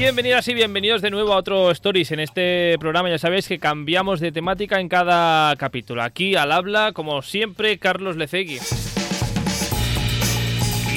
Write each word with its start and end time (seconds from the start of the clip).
Bienvenidas 0.00 0.48
y 0.48 0.54
bienvenidos 0.54 1.02
de 1.02 1.10
nuevo 1.10 1.34
a 1.34 1.36
otro 1.36 1.70
Stories. 1.72 2.10
En 2.10 2.20
este 2.20 2.74
programa 2.80 3.10
ya 3.10 3.18
sabéis 3.18 3.46
que 3.46 3.58
cambiamos 3.58 4.18
de 4.18 4.32
temática 4.32 4.80
en 4.80 4.88
cada 4.88 5.54
capítulo. 5.56 6.02
Aquí 6.02 6.36
al 6.36 6.52
habla, 6.52 6.92
como 6.94 7.20
siempre, 7.20 7.76
Carlos 7.78 8.16
Lecegui. 8.16 8.60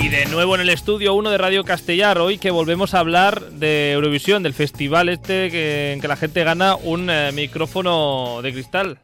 Y 0.01 0.07
de 0.07 0.25
nuevo 0.27 0.55
en 0.55 0.61
el 0.61 0.69
estudio 0.69 1.15
1 1.15 1.31
de 1.31 1.37
Radio 1.37 1.65
Castellar, 1.65 2.17
hoy 2.17 2.37
que 2.37 2.49
volvemos 2.49 2.93
a 2.93 2.99
hablar 2.99 3.41
de 3.49 3.91
Eurovisión, 3.91 4.41
del 4.41 4.53
festival 4.53 5.09
este 5.09 5.51
que, 5.51 5.91
en 5.91 5.99
que 5.99 6.07
la 6.07 6.15
gente 6.15 6.41
gana 6.45 6.77
un 6.77 7.09
eh, 7.09 7.33
micrófono 7.33 8.39
de 8.41 8.53
cristal. 8.53 8.99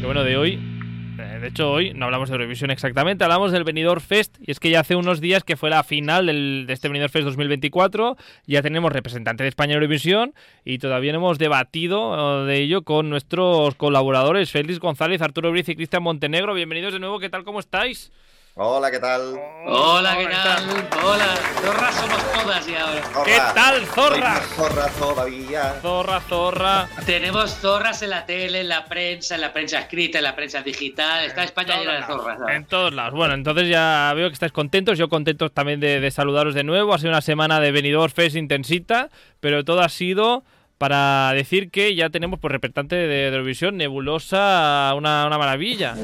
Que 0.00 0.06
bueno, 0.06 0.24
de 0.24 0.38
hoy 0.38 0.75
de 1.40 1.48
hecho, 1.48 1.70
hoy 1.70 1.92
no 1.94 2.06
hablamos 2.06 2.28
de 2.28 2.34
Eurovisión 2.34 2.70
exactamente, 2.70 3.24
hablamos 3.24 3.52
del 3.52 3.64
Benidorm 3.64 4.00
Fest. 4.00 4.36
Y 4.40 4.50
es 4.50 4.60
que 4.60 4.70
ya 4.70 4.80
hace 4.80 4.96
unos 4.96 5.20
días 5.20 5.44
que 5.44 5.56
fue 5.56 5.70
la 5.70 5.82
final 5.84 6.26
del- 6.26 6.64
de 6.66 6.72
este 6.72 6.88
Benidorm 6.88 7.10
Fest 7.12 7.24
2024. 7.24 8.16
Ya 8.46 8.62
tenemos 8.62 8.92
representante 8.92 9.42
de 9.42 9.48
España 9.48 9.72
en 9.72 9.76
Eurovisión 9.82 10.34
y 10.64 10.78
todavía 10.78 11.12
no 11.12 11.18
hemos 11.18 11.38
debatido 11.38 12.44
eh, 12.44 12.46
de 12.46 12.56
ello 12.60 12.82
con 12.82 13.10
nuestros 13.10 13.74
colaboradores, 13.74 14.50
Félix 14.50 14.78
González, 14.78 15.22
Arturo 15.22 15.50
Briz 15.50 15.68
y 15.68 15.76
Cristian 15.76 16.02
Montenegro. 16.02 16.54
Bienvenidos 16.54 16.92
de 16.92 17.00
nuevo, 17.00 17.18
¿qué 17.18 17.28
tal? 17.30 17.44
¿Cómo 17.44 17.60
estáis? 17.60 18.12
Hola, 18.58 18.90
¿qué 18.90 18.98
tal? 18.98 19.38
Hola, 19.66 20.16
¿qué 20.16 20.22
¿Cómo 20.24 20.34
tal? 20.34 20.88
Hola, 21.04 21.26
zorras 21.60 21.94
somos 21.94 22.32
todas 22.32 22.66
y 22.66 22.74
ahora. 22.74 23.02
¿Qué 23.26 23.36
tal, 23.54 23.84
zorra? 23.84 24.34
Zorra 24.56 24.86
todavía. 24.98 25.74
Zorra, 25.82 26.20
zorra. 26.22 26.88
Tenemos 27.04 27.50
zorras 27.56 28.00
en 28.00 28.08
la 28.08 28.24
tele, 28.24 28.62
en 28.62 28.70
la 28.70 28.86
prensa, 28.86 29.34
en 29.34 29.42
la 29.42 29.52
prensa 29.52 29.80
escrita, 29.80 30.16
en 30.16 30.24
la 30.24 30.34
prensa 30.34 30.62
digital. 30.62 31.26
Está 31.26 31.44
España 31.44 31.76
llena 31.78 31.96
de 31.96 32.02
zorras. 32.04 32.38
¿sabes? 32.38 32.56
En 32.56 32.64
todos 32.64 32.94
lados. 32.94 33.12
Bueno, 33.12 33.34
entonces 33.34 33.68
ya 33.68 34.10
veo 34.16 34.28
que 34.28 34.32
estáis 34.32 34.52
contentos. 34.52 34.96
Yo 34.96 35.10
contento 35.10 35.50
también 35.50 35.78
de, 35.78 36.00
de 36.00 36.10
saludaros 36.10 36.54
de 36.54 36.64
nuevo. 36.64 36.94
Ha 36.94 36.98
sido 36.98 37.10
una 37.10 37.20
semana 37.20 37.60
de 37.60 37.72
Benidorm 37.72 38.10
Fest 38.10 38.36
intensita, 38.36 39.10
pero 39.38 39.66
todo 39.66 39.82
ha 39.82 39.90
sido 39.90 40.44
para 40.78 41.30
decir 41.34 41.70
que 41.70 41.94
ya 41.94 42.08
tenemos 42.08 42.40
por 42.40 42.52
representante 42.52 42.96
de, 42.96 43.06
de 43.06 43.26
Eurovisión 43.26 43.76
Nebulosa, 43.76 44.94
una, 44.96 45.26
una 45.26 45.36
maravilla. 45.36 45.94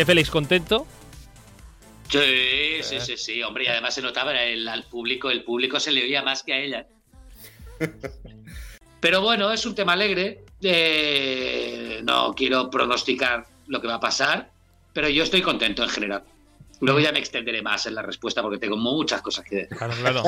¿Qué 0.00 0.06
Félix 0.06 0.30
contento? 0.30 0.86
Sí, 2.08 2.78
sí, 2.80 3.00
sí, 3.00 3.18
sí, 3.18 3.42
hombre, 3.42 3.64
y 3.64 3.66
además 3.66 3.92
se 3.92 4.00
notaba 4.00 4.32
el, 4.32 4.66
al 4.66 4.84
público, 4.84 5.30
el 5.30 5.44
público 5.44 5.78
se 5.78 5.92
le 5.92 6.02
oía 6.02 6.22
más 6.22 6.42
que 6.42 6.54
a 6.54 6.58
ella. 6.58 6.86
Pero 9.00 9.20
bueno, 9.20 9.52
es 9.52 9.66
un 9.66 9.74
tema 9.74 9.92
alegre. 9.92 10.42
eh, 10.62 12.00
no 12.02 12.32
quiero 12.32 12.70
pronosticar 12.70 13.44
lo 13.66 13.78
que 13.82 13.88
va 13.88 13.96
a 13.96 14.00
pasar, 14.00 14.50
pero 14.94 15.10
yo 15.10 15.22
estoy 15.22 15.42
contento 15.42 15.82
en 15.82 15.90
general. 15.90 16.24
Luego 16.80 16.98
ya 16.98 17.12
me 17.12 17.18
extenderé 17.18 17.60
más 17.60 17.84
en 17.84 17.94
la 17.94 18.00
respuesta 18.00 18.40
porque 18.40 18.56
tengo 18.56 18.78
muchas 18.78 19.20
cosas 19.20 19.44
que 19.44 19.56
decir. 19.56 19.76
Claro, 19.76 19.92
claro. 20.00 20.22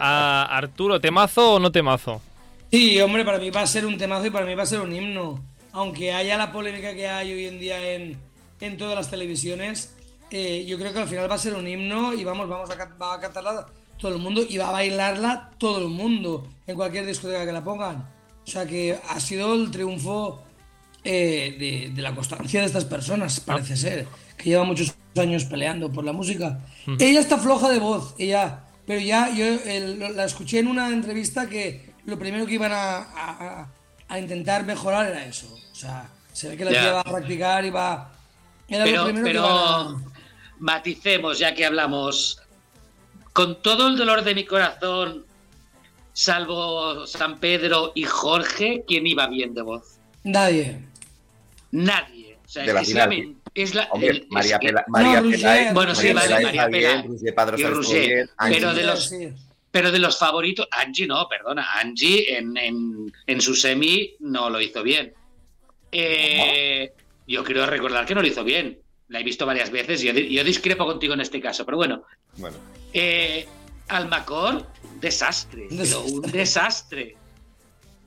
Ah, 0.00 0.48
Arturo, 0.50 0.98
¿temazo 0.98 1.56
o 1.56 1.58
no 1.58 1.70
temazo? 1.70 2.22
Sí, 2.70 2.98
hombre, 3.02 3.22
para 3.22 3.36
mí 3.36 3.50
va 3.50 3.60
a 3.60 3.66
ser 3.66 3.84
un 3.84 3.98
temazo 3.98 4.24
y 4.24 4.30
para 4.30 4.46
mí 4.46 4.54
va 4.54 4.62
a 4.62 4.66
ser 4.66 4.80
un 4.80 4.94
himno. 4.94 5.44
Aunque 5.72 6.10
haya 6.10 6.38
la 6.38 6.50
polémica 6.50 6.94
que 6.94 7.06
hay 7.06 7.34
hoy 7.34 7.44
en 7.44 7.60
día 7.60 7.92
en, 7.92 8.29
en 8.60 8.76
todas 8.76 8.94
las 8.94 9.10
televisiones, 9.10 9.94
eh, 10.30 10.64
yo 10.66 10.78
creo 10.78 10.92
que 10.92 11.00
al 11.00 11.08
final 11.08 11.30
va 11.30 11.34
a 11.34 11.38
ser 11.38 11.54
un 11.54 11.66
himno 11.66 12.12
y 12.14 12.24
vamos, 12.24 12.48
vamos 12.48 12.70
a, 12.70 12.74
va 13.02 13.14
a 13.14 13.20
cantarla 13.20 13.66
todo 13.98 14.12
el 14.14 14.18
mundo 14.20 14.42
y 14.48 14.56
va 14.58 14.68
a 14.68 14.72
bailarla 14.72 15.50
todo 15.58 15.78
el 15.78 15.88
mundo 15.88 16.46
en 16.66 16.76
cualquier 16.76 17.06
discoteca 17.06 17.44
que 17.46 17.52
la 17.52 17.64
pongan. 17.64 18.08
O 18.46 18.50
sea 18.50 18.66
que 18.66 18.98
ha 19.08 19.20
sido 19.20 19.54
el 19.54 19.70
triunfo 19.70 20.42
eh, 21.04 21.56
de, 21.58 21.94
de 21.94 22.02
la 22.02 22.14
constancia 22.14 22.60
de 22.60 22.66
estas 22.66 22.84
personas, 22.84 23.40
parece 23.40 23.76
ser, 23.76 24.06
que 24.36 24.50
lleva 24.50 24.64
muchos 24.64 24.94
años 25.16 25.44
peleando 25.44 25.90
por 25.92 26.04
la 26.04 26.12
música. 26.12 26.60
Ella 26.98 27.20
está 27.20 27.36
floja 27.38 27.68
de 27.68 27.78
voz, 27.78 28.14
ella, 28.18 28.60
pero 28.86 29.00
ya 29.00 29.28
yo 29.34 29.44
el- 29.44 30.16
la 30.16 30.24
escuché 30.24 30.58
en 30.60 30.68
una 30.68 30.88
entrevista 30.88 31.48
que 31.48 31.92
lo 32.06 32.18
primero 32.18 32.46
que 32.46 32.54
iban 32.54 32.72
a, 32.72 32.96
a- 32.98 33.68
a- 34.08 34.18
intentar 34.18 34.64
mejorar 34.64 35.06
era 35.06 35.24
eso. 35.26 35.46
O 35.72 35.74
sea, 35.74 36.08
se 36.32 36.48
ve 36.48 36.56
que 36.56 36.64
la 36.64 36.72
Ya. 36.72 36.80
tía 36.80 36.92
va 36.92 37.00
a 37.00 37.04
practicar 37.04 37.64
y 37.64 37.70
va... 37.70 38.12
Era 38.70 38.84
lo 38.86 38.90
Pero, 38.90 39.04
primero 39.04 39.24
que 39.24 39.30
pero 39.32 39.46
a- 39.46 40.02
maticemos, 40.58 41.38
ya 41.38 41.54
que 41.54 41.66
hablamos. 41.66 42.40
Con 43.32 43.60
todo 43.62 43.88
el 43.88 43.96
dolor 43.96 44.22
de 44.24 44.34
mi 44.34 44.44
corazón, 44.44 45.24
salvo 46.12 47.06
San 47.06 47.38
Pedro 47.38 47.92
y 47.94 48.02
Jorge, 48.04 48.84
¿quién 48.86 49.06
iba 49.06 49.26
bien 49.28 49.54
de 49.54 49.62
voz? 49.62 49.98
Nadie. 50.24 50.80
Nadie. 51.72 52.36
O 52.44 52.48
sea, 52.48 52.64
De 52.64 52.72
la 52.72 52.80
es, 52.80 52.88
la, 52.92 53.04
final. 53.04 53.08
men- 53.08 53.36
es 53.54 53.74
la- 53.74 53.88
Hombre, 53.92 54.08
el- 54.10 54.26
María, 54.30 54.54
es 54.56 54.60
que- 54.60 54.66
Pela, 54.68 54.84
María. 54.88 55.22
Pelae- 55.22 55.72
Bueno, 55.72 55.94
sí, 55.94 56.12
María 56.12 56.38
está 56.38 56.50
bien, 56.66 56.70
Pelae. 56.70 57.02
Roger 57.06 57.34
Padrós 57.34 57.60
Y 57.60 57.62
está 57.62 57.74
Roger. 57.74 58.06
bien, 58.08 58.30
Angie. 58.36 58.58
Pero 58.60 58.74
de 58.74 58.82
los-. 58.84 59.14
Pero 59.70 59.92
de 59.92 59.98
los 60.00 60.18
favoritos, 60.18 60.66
Angie 60.72 61.06
no, 61.06 61.28
perdona. 61.28 61.64
Angie 61.78 62.36
en, 62.36 62.56
en, 62.56 63.12
en 63.26 63.40
su 63.40 63.54
semi 63.54 64.16
no 64.18 64.50
lo 64.50 64.60
hizo 64.60 64.82
bien. 64.82 65.14
Eh, 65.92 66.92
yo 67.32 67.44
quiero 67.44 67.64
recordar 67.66 68.04
que 68.06 68.14
no 68.14 68.22
lo 68.22 68.28
hizo 68.28 68.44
bien. 68.44 68.78
La 69.08 69.20
he 69.20 69.24
visto 69.24 69.44
varias 69.46 69.70
veces 69.70 70.02
y 70.02 70.06
yo, 70.06 70.12
di- 70.12 70.32
yo 70.34 70.44
discrepo 70.44 70.86
contigo 70.86 71.14
en 71.14 71.20
este 71.20 71.40
caso. 71.40 71.64
Pero 71.64 71.76
bueno, 71.78 72.02
Bueno, 72.36 72.56
Eh, 72.92 73.46
Almacor, 73.88 74.66
desastre, 75.00 75.66
pero 75.70 76.00
un 76.02 76.22
desastre. 76.30 77.16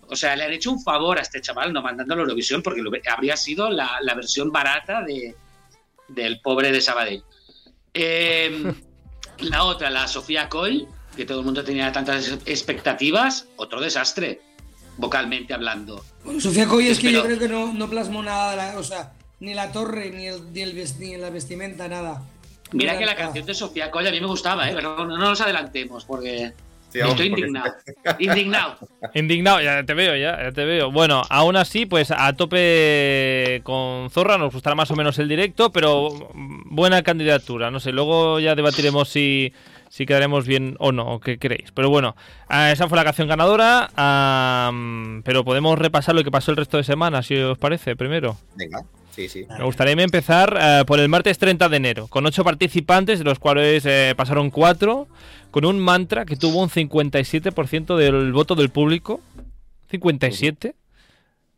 O 0.08 0.16
sea, 0.16 0.36
le 0.36 0.44
han 0.46 0.54
hecho 0.54 0.72
un 0.72 0.82
favor 0.82 1.18
a 1.18 1.22
este 1.22 1.42
chaval 1.42 1.74
no 1.74 1.82
mandándolo 1.82 2.22
a 2.22 2.24
Eurovisión 2.24 2.62
porque 2.62 2.82
lo- 2.82 2.92
habría 3.12 3.36
sido 3.36 3.70
la, 3.70 3.98
la 4.02 4.14
versión 4.14 4.52
barata 4.52 5.02
de, 5.02 5.36
del 6.08 6.40
pobre 6.42 6.72
de 6.72 6.80
Sabadell. 6.82 7.24
Eh, 7.94 8.74
la 9.40 9.64
otra, 9.66 9.90
la 9.90 10.08
Sofía 10.08 10.48
Coll, 10.50 10.88
que 11.18 11.26
todo 11.26 11.40
el 11.40 11.46
mundo 11.46 11.64
tenía 11.64 11.92
tantas 11.92 12.30
expectativas, 12.46 13.48
otro 13.58 13.82
desastre, 13.82 14.40
vocalmente 14.98 15.54
hablando. 15.54 16.04
Bueno, 16.24 16.40
Sofía 16.40 16.68
Coy 16.68 16.88
es 16.88 17.00
que 17.00 17.12
yo 17.12 17.24
creo 17.24 17.38
que 17.40 17.50
no, 17.50 17.74
no 17.74 17.90
plasmó 17.90 18.24
nada, 18.24 18.52
de 18.52 18.58
la- 18.58 18.80
o 18.80 18.84
sea, 18.84 19.12
ni 19.40 19.54
la 19.54 19.72
torre, 19.72 20.10
ni, 20.12 20.28
el, 20.28 20.54
ni, 20.54 20.62
el 20.62 20.76
ni 21.00 21.18
la 21.18 21.30
vestimenta, 21.30 21.88
nada. 21.88 22.22
Mira 22.72 22.98
que 22.98 23.06
la 23.06 23.16
canción 23.16 23.46
de 23.46 23.54
Sofía 23.54 23.92
Coll 23.92 24.08
a 24.08 24.12
mí 24.12 24.20
me 24.20 24.28
gustaba, 24.28 24.70
¿eh? 24.70 24.74
pero 24.74 24.96
no, 24.98 25.06
no 25.06 25.18
nos 25.18 25.42
adelantemos 25.42 26.06
porque 26.06 26.54
sí, 26.90 27.00
vamos, 27.00 27.12
estoy 27.16 27.30
porque- 27.30 27.42
indignado. 27.42 27.74
Indignado. 28.20 28.78
Indignado, 29.14 29.62
ya 29.62 29.84
te 29.84 29.94
veo, 29.94 30.16
ya, 30.16 30.42
ya 30.42 30.52
te 30.54 30.66
veo. 30.66 30.92
Bueno, 30.92 31.22
aún 31.30 31.56
así, 31.56 31.86
pues 31.86 32.10
a 32.10 32.34
tope 32.34 33.62
con 33.64 34.10
Zorra, 34.10 34.38
nos 34.38 34.54
gustará 34.54 34.76
más 34.76 34.90
o 34.92 34.96
menos 34.96 35.20
el 35.20 35.28
directo, 35.28 35.72
pero 35.72 36.30
buena 36.34 37.04
candidatura. 37.04 37.70
No 37.70 37.80
sé, 37.80 37.92
luego 37.92 38.40
ya 38.40 38.56
debatiremos 38.56 39.08
si, 39.10 39.54
si 39.94 40.08
quedaremos 40.08 40.48
bien 40.48 40.76
o 40.80 40.92
no, 40.92 41.06
o 41.06 41.20
qué 41.20 41.38
creéis. 41.38 41.72
Pero 41.72 41.88
bueno, 41.88 42.16
ah, 42.48 42.72
esa 42.72 42.90
fue 42.90 42.98
la 42.98 43.04
canción 43.04 43.28
ganadora, 43.28 43.92
pero 45.24 45.46
podemos 45.46 45.78
repasar 45.78 46.16
lo 46.16 46.24
que 46.24 46.32
pasó 46.32 46.50
el 46.50 46.58
resto 46.58 46.78
de 46.78 46.84
semana, 46.84 47.22
si 47.22 47.36
os 47.36 47.60
parece, 47.60 47.96
primero. 47.96 48.36
Venga, 48.56 48.84
sí, 49.12 49.30
sí. 49.30 49.46
Me 49.56 49.64
gustaría 49.64 49.94
empezar 49.94 50.58
eh, 50.60 50.84
por 50.88 51.00
el 51.00 51.10
martes 51.10 51.38
30 51.38 51.70
de 51.70 51.78
enero, 51.78 52.08
con 52.08 52.26
ocho 52.26 52.44
participantes, 52.44 53.20
de 53.20 53.26
los 53.26 53.38
cuales 53.38 53.86
eh, 53.86 54.16
pasaron 54.18 54.50
cuatro, 54.50 55.08
con 55.52 55.64
un 55.64 55.78
mantra 55.78 56.26
que 56.26 56.38
tuvo 56.38 56.64
un 56.64 56.70
57% 56.70 57.96
del 57.96 58.34
voto 58.34 58.56
del 58.56 58.70
público. 58.70 59.22
57. 59.92 60.74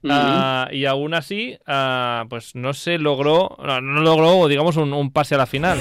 Ah, 0.09 0.67
y 0.73 0.83
aún 0.83 1.13
así, 1.13 1.57
ah, 1.67 2.25
pues 2.29 2.53
no 2.53 2.73
se 2.73 2.97
logró, 2.97 3.55
no, 3.63 3.79
no 3.79 4.01
logró, 4.01 4.49
digamos, 4.49 4.75
un, 4.75 4.91
un 4.91 5.09
pase 5.11 5.35
a 5.35 5.37
la 5.37 5.45
final. 5.45 5.79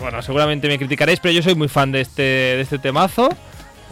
Bueno, 0.00 0.22
seguramente 0.22 0.68
me 0.68 0.78
criticaréis, 0.78 1.20
pero 1.20 1.32
yo 1.32 1.42
soy 1.42 1.54
muy 1.54 1.68
fan 1.68 1.92
de 1.92 2.00
este, 2.00 2.22
de 2.22 2.60
este 2.60 2.78
temazo. 2.78 3.28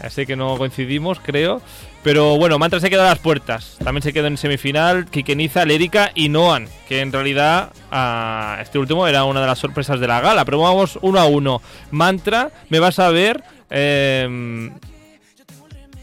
Así 0.02 0.26
que 0.26 0.36
no 0.36 0.56
coincidimos, 0.58 1.20
creo. 1.20 1.62
Pero 2.02 2.36
bueno, 2.36 2.58
Mantra 2.58 2.80
se 2.80 2.90
quedó 2.90 3.02
a 3.02 3.10
las 3.10 3.20
puertas. 3.20 3.76
También 3.82 4.02
se 4.02 4.12
quedó 4.12 4.26
en 4.26 4.36
semifinal 4.36 5.06
Kikeniza, 5.06 5.64
Lérica 5.64 6.10
y 6.14 6.28
Noan. 6.28 6.68
Que 6.88 7.00
en 7.00 7.12
realidad 7.12 7.70
ah, 7.92 8.58
este 8.60 8.78
último 8.78 9.06
era 9.06 9.24
una 9.24 9.40
de 9.40 9.46
las 9.46 9.60
sorpresas 9.60 10.00
de 10.00 10.08
la 10.08 10.20
gala. 10.20 10.44
Pero 10.44 10.58
vamos 10.58 10.98
uno 11.02 11.20
a 11.20 11.26
uno. 11.26 11.62
Mantra, 11.92 12.50
me 12.68 12.80
vas 12.80 12.98
a 12.98 13.10
ver. 13.10 13.44
em, 13.70 14.72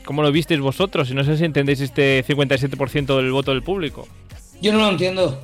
¿Cómo 0.05 0.23
lo 0.23 0.31
visteis 0.31 0.61
vosotros? 0.61 1.11
Y 1.11 1.13
no 1.13 1.23
sé 1.23 1.37
si 1.37 1.43
entendéis 1.45 1.81
este 1.81 2.25
57% 2.25 3.17
del 3.17 3.31
voto 3.31 3.51
del 3.51 3.61
público. 3.61 4.07
Yo 4.61 4.71
no 4.71 4.79
lo 4.79 4.89
entiendo. 4.89 5.43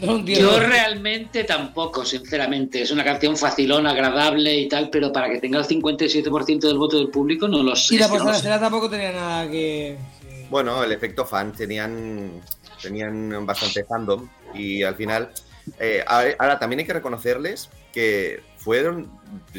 No 0.00 0.12
lo 0.12 0.18
entiendo. 0.18 0.52
Yo 0.52 0.60
realmente 0.60 1.44
tampoco, 1.44 2.04
sinceramente. 2.04 2.82
Es 2.82 2.90
una 2.90 3.04
canción 3.04 3.36
facilón, 3.36 3.86
agradable 3.86 4.54
y 4.56 4.68
tal, 4.68 4.90
pero 4.90 5.12
para 5.12 5.28
que 5.28 5.40
tenga 5.40 5.58
el 5.58 5.64
57% 5.66 6.60
del 6.60 6.78
voto 6.78 6.98
del 6.98 7.08
público 7.08 7.48
no 7.48 7.62
lo 7.62 7.74
sé. 7.74 7.96
y 7.96 7.98
la 7.98 8.08
que 8.08 8.18
no 8.18 8.60
tampoco 8.60 8.88
tenía 8.88 9.12
nada 9.12 9.50
que. 9.50 9.96
Bueno, 10.50 10.82
el 10.82 10.92
efecto 10.92 11.26
fan 11.26 11.52
tenían, 11.52 12.40
tenían 12.80 13.44
bastante 13.44 13.84
fandom 13.84 14.28
y 14.54 14.82
al 14.82 14.94
final. 14.94 15.30
eh, 15.78 16.02
ahora 16.06 16.58
también 16.58 16.80
hay 16.80 16.86
que 16.86 16.94
reconocerles 16.94 17.68
que 17.92 18.40
fueron, 18.56 19.10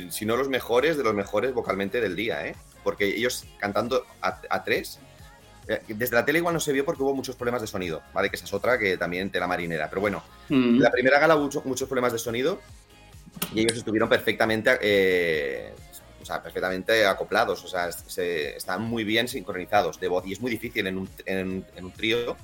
si 0.09 0.25
no 0.25 0.35
los 0.35 0.49
mejores, 0.49 0.97
de 0.97 1.03
los 1.03 1.13
mejores 1.13 1.53
vocalmente 1.53 2.01
del 2.01 2.15
día, 2.15 2.47
¿eh? 2.47 2.55
Porque 2.83 3.05
ellos 3.05 3.45
cantando 3.59 4.05
a, 4.21 4.39
a 4.49 4.63
tres, 4.63 4.99
desde 5.87 6.15
la 6.15 6.25
tele 6.25 6.39
igual 6.39 6.53
no 6.53 6.59
se 6.59 6.71
vio 6.73 6.83
porque 6.85 7.03
hubo 7.03 7.13
muchos 7.13 7.35
problemas 7.35 7.61
de 7.61 7.67
sonido, 7.67 8.01
¿vale? 8.13 8.29
Que 8.29 8.35
esa 8.35 8.45
es 8.45 8.53
otra 8.53 8.77
que 8.77 8.97
también 8.97 9.29
tela 9.29 9.47
marinera. 9.47 9.89
Pero 9.89 10.01
bueno, 10.01 10.23
Mm. 10.49 10.79
la 10.79 10.91
primera 10.91 11.19
gala 11.19 11.35
hubo 11.35 11.43
mucho- 11.45 11.61
muchos 11.65 11.87
problemas 11.87 12.11
de 12.13 12.19
sonido 12.19 12.59
y 13.53 13.61
ellos 13.61 13.77
estuvieron 13.77 14.09
perfectamente, 14.09 14.77
eh, 14.81 15.73
o 16.21 16.25
sea, 16.25 16.41
perfectamente 16.43 17.05
acoplados, 17.05 17.63
o 17.63 17.67
sea, 17.67 17.91
se, 17.91 18.57
estaban 18.57 18.83
muy 18.83 19.03
bien 19.03 19.27
sincronizados 19.27 19.99
de 19.99 20.07
voz 20.07 20.25
y 20.27 20.33
es 20.33 20.41
muy 20.41 20.51
difícil 20.51 20.85
en 20.87 20.97
un, 20.97 21.09
en, 21.25 21.65
en 21.75 21.85
un 21.85 21.91
trío 21.91 22.35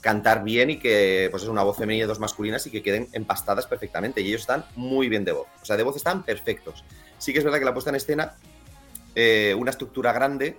cantar 0.00 0.42
bien 0.42 0.70
y 0.70 0.78
que 0.78 1.28
pues 1.30 1.42
es 1.42 1.48
una 1.50 1.62
voz 1.62 1.76
femenina 1.76 2.04
y 2.04 2.08
dos 2.08 2.18
masculinas 2.18 2.66
y 2.66 2.70
que 2.70 2.82
queden 2.82 3.08
empastadas 3.12 3.66
perfectamente 3.66 4.22
y 4.22 4.28
ellos 4.28 4.40
están 4.42 4.64
muy 4.74 5.08
bien 5.10 5.24
de 5.26 5.32
voz, 5.32 5.46
o 5.60 5.64
sea, 5.64 5.76
de 5.76 5.82
voz 5.82 5.96
están 5.96 6.22
perfectos. 6.22 6.84
Sí 7.18 7.32
que 7.34 7.38
es 7.40 7.44
verdad 7.44 7.58
que 7.58 7.66
la 7.66 7.74
puesta 7.74 7.90
en 7.90 7.96
escena, 7.96 8.32
eh, 9.14 9.54
una 9.58 9.70
estructura 9.72 10.12
grande, 10.14 10.56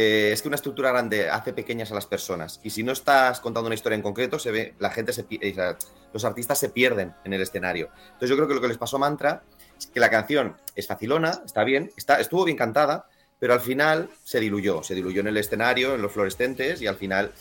eh, 0.00 0.30
es 0.32 0.42
que 0.42 0.48
una 0.48 0.54
estructura 0.54 0.90
grande 0.92 1.28
hace 1.28 1.52
pequeñas 1.52 1.90
a 1.90 1.94
las 1.94 2.06
personas 2.06 2.60
y 2.62 2.70
si 2.70 2.82
no 2.84 2.92
estás 2.92 3.40
contando 3.40 3.66
una 3.66 3.74
historia 3.74 3.96
en 3.96 4.02
concreto, 4.02 4.38
se 4.38 4.50
ve, 4.52 4.74
la 4.78 4.90
gente 4.90 5.12
se, 5.12 5.24
sea, 5.54 5.76
los 6.12 6.24
artistas 6.24 6.58
se 6.58 6.68
pierden 6.68 7.14
en 7.24 7.32
el 7.32 7.42
escenario. 7.42 7.88
Entonces 8.06 8.30
yo 8.30 8.36
creo 8.36 8.46
que 8.48 8.54
lo 8.54 8.60
que 8.60 8.68
les 8.68 8.78
pasó 8.78 8.96
a 8.96 9.00
Mantra 9.00 9.42
es 9.78 9.86
que 9.86 9.98
la 10.00 10.08
canción 10.10 10.56
es 10.76 10.86
facilona, 10.86 11.42
está 11.44 11.64
bien, 11.64 11.90
está, 11.96 12.20
estuvo 12.20 12.44
bien 12.44 12.56
cantada, 12.56 13.06
pero 13.40 13.52
al 13.54 13.60
final 13.60 14.08
se 14.24 14.38
diluyó, 14.40 14.82
se 14.82 14.94
diluyó 14.94 15.20
en 15.20 15.28
el 15.28 15.36
escenario, 15.36 15.94
en 15.94 16.02
los 16.02 16.12
fluorescentes 16.12 16.80
y 16.82 16.86
al 16.86 16.96
final, 16.96 17.32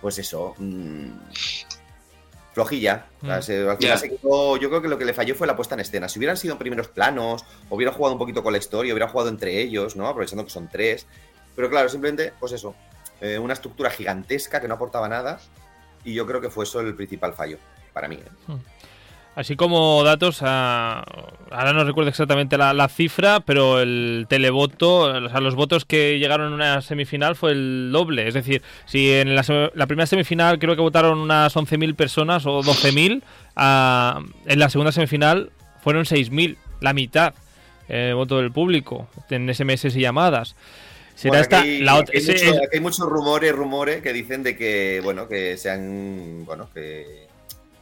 pues 0.00 0.18
eso, 0.18 0.54
mm, 0.58 1.10
flojilla. 2.52 3.06
O 3.22 3.26
sea, 3.26 3.38
Mm. 3.38 3.42
se- 3.42 3.68
al 3.68 3.76
final 3.78 3.96
Ya. 3.96 3.98
se 3.98 4.10
quedó- 4.10 4.56
yo 4.58 4.68
creo 4.68 4.82
que 4.82 4.88
lo 4.88 4.98
que 4.98 5.04
le 5.06 5.14
falló 5.14 5.34
fue 5.34 5.46
la 5.46 5.56
puesta 5.56 5.74
en 5.74 5.80
escena. 5.80 6.08
Si 6.08 6.18
hubieran 6.18 6.36
sido 6.36 6.52
en 6.52 6.58
primeros 6.58 6.88
planos, 6.88 7.44
hubieran 7.70 7.94
jugado 7.94 8.12
un 8.14 8.18
poquito 8.18 8.42
con 8.42 8.52
la 8.52 8.58
historia, 8.58 8.92
hubieran 8.92 9.10
jugado 9.10 9.30
entre 9.30 9.58
ellos, 9.60 9.96
¿no? 9.96 10.06
Aprovechando 10.06 10.44
que 10.44 10.50
son 10.50 10.68
tres. 10.68 11.06
Pero 11.54 11.70
claro, 11.70 11.88
simplemente, 11.88 12.32
pues 12.38 12.52
eso, 12.52 12.74
eh, 13.20 13.38
una 13.38 13.54
estructura 13.54 13.90
gigantesca 13.90 14.60
que 14.60 14.68
no 14.68 14.74
aportaba 14.74 15.08
nada 15.08 15.38
y 16.04 16.14
yo 16.14 16.26
creo 16.26 16.40
que 16.40 16.50
fue 16.50 16.64
eso 16.64 16.80
el 16.80 16.94
principal 16.94 17.34
fallo 17.34 17.58
para 17.92 18.08
mí. 18.08 18.16
¿eh? 18.16 18.56
Así 19.34 19.56
como 19.56 20.04
datos, 20.04 20.40
ah, 20.42 21.04
ahora 21.50 21.72
no 21.72 21.84
recuerdo 21.84 22.10
exactamente 22.10 22.58
la, 22.58 22.74
la 22.74 22.88
cifra, 22.88 23.40
pero 23.40 23.80
el 23.80 24.26
televoto, 24.28 25.04
o 25.04 25.28
sea, 25.30 25.40
los 25.40 25.54
votos 25.54 25.86
que 25.86 26.18
llegaron 26.18 26.48
en 26.48 26.52
una 26.52 26.82
semifinal 26.82 27.34
fue 27.34 27.52
el 27.52 27.90
doble. 27.92 28.28
Es 28.28 28.34
decir, 28.34 28.60
si 28.84 29.10
en 29.10 29.34
la, 29.34 29.70
la 29.74 29.86
primera 29.86 30.06
semifinal 30.06 30.58
creo 30.58 30.76
que 30.76 30.82
votaron 30.82 31.18
unas 31.18 31.56
11.000 31.56 31.94
personas 31.94 32.44
o 32.44 32.62
12.000, 32.62 33.22
ah, 33.56 34.20
en 34.46 34.58
la 34.58 34.68
segunda 34.68 34.92
semifinal 34.92 35.50
fueron 35.82 36.04
6.000, 36.04 36.58
la 36.80 36.92
mitad 36.92 37.32
eh, 37.88 38.12
voto 38.14 38.36
del 38.36 38.52
público 38.52 39.08
en 39.30 39.52
SMS 39.52 39.86
y 39.96 40.00
llamadas. 40.00 40.56
Será 41.22 41.30
Bueno, 41.30 41.42
esta 41.42 41.60
aquí, 41.60 41.78
la 41.78 41.94
otra. 41.94 42.18
aquí 42.18 42.30
hay 42.30 42.34
ese- 42.36 42.46
mucho- 42.46 42.58
aquí 42.64 42.68
hay 42.76 42.80
muchos 42.80 43.06
rumores, 43.08 43.52
rumores 43.52 44.02
que 44.02 44.12
dicen 44.12 44.42
de 44.42 44.56
que, 44.56 45.00
bueno, 45.04 45.28
que 45.28 45.56
sean, 45.56 46.44
bueno, 46.44 46.68
que, 46.74 47.28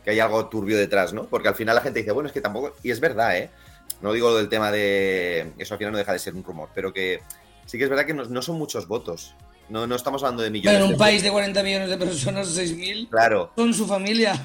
que 0.05 0.11
hay 0.11 0.21
algo 0.21 0.47
turbio 0.49 0.77
detrás, 0.77 1.13
¿no? 1.15 1.25
Porque 1.27 1.49
al 1.49 1.55
final 1.55 1.75
la 1.75 1.81
gente 1.81 2.01
dice, 2.01 2.13
bueno, 2.13 2.27
es 2.29 2.33
que 2.35 2.41
tampoco, 2.43 2.75
y 2.83 2.91
es 2.91 3.01
verdad, 3.01 3.37
¿eh? 3.39 3.51
No 4.03 4.13
digo 4.13 4.31
lo 4.31 4.37
del 4.37 4.49
tema 4.49 4.71
de, 4.71 5.53
eso 5.59 5.75
al 5.75 5.79
final 5.79 5.93
no 5.93 5.99
deja 5.99 6.13
de 6.13 6.19
ser 6.19 6.35
un 6.35 6.45
rumor, 6.45 6.69
pero 6.75 6.93
que 6.93 7.21
sí 7.67 7.79
que 7.79 7.85
es 7.85 7.91
verdad 7.91 8.05
que 8.07 8.15
no, 8.15 8.25
no 8.25 8.43
son 8.43 8.57
muchos 8.57 8.87
votos. 8.87 9.35
No, 9.71 9.87
no 9.87 9.95
estamos 9.95 10.23
hablando 10.23 10.43
de 10.43 10.51
millones. 10.51 10.73
Pero 10.77 10.85
en 10.87 10.91
un 10.91 10.99
de 10.99 10.99
país 10.99 11.23
de 11.23 11.31
40 11.31 11.63
millones 11.63 11.89
de 11.91 11.97
personas, 11.97 12.49
6.000 12.59 13.09
Claro, 13.09 13.53
son 13.57 13.73
su 13.73 13.87
familia. 13.87 14.33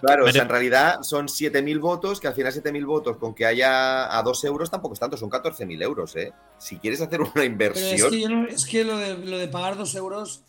claro, 0.00 0.24
o 0.24 0.26
Pero- 0.26 0.32
sea, 0.32 0.42
en 0.42 0.48
realidad 0.48 1.02
son 1.02 1.28
7.000 1.28 1.78
votos, 1.80 2.18
que 2.20 2.26
al 2.28 2.34
final 2.34 2.52
7.000 2.52 2.84
votos 2.84 3.16
con 3.16 3.34
que 3.34 3.46
haya 3.46 4.16
a 4.18 4.22
2 4.22 4.44
euros 4.44 4.70
tampoco 4.70 4.94
es 4.94 5.00
tanto, 5.00 5.16
son 5.16 5.30
14.000 5.30 5.82
euros, 5.82 6.16
¿eh? 6.16 6.32
Si 6.58 6.78
quieres 6.78 7.00
hacer 7.00 7.20
una 7.20 7.30
Pero 7.32 7.44
es 7.44 7.50
inversión, 7.50 8.10
que, 8.10 8.20
yo 8.20 8.28
no- 8.28 8.48
es 8.48 8.66
que 8.66 8.84
lo, 8.84 8.96
de, 8.98 9.16
lo 9.16 9.38
de 9.38 9.48
pagar 9.48 9.76
2 9.76 9.94
euros 9.94 10.42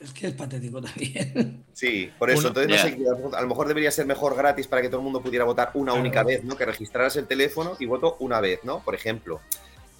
es 0.00 0.12
que 0.14 0.28
es 0.28 0.32
patético 0.32 0.80
también. 0.80 1.64
Sí, 1.74 2.10
por 2.18 2.30
eso. 2.30 2.40
Uno- 2.40 2.48
Entonces, 2.60 2.98
no 2.98 3.20
sé, 3.30 3.36
a 3.36 3.40
lo 3.42 3.48
mejor 3.48 3.66
debería 3.68 3.90
ser 3.90 4.04
mejor 4.06 4.34
gratis 4.36 4.66
para 4.66 4.80
que 4.82 4.88
todo 4.88 4.98
el 5.00 5.04
mundo 5.04 5.22
pudiera 5.22 5.44
votar 5.44 5.70
una 5.74 5.92
Claro. 5.92 6.00
única 6.00 6.22
vez, 6.24 6.44
¿no? 6.44 6.56
Que 6.56 6.64
registraras 6.66 7.16
el 7.16 7.26
teléfono 7.26 7.76
y 7.78 7.84
voto 7.86 8.16
una 8.20 8.40
vez, 8.40 8.60
¿no? 8.64 8.80
Por 8.82 8.94
ejemplo. 8.94 9.40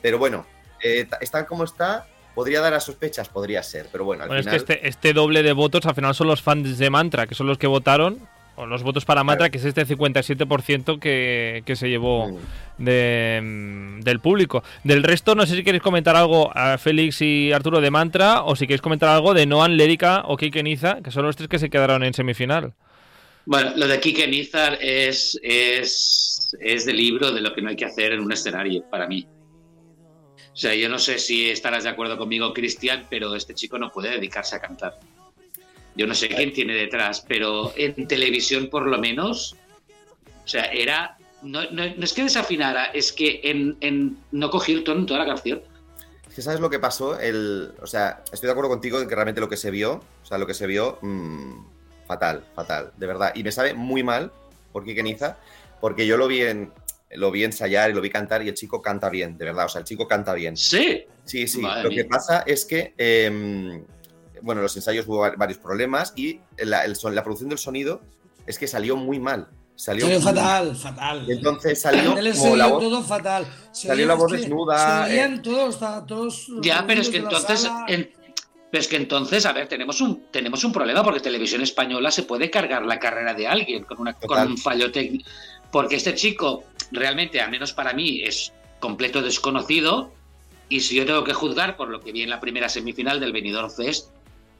Pero 0.02 0.18
bueno, 0.18 0.44
eh, 0.82 1.06
está 1.20 1.46
como 1.46 1.64
está, 1.64 2.06
podría 2.34 2.60
dar 2.60 2.74
a 2.74 2.80
sospechas, 2.80 3.28
podría 3.28 3.62
ser, 3.62 3.86
pero 3.92 4.04
bueno, 4.04 4.22
al 4.24 4.28
Bueno, 4.28 4.40
es 4.40 4.46
que 4.46 4.56
este, 4.56 4.88
este 4.88 5.12
doble 5.12 5.42
de 5.42 5.52
votos 5.52 5.84
al 5.86 5.94
final 5.94 6.14
son 6.14 6.26
los 6.28 6.42
fans 6.42 6.78
de 6.78 6.90
Mantra, 6.90 7.26
que 7.26 7.34
son 7.34 7.46
los 7.46 7.58
que 7.58 7.66
votaron, 7.66 8.18
o 8.56 8.66
los 8.66 8.82
votos 8.82 9.04
para 9.06 9.24
Mantra, 9.24 9.48
Claro. 9.48 9.52
que 9.52 9.58
es 9.58 9.64
este 9.64 9.86
57% 9.86 10.98
que, 10.98 11.62
que 11.64 11.76
se 11.76 11.88
llevó 11.88 12.28
Mm. 12.28 12.84
de, 12.84 13.40
mm, 13.42 14.00
del 14.00 14.20
público. 14.20 14.62
Del 14.84 15.02
resto, 15.02 15.34
no 15.34 15.46
sé 15.46 15.56
si 15.56 15.64
queréis 15.64 15.82
comentar 15.82 16.14
algo 16.16 16.50
a 16.54 16.76
Félix 16.76 17.22
y 17.22 17.52
Arturo 17.52 17.80
de 17.80 17.90
Mantra, 17.90 18.42
o 18.42 18.54
si 18.56 18.66
queréis 18.66 18.82
comentar 18.82 19.08
algo 19.08 19.32
de 19.34 19.46
Noan, 19.46 19.76
Lérica 19.76 20.22
o 20.26 20.36
Kike 20.36 20.62
Niza, 20.62 21.00
que 21.02 21.10
son 21.10 21.24
los 21.24 21.36
tres 21.36 21.48
que 21.48 21.58
se 21.58 21.70
quedaron 21.70 22.02
en 22.04 22.12
semifinal. 22.12 22.74
Bueno, 23.46 23.72
lo 23.76 23.88
de 23.88 23.98
Kike 23.98 24.28
Nizar 24.28 24.76
es, 24.82 25.38
es, 25.42 26.54
es 26.60 26.84
de 26.84 26.92
libro 26.92 27.32
de 27.32 27.40
lo 27.40 27.54
que 27.54 27.62
no 27.62 27.70
hay 27.70 27.76
que 27.76 27.86
hacer 27.86 28.12
en 28.12 28.20
un 28.20 28.30
escenario, 28.32 28.84
para 28.90 29.06
mí. 29.06 29.26
O 30.60 30.62
sea, 30.62 30.74
yo 30.74 30.90
no 30.90 30.98
sé 30.98 31.18
si 31.18 31.48
estarás 31.48 31.84
de 31.84 31.88
acuerdo 31.88 32.18
conmigo, 32.18 32.52
Cristian, 32.52 33.06
pero 33.08 33.34
este 33.34 33.54
chico 33.54 33.78
no 33.78 33.90
puede 33.90 34.10
dedicarse 34.10 34.56
a 34.56 34.60
cantar. 34.60 34.98
Yo 35.96 36.06
no 36.06 36.14
sé 36.14 36.28
quién 36.28 36.52
tiene 36.52 36.74
detrás, 36.74 37.24
pero 37.26 37.72
en 37.78 38.06
televisión 38.06 38.68
por 38.68 38.86
lo 38.86 38.98
menos, 38.98 39.56
o 40.44 40.46
sea, 40.46 40.64
era... 40.64 41.16
No, 41.40 41.62
no- 41.70 41.86
no 41.96 42.04
es 42.04 42.12
que 42.12 42.24
desafinara, 42.24 42.84
es 42.92 43.10
que 43.10 43.40
en, 43.42 43.78
en- 43.80 44.18
no 44.32 44.50
cogió 44.50 44.76
el 44.76 44.84
tono 44.84 45.00
en 45.00 45.06
toda 45.06 45.20
la 45.20 45.26
canción. 45.26 45.62
Es 46.28 46.34
que 46.34 46.42
sabes 46.42 46.60
lo 46.60 46.68
que 46.68 46.78
pasó, 46.78 47.18
el, 47.18 47.72
o 47.80 47.86
sea, 47.86 48.22
estoy 48.30 48.48
de 48.48 48.52
acuerdo 48.52 48.68
contigo 48.68 49.00
en 49.00 49.08
que 49.08 49.14
realmente 49.14 49.40
lo 49.40 49.48
que 49.48 49.56
se 49.56 49.70
vio, 49.70 50.02
o 50.22 50.26
sea, 50.26 50.36
lo 50.36 50.46
que 50.46 50.52
se 50.52 50.66
vio, 50.66 50.98
mm, 51.00 51.54
fatal, 52.06 52.44
fatal, 52.54 52.92
de 52.98 53.06
verdad. 53.06 53.32
Y 53.34 53.42
me 53.44 53.50
sabe 53.50 53.72
muy 53.72 54.02
mal 54.02 54.30
por 54.74 54.84
Quique 54.84 55.02
Niza, 55.02 55.38
porque 55.80 56.06
yo 56.06 56.18
lo 56.18 56.28
vi 56.28 56.42
en, 56.42 56.70
lo 57.12 57.30
vi 57.30 57.44
ensayar 57.44 57.90
y 57.90 57.94
lo 57.94 58.00
vi 58.00 58.10
cantar 58.10 58.42
y 58.44 58.48
el 58.48 58.54
chico 58.54 58.80
canta 58.80 59.08
bien, 59.10 59.36
de 59.36 59.44
verdad, 59.46 59.66
o 59.66 59.68
sea, 59.68 59.80
el 59.80 59.84
chico 59.84 60.06
canta 60.06 60.32
bien. 60.34 60.56
Sí, 60.56 61.04
Sí, 61.24 61.46
sí. 61.48 61.60
Madre 61.60 61.84
lo 61.84 61.88
mía. 61.90 62.02
que 62.02 62.08
pasa 62.08 62.42
es 62.46 62.64
que, 62.64 62.94
eh, 62.98 63.82
bueno, 64.42 64.62
los 64.62 64.74
ensayos 64.76 65.06
hubo 65.06 65.18
va- 65.18 65.34
varios 65.36 65.58
problemas 65.58 66.12
y 66.16 66.40
la, 66.58 66.84
el 66.84 66.96
son- 66.96 67.14
la 67.14 67.22
producción 67.22 67.48
del 67.50 67.58
sonido 67.58 68.00
es 68.46 68.58
que 68.58 68.66
salió 68.66 68.96
muy 68.96 69.18
mal. 69.20 69.48
Salió 69.76 70.06
muy 70.06 70.20
fatal, 70.20 70.76
fatal. 70.76 71.24
Entonces 71.30 71.80
salió 71.80 72.16
Él 72.18 72.34
como 72.36 72.56
la 72.56 72.66
voz. 72.66 72.82
todo 72.82 73.02
fatal. 73.02 73.46
Se 73.72 73.88
salió 73.88 74.06
la 74.06 74.14
voz 74.14 74.30
que 74.32 74.38
desnuda, 74.38 75.06
Se 75.06 75.12
oían 75.12 75.40
todos, 75.42 75.78
todos. 76.06 76.46
Ya, 76.62 76.84
pero 76.86 77.00
es 77.00 77.08
que 77.08 77.16
entonces, 77.18 77.68
en- 77.88 78.10
pero 78.70 78.80
es 78.82 78.88
que 78.88 78.96
entonces, 78.96 79.46
a 79.46 79.52
ver, 79.52 79.68
tenemos 79.68 80.00
un, 80.00 80.26
tenemos 80.30 80.62
un 80.64 80.72
problema 80.72 81.02
porque 81.02 81.20
Televisión 81.20 81.62
Española 81.62 82.10
se 82.10 82.24
puede 82.24 82.50
cargar 82.50 82.84
la 82.84 82.98
carrera 82.98 83.32
de 83.34 83.46
alguien 83.46 83.84
con, 83.84 84.00
una, 84.00 84.12
con 84.14 84.28
Total. 84.28 84.48
un 84.48 84.58
fallo 84.58 84.92
técnico. 84.92 85.28
Porque 85.72 85.96
este 85.96 86.14
chico, 86.14 86.64
realmente, 86.90 87.40
al 87.40 87.50
menos 87.50 87.72
para 87.72 87.92
mí, 87.92 88.22
es 88.22 88.52
completo 88.78 89.22
desconocido. 89.22 90.12
Y 90.68 90.80
si 90.80 90.94
yo 90.94 91.04
tengo 91.04 91.24
que 91.24 91.32
juzgar 91.34 91.76
por 91.76 91.88
lo 91.88 92.00
que 92.00 92.12
vi 92.12 92.22
en 92.22 92.30
la 92.30 92.38
primera 92.40 92.68
semifinal 92.68 93.18
del 93.18 93.32
Benidorm 93.32 93.70
Fest, 93.70 94.10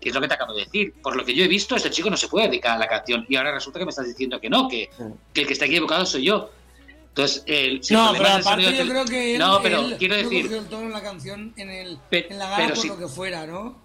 que 0.00 0.08
es 0.08 0.14
lo 0.14 0.20
que 0.20 0.28
te 0.28 0.34
acabo 0.34 0.54
de 0.54 0.64
decir, 0.64 0.94
por 1.02 1.14
lo 1.14 1.24
que 1.24 1.34
yo 1.34 1.44
he 1.44 1.48
visto, 1.48 1.76
este 1.76 1.90
chico 1.90 2.10
no 2.10 2.16
se 2.16 2.26
puede 2.28 2.48
dedicar 2.48 2.72
a 2.76 2.78
la 2.78 2.88
canción. 2.88 3.24
Y 3.28 3.36
ahora 3.36 3.52
resulta 3.52 3.78
que 3.78 3.84
me 3.84 3.90
estás 3.90 4.06
diciendo 4.06 4.40
que 4.40 4.50
no, 4.50 4.66
que, 4.68 4.90
que 5.32 5.42
el 5.42 5.46
que 5.46 5.52
está 5.52 5.66
equivocado 5.66 6.04
soy 6.06 6.24
yo. 6.24 6.50
Entonces, 7.08 7.42
el, 7.46 7.82
si 7.84 7.92
No, 7.94 8.12
pero 8.16 8.28
aparte 8.28 8.76
yo 8.76 8.88
creo 8.88 9.04
que 9.04 9.32
él, 9.34 9.38
No, 9.38 9.60
pero 9.62 9.80
él 9.80 9.96
quiero 9.98 10.16
decir- 10.16 10.48
tono 10.70 10.86
en 10.86 10.92
la 10.92 11.02
canción 11.02 11.52
en, 11.56 11.68
el, 11.70 11.98
Pe- 12.08 12.26
en 12.32 12.38
la 12.38 12.44
gala 12.46 12.56
pero 12.56 12.68
por 12.74 12.82
si- 12.82 12.88
lo 12.88 12.98
que 12.98 13.08
fuera, 13.08 13.46
¿no? 13.46 13.78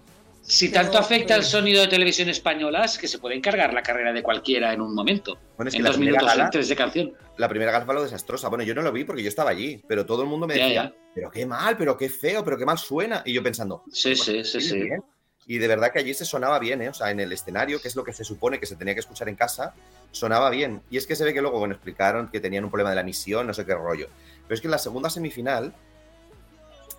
Si 0.48 0.68
Pero- 0.68 0.82
tanto 0.82 0.98
afecta 0.98 1.28
pero- 1.34 1.40
el 1.40 1.44
sonido 1.44 1.82
de 1.82 1.88
televisión 1.88 2.28
española, 2.28 2.84
es 2.84 2.98
que 2.98 3.08
se 3.08 3.18
puede 3.18 3.34
encargar 3.34 3.74
la 3.74 3.82
carrera 3.82 4.12
de 4.12 4.22
cualquiera 4.22 4.72
en 4.72 4.80
un 4.80 4.94
momento. 4.94 5.38
Bueno, 5.56 5.68
es 5.68 5.72
que 5.74 5.78
en 5.78 5.82
la 5.84 5.88
dos 5.90 5.96
primera 5.96 6.18
minutos, 6.18 6.32
gala- 6.36 6.44
en 6.44 6.50
tres 6.50 6.68
de 6.68 6.76
canción. 6.76 7.12
la 7.36 7.48
primera 7.48 7.72
gala 7.72 7.84
fue 7.84 7.94
lo 7.94 8.02
desastrosa. 8.04 8.48
Bueno, 8.48 8.62
yo 8.64 8.74
no 8.74 8.82
lo 8.82 8.92
vi 8.92 9.02
porque 9.04 9.22
yo 9.22 9.28
estaba 9.28 9.50
allí, 9.50 9.82
pero 9.88 10.06
todo 10.06 10.22
el 10.22 10.28
mundo 10.28 10.46
me 10.46 10.56
Ya, 10.56 10.64
decía, 10.66 10.82
ya. 10.84 10.94
pero 11.14 11.30
qué 11.32 11.44
mal, 11.46 11.76
pero 11.76 11.96
qué 11.96 12.08
feo, 12.08 12.44
pero 12.44 12.56
qué 12.56 12.64
mal 12.64 12.78
suena. 12.78 13.22
Y 13.24 13.32
yo 13.32 13.42
pensando, 13.42 13.82
Sí, 13.92 14.10
pues, 14.10 14.20
sí, 14.22 14.44
sí, 14.44 14.60
sí, 14.60 14.68
sí. 14.68 14.82
bien. 14.82 15.02
Y 15.48 15.58
de 15.58 15.66
verdad 15.68 15.92
que 15.92 15.98
allí 16.00 16.14
se 16.14 16.24
sonaba 16.24 16.58
bien, 16.58 16.80
¿eh? 16.82 16.88
O 16.88 16.94
sea, 16.94 17.10
en 17.10 17.20
el 17.20 17.32
escenario, 17.32 17.80
que 17.80 17.88
es 17.88 17.94
lo 17.96 18.02
que 18.04 18.12
se 18.12 18.24
supone 18.24 18.58
que 18.60 18.66
se 18.66 18.74
tenía 18.76 18.94
que 18.94 19.00
escuchar 19.00 19.28
en 19.28 19.36
casa, 19.36 19.74
sonaba 20.12 20.50
bien. 20.50 20.82
Y 20.90 20.96
es 20.96 21.06
que 21.06 21.14
se 21.16 21.24
ve 21.24 21.32
que 21.34 21.40
luego, 21.40 21.58
bueno, 21.58 21.74
explicaron 21.74 22.28
que 22.28 22.40
tenían 22.40 22.64
un 22.64 22.70
problema 22.70 22.90
de 22.90 22.96
la 22.96 23.02
emisión, 23.02 23.46
no 23.46 23.54
sé 23.54 23.64
qué 23.66 23.74
rollo. 23.74 24.08
Pero 24.46 24.54
es 24.54 24.60
que 24.60 24.66
en 24.68 24.72
la 24.72 24.78
segunda 24.78 25.08
semifinal, 25.10 25.72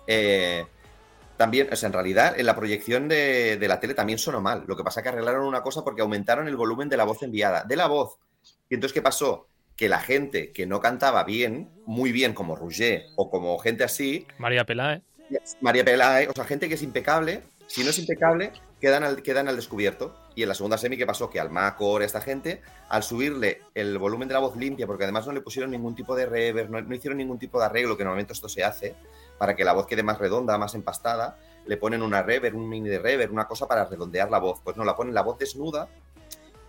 eh, 0.06 0.64
también, 1.38 1.68
o 1.72 1.76
sea, 1.76 1.86
en 1.86 1.92
realidad, 1.94 2.38
en 2.38 2.44
la 2.44 2.54
proyección 2.56 3.08
de, 3.08 3.56
de 3.56 3.68
la 3.68 3.80
tele 3.80 3.94
también 3.94 4.18
sonó 4.18 4.42
mal. 4.42 4.64
Lo 4.66 4.76
que 4.76 4.84
pasa 4.84 5.02
que 5.02 5.08
arreglaron 5.08 5.46
una 5.46 5.62
cosa 5.62 5.82
porque 5.82 6.02
aumentaron 6.02 6.48
el 6.48 6.56
volumen 6.56 6.88
de 6.90 6.98
la 6.98 7.04
voz 7.04 7.22
enviada. 7.22 7.64
De 7.64 7.76
la 7.76 7.86
voz. 7.86 8.18
Y 8.68 8.74
entonces, 8.74 8.92
¿qué 8.92 9.00
pasó? 9.00 9.48
Que 9.76 9.88
la 9.88 10.00
gente 10.00 10.52
que 10.52 10.66
no 10.66 10.80
cantaba 10.80 11.24
bien, 11.24 11.70
muy 11.86 12.12
bien, 12.12 12.34
como 12.34 12.56
Rouget 12.56 13.04
o 13.16 13.30
como 13.30 13.58
gente 13.58 13.84
así, 13.84 14.26
María 14.38 14.64
Peláez. 14.64 15.02
María 15.60 15.84
Pelae, 15.84 16.28
o 16.28 16.32
sea, 16.34 16.44
gente 16.44 16.68
que 16.68 16.74
es 16.74 16.82
impecable, 16.82 17.42
si 17.66 17.84
no 17.84 17.90
es 17.90 17.98
impecable, 17.98 18.52
quedan 18.80 19.04
al, 19.04 19.22
quedan 19.22 19.46
al 19.46 19.56
descubierto. 19.56 20.16
Y 20.34 20.42
en 20.42 20.48
la 20.48 20.54
segunda 20.54 20.78
semi, 20.78 20.96
¿qué 20.96 21.06
pasó? 21.06 21.28
Que 21.30 21.38
al 21.38 21.50
Macor, 21.50 22.02
esta 22.02 22.20
gente, 22.20 22.62
al 22.88 23.02
subirle 23.02 23.62
el 23.74 23.98
volumen 23.98 24.28
de 24.28 24.34
la 24.34 24.40
voz 24.40 24.56
limpia, 24.56 24.86
porque 24.86 25.04
además 25.04 25.26
no 25.26 25.32
le 25.32 25.40
pusieron 25.40 25.70
ningún 25.70 25.94
tipo 25.94 26.16
de 26.16 26.26
reverb, 26.26 26.70
no, 26.70 26.80
no 26.80 26.94
hicieron 26.94 27.18
ningún 27.18 27.38
tipo 27.38 27.58
de 27.58 27.66
arreglo, 27.66 27.96
que 27.96 28.04
normalmente 28.04 28.32
esto 28.32 28.48
se 28.48 28.64
hace, 28.64 28.94
para 29.38 29.54
que 29.56 29.64
la 29.64 29.72
voz 29.72 29.86
quede 29.86 30.02
más 30.02 30.18
redonda, 30.18 30.58
más 30.58 30.74
empastada, 30.74 31.38
le 31.66 31.76
ponen 31.76 32.02
una 32.02 32.22
reverb, 32.22 32.56
un 32.56 32.68
mini 32.68 32.88
de 32.88 32.98
reverb, 32.98 33.32
una 33.32 33.46
cosa 33.46 33.66
para 33.68 33.84
redondear 33.84 34.30
la 34.30 34.38
voz. 34.38 34.60
Pues 34.64 34.76
no, 34.76 34.84
la 34.84 34.96
ponen 34.96 35.14
la 35.14 35.22
voz 35.22 35.38
desnuda. 35.38 35.88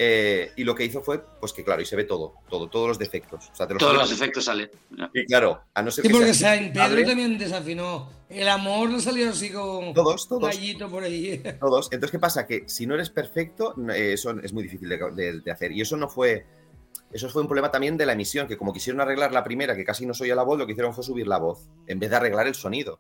eh, 0.02 0.52
y 0.56 0.64
lo 0.64 0.76
que 0.76 0.86
hizo 0.86 1.02
fue, 1.02 1.20
pues 1.42 1.52
que 1.52 1.62
claro, 1.64 1.82
y 1.82 1.86
se 1.86 1.98
ve 1.98 2.06
todo, 2.06 2.36
todo, 2.50 2.70
todos 2.70 2.88
los 2.88 2.98
defectos. 3.00 3.50
O 3.52 3.56
sea, 3.56 3.68
te 3.68 3.74
los 3.74 3.82
Todos 3.82 3.96
los 3.98 4.12
efectos 4.12 4.46
salen. 4.46 4.70
Y 5.14 5.26
claro, 5.26 5.62
a 5.74 5.82
no 5.82 5.92
ser 5.92 6.04
Sí, 6.04 6.08
que 6.10 6.16
porque 6.16 6.34
sea 6.34 6.54
Pedro 6.58 6.84
hable, 6.84 7.04
también 7.06 7.38
desafinó. 7.38 8.10
El 8.30 8.48
amor 8.48 8.90
le 8.92 9.02
salió 9.02 9.30
así 9.30 9.50
con 9.52 9.94
Todos, 9.94 10.28
todos. 10.30 10.44
gallito 10.44 10.88
por 10.90 11.04
ahí. 11.04 11.44
Todos. 11.60 11.88
Entonces, 11.92 12.12
¿qué 12.12 12.20
pasa? 12.20 12.46
Que 12.48 12.64
si 12.70 12.86
no 12.88 12.94
eres 12.96 13.10
perfecto, 13.10 13.74
no- 13.76 13.92
eh, 13.92 14.14
eso 14.14 14.32
es 14.42 14.54
muy 14.54 14.64
difícil 14.64 14.88
de, 14.88 14.98
de- 15.16 15.42
de 15.42 15.52
hacer. 15.52 15.72
Y 15.74 15.82
eso 15.82 15.98
no 15.98 16.08
fue. 16.08 16.46
Eso 17.12 17.30
fue 17.30 17.42
un 17.42 17.48
problema 17.48 17.72
también 17.72 17.98
de 17.98 18.06
la 18.06 18.14
emisión, 18.14 18.48
que 18.48 18.58
como 18.58 18.72
quisieron 18.72 19.02
arreglar 19.02 19.32
la 19.32 19.44
primera, 19.44 19.76
que 19.76 19.84
casi 19.84 20.06
no 20.06 20.14
se 20.14 20.24
oía 20.24 20.36
la 20.36 20.44
voz, 20.44 20.60
lo 20.60 20.66
que 20.66 20.74
hicieron 20.74 20.94
fue 20.94 21.04
subir 21.04 21.28
la 21.28 21.38
voz, 21.38 21.68
en 21.88 22.00
vez 22.00 22.10
de 22.10 22.16
arreglar 22.16 22.46
el 22.48 22.56
sonido. 22.56 23.00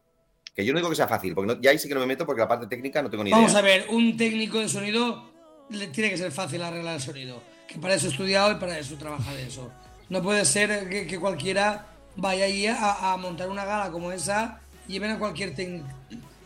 Que 0.55 0.65
yo 0.65 0.73
no 0.73 0.79
digo 0.79 0.89
que 0.89 0.95
sea 0.95 1.07
fácil, 1.07 1.35
porque 1.35 1.53
no- 1.55 1.61
ya 1.61 1.69
ahí 1.71 1.77
sí 1.79 1.87
que 1.87 1.93
no 1.93 1.99
me 1.99 2.07
meto, 2.07 2.25
porque 2.25 2.41
la 2.41 2.47
parte 2.47 2.65
técnica 2.67 3.01
no 3.03 3.09
tengo 3.09 3.23
ni 3.23 3.29
idea. 3.29 3.37
Vamos 3.39 3.55
a 3.55 3.61
ver, 3.61 3.85
un 3.89 4.17
técnico 4.17 4.57
de 4.59 4.67
sonido 4.67 5.29
le 5.69 5.87
tiene 5.87 6.09
que 6.09 6.17
ser 6.17 6.31
fácil 6.31 6.61
arreglar 6.63 6.95
el 6.95 7.01
sonido. 7.01 7.41
Que 7.67 7.77
para 7.77 7.93
eso 7.93 8.07
he 8.07 8.09
estudiado 8.09 8.51
y 8.51 8.55
para 8.55 8.79
eso 8.79 8.95
trabaja 8.95 9.31
de 9.35 9.43
eso. 9.43 9.69
No 10.09 10.23
puede 10.23 10.43
ser 10.43 10.89
que, 10.89 11.05
que 11.05 11.19
cualquiera 11.19 11.85
vaya 12.15 12.45
ahí 12.45 12.65
a, 12.65 13.13
a 13.13 13.17
montar 13.17 13.47
una 13.47 13.63
gala 13.63 13.91
como 13.91 14.11
esa 14.11 14.59
y 14.87 14.93
lleven 14.93 15.11
a 15.11 15.19
cualquier 15.19 15.53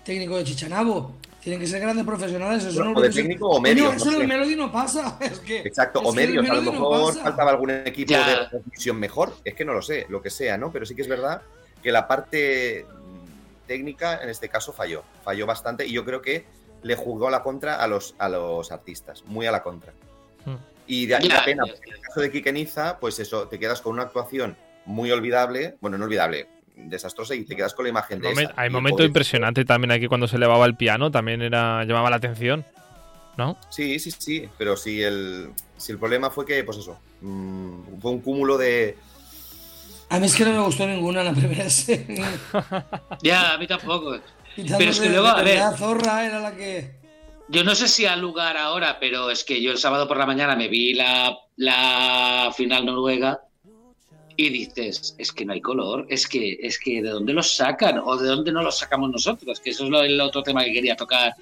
técnico 0.03 0.38
de 0.38 0.43
chichanabo. 0.43 1.15
Tienen 1.43 1.59
que 1.59 1.67
ser 1.67 1.81
grandes 1.81 2.05
profesionales. 2.05 2.63
Eso 2.63 2.75
Bueno, 2.79 2.91
no 2.93 3.00
o 3.00 3.01
de 3.01 3.09
técnico 3.09 3.50
o 3.50 3.65
Eso 3.65 4.05
no 4.05 4.15
en 4.15 4.21
el. 4.21 4.27
Melody 4.27 4.55
no 4.55 4.71
pasa. 4.71 5.17
Es 5.21 5.39
que, 5.39 5.59
Exacto, 5.59 6.01
es 6.01 6.07
o 6.07 6.13
medios, 6.13 6.50
a 6.50 6.53
lo 6.53 6.62
no 6.62 6.71
mejor 6.71 7.15
faltaba 7.15 7.51
algún 7.51 7.69
equipo 7.71 8.12
Ya. 8.12 8.27
de 8.27 8.47
transmisión 8.50 8.97
mejor, 9.00 9.33
es 9.43 9.53
que 9.53 9.65
no 9.65 9.73
lo 9.73 9.81
sé, 9.81 10.05
lo 10.09 10.21
que 10.21 10.29
sea, 10.29 10.57
¿no? 10.57 10.71
Pero 10.71 10.85
sí 10.85 10.95
que 10.95 11.01
es 11.01 11.07
verdad 11.07 11.41
que 11.81 11.91
la 11.91 12.07
parte 12.07 12.85
técnica 13.67 14.21
en 14.23 14.29
este 14.29 14.47
caso 14.50 14.71
falló, 14.73 15.03
falló 15.23 15.45
bastante 15.45 15.85
y 15.85 15.91
yo 15.91 16.05
creo 16.05 16.21
que 16.21 16.45
le 16.81 16.95
jugó 16.95 17.27
a 17.27 17.31
la 17.31 17.43
contra 17.43 17.75
a 17.75 17.88
los, 17.88 18.15
a 18.19 18.29
los 18.29 18.71
artistas, 18.71 19.23
muy 19.25 19.45
a 19.45 19.51
la 19.51 19.63
contra. 19.63 19.93
Hmm. 20.45 20.55
Y 20.88 21.05
de 21.07 21.15
ahí 21.15 21.27
Ya, 21.27 21.35
la 21.35 21.45
pena, 21.45 21.63
ya, 21.65 21.71
porque 21.73 21.89
ya. 21.89 21.93
en 21.95 22.00
el 22.00 22.05
caso 22.07 22.19
de 22.21 22.31
Kikeniza, 22.31 22.97
pues 23.00 23.19
eso, 23.19 23.47
te 23.47 23.59
quedas 23.59 23.81
con 23.81 23.93
una 23.93 24.03
actuación 24.03 24.57
muy 24.85 25.12
olvidable, 25.12 25.75
bueno, 25.79 25.97
no 25.97 26.05
olvidable, 26.05 26.47
desastrosa 26.75 27.35
y 27.35 27.43
te 27.45 27.55
quedas 27.55 27.73
con 27.73 27.83
la 27.85 27.89
imagen 27.89 28.19
de 28.19 28.29
Momen- 28.29 28.43
esa. 28.49 28.53
hay 28.61 28.69
momento 28.69 29.03
impresionante 29.03 29.65
también 29.65 29.91
aquí 29.91 30.07
cuando 30.07 30.27
se 30.27 30.35
elevaba 30.37 30.65
el 30.65 30.75
piano, 30.75 31.11
también 31.11 31.41
era 31.41 31.83
llamaba 31.85 32.09
la 32.09 32.15
atención. 32.17 32.65
¿No? 33.35 33.57
Sí, 33.69 33.97
sí, 33.97 34.11
sí, 34.11 34.47
pero 34.59 34.77
si 34.77 35.01
el, 35.01 35.49
si 35.75 35.91
el 35.91 35.97
problema 35.97 36.29
fue 36.29 36.45
que, 36.45 36.63
pues 36.63 36.77
eso, 36.77 36.99
mm, 37.21 37.99
fue 37.99 38.11
un 38.11 38.21
cúmulo 38.21 38.59
de, 38.59 38.95
A 40.09 40.19
mí 40.19 40.27
es 40.27 40.35
que 40.35 40.45
no 40.45 40.51
me 40.51 40.59
gustó 40.59 40.85
ninguna 40.85 41.21
en 41.21 41.25
la 41.27 41.33
primera 41.33 41.67
serie. 41.69 42.23
Ya, 43.23 43.53
a 43.53 43.57
mí 43.57 43.65
tampoco. 43.65 44.17
Pero 44.55 44.91
es 44.91 44.99
que 44.99 45.07
de- 45.09 45.13
luego, 45.13 45.25
de 45.27 45.31
a 45.33 45.43
ver. 45.43 45.45
verdad, 45.57 45.75
Zorra 45.77 46.25
era 46.25 46.39
la 46.39 46.55
que. 46.55 47.01
Yo 47.49 47.63
no 47.63 47.73
sé 47.73 47.87
si 47.87 48.05
ha 48.05 48.15
lugar 48.15 48.55
ahora, 48.55 48.97
pero 48.99 49.31
es 49.31 49.43
que 49.43 49.61
yo 49.63 49.71
el 49.71 49.77
sábado 49.79 50.07
por 50.07 50.17
la 50.17 50.27
mañana 50.27 50.55
me 50.55 50.67
vi 50.67 50.93
la, 50.93 51.35
la 51.55 52.53
final 52.55 52.85
noruega 52.85 53.41
y 54.35 54.49
dices, 54.49 55.15
es 55.17 55.31
que 55.31 55.45
no 55.45 55.53
hay 55.53 55.61
color, 55.61 56.05
es 56.09 56.27
que, 56.27 56.57
es 56.61 56.79
que 56.79 57.01
de 57.01 57.09
dónde 57.09 57.33
los 57.33 57.55
sacan 57.55 57.99
o 58.03 58.17
de 58.17 58.27
dónde 58.27 58.51
no 58.51 58.61
los 58.63 58.77
sacamos 58.79 59.11
nosotros, 59.11 59.59
que 59.59 59.69
eso 59.71 59.83
es 59.85 59.89
lo- 59.89 60.01
el 60.03 60.19
otro 60.21 60.41
tema 60.43 60.63
que 60.63 60.73
quería 60.73 60.95
tocar 60.95 61.33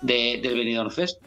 de, 0.00 0.40
del 0.42 0.54
Benidorm 0.56 0.90
Fest. 0.90 1.20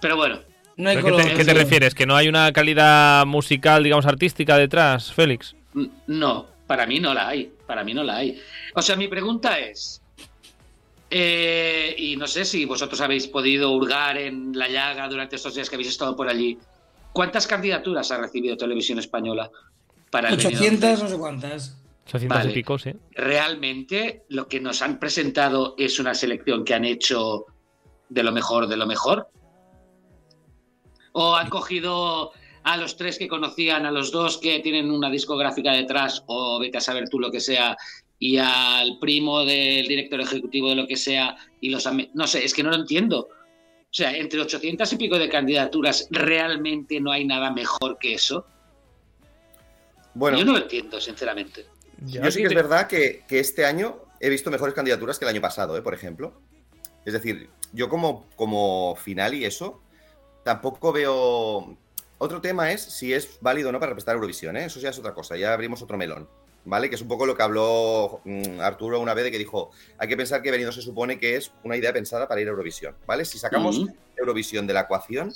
Pero 0.00 0.16
bueno, 0.16 0.40
No 0.76 0.90
hay 0.90 0.96
¿Pero 0.96 1.08
color. 1.08 1.22
¿Qué 1.24 1.30
te, 1.30 1.36
qué 1.36 1.44
te 1.44 1.54
refieres? 1.54 1.94
¿Que 1.94 2.06
no 2.06 2.14
hay 2.14 2.28
una 2.28 2.52
calidad 2.52 3.26
musical, 3.26 3.82
digamos, 3.82 4.06
artística 4.06 4.56
detrás, 4.56 5.12
Félix? 5.12 5.56
n- 5.74 5.90
no, 6.06 6.46
para 6.66 6.86
mí 6.86 7.00
no 7.00 7.12
la 7.14 7.28
hay, 7.28 7.50
para 7.66 7.82
mí 7.82 7.94
no 7.94 8.04
la 8.04 8.16
hay. 8.18 8.38
O 8.74 8.82
sea, 8.82 8.94
mi 8.96 9.08
pregunta 9.08 9.58
es, 9.58 10.00
eh, 11.10 11.94
y 11.98 12.16
no 12.16 12.26
sé 12.26 12.44
si 12.44 12.64
vosotros 12.64 13.00
habéis 13.00 13.26
podido 13.26 13.72
hurgar 13.72 14.18
en 14.18 14.56
la 14.56 14.68
llaga 14.68 15.08
durante 15.08 15.36
estos 15.36 15.54
días 15.54 15.68
que 15.68 15.76
habéis 15.76 15.88
estado 15.88 16.14
por 16.14 16.28
allí, 16.28 16.58
¿cuántas 17.12 17.46
candidaturas 17.46 18.10
ha 18.10 18.18
recibido 18.18 18.56
Televisión 18.56 18.98
Española 18.98 19.50
para 20.10 20.30
el 20.30 20.36
Benidorm 20.36 20.56
800, 20.56 20.90
Fest? 20.90 21.02
no 21.02 21.08
sé 21.08 21.18
cuántas. 21.18 21.76
800 22.06 22.38
Vale. 22.38 22.50
y 22.50 22.54
pico, 22.54 22.78
sí. 22.78 22.92
realmente 23.12 24.24
lo 24.30 24.48
que 24.48 24.60
nos 24.60 24.80
han 24.80 24.98
presentado 24.98 25.74
es 25.76 25.98
una 25.98 26.14
selección 26.14 26.64
que 26.64 26.72
han 26.72 26.86
hecho 26.86 27.44
de 28.08 28.22
lo 28.22 28.32
mejor 28.32 28.66
de 28.68 28.76
lo 28.76 28.86
mejor? 28.86 29.28
¿O 31.12 31.36
han 31.36 31.48
cogido 31.48 32.32
a 32.64 32.76
los 32.76 32.96
tres 32.96 33.18
que 33.18 33.28
conocían, 33.28 33.86
a 33.86 33.90
los 33.90 34.12
dos 34.12 34.38
que 34.38 34.60
tienen 34.60 34.90
una 34.90 35.10
discográfica 35.10 35.72
detrás, 35.72 36.22
o 36.26 36.58
vete 36.58 36.78
a 36.78 36.82
saber 36.82 37.08
tú 37.08 37.18
lo 37.18 37.30
que 37.30 37.40
sea, 37.40 37.76
y 38.18 38.36
al 38.38 38.98
primo 39.00 39.44
del 39.44 39.86
director 39.86 40.20
ejecutivo 40.20 40.70
de 40.70 40.76
lo 40.76 40.86
que 40.86 40.96
sea, 40.96 41.36
y 41.60 41.70
los... 41.70 41.88
No 42.14 42.26
sé, 42.26 42.44
es 42.44 42.52
que 42.52 42.62
no 42.62 42.70
lo 42.70 42.76
entiendo. 42.76 43.28
O 43.90 43.94
sea, 43.94 44.14
entre 44.14 44.40
800 44.40 44.92
y 44.92 44.96
pico 44.96 45.18
de 45.18 45.30
candidaturas, 45.30 46.08
¿realmente 46.10 47.00
no 47.00 47.10
hay 47.10 47.24
nada 47.26 47.50
mejor 47.50 47.98
que 47.98 48.14
eso? 48.14 48.46
bueno, 50.12 50.38
Yo 50.38 50.44
no 50.44 50.52
lo 50.52 50.58
entiendo, 50.58 51.00
sinceramente. 51.00 51.66
Yo 52.04 52.30
sí 52.30 52.42
que 52.42 52.48
es 52.48 52.54
verdad 52.54 52.86
que, 52.86 53.24
que 53.26 53.40
este 53.40 53.64
año 53.64 54.02
he 54.20 54.28
visto 54.28 54.50
mejores 54.50 54.74
candidaturas 54.74 55.18
que 55.18 55.24
el 55.24 55.30
año 55.30 55.40
pasado, 55.40 55.76
¿eh? 55.76 55.82
por 55.82 55.94
ejemplo. 55.94 56.40
Es 57.04 57.12
decir, 57.12 57.48
yo 57.72 57.88
como, 57.88 58.28
como 58.36 58.94
final 58.96 59.34
y 59.34 59.44
eso, 59.44 59.80
tampoco 60.44 60.92
veo... 60.92 61.76
Otro 62.18 62.40
tema 62.40 62.72
es 62.72 62.82
si 62.82 63.14
es 63.14 63.38
válido 63.40 63.68
o 63.68 63.72
no 63.72 63.78
para 63.78 63.90
representar 63.90 64.16
Eurovisión, 64.16 64.56
¿eh? 64.56 64.64
Eso 64.64 64.80
ya 64.80 64.90
es 64.90 64.98
otra 64.98 65.14
cosa, 65.14 65.36
ya 65.36 65.52
abrimos 65.52 65.82
otro 65.82 65.96
melón, 65.96 66.28
¿vale? 66.64 66.88
Que 66.88 66.96
es 66.96 67.02
un 67.02 67.08
poco 67.08 67.26
lo 67.26 67.36
que 67.36 67.42
habló 67.42 68.20
mm, 68.24 68.60
Arturo 68.60 69.00
una 69.00 69.14
vez 69.14 69.24
de 69.24 69.30
que 69.30 69.38
dijo, 69.38 69.70
hay 69.98 70.08
que 70.08 70.16
pensar 70.16 70.42
que 70.42 70.50
Venido 70.50 70.72
se 70.72 70.82
supone 70.82 71.18
que 71.18 71.36
es 71.36 71.52
una 71.64 71.76
idea 71.76 71.92
pensada 71.92 72.28
para 72.28 72.40
ir 72.40 72.48
a 72.48 72.50
Eurovisión, 72.50 72.94
¿vale? 73.06 73.24
Si 73.24 73.38
sacamos. 73.38 73.84
Eurovisión 74.16 74.66
de 74.66 74.74
la 74.74 74.80
ecuación, 74.80 75.32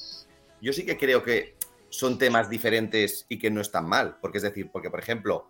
yo 0.61 0.73
sí 0.73 0.85
que 0.85 0.97
creo 0.99 1.23
que 1.23 1.55
son 1.89 2.19
temas 2.19 2.51
diferentes 2.51 3.27
y 3.29 3.39
que 3.39 3.51
no 3.51 3.61
están 3.61 3.87
mal. 3.89 4.17
Porque 4.21 4.39
es 4.39 4.43
decir, 4.43 4.71
porque 4.73 4.91
por 4.91 4.99
ejemplo, 4.99 5.47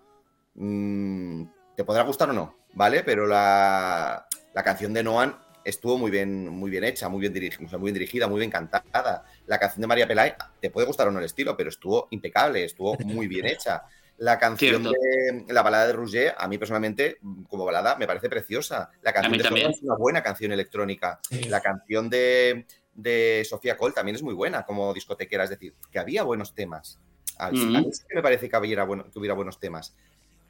mm, 0.54 1.44
te 1.76 1.84
podrá 1.84 2.02
gustar 2.02 2.28
o 2.28 2.32
no, 2.34 2.58
¿vale? 2.74 3.02
Pero 3.04 3.26
la, 3.26 4.26
la 4.52 4.62
canción 4.62 4.92
de 4.92 5.02
Noan 5.02 5.34
estuvo 5.64 5.98
muy 5.98 6.10
bien, 6.10 6.48
muy 6.48 6.70
bien 6.70 6.84
hecha, 6.84 7.08
muy 7.08 7.20
bien, 7.20 7.32
dirigida, 7.32 7.78
muy 7.78 7.86
bien 7.86 7.94
dirigida, 7.94 8.28
muy 8.28 8.38
bien 8.38 8.50
cantada. 8.50 9.24
La 9.46 9.58
canción 9.58 9.80
de 9.80 9.86
María 9.86 10.06
Pelay, 10.06 10.34
te 10.60 10.70
puede 10.70 10.86
gustar 10.86 11.08
o 11.08 11.10
no 11.10 11.18
el 11.18 11.24
estilo, 11.24 11.56
pero 11.56 11.70
estuvo 11.70 12.08
impecable, 12.10 12.64
estuvo 12.64 12.96
muy 13.04 13.26
bien 13.26 13.46
hecha. 13.46 13.84
La 14.22 14.38
canción 14.38 14.82
Cierto. 14.82 14.92
de 14.92 15.52
la 15.52 15.62
balada 15.62 15.88
de 15.88 15.94
Rouget, 15.94 16.34
a 16.38 16.46
mí 16.46 16.56
personalmente, 16.56 17.18
como 17.48 17.64
balada, 17.64 17.96
me 17.96 18.06
parece 18.06 18.28
preciosa. 18.28 18.88
La 19.02 19.12
canción 19.12 19.32
mí 19.32 19.38
de 19.38 19.68
es 19.68 19.82
una 19.82 19.96
buena 19.96 20.22
canción 20.22 20.52
electrónica. 20.52 21.18
Sí. 21.28 21.48
La 21.48 21.60
canción 21.60 22.08
de, 22.08 22.64
de 22.94 23.44
Sofía 23.44 23.76
Cole 23.76 23.92
también 23.92 24.14
es 24.14 24.22
muy 24.22 24.32
buena 24.32 24.64
como 24.64 24.94
discotequera, 24.94 25.42
es 25.42 25.50
decir, 25.50 25.74
que 25.90 25.98
había 25.98 26.22
buenos 26.22 26.54
temas. 26.54 27.00
A, 27.36 27.50
mí 27.50 27.58
sí 27.92 28.04
que 28.08 28.14
me 28.14 28.22
parece 28.22 28.48
que 28.48 28.56
hubiera, 28.56 28.84
bueno, 28.84 29.10
que 29.10 29.18
hubiera 29.18 29.34
buenos 29.34 29.58
temas. 29.58 29.96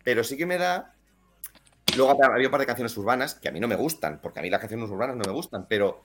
Pero 0.04 0.22
sí 0.22 0.36
que 0.36 0.44
me 0.44 0.58
da. 0.58 0.94
Luego 1.96 2.22
había 2.22 2.48
un 2.48 2.50
par 2.50 2.60
de 2.60 2.66
canciones 2.66 2.94
urbanas 2.98 3.36
que 3.36 3.48
a 3.48 3.52
mí 3.52 3.58
no 3.58 3.68
me 3.68 3.76
gustan, 3.76 4.20
porque 4.20 4.40
a 4.40 4.42
mí 4.42 4.50
las 4.50 4.60
canciones 4.60 4.90
urbanas 4.90 5.16
no 5.16 5.24
me 5.24 5.32
gustan, 5.32 5.66
pero, 5.66 6.02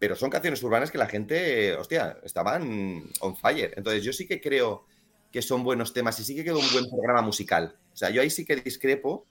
pero 0.00 0.16
son 0.16 0.28
canciones 0.28 0.60
urbanas 0.60 0.90
que 0.90 0.98
la 0.98 1.06
gente, 1.06 1.72
hostia, 1.76 2.18
estaban 2.24 3.04
on 3.20 3.36
fire. 3.36 3.74
Entonces 3.76 4.02
yo 4.02 4.12
sí 4.12 4.26
que 4.26 4.40
creo 4.40 4.86
que 5.32 5.42
son 5.42 5.64
buenos 5.64 5.92
temas 5.92 6.18
y 6.20 6.24
sí 6.24 6.34
que 6.34 6.44
quedó 6.44 6.58
un 6.58 6.72
buen 6.72 6.88
programa 6.88 7.22
musical. 7.22 7.76
O 7.92 7.96
sea, 7.96 8.10
yo 8.10 8.20
ahí 8.22 8.30
sí 8.30 8.44
que 8.44 8.56
discrepo. 8.56 9.26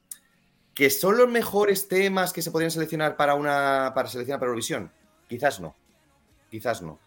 ¿Que 0.73 0.89
son 0.89 1.17
los 1.17 1.29
mejores 1.29 1.87
temas 1.87 2.33
que 2.33 2.41
se 2.41 2.51
podrían 2.51 2.69
seleccionar 2.69 3.15
para 3.15 3.35
una 3.35 3.93
para 3.95 4.09
seleccionar 4.09 4.39
para 4.39 4.49
Eurovisión? 4.49 4.91
Quizás 5.29 5.61
no. 5.61 5.73
Quizás 6.51 6.81
no. 6.81 6.99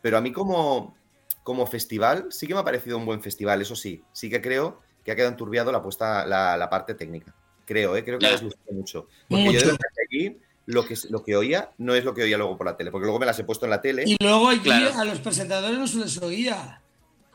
Pero 0.00 0.18
a 0.18 0.20
mí 0.20 0.32
como, 0.32 0.96
como 1.44 1.64
festival 1.68 2.26
sí 2.30 2.48
que 2.48 2.54
me 2.54 2.60
ha 2.60 2.64
parecido 2.64 2.98
un 2.98 3.06
buen 3.06 3.22
festival, 3.22 3.62
eso 3.62 3.76
sí. 3.76 4.02
Sí 4.12 4.28
que 4.28 4.42
creo 4.42 4.80
que 5.04 5.12
ha 5.12 5.14
quedado 5.16 5.30
enturbiado 5.30 5.70
la, 5.70 5.80
puesta, 5.80 6.26
la, 6.26 6.56
la 6.56 6.68
parte 6.68 6.94
técnica. 6.94 7.32
Creo, 7.64 7.96
¿eh? 7.96 8.04
creo 8.04 8.18
que 8.18 8.26
ha 8.26 8.32
desgustado 8.32 8.72
mucho. 8.72 9.06
Porque 9.28 9.44
Mucho. 9.44 9.66
yo 9.66 9.70
de 9.72 9.78
allí 10.10 10.38
lo 10.66 10.84
que, 10.84 10.96
lo 11.08 11.22
que 11.22 11.36
oía 11.36 11.70
no 11.78 11.94
es 11.94 12.04
lo 12.04 12.14
que 12.14 12.24
oía 12.24 12.36
luego 12.36 12.56
por 12.56 12.66
la 12.66 12.76
tele, 12.76 12.90
porque 12.90 13.04
luego 13.04 13.20
me 13.20 13.26
las 13.26 13.38
he 13.38 13.44
puesto 13.44 13.66
en 13.66 13.70
la 13.70 13.80
tele. 13.80 14.02
Y 14.04 14.16
luego 14.20 14.48
aquí 14.48 14.60
Claro. 14.64 14.98
a 14.98 15.04
los 15.04 15.20
presentadores 15.20 15.78
no 15.78 15.86
se 15.86 15.98
les 15.98 16.18
oía. 16.20 16.81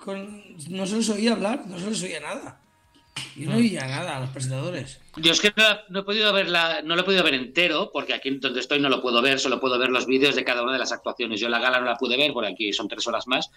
Con- 0.04 0.44
no 0.70 0.86
se 0.86 0.98
les 0.98 1.10
oía 1.10 1.34
hablar, 1.34 1.66
no 1.68 1.78
se 1.80 1.90
les 1.90 2.04
oía 2.04 2.20
nada. 2.20 2.62
Yo 3.36 3.50
no 3.50 3.58
oía 3.58 3.86
nada 3.88 4.18
a 4.18 4.20
los 4.22 4.30
presentadores. 4.30 5.00
Yo 5.16 5.32
es 5.32 5.42
que 5.42 5.52
no, 5.56 5.64
no 5.90 6.00
he 6.00 6.04
podido 6.04 6.32
verla, 6.34 6.82
no 6.84 6.96
lo 6.96 7.02
he 7.02 7.06
podido 7.06 7.24
ver 7.24 7.34
entero, 7.34 7.90
porque 7.92 8.14
aquí 8.14 8.30
donde 8.38 8.60
estoy 8.60 8.80
no 8.80 8.90
lo 8.90 9.02
puedo 9.02 9.22
ver, 9.22 9.40
solo 9.40 9.60
puedo 9.60 9.78
ver 9.80 9.90
los 9.90 10.06
vídeos 10.06 10.36
de 10.36 10.44
cada 10.44 10.62
una 10.62 10.74
de 10.74 10.80
las 10.80 10.92
actuaciones. 10.92 11.40
Yo 11.40 11.50
la 11.50 11.60
gala 11.60 11.80
no 11.80 11.86
la 11.88 11.96
pude 11.98 12.16
ver, 12.16 12.32
por 12.32 12.46
aquí 12.46 12.72
son 12.74 12.88
tres 12.88 13.08
horas 13.08 13.28
más, 13.28 13.50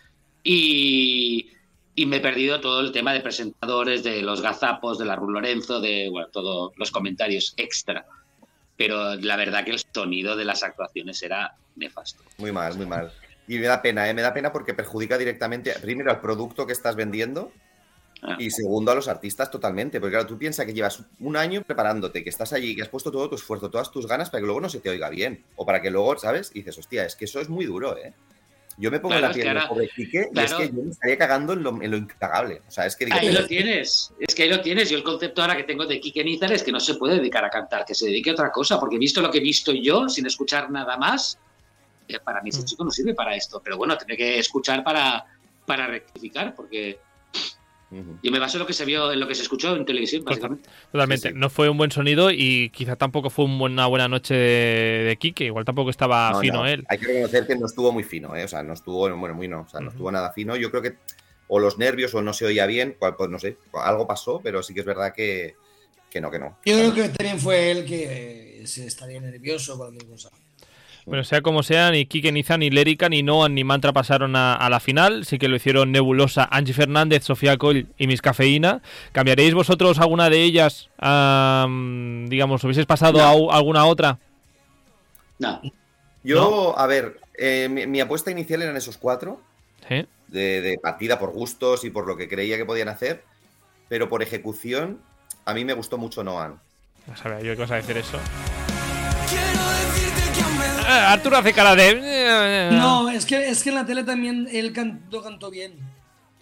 y, 0.42 1.50
y 1.94 2.06
me 2.06 2.16
he 2.16 2.20
perdido 2.20 2.60
todo 2.60 2.80
el 2.80 2.92
tema 2.92 3.12
de 3.12 3.20
presentadores, 3.20 4.02
de 4.02 4.22
los 4.22 4.40
gazapos, 4.40 4.98
de 4.98 5.04
la 5.04 5.16
Ru 5.16 5.30
Lorenzo, 5.30 5.80
de 5.80 6.08
bueno, 6.10 6.28
todos 6.28 6.72
los 6.76 6.90
comentarios 6.90 7.52
extra. 7.58 8.06
Pero 8.76 9.14
la 9.16 9.36
verdad 9.36 9.64
que 9.64 9.72
el 9.72 9.82
sonido 9.92 10.36
de 10.36 10.46
las 10.46 10.62
actuaciones 10.62 11.22
era 11.22 11.54
nefasto. 11.76 12.22
Muy 12.38 12.50
mal, 12.50 12.74
muy 12.78 12.86
mal. 12.86 13.12
Y 13.50 13.58
me 13.58 13.66
da 13.66 13.82
pena, 13.82 14.08
¿eh? 14.08 14.14
Me 14.14 14.22
da 14.22 14.32
pena 14.32 14.52
porque 14.52 14.74
perjudica 14.74 15.18
directamente, 15.18 15.72
primero, 15.80 16.10
al 16.10 16.20
producto 16.20 16.66
que 16.66 16.72
estás 16.72 16.94
vendiendo 16.94 17.52
Ah. 18.22 18.36
y 18.38 18.50
segundo, 18.50 18.92
a 18.92 18.94
los 18.94 19.08
artistas 19.08 19.50
totalmente. 19.50 19.98
Porque 19.98 20.12
claro, 20.12 20.26
tú 20.28 20.38
piensas 20.38 20.66
que 20.66 20.74
llevas 20.74 21.02
un 21.20 21.36
año 21.36 21.62
preparándote, 21.62 22.22
que 22.22 22.30
estás 22.30 22.52
allí, 22.52 22.76
que 22.76 22.82
has 22.82 22.88
puesto 22.88 23.10
todo 23.10 23.28
tu 23.28 23.34
esfuerzo, 23.34 23.70
todas 23.70 23.90
tus 23.90 24.06
ganas 24.06 24.30
para 24.30 24.42
que 24.42 24.46
luego 24.46 24.60
no 24.60 24.68
se 24.68 24.78
te 24.78 24.90
oiga 24.90 25.08
bien. 25.08 25.42
O 25.56 25.64
para 25.66 25.80
que 25.80 25.90
luego, 25.90 26.16
¿sabes? 26.18 26.50
Y 26.54 26.60
dices, 26.60 26.78
hostia, 26.78 27.04
es 27.04 27.16
que 27.16 27.24
eso 27.24 27.40
es 27.40 27.48
muy 27.48 27.64
duro, 27.64 27.96
¿eh? 27.96 28.12
Yo 28.76 28.90
me 28.90 29.00
pongo 29.00 29.14
en 29.14 29.20
Claro, 29.20 29.34
la 29.34 29.42
piel 29.42 29.54
del 29.54 29.68
pobre 29.68 29.90
Quique 29.94 30.28
y 30.32 30.38
es 30.38 30.54
que 30.54 30.66
yo 30.68 30.82
me 30.82 30.90
estaría 30.90 31.18
cagando 31.18 31.54
en 31.54 31.62
lo, 31.62 31.82
en 31.82 31.90
lo 31.90 31.96
incagable. 31.96 32.62
O 32.68 32.70
sea, 32.70 32.86
es 32.86 32.94
que 32.94 33.04
digo, 33.06 33.16
Ahí 33.18 33.32
lo 33.32 33.46
tienes, 33.46 34.12
es 34.20 34.34
que 34.34 34.44
ahí 34.44 34.48
lo 34.48 34.60
tienes. 34.60 34.88
Yo 34.88 34.96
el 34.96 35.02
concepto 35.02 35.42
ahora 35.42 35.56
que 35.56 35.64
tengo 35.64 35.86
de 35.86 35.98
Kike 35.98 36.22
Nizar 36.22 36.52
es 36.52 36.62
que 36.62 36.72
no 36.72 36.78
se 36.80 36.94
puede 36.94 37.16
dedicar 37.16 37.44
a 37.44 37.50
cantar, 37.50 37.84
que 37.84 37.94
se 37.94 38.06
dedique 38.06 38.30
a 38.30 38.34
otra 38.34 38.52
cosa, 38.52 38.78
porque 38.78 38.96
visto 38.96 39.20
lo 39.20 39.30
que 39.30 39.38
he 39.38 39.42
visto 39.42 39.72
yo, 39.72 40.08
sin 40.08 40.26
escuchar 40.26 40.70
nada 40.70 40.96
más, 40.96 41.38
para 42.18 42.42
mí 42.42 42.48
ese 42.50 42.62
Mm. 42.62 42.64
chico 42.64 42.84
no 42.84 42.90
sirve 42.90 43.14
para 43.14 43.36
esto. 43.36 43.60
Pero 43.62 43.76
bueno, 43.76 43.96
tendré 43.96 44.16
que 44.16 44.38
escuchar 44.40 44.82
para, 44.82 45.24
para 45.66 45.86
rectificar, 45.86 46.54
porque 46.56 46.98
yo 48.22 48.30
me 48.30 48.38
baso 48.38 48.56
en 48.56 48.60
lo 48.60 48.66
que 48.66 48.72
se 48.72 48.84
vio, 48.84 49.10
en 49.10 49.18
lo 49.18 49.26
que 49.26 49.34
se 49.34 49.42
escuchó 49.42 49.74
en 49.74 49.84
televisión, 49.84 50.24
básicamente. 50.24 50.68
Totalmente. 50.92 51.28
Sí, 51.28 51.34
sí. 51.34 51.40
No 51.40 51.50
fue 51.50 51.68
un 51.68 51.76
buen 51.76 51.90
sonido 51.90 52.30
y 52.30 52.70
quizá 52.70 52.94
tampoco 52.94 53.30
fue 53.30 53.44
un 53.46 53.58
buen- 53.58 53.72
una 53.72 53.86
buena 53.88 54.06
noche 54.06 54.34
de, 54.34 55.16
Quique. 55.18 55.44
Igual 55.46 55.64
tampoco 55.64 55.90
estaba 55.90 56.30
No, 56.30 56.40
fino 56.40 56.54
no, 56.58 56.66
él. 56.66 56.84
Hay 56.88 56.98
que 56.98 57.06
reconocer 57.06 57.46
que 57.48 57.56
no 57.56 57.66
estuvo 57.66 57.90
muy 57.90 58.04
fino, 58.04 58.34
¿eh? 58.36 58.44
O 58.44 58.48
sea, 58.48 58.62
no 58.62 58.74
estuvo, 58.74 59.08
bueno, 59.16 59.34
muy 59.34 59.48
no, 59.48 59.62
o 59.62 59.68
sea, 59.68 59.80
no 59.80 59.90
estuvo 59.90 60.10
nada 60.12 60.32
fino. 60.32 60.54
Yo 60.56 60.70
creo 60.70 60.82
que 60.82 60.94
o 61.48 61.58
los 61.58 61.78
nervios 61.78 62.14
o 62.14 62.22
no 62.22 62.32
se 62.32 62.44
oía 62.46 62.64
bien, 62.66 62.94
cual- 62.96 63.16
pues 63.16 63.28
no 63.28 63.40
sé, 63.40 63.56
algo 63.72 64.06
pasó, 64.06 64.40
pero 64.40 64.62
sí 64.62 64.72
que 64.72 64.80
es 64.80 64.86
verdad 64.86 65.12
que, 65.12 65.56
que 66.08 66.20
no, 66.20 66.30
que 66.30 66.38
no. 66.38 66.58
Yo 66.64 66.76
creo 66.76 66.94
que 66.94 67.08
también 67.08 67.40
fue 67.40 67.72
él 67.72 67.84
que 67.84 68.60
eh, 68.62 68.66
se 68.68 68.86
estaría 68.86 69.20
nervioso 69.20 69.74
o 69.74 69.78
cualquier 69.78 70.06
cosa. 70.06 70.30
Bueno, 71.06 71.24
sea 71.24 71.40
como 71.42 71.62
sea, 71.62 71.90
ni 71.90 72.06
Quique, 72.06 72.30
ni 72.32 72.42
Zan, 72.42 72.60
ni 72.60 72.70
Lérica, 72.70 73.08
ni 73.08 73.22
Noan, 73.22 73.54
ni 73.54 73.64
Mantra 73.64 73.92
pasaron 73.92 74.36
a, 74.36 74.54
a 74.54 74.70
la 74.70 74.80
final. 74.80 75.24
Sí 75.24 75.38
que 75.38 75.48
lo 75.48 75.56
hicieron 75.56 75.90
Nebulosa, 75.92 76.48
Angie 76.50 76.74
Fernández, 76.74 77.24
Sofía 77.24 77.56
Coll 77.56 77.86
y 77.98 78.06
Miss 78.06 78.22
Cafeína. 78.22 78.82
¿Cambiaréis 79.12 79.54
vosotros 79.54 79.98
alguna 79.98 80.30
de 80.30 80.42
ellas? 80.42 80.88
a, 80.98 81.66
digamos, 82.28 82.62
¿hubieseis 82.64 82.86
pasado 82.86 83.18
No. 83.18 83.50
a 83.50 83.56
alguna 83.56 83.86
otra? 83.86 84.18
No, 85.38 85.60
Yo, 86.22 86.78
a 86.78 86.86
ver, 86.86 87.18
eh, 87.38 87.68
mi, 87.70 87.86
mi 87.86 88.00
apuesta 88.00 88.30
inicial 88.30 88.60
eran 88.62 88.76
esos 88.76 88.98
cuatro, 88.98 89.40
Sí. 89.88 90.06
de, 90.28 90.60
de 90.60 90.78
partida 90.78 91.18
por 91.18 91.30
gustos 91.32 91.84
y 91.84 91.90
por 91.90 92.06
lo 92.06 92.16
que 92.18 92.28
creía 92.28 92.58
que 92.58 92.66
podían 92.66 92.88
hacer, 92.88 93.24
pero 93.88 94.08
por 94.10 94.22
ejecución, 94.22 95.00
a 95.46 95.54
mí 95.54 95.64
me 95.64 95.72
gustó 95.72 95.96
mucho 95.96 96.22
Noan. 96.22 96.60
No 97.06 97.16
sabía 97.16 97.40
yo 97.40 97.54
que 97.54 97.62
vas 97.62 97.70
a 97.70 97.76
decir 97.76 97.96
eso. 97.96 98.18
Arturo 101.12 101.36
hace 101.36 101.52
cara 101.52 101.74
de. 101.74 102.70
No, 102.72 103.08
es 103.10 103.24
que, 103.26 103.48
es 103.48 103.62
que 103.62 103.68
en 103.70 103.74
la 103.76 103.86
tele 103.86 104.04
también 104.04 104.48
él 104.50 104.72
cantó, 104.72 105.22
cantó 105.22 105.50
bien. 105.50 105.74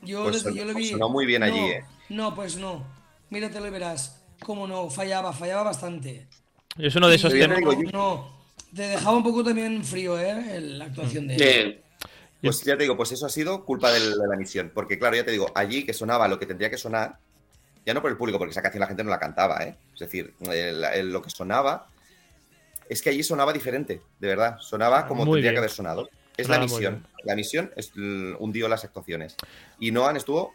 Yo, 0.02 0.23
Pues 0.25 0.35
les- 0.37 0.43
sonó- 0.45 0.57
yo 0.57 0.64
lo 0.64 0.73
pues 0.73 0.85
vi. 0.85 0.90
sonó 0.90 1.09
muy 1.09 1.26
bien 1.26 1.43
allí, 1.43 1.61
no, 1.61 1.67
eh. 1.69 1.85
No, 2.11 2.35
pues 2.35 2.57
no. 2.57 2.85
Míratelo 3.31 3.67
y 3.67 3.71
verás. 3.71 4.23
Cómo 4.40 4.67
no, 4.67 4.88
fallaba, 4.88 5.33
fallaba 5.33 5.64
bastante. 5.64 6.26
Es 6.78 6.95
uno 6.95 7.09
de 7.09 7.17
esos 7.17 7.33
temas. 7.33 7.59
No, 7.61 7.73
no, 7.93 8.31
te 8.75 8.83
dejaba 8.83 9.17
un 9.17 9.25
poco 9.25 9.43
también 9.43 9.85
frío, 9.85 10.19
¿eh? 10.19 10.61
La 10.61 10.85
actuación 10.87 11.26
de 11.26 11.35
él. 11.35 11.43
Eh, 11.43 11.83
Pues 12.40 12.62
ya 12.62 12.76
te 12.76 12.85
digo, 12.85 12.97
pues 12.97 13.11
eso 13.11 13.26
ha 13.26 13.31
sido 13.31 13.64
culpa 13.64 13.90
de 13.90 13.99
la 13.99 14.35
emisión. 14.35 14.71
Porque 14.73 14.97
claro, 14.99 15.17
ya 15.17 15.25
te 15.25 15.33
digo, 15.33 15.50
allí 15.57 15.85
que 15.85 15.93
sonaba 15.93 16.28
lo 16.28 16.38
que 16.38 16.47
tendría 16.47 16.71
que 16.71 16.78
sonar, 16.78 17.19
ya 17.85 17.93
no 17.95 18.00
por 18.00 18.12
el 18.12 18.17
público, 18.17 18.38
porque 18.38 18.52
esa 18.52 18.62
canción 18.62 18.81
la 18.81 18.87
gente 18.87 19.02
no 19.02 19.11
la 19.11 19.19
cantaba, 19.19 19.59
¿eh? 19.64 19.75
Es 19.93 19.99
decir, 20.00 20.33
el- 20.43 20.85
el- 20.85 21.12
lo 21.12 21.21
que 21.21 21.31
sonaba 21.31 21.88
es 22.88 23.02
que 23.02 23.11
allí 23.11 23.23
sonaba 23.23 23.52
diferente, 23.52 24.00
de 24.18 24.28
verdad. 24.28 24.59
Sonaba 24.61 25.07
como 25.07 25.25
Muy 25.25 25.37
tendría 25.37 25.50
bien. 25.50 25.54
que 25.54 25.59
haber 25.59 25.71
sonado. 25.71 26.09
Es 26.37 26.47
Sonaba 26.47 26.64
la 26.66 26.71
misión. 26.73 27.07
La 27.25 27.35
misión 27.37 27.73
es, 27.76 27.92
hundió 28.38 28.68
las 28.68 28.85
actuaciones. 28.85 29.37
Y 29.80 29.90
Noan 29.90 30.16
estuvo 30.16 30.55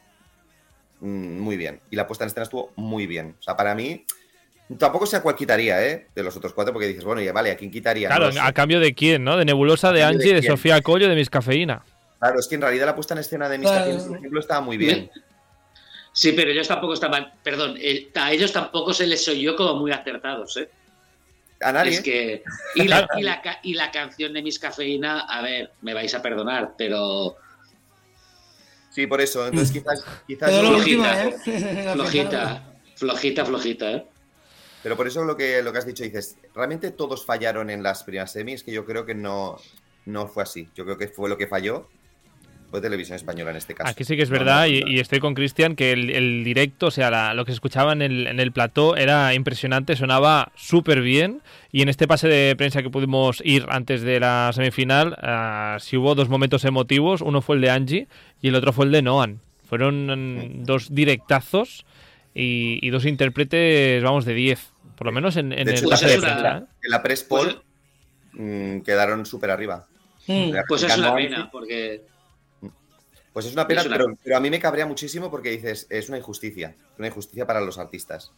mm, 1.01 1.39
muy 1.39 1.57
bien. 1.57 1.81
Y 1.89 1.95
la 1.95 2.07
puesta 2.07 2.23
en 2.23 2.27
escena 2.27 2.43
estuvo 2.43 2.71
muy 2.75 3.05
bien. 3.07 3.35
O 3.39 3.41
sea, 3.43 3.55
para 3.57 3.75
mí, 3.75 4.05
tampoco 4.77 5.05
sé 5.05 5.17
a 5.17 5.21
cuál 5.21 5.35
quitaría, 5.35 5.85
¿eh? 5.85 6.07
De 6.15 6.23
los 6.23 6.35
otros 6.37 6.53
cuatro, 6.53 6.73
porque 6.73 6.87
dices, 6.87 7.03
bueno, 7.03 7.21
ya 7.21 7.33
vale, 7.33 7.51
¿a 7.51 7.57
quién 7.57 7.69
quitaría? 7.71 8.07
Claro, 8.07 8.27
No 8.27 8.31
sé. 8.33 8.39
a 8.39 8.53
cambio 8.53 8.79
de 8.79 8.93
quién, 8.93 9.23
¿no? 9.23 9.35
De 9.37 9.45
Nebulosa, 9.45 9.91
de 9.91 10.03
Angie, 10.03 10.33
de. 10.33 10.41
Sofía 10.43 10.81
Collo, 10.81 11.09
de 11.09 11.15
Miss 11.15 11.29
Cafeína. 11.29 11.83
Claro, 12.19 12.39
es 12.39 12.47
que 12.47 12.55
en 12.55 12.61
realidad 12.61 12.85
la 12.85 12.95
puesta 12.95 13.13
en 13.13 13.19
escena 13.19 13.49
de 13.49 13.57
mis 13.57 13.67
Claro. 13.67 13.83
canciones, 13.83 14.07
por 14.07 14.17
ejemplo, 14.17 14.39
estaba 14.39 14.61
muy 14.61 14.77
bien. 14.77 15.11
sí, 16.13 16.31
pero 16.31 16.51
ellos 16.51 16.67
tampoco 16.69 16.93
estaban, 16.93 17.33
perdón, 17.43 17.75
eh, 17.81 18.09
a 18.15 18.31
ellos 18.31 18.53
tampoco 18.53 18.93
se 18.93 19.05
les 19.07 19.27
oyó 19.27 19.55
como 19.57 19.75
muy 19.75 19.91
acertados, 19.91 20.55
¿eh? 20.57 20.69
A 21.63 21.71
nadie. 21.71 21.91
Es 21.93 22.01
que. 22.01 22.43
Y 22.75 22.87
la, 22.87 23.07
y, 23.17 23.21
la, 23.21 23.41
y 23.63 23.73
la 23.73 23.91
canción 23.91 24.33
de 24.33 24.41
Miss 24.41 24.59
Cafeína, 24.59 25.21
a 25.21 25.41
ver, 25.41 25.71
me 25.81 25.93
vais 25.93 26.13
a 26.13 26.21
perdonar, 26.21 26.73
pero 26.77 27.35
Sí, 28.89 29.07
por 29.07 29.21
eso. 29.21 29.47
Entonces 29.47 29.71
quizás, 29.71 30.05
quizás 30.27 30.49
Pero 30.51 30.61
la 30.63 30.69
yo- 30.69 30.75
Flojita. 30.77 31.07
última, 31.07 31.23
¿eh? 31.23 31.89
Flojita, 31.93 32.63
flojita, 32.95 33.45
flojita, 33.45 33.91
¿eh? 33.91 34.05
pero 34.83 34.95
por 34.97 35.07
eso 35.07 35.23
lo 35.23 35.35
que, 35.35 35.63
lo 35.63 35.71
que 35.71 35.79
has 35.79 35.85
dicho, 35.85 36.03
dices, 36.03 36.37
realmente 36.53 36.91
todos 36.91 37.25
fallaron 37.25 37.69
en 37.69 37.81
las 37.81 38.03
primeras 38.03 38.31
semis, 38.33 38.63
que 38.63 38.71
yo 38.71 38.85
creo 38.85 39.05
que 39.05 39.15
no, 39.15 39.57
no 40.05 40.27
fue 40.27 40.43
así. 40.43 40.69
Yo 40.75 40.83
creo 40.85 40.97
que 40.97 41.07
fue 41.07 41.27
lo 41.29 41.37
que 41.37 41.47
falló, 41.47 41.89
fue 42.73 42.81
televisión 42.81 43.15
española 43.17 43.51
en 43.51 43.57
este 43.57 43.75
caso. 43.75 43.87
Aquí 43.87 44.03
sí 44.03 44.15
que 44.15 44.23
es 44.23 44.31
No, 44.31 44.39
verdad, 44.39 44.61
no, 44.61 44.67
y, 44.67 44.81
no. 44.81 44.87
y 44.87 44.99
estoy 44.99 45.19
con 45.19 45.35
Cristian, 45.35 45.75
que 45.75 45.91
el, 45.91 46.09
el 46.09 46.43
directo, 46.43 46.87
o 46.87 46.91
sea, 46.91 47.11
la- 47.11 47.35
lo 47.35 47.45
que 47.45 47.51
se 47.51 47.53
escuchaba 47.53 47.93
en 47.93 48.01
el, 48.01 48.25
en 48.25 48.39
el 48.39 48.51
plató 48.51 48.95
era 48.97 49.31
impresionante, 49.35 49.95
sonaba 49.95 50.51
súper 50.55 51.01
bien. 51.01 51.43
Y 51.71 51.83
en 51.83 51.89
este 51.89 52.07
pase 52.07 52.27
de 52.27 52.55
prensa 52.55 52.81
que 52.81 52.89
pudimos 52.89 53.43
ir 53.45 53.67
antes 53.69 54.01
de 54.01 54.19
la 54.19 54.49
semifinal, 54.55 55.15
ah, 55.21 55.77
sí 55.79 55.97
hubo 55.97 56.15
dos 56.15 56.29
momentos 56.29 56.65
emotivos. 56.65 57.21
Uno 57.21 57.43
fue 57.43 57.57
el 57.57 57.61
de 57.61 57.69
Angie 57.69 58.07
y 58.41 58.47
el 58.47 58.55
otro 58.55 58.73
fue 58.73 58.85
el 58.85 58.91
de 58.91 59.03
Noan. 59.03 59.39
Fueron 59.69 60.07
mm, 60.07 60.63
dos 60.63 60.95
directazos 60.95 61.85
y, 62.33 62.79
y 62.81 62.89
dos 62.89 63.05
intérpretes, 63.05 64.01
vamos, 64.01 64.25
de 64.25 64.33
10. 64.33 64.71
Por 64.97 65.05
lo 65.05 65.13
menos 65.13 65.37
en, 65.37 65.53
en 65.53 65.65
De 65.65 65.73
el 65.73 65.77
hecho, 65.77 65.89
pase 65.89 66.05
pues 66.05 66.21
de 66.21 66.27
prensa. 66.27 66.57
¿eh? 66.57 66.63
En 66.85 66.89
la 66.89 67.03
press 67.03 67.23
Pues- 67.23 67.53
poll 67.53 67.61
mm, 68.33 68.79
quedaron 68.79 69.27
súper 69.27 69.51
arriba. 69.51 69.85
Mm. 70.25 70.53
Pues 70.67 70.81
es 70.81 70.97
una 70.97 71.13
pena, 71.13 71.49
porque. 71.51 72.01
Pues 73.33 73.47
es 73.47 73.53
una 73.53 73.67
pena, 73.67 73.81
Es 73.81 73.87
una- 73.87 73.97
Pero, 73.97 74.15
pero 74.23 74.37
a 74.37 74.39
mí 74.39 74.49
me 74.49 74.59
cabrea 74.59 74.85
muchísimo 74.85 75.29
porque 75.31 75.49
dices, 75.49 75.87
es 75.89 76.07
una 76.07 76.17
injusticia. 76.19 76.75
Una 76.99 77.07
injusticia 77.07 77.45
para 77.47 77.61
los 77.61 77.77
artistas. 77.79 78.31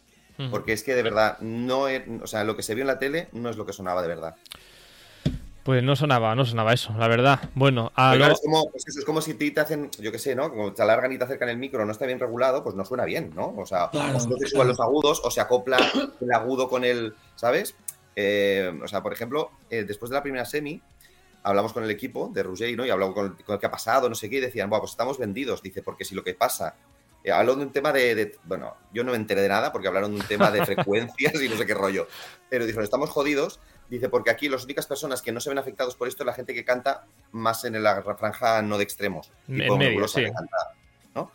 Porque 0.52 0.74
es 0.74 0.84
que 0.84 0.96
de 0.96 1.04
verdad, 1.04 1.38
no 1.40 1.88
es- 1.88 2.04
o 2.22 2.28
sea, 2.28 2.44
lo 2.44 2.56
que 2.58 2.64
se 2.64 2.76
vio 2.76 2.82
en 2.84 2.88
la 2.88 3.00
tele 3.00 3.30
no 3.32 3.50
es 3.50 3.56
lo 3.58 3.66
que 3.66 3.72
sonaba 3.74 4.02
de 4.02 4.08
verdad. 4.10 4.36
Pues 5.64 5.82
no 5.82 5.96
sonaba, 5.96 6.36
no 6.36 6.46
sonaba 6.46 6.74
eso, 6.74 6.94
la 6.98 7.08
verdad. 7.08 7.40
Bueno, 7.56 7.92
a 7.96 8.12
lo- 8.14 8.18
claro, 8.20 8.34
es, 8.36 8.42
como, 8.42 8.70
pues 8.70 8.84
eso, 8.88 9.00
es 9.00 9.06
como 9.06 9.20
si 9.22 9.34
te 9.34 9.50
te 9.50 9.60
hacen, 9.62 9.90
yo 10.00 10.12
qué 10.12 10.20
sé, 10.20 10.36
¿no? 10.36 10.50
Como 10.52 10.74
te 10.74 10.82
alargan 10.84 11.12
y 11.12 11.18
te 11.18 11.24
acercan 11.24 11.50
el 11.50 11.58
micro, 11.58 11.84
no 11.86 11.92
está 11.92 12.06
bien 12.06 12.20
regulado, 12.20 12.64
pues 12.64 12.76
no 12.76 12.86
suena 12.86 13.04
bien, 13.06 13.32
¿no? 13.34 13.56
O 13.58 13.66
sea, 13.66 13.90
Claro, 13.90 14.16
o 14.18 14.20
se 14.20 14.28
claro. 14.28 14.48
suban 14.48 14.68
los 14.68 14.80
agudos, 14.80 15.22
o 15.24 15.32
se 15.32 15.42
acopla 15.42 15.78
el 16.22 16.32
agudo 16.34 16.70
con 16.70 16.84
el, 16.84 17.16
¿sabes? 17.36 17.76
Eh, 18.16 18.72
o 18.84 18.88
sea, 18.88 19.02
por 19.02 19.12
ejemplo, 19.14 19.50
eh, 19.72 19.84
después 19.86 20.12
de 20.12 20.16
la 20.18 20.22
primera 20.22 20.46
semi, 20.46 20.82
hablamos 21.46 21.72
con 21.74 21.84
el 21.84 21.92
equipo 21.92 22.30
de 22.34 22.44
Ruggeri, 22.44 22.76
Y 22.86 22.90
hablamos 22.90 23.16
con, 23.16 23.36
con 23.46 23.54
el 23.54 23.60
que 23.60 23.66
ha 23.66 23.72
pasado, 23.72 24.10
no 24.10 24.16
sé 24.16 24.30
qué, 24.30 24.38
y 24.38 24.42
decían, 24.42 24.70
bueno, 24.70 24.82
pues 24.82 24.92
estamos 24.92 25.18
vendidos. 25.18 25.62
Dice, 25.62 25.82
porque 25.82 26.04
si 26.04 26.16
lo 26.16 26.24
que 26.24 26.34
pasa. 26.34 26.76
Eh, 27.24 27.32
habló 27.32 27.56
de 27.56 27.64
un 27.64 27.72
tema 27.72 27.92
de, 27.92 28.14
de- 28.14 28.38
Bueno, 28.44 28.76
yo 28.94 29.04
no 29.04 29.12
me 29.12 29.18
enteré 29.18 29.42
de 29.42 29.48
nada 29.50 29.72
porque 29.72 29.88
hablaron 29.88 30.14
de 30.14 30.20
un 30.22 30.28
tema 30.28 30.52
de 30.52 30.64
frecuencias 30.66 31.42
y 31.42 31.50
no 31.50 31.56
sé 31.58 31.66
qué 31.66 31.74
rollo. 31.74 32.08
Pero 32.50 32.66
dijeron, 32.66 32.84
estamos 32.84 33.10
jodidos. 33.10 33.60
Dice, 33.90 34.10
porque 34.10 34.32
aquí 34.32 34.50
las 34.50 34.64
únicas 34.64 34.86
personas 34.88 35.22
que 35.22 35.32
no 35.32 35.40
se 35.40 35.50
ven 35.50 35.58
afectados 35.60 35.96
por 35.96 36.08
esto 36.08 36.24
es 36.24 36.28
la 36.28 36.34
gente 36.34 36.54
que 36.54 36.66
canta 36.66 37.06
más 37.32 37.64
en 37.66 37.82
la 37.82 38.02
franja 38.18 38.62
no 38.64 38.78
de 38.78 38.84
extremos. 38.84 39.32
En 39.48 39.60
tipo 39.60 39.78
medio, 39.78 39.90
Nebulosa, 39.92 40.20
sí. 40.20 40.26
que 40.26 40.32
canta, 40.34 40.58
¿no? 41.14 41.32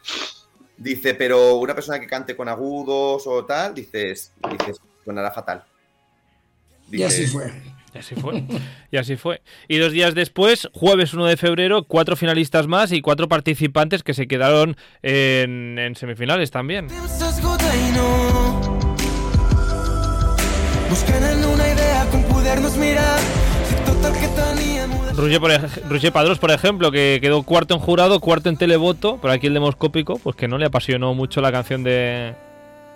Dice, 0.76 1.14
pero 1.14 1.56
una 1.56 1.74
persona 1.74 2.00
que 2.00 2.06
cante 2.06 2.34
con 2.36 2.48
agudos 2.48 3.24
o 3.26 3.44
tal, 3.44 3.74
dices, 3.74 4.32
dices 4.50 4.80
sonará 5.04 5.30
fatal. 5.30 5.64
Y 6.90 7.02
así 7.04 7.26
fue. 7.26 7.52
Y 7.94 7.98
así 7.98 8.14
fue. 8.14 8.44
Y 8.90 8.96
así 8.96 9.16
fue. 9.16 9.42
Y 9.68 9.78
dos 9.78 9.92
días 9.92 10.14
después, 10.14 10.68
jueves 10.72 11.14
1 11.14 11.26
de 11.26 11.36
febrero, 11.36 11.84
cuatro 11.84 12.16
finalistas 12.16 12.66
más 12.66 12.92
y 12.92 13.00
cuatro 13.00 13.28
participantes 13.28 14.02
que 14.02 14.14
se 14.14 14.26
quedaron 14.26 14.76
en, 15.02 15.78
en 15.78 15.94
semifinales 15.94 16.50
también. 16.50 16.88
Roger, 25.16 25.40
por 25.40 25.50
Roger 25.90 26.12
Padrós, 26.12 26.38
por 26.38 26.50
ejemplo, 26.50 26.90
que 26.90 27.18
quedó 27.20 27.42
cuarto 27.42 27.74
en 27.74 27.80
jurado, 27.80 28.20
cuarto 28.20 28.48
en 28.48 28.56
televoto, 28.56 29.18
por 29.18 29.30
aquí 29.30 29.46
el 29.46 29.54
demoscópico, 29.54 30.18
pues 30.18 30.34
que 30.36 30.48
no 30.48 30.58
le 30.58 30.66
apasionó 30.66 31.14
mucho 31.14 31.40
la 31.40 31.52
canción 31.52 31.82
de, 31.82 32.34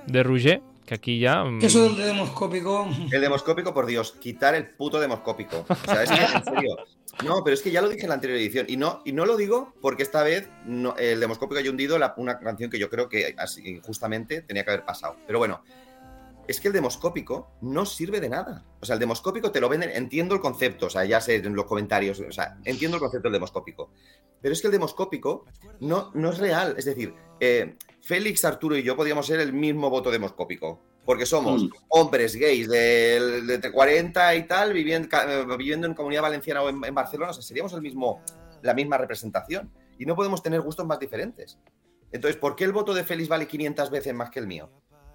de 0.06 0.22
Roger, 0.22 0.62
que 0.86 0.94
aquí 0.94 1.18
ya... 1.18 1.44
mm, 1.44 1.64
eso 1.64 1.84
del 1.84 1.96
demoscópico. 1.96 2.88
El 3.10 3.20
demoscópico, 3.20 3.72
por 3.72 3.86
Dios, 3.86 4.12
quitar 4.20 4.54
el 4.54 4.68
puto 4.70 5.00
demoscópico. 5.00 5.64
O 5.68 5.74
sea, 5.84 6.02
es 6.02 6.10
que, 6.10 6.24
en 6.36 6.44
serio. 6.44 6.76
No, 7.24 7.42
pero 7.44 7.54
es 7.54 7.62
que 7.62 7.70
ya 7.70 7.80
lo 7.80 7.88
dije 7.88 8.02
en 8.02 8.08
la 8.08 8.14
anterior 8.14 8.38
edición. 8.38 8.66
Y 8.68 8.76
no, 8.76 9.00
y 9.04 9.12
no 9.12 9.24
lo 9.24 9.36
digo 9.36 9.72
porque 9.80 10.02
esta 10.02 10.22
vez 10.22 10.48
no- 10.66 10.96
el 10.96 11.20
demoscópico 11.20 11.58
haya 11.60 11.70
hundido 11.70 11.98
la- 11.98 12.14
una 12.16 12.38
canción 12.38 12.70
que 12.70 12.78
yo 12.78 12.90
creo 12.90 13.08
que 13.08 13.34
así, 13.38 13.62
injustamente 13.68 14.42
tenía 14.42 14.64
que 14.64 14.70
haber 14.72 14.84
pasado. 14.84 15.16
Pero 15.26 15.38
bueno, 15.38 15.62
es 16.46 16.60
que 16.60 16.68
el 16.68 16.74
demoscópico 16.74 17.52
no 17.62 17.86
sirve 17.86 18.20
de 18.20 18.28
nada. 18.28 18.64
O 18.80 18.84
sea, 18.84 18.94
el 18.94 19.00
demoscópico 19.00 19.50
te 19.50 19.60
lo 19.60 19.68
venden, 19.70 19.90
entiendo 19.94 20.34
el 20.34 20.40
concepto, 20.42 20.86
o 20.86 20.90
sea, 20.90 21.04
ya 21.04 21.20
sé 21.20 21.36
en 21.36 21.54
los 21.54 21.64
comentarios, 21.64 22.20
o 22.20 22.32
sea, 22.32 22.58
entiendo 22.64 22.96
el 22.96 23.00
concepto 23.00 23.28
del 23.28 23.34
demoscópico. 23.34 23.90
Pero 24.42 24.52
es 24.52 24.60
que 24.60 24.66
el 24.66 24.72
demoscópico 24.72 25.46
no, 25.80 26.10
no 26.14 26.30
es 26.30 26.38
real. 26.38 26.74
Es 26.76 26.84
decir, 26.84 27.14
eh, 27.40 27.76
Félix, 28.04 28.44
Arturo 28.44 28.76
y 28.76 28.82
yo 28.82 28.96
podríamos 28.96 29.26
ser 29.26 29.40
el 29.40 29.52
mismo 29.52 29.90
voto 29.90 30.10
demoscópico. 30.10 30.80
Porque 31.04 31.26
somos 31.26 31.64
Mm. 31.64 31.68
hombres 31.88 32.34
gays 32.36 32.68
de, 32.68 33.38
entre 33.52 33.70
40 33.70 34.34
y 34.36 34.46
tal, 34.46 34.72
viviendo, 34.72 35.08
eh, 35.16 35.44
viviendo 35.58 35.86
en 35.86 35.92
Comunidad 35.94 36.22
Valenciana 36.22 36.62
o 36.62 36.68
en, 36.70 36.82
en 36.82 36.94
Barcelona. 36.94 37.30
O 37.30 37.34
sea, 37.34 37.42
seríamos 37.42 37.72
el 37.74 37.82
mismo, 37.82 38.22
la 38.62 38.72
misma 38.72 38.96
representación. 38.96 39.70
Y 39.98 40.06
no 40.06 40.16
podemos 40.16 40.42
tener 40.42 40.60
gustos 40.62 40.86
más 40.86 40.98
diferentes. 40.98 41.58
Entonces, 42.10 42.36
¿por 42.40 42.56
qué 42.56 42.64
el 42.64 42.72
voto 42.72 42.94
de 42.94 43.04
Félix 43.04 43.28
vale 43.28 43.46
500 43.46 43.90
veces 43.90 44.14
más 44.14 44.30
que 44.30 44.38
el 44.40 44.46
mío? 44.46 44.70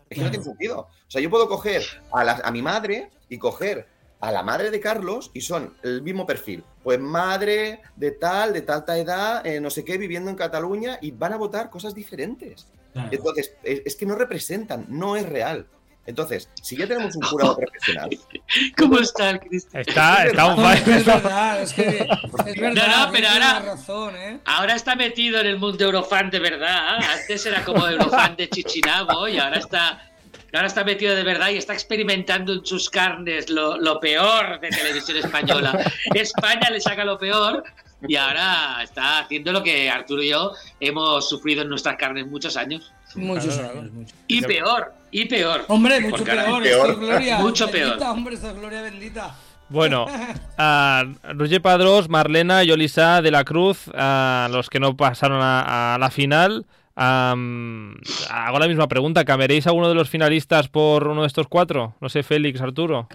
Es 0.09 0.17
que 0.17 0.23
no 0.23 0.29
tiene 0.29 0.45
sentido. 0.45 0.79
O 0.81 1.09
sea, 1.11 1.21
yo 1.21 1.29
puedo 1.29 1.47
coger 1.49 1.83
a, 2.11 2.23
la- 2.23 2.41
a 2.43 2.51
mi 2.51 2.61
madre 2.61 3.09
y 3.27 3.37
coger 3.39 3.87
a 4.19 4.31
la 4.31 4.43
madre 4.43 4.69
de 4.69 4.79
Carlos 4.79 5.31
y 5.33 5.41
son 5.41 5.75
el 5.81 6.01
mismo 6.03 6.25
perfil. 6.27 6.63
Pues 6.83 6.99
madre 6.99 7.81
de 7.95 8.11
tal, 8.11 8.53
de 8.53 8.61
tanta 8.61 8.97
edad, 8.97 9.45
eh, 9.45 9.59
no 9.61 9.69
sé 9.69 9.83
qué, 9.85 9.97
viviendo 9.97 10.29
en 10.29 10.35
Cataluña 10.35 10.99
y 11.01 11.11
van 11.11 11.33
a 11.33 11.37
votar 11.37 11.69
cosas 11.69 11.95
diferentes. 11.95 12.67
Entonces, 13.11 13.53
es, 13.63 13.81
es 13.85 13.95
que 13.95 14.05
no 14.05 14.15
representan, 14.15 14.85
no 14.89 15.15
es 15.15 15.27
real. 15.27 15.67
Entonces, 16.05 16.49
si 16.63 16.75
ya 16.75 16.87
tenemos 16.87 17.15
un 17.15 17.21
jurado 17.21 17.55
profesional, 17.55 18.09
¿Cómo 18.77 18.97
está 18.99 19.29
el 19.29 19.39
Cristian? 19.41 19.81
Está, 19.85 20.25
está 20.25 20.55
que 20.55 20.61
fire. 20.61 20.97
es 20.97 21.05
verdad, 21.05 21.61
es 21.61 21.73
que 21.73 21.87
es 22.47 22.59
verdad. 22.59 22.87
No, 22.87 23.05
no, 23.05 23.11
pero 23.11 23.29
ahora- 23.29 23.59
razón, 23.59 24.15
¿eh? 24.15 24.39
Ahora 24.45 24.75
está 24.75 24.95
metido 24.95 25.39
en 25.39 25.45
el 25.47 25.59
mundo 25.59 25.85
Eurofan 25.85 26.31
de 26.31 26.39
verdad. 26.39 26.97
Antes 26.97 27.45
era 27.45 27.63
como 27.63 27.87
Eurofan 27.87 28.35
de 28.37 28.49
Chichinabo 28.49 29.27
y 29.27 29.37
ahora 29.37 29.59
está, 29.59 30.09
ahora 30.51 30.65
está 30.67 30.83
metido 30.83 31.15
de 31.15 31.23
verdad 31.23 31.49
y 31.49 31.57
está 31.57 31.73
experimentando 31.73 32.53
en 32.53 32.65
sus 32.65 32.89
carnes 32.89 33.47
lo, 33.51 33.77
lo 33.77 33.99
peor 33.99 34.59
de 34.61 34.69
televisión 34.69 35.17
española. 35.17 35.77
España 36.15 36.71
le 36.71 36.81
saca 36.81 37.05
lo 37.05 37.19
peor 37.19 37.63
y 38.07 38.15
ahora 38.15 38.81
está 38.83 39.19
haciendo 39.19 39.51
lo 39.51 39.61
que 39.63 39.89
Arturo 39.89 40.23
y 40.23 40.29
yo 40.29 40.53
hemos 40.79 41.27
sufrido 41.29 41.61
en 41.63 41.69
nuestras 41.69 41.95
carnes 41.97 42.27
muchos 42.27 42.55
años. 42.57 42.91
Muchos 43.15 43.57
Claro, 43.57 43.79
años, 43.79 43.91
muchos. 43.91 44.15
Y 44.27 44.41
peor, 44.41 44.93
y 45.11 45.25
peor. 45.25 45.65
Hombre, 45.67 45.99
mucho 45.99 46.23
peor, 46.23 46.61
gloria. 46.99 47.39
Mucho 47.39 47.65
bendita, 47.67 47.97
peor. 47.97 48.11
Hombre, 48.11 48.35
esta 48.35 48.49
es 48.51 48.55
gloria 48.55 48.81
bendita. 48.81 49.35
Bueno, 49.69 50.05
a 50.57 51.03
Roger 51.23 51.61
Padrós, 51.61 52.09
Marlena, 52.09 52.63
Yolisa 52.63 53.21
de 53.21 53.31
la 53.31 53.43
Cruz, 53.43 53.89
a 53.93 54.47
los 54.51 54.69
que 54.69 54.79
no 54.79 54.95
pasaron 54.95 55.41
a, 55.41 55.95
a 55.95 55.97
la 55.97 56.09
final. 56.11 56.65
hago 56.95 58.59
la 58.59 58.67
misma 58.67 58.87
pregunta. 58.87 59.25
¿Cambiaréis 59.25 59.67
a 59.67 59.71
uno 59.71 59.89
de 59.89 59.95
los 59.95 60.09
finalistas 60.09 60.69
por 60.69 61.07
uno 61.07 61.21
de 61.21 61.27
estos 61.27 61.47
cuatro? 61.47 61.95
No 62.01 62.09
sé, 62.09 62.23
Félix, 62.23 62.61
Arturo. 62.61 63.07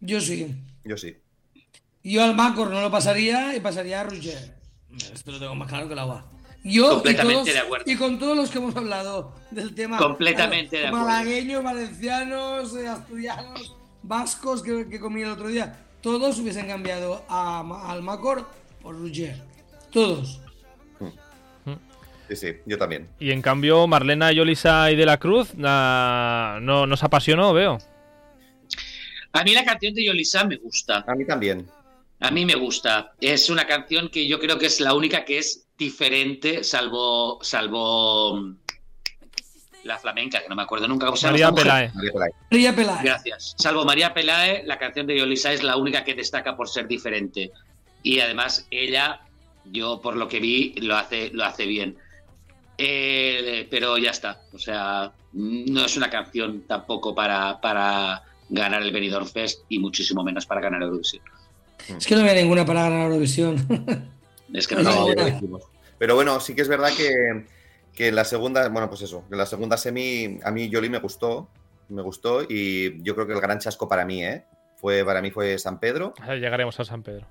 Yo 0.00 0.20
sí. 0.20 0.54
yo 0.84 0.96
sí. 0.96 1.16
Yo 2.04 2.22
al 2.24 2.34
Macor 2.34 2.70
no 2.70 2.80
lo 2.80 2.90
pasaría 2.90 3.54
y 3.54 3.60
pasaría 3.60 4.00
a 4.00 4.04
Roger. 4.04 4.56
Esto 5.12 5.30
lo 5.32 5.38
tengo 5.38 5.54
más 5.54 5.68
claro 5.68 5.86
que 5.86 5.92
el 5.94 5.98
agua. 5.98 6.26
Yo 6.64 6.86
y, 6.86 6.94
Completamente 6.94 7.34
todos- 7.42 7.54
de 7.54 7.58
acuerdo. 7.58 7.90
y 7.90 7.96
con 7.96 8.18
todos 8.18 8.36
los 8.36 8.50
que 8.50 8.58
hemos 8.58 8.76
hablado 8.76 9.34
del 9.50 9.74
tema. 9.74 9.98
Completamente 9.98 10.76
de 10.78 10.86
acuerdo. 10.88 11.06
Malagueños, 11.06 11.64
valencianos, 11.64 12.76
eh, 12.76 12.88
asturianos, 12.88 13.74
vascos 14.02 14.62
que, 14.62 14.88
que 14.88 15.00
comí 15.00 15.22
el 15.22 15.30
otro 15.30 15.48
día. 15.48 15.76
Todos 16.00 16.38
hubiesen 16.38 16.66
cambiado 16.66 17.24
a, 17.28 17.90
al 17.90 18.02
Macor 18.02 18.48
por 18.80 18.96
Roger. 18.98 19.40
Todos. 19.90 20.40
Sí, 22.28 22.36
sí, 22.36 22.52
yo 22.66 22.78
también. 22.78 23.08
Y 23.18 23.30
en 23.30 23.42
cambio, 23.42 23.86
Marlena, 23.86 24.32
Yolisa 24.32 24.90
y 24.90 24.96
de 24.96 25.04
la 25.04 25.18
Cruz 25.18 25.54
no 25.54 26.86
nos 26.86 27.02
apasionó, 27.02 27.52
veo. 27.52 27.78
A 29.32 29.44
mí 29.44 29.52
la 29.54 29.64
canción 29.64 29.92
de 29.94 30.04
Yolisa 30.04 30.44
me 30.44 30.56
gusta. 30.56 31.04
A 31.06 31.14
mí 31.14 31.24
también. 31.26 31.66
A 32.22 32.30
mí 32.30 32.46
me 32.46 32.54
gusta. 32.54 33.12
Es 33.20 33.50
una 33.50 33.66
canción 33.66 34.08
que 34.08 34.26
yo 34.28 34.38
creo 34.38 34.58
que 34.58 34.66
es 34.66 34.80
la 34.80 34.94
única 34.94 35.24
que 35.24 35.38
es 35.38 35.66
diferente, 35.76 36.62
salvo, 36.62 37.40
salvo 37.42 38.36
mm, 38.36 38.56
la 39.84 39.98
flamenca, 39.98 40.40
que 40.40 40.48
no 40.48 40.54
me 40.54 40.62
acuerdo 40.62 40.86
nunca 40.86 41.06
cómo 41.06 41.16
se 41.16 41.26
llama. 41.26 41.50
María. 41.50 41.92
Pelae. 41.92 41.92
María 42.50 42.76
Pelae. 42.76 43.02
Gracias. 43.02 43.54
Salvo 43.58 43.84
María 43.84 44.14
Pelae, 44.14 44.62
la 44.64 44.78
canción 44.78 45.06
de 45.08 45.18
Yolisa 45.18 45.52
es 45.52 45.64
la 45.64 45.76
única 45.76 46.04
que 46.04 46.14
destaca 46.14 46.56
por 46.56 46.68
ser 46.68 46.86
diferente. 46.86 47.50
Y 48.04 48.20
además 48.20 48.66
ella, 48.70 49.22
yo 49.64 50.00
por 50.00 50.16
lo 50.16 50.28
que 50.28 50.38
vi, 50.38 50.74
lo 50.76 50.96
hace, 50.96 51.30
lo 51.32 51.44
hace 51.44 51.66
bien. 51.66 51.98
Eh, 52.78 53.66
pero 53.68 53.98
ya 53.98 54.10
está. 54.10 54.42
O 54.52 54.58
sea, 54.58 55.12
no 55.32 55.84
es 55.84 55.96
una 55.96 56.08
canción 56.08 56.62
tampoco 56.68 57.14
para, 57.14 57.60
para 57.60 58.22
ganar 58.48 58.82
el 58.82 58.92
Benidorm 58.92 59.26
Fest 59.26 59.64
y 59.68 59.80
muchísimo 59.80 60.22
menos 60.22 60.46
para 60.46 60.60
ganar 60.60 60.82
Eurovisión. 60.82 61.22
Es 61.88 62.06
que 62.06 62.14
no 62.14 62.20
había 62.22 62.34
ninguna 62.34 62.64
para 62.64 62.82
ganar 62.82 63.06
Eurovisión. 63.06 63.56
Es 64.52 64.68
que 64.68 64.74
No, 64.76 65.14
no, 65.14 65.24
dijimos. 65.24 65.62
Pero 65.98 66.14
bueno, 66.14 66.38
sí 66.40 66.54
que 66.54 66.60
es 66.60 66.68
verdad 66.68 66.90
que, 66.94 67.46
que 67.94 68.08
en 68.08 68.14
la 68.16 68.24
segunda, 68.24 68.68
bueno, 68.68 68.88
pues 68.88 69.00
eso, 69.00 69.24
que 69.28 69.34
en 69.34 69.38
la 69.38 69.46
segunda 69.46 69.78
semi 69.78 70.38
a 70.44 70.50
mí 70.50 70.68
Yoli 70.68 70.90
me 70.90 70.98
gustó, 70.98 71.48
me 71.88 72.02
gustó 72.02 72.42
y 72.42 73.02
yo 73.02 73.14
creo 73.14 73.26
que 73.26 73.32
el 73.32 73.40
gran 73.40 73.60
chasco 73.60 73.88
para 73.88 74.04
mí, 74.04 74.22
¿eh? 74.24 74.44
Fue, 74.76 75.04
para 75.04 75.22
mí 75.22 75.30
fue 75.30 75.58
San 75.58 75.78
Pedro. 75.80 76.12
Ah, 76.20 76.34
Llegaremos 76.34 76.78
a 76.80 76.84
San 76.84 77.02
Pedro. 77.02 77.26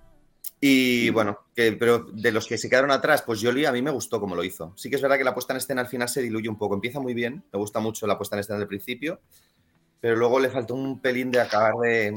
Y 0.64 1.10
bueno, 1.10 1.40
que, 1.56 1.74
pero 1.74 2.06
de 2.14 2.32
los 2.32 2.46
que 2.46 2.58
se 2.58 2.70
quedaron 2.70 2.92
atrás, 2.92 3.24
pues 3.24 3.42
Yoli 3.42 3.66
a 3.66 3.72
mí 3.72 3.82
me 3.82 3.90
gustó 3.90 4.20
como 4.20 4.36
lo 4.36 4.44
hizo. 4.44 4.74
Sí 4.78 4.90
que 4.90 4.96
es 4.96 5.02
verdad 5.02 5.18
que 5.18 5.24
la 5.24 5.34
puesta 5.34 5.54
en 5.54 5.58
escena 5.58 5.82
al 5.82 5.88
final 5.88 6.08
se 6.08 6.22
diluye 6.22 6.48
un 6.48 6.58
poco. 6.58 6.76
Empieza 6.76 7.00
muy 7.00 7.16
bien, 7.16 7.44
me 7.52 7.58
gusta 7.58 7.80
mucho 7.80 8.06
la 8.06 8.16
puesta 8.16 8.36
en 8.36 8.42
escena 8.42 8.60
del 8.60 8.68
principio, 8.68 9.20
pero 10.02 10.16
luego 10.16 10.40
le 10.40 10.50
faltó 10.50 10.76
un 10.76 11.00
pelín 11.00 11.32
de 11.32 11.40
acabar 11.40 11.76
de, 11.76 12.14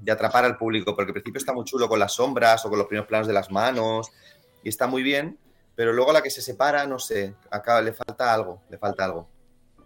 de 0.00 0.12
atrapar 0.12 0.44
al 0.44 0.56
público, 0.56 0.94
porque 0.94 1.10
al 1.10 1.14
principio 1.14 1.38
está 1.38 1.52
muy 1.52 1.64
chulo 1.64 1.88
con 1.88 1.98
las 1.98 2.14
sombras 2.14 2.64
o 2.64 2.68
con 2.68 2.78
los 2.78 2.86
primeros 2.86 3.08
planos 3.08 3.26
de 3.26 3.32
las 3.32 3.50
manos 3.50 4.12
y 4.62 4.68
está 4.68 4.86
muy 4.86 5.02
bien, 5.02 5.38
pero 5.74 5.92
luego 5.92 6.10
a 6.10 6.14
la 6.14 6.22
que 6.22 6.30
se 6.30 6.42
separa, 6.42 6.86
no 6.86 6.98
sé, 6.98 7.34
acá 7.50 7.80
le 7.80 7.92
falta 7.92 8.32
algo, 8.32 8.62
le 8.70 8.78
falta 8.78 9.04
algo. 9.04 9.28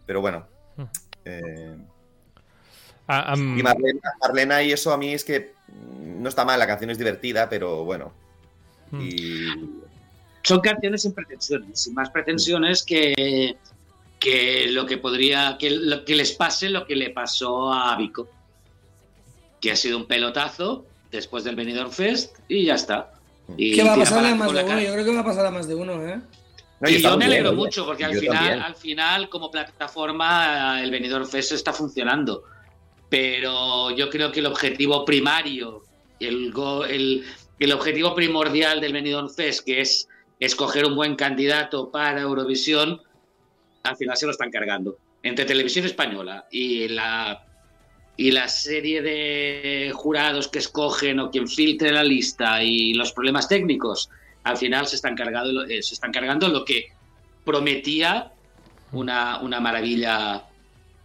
Pero 0.04 0.20
bueno. 0.20 0.46
Hmm. 0.76 0.84
eh, 1.24 1.76
Ah, 3.10 3.34
y 3.34 3.62
Marlena, 3.62 4.12
Marlena 4.20 4.62
y 4.62 4.70
eso 4.70 4.92
a 4.92 4.98
mí 4.98 5.14
es 5.14 5.24
que 5.24 5.54
no 5.98 6.28
está 6.28 6.44
mal, 6.44 6.58
la 6.58 6.66
canción 6.66 6.90
es 6.90 6.98
divertida, 6.98 7.48
pero 7.48 7.82
bueno. 7.84 8.12
Hmm. 8.90 9.00
Y 9.00 9.80
son 10.42 10.60
canciones 10.60 11.02
sin 11.02 11.14
pretensiones, 11.14 11.80
sin 11.80 11.94
más 11.94 12.10
pretensiones 12.10 12.84
que, 12.84 13.56
que 14.18 14.66
lo 14.68 14.84
que 14.86 14.98
podría, 14.98 15.56
que, 15.58 15.70
lo, 15.70 16.04
que 16.04 16.16
les 16.16 16.32
pase 16.32 16.68
lo 16.70 16.86
que 16.86 16.96
le 16.96 17.10
pasó 17.10 17.72
a 17.72 17.96
Vico, 17.96 18.28
que 19.60 19.70
ha 19.72 19.76
sido 19.76 19.96
un 19.98 20.06
pelotazo 20.06 20.86
después 21.10 21.44
del 21.44 21.56
Benidorm 21.56 21.90
Fest 21.90 22.36
y 22.48 22.64
ya 22.64 22.74
está. 22.74 23.12
Y 23.56 23.74
¿Qué 23.76 23.82
va 23.82 23.94
a 23.94 23.96
pasar 23.96 24.24
a 24.26 24.34
más 24.34 24.52
de 24.52 24.62
uno? 24.64 24.80
Yo 24.80 24.92
creo 24.92 25.04
que 25.04 25.14
va 25.14 25.20
a 25.20 25.24
pasar 25.24 25.46
a 25.46 25.50
más 25.50 25.66
de 25.68 25.74
uno, 25.74 26.06
¿eh? 26.06 26.20
No, 26.80 26.88
y 26.88 27.00
yo 27.00 27.16
me 27.16 27.24
alegro 27.24 27.52
mucho 27.54 27.84
porque 27.84 28.04
al 28.04 28.14
final, 28.16 28.36
también. 28.36 28.60
al 28.60 28.74
final, 28.76 29.28
como 29.28 29.50
plataforma, 29.50 30.80
el 30.82 30.90
Benidorm 30.90 31.26
Fest 31.26 31.52
está 31.52 31.72
funcionando. 31.72 32.44
Pero 33.08 33.90
yo 33.92 34.10
creo 34.10 34.30
que 34.30 34.40
el 34.40 34.46
objetivo 34.46 35.04
primario, 35.04 35.82
el, 36.20 36.52
go- 36.52 36.84
el, 36.84 37.24
el 37.58 37.72
objetivo 37.72 38.14
primordial 38.14 38.80
del 38.80 38.92
Benidorm 38.92 39.30
Fest, 39.30 39.64
que 39.64 39.80
es 39.80 40.08
escoger 40.38 40.84
un 40.84 40.94
buen 40.94 41.16
candidato 41.16 41.90
para 41.90 42.20
Eurovisión, 42.20 43.00
al 43.88 43.96
final 43.96 44.16
se 44.16 44.26
lo 44.26 44.32
están 44.32 44.50
cargando. 44.50 44.98
Entre 45.22 45.44
Televisión 45.44 45.84
Española 45.84 46.46
y 46.50 46.88
la, 46.88 47.44
y 48.16 48.30
la 48.30 48.48
serie 48.48 49.02
de 49.02 49.92
jurados 49.94 50.48
que 50.48 50.58
escogen 50.58 51.20
o 51.20 51.30
quien 51.30 51.48
filtre 51.48 51.90
la 51.90 52.04
lista 52.04 52.62
y 52.62 52.94
los 52.94 53.12
problemas 53.12 53.48
técnicos, 53.48 54.10
al 54.44 54.56
final 54.56 54.86
se 54.86 54.96
están 54.96 55.16
cargando, 55.16 55.64
eh, 55.64 55.82
se 55.82 55.94
están 55.94 56.12
cargando 56.12 56.48
lo 56.48 56.64
que 56.64 56.88
prometía 57.44 58.32
una, 58.92 59.40
una 59.40 59.60
maravilla 59.60 60.44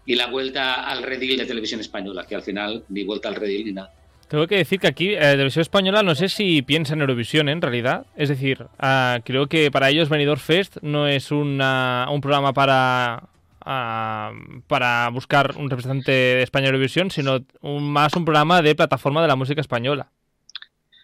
y 0.06 0.16
la 0.16 0.28
vuelta 0.28 0.84
al 0.84 1.04
redil 1.04 1.38
de 1.38 1.46
televisión 1.46 1.80
española, 1.80 2.26
que 2.28 2.36
al 2.36 2.44
final 2.44 2.84
ni 2.90 3.04
vuelta 3.04 3.30
al 3.30 3.36
redil 3.36 3.66
ni 3.66 3.74
nada. 3.74 3.94
Tengo 4.34 4.48
que 4.48 4.56
decir 4.56 4.80
que 4.80 4.88
aquí, 4.88 5.10
eh, 5.14 5.20
Televisión 5.20 5.62
Española, 5.62 6.02
no 6.02 6.16
sé 6.16 6.28
si 6.28 6.64
piensa 6.64 6.96
en 6.96 7.02
Eurovisión 7.02 7.50
en 7.50 7.62
realidad. 7.62 8.08
Es 8.16 8.30
decir, 8.30 8.66
ah, 8.80 9.20
creo 9.24 9.46
que 9.46 9.70
para 9.70 9.92
ellos 9.92 10.10
Benidorm 10.10 10.40
Fest 10.42 10.78
no 10.82 11.08
es 11.08 11.30
una- 11.30 12.08
un 12.12 12.20
programa 12.20 12.52
para, 12.52 13.30
ah, 13.62 14.32
para 14.66 15.08
buscar 15.10 15.56
un 15.56 15.70
representante 15.70 16.12
de 16.12 16.42
España 16.42 16.70
en 16.70 16.74
Eurovisión, 16.74 17.12
sino 17.12 17.46
un- 17.62 17.92
más 17.92 18.16
un 18.16 18.26
programa 18.26 18.64
de 18.64 18.74
plataforma 18.74 19.22
de 19.22 19.28
la 19.28 19.36
música 19.36 19.62
española. 19.62 20.10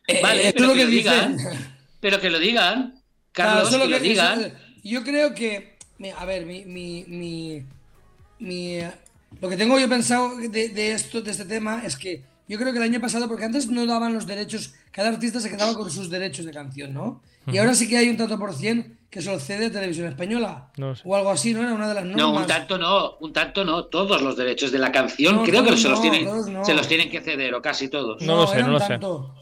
Eh, 0.07 0.21
Vale, 0.23 0.47
esto 0.47 0.63
pero 0.63 0.63
es 0.63 0.67
lo 0.69 0.73
que 0.73 0.79
que 0.79 0.85
lo 0.85 0.89
dicen. 0.89 1.37
digan. 1.37 1.75
Pero 1.99 2.19
que 2.19 2.29
lo 2.31 2.39
digan, 2.39 2.95
Claro, 3.31 3.51
Carlos, 3.61 3.69
que 3.69 3.77
lo 3.77 3.87
que- 3.89 4.09
digan. 4.09 4.41
eso- 4.41 4.51
yo 4.83 5.03
creo 5.03 5.35
que, 5.35 5.75
a 6.17 6.25
ver, 6.25 6.47
mi, 6.47 6.65
mi, 6.65 7.05
mi, 7.07 7.61
mi, 8.39 8.73
eh, 8.77 8.91
lo 9.39 9.49
que 9.49 9.55
tengo 9.55 9.77
yo 9.79 9.87
pensado 9.87 10.35
de, 10.35 10.69
de 10.69 10.91
esto, 10.93 11.21
de 11.21 11.29
este 11.29 11.45
tema, 11.45 11.83
es 11.85 11.95
que 11.95 12.27
yo 12.49 12.57
creo 12.57 12.71
que 12.73 12.79
el 12.79 12.83
año 12.83 12.99
pasado, 12.99 13.27
porque 13.29 13.45
antes 13.45 13.67
no 13.69 13.85
daban 13.85 14.13
los 14.13 14.25
derechos, 14.25 14.73
cada 14.91 15.09
artista 15.09 15.39
se 15.39 15.49
quedaba 15.51 15.75
con 15.75 15.89
sus 15.91 16.09
derechos 16.09 16.45
de 16.45 16.51
canción, 16.51 16.93
¿no? 16.93 17.21
Y 17.47 17.57
ahora 17.59 17.73
sí 17.75 17.87
que 17.87 17.97
hay 17.97 18.09
un 18.09 18.17
tanto 18.17 18.37
por 18.37 18.53
cien 18.53 18.97
que 19.09 19.21
se 19.21 19.31
lo 19.31 19.39
cede 19.39 19.67
a 19.67 19.71
Televisión 19.71 20.07
Española. 20.07 20.69
No 20.77 20.95
sé. 20.95 21.03
O 21.05 21.15
algo 21.15 21.29
así, 21.31 21.53
¿no? 21.53 21.61
Era 21.61 21.73
una 21.73 21.87
de 21.87 21.93
las 21.93 22.05
normas. 22.05 22.21
No, 22.21 22.39
un 22.41 22.47
tanto 22.47 22.77
no, 22.77 23.17
un 23.19 23.33
tanto 23.33 23.63
no. 23.63 23.85
Todos 23.85 24.21
los 24.21 24.35
derechos 24.35 24.71
de 24.71 24.79
la 24.79 24.91
canción 24.91 25.37
No, 25.37 25.43
creo 25.43 25.63
que 25.63 25.77
se 25.77 25.89
los, 25.89 26.01
tienen, 26.01 26.27
se 26.65 26.73
los 26.73 26.87
tienen 26.87 27.09
que 27.09 27.21
ceder, 27.21 27.53
o 27.53 27.61
casi 27.61 27.87
todos. 27.87 28.21
No 28.23 28.35
lo 28.37 28.47
sé, 28.47 28.59
no 28.59 28.65
un 28.67 28.73
lo 28.73 28.79
sé. 28.79 28.87
tanto. 28.87 29.33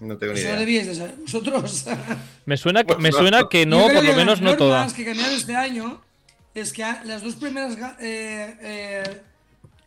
No 0.00 0.16
tengo 0.16 0.32
ni 0.34 0.40
Eso 0.40 0.52
lo 0.52 0.58
debíais 0.58 0.86
de 0.86 0.94
saber 0.94 1.14
vosotros. 1.16 1.84
Me 2.46 2.56
suena 2.56 2.84
que, 2.84 2.96
me 2.96 3.10
no. 3.10 3.18
suena 3.18 3.48
que 3.48 3.66
no, 3.66 3.82
por 3.88 4.04
lo 4.04 4.14
menos 4.14 4.40
las 4.40 4.40
no 4.40 4.56
toda. 4.56 4.76
normas 4.78 4.94
que 4.94 5.04
cambiaron 5.04 5.34
este 5.34 5.56
año 5.56 6.00
es 6.54 6.72
que 6.72 6.82
las 7.04 7.22
dos 7.22 7.34
primeras 7.36 7.76
eh, 8.00 8.56
eh, 8.62 9.20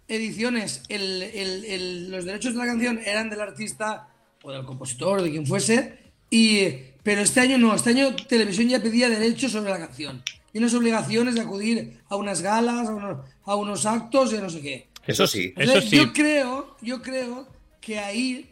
ediciones, 0.08 0.84
el- 0.90 1.22
el- 1.24 1.66
el- 1.66 2.12
los 2.12 2.26
derechos 2.26 2.54
de 2.54 2.60
la 2.60 2.66
canción 2.66 3.00
eran 3.06 3.30
del 3.30 3.42
artista 3.42 4.08
o 4.44 4.52
del 4.52 4.66
compositor 4.66 5.20
o 5.20 5.24
de 5.24 5.32
quien 5.32 5.46
fuese, 5.48 5.98
y, 6.30 6.62
pero 7.04 7.22
este 7.22 7.40
año 7.40 7.58
no, 7.58 7.74
este 7.76 7.92
año 7.92 8.16
Televisión 8.16 8.68
ya 8.70 8.82
pedía 8.82 9.10
derechos 9.10 9.52
sobre 9.52 9.70
la 9.72 9.78
canción. 9.80 10.22
Y 10.54 10.60
unas 10.60 10.74
obligaciones 10.74 11.36
de 11.36 11.42
acudir 11.42 12.00
a 12.10 12.16
unas 12.16 12.42
galas, 12.42 12.88
a 12.88 12.94
unos, 12.94 13.26
a 13.44 13.56
unos 13.56 13.86
actos 13.86 14.34
y 14.34 14.38
no 14.38 14.50
sé 14.50 14.62
qué. 14.62 14.88
Eso 15.08 15.26
sí. 15.26 15.54
Eso 15.56 15.62
Entonces, 15.74 15.90
sí. 15.90 15.96
Yo 15.98 16.14
creo, 16.14 16.78
yo 16.82 17.02
creo 17.02 17.48
que 17.82 17.98
ahí 18.00 18.50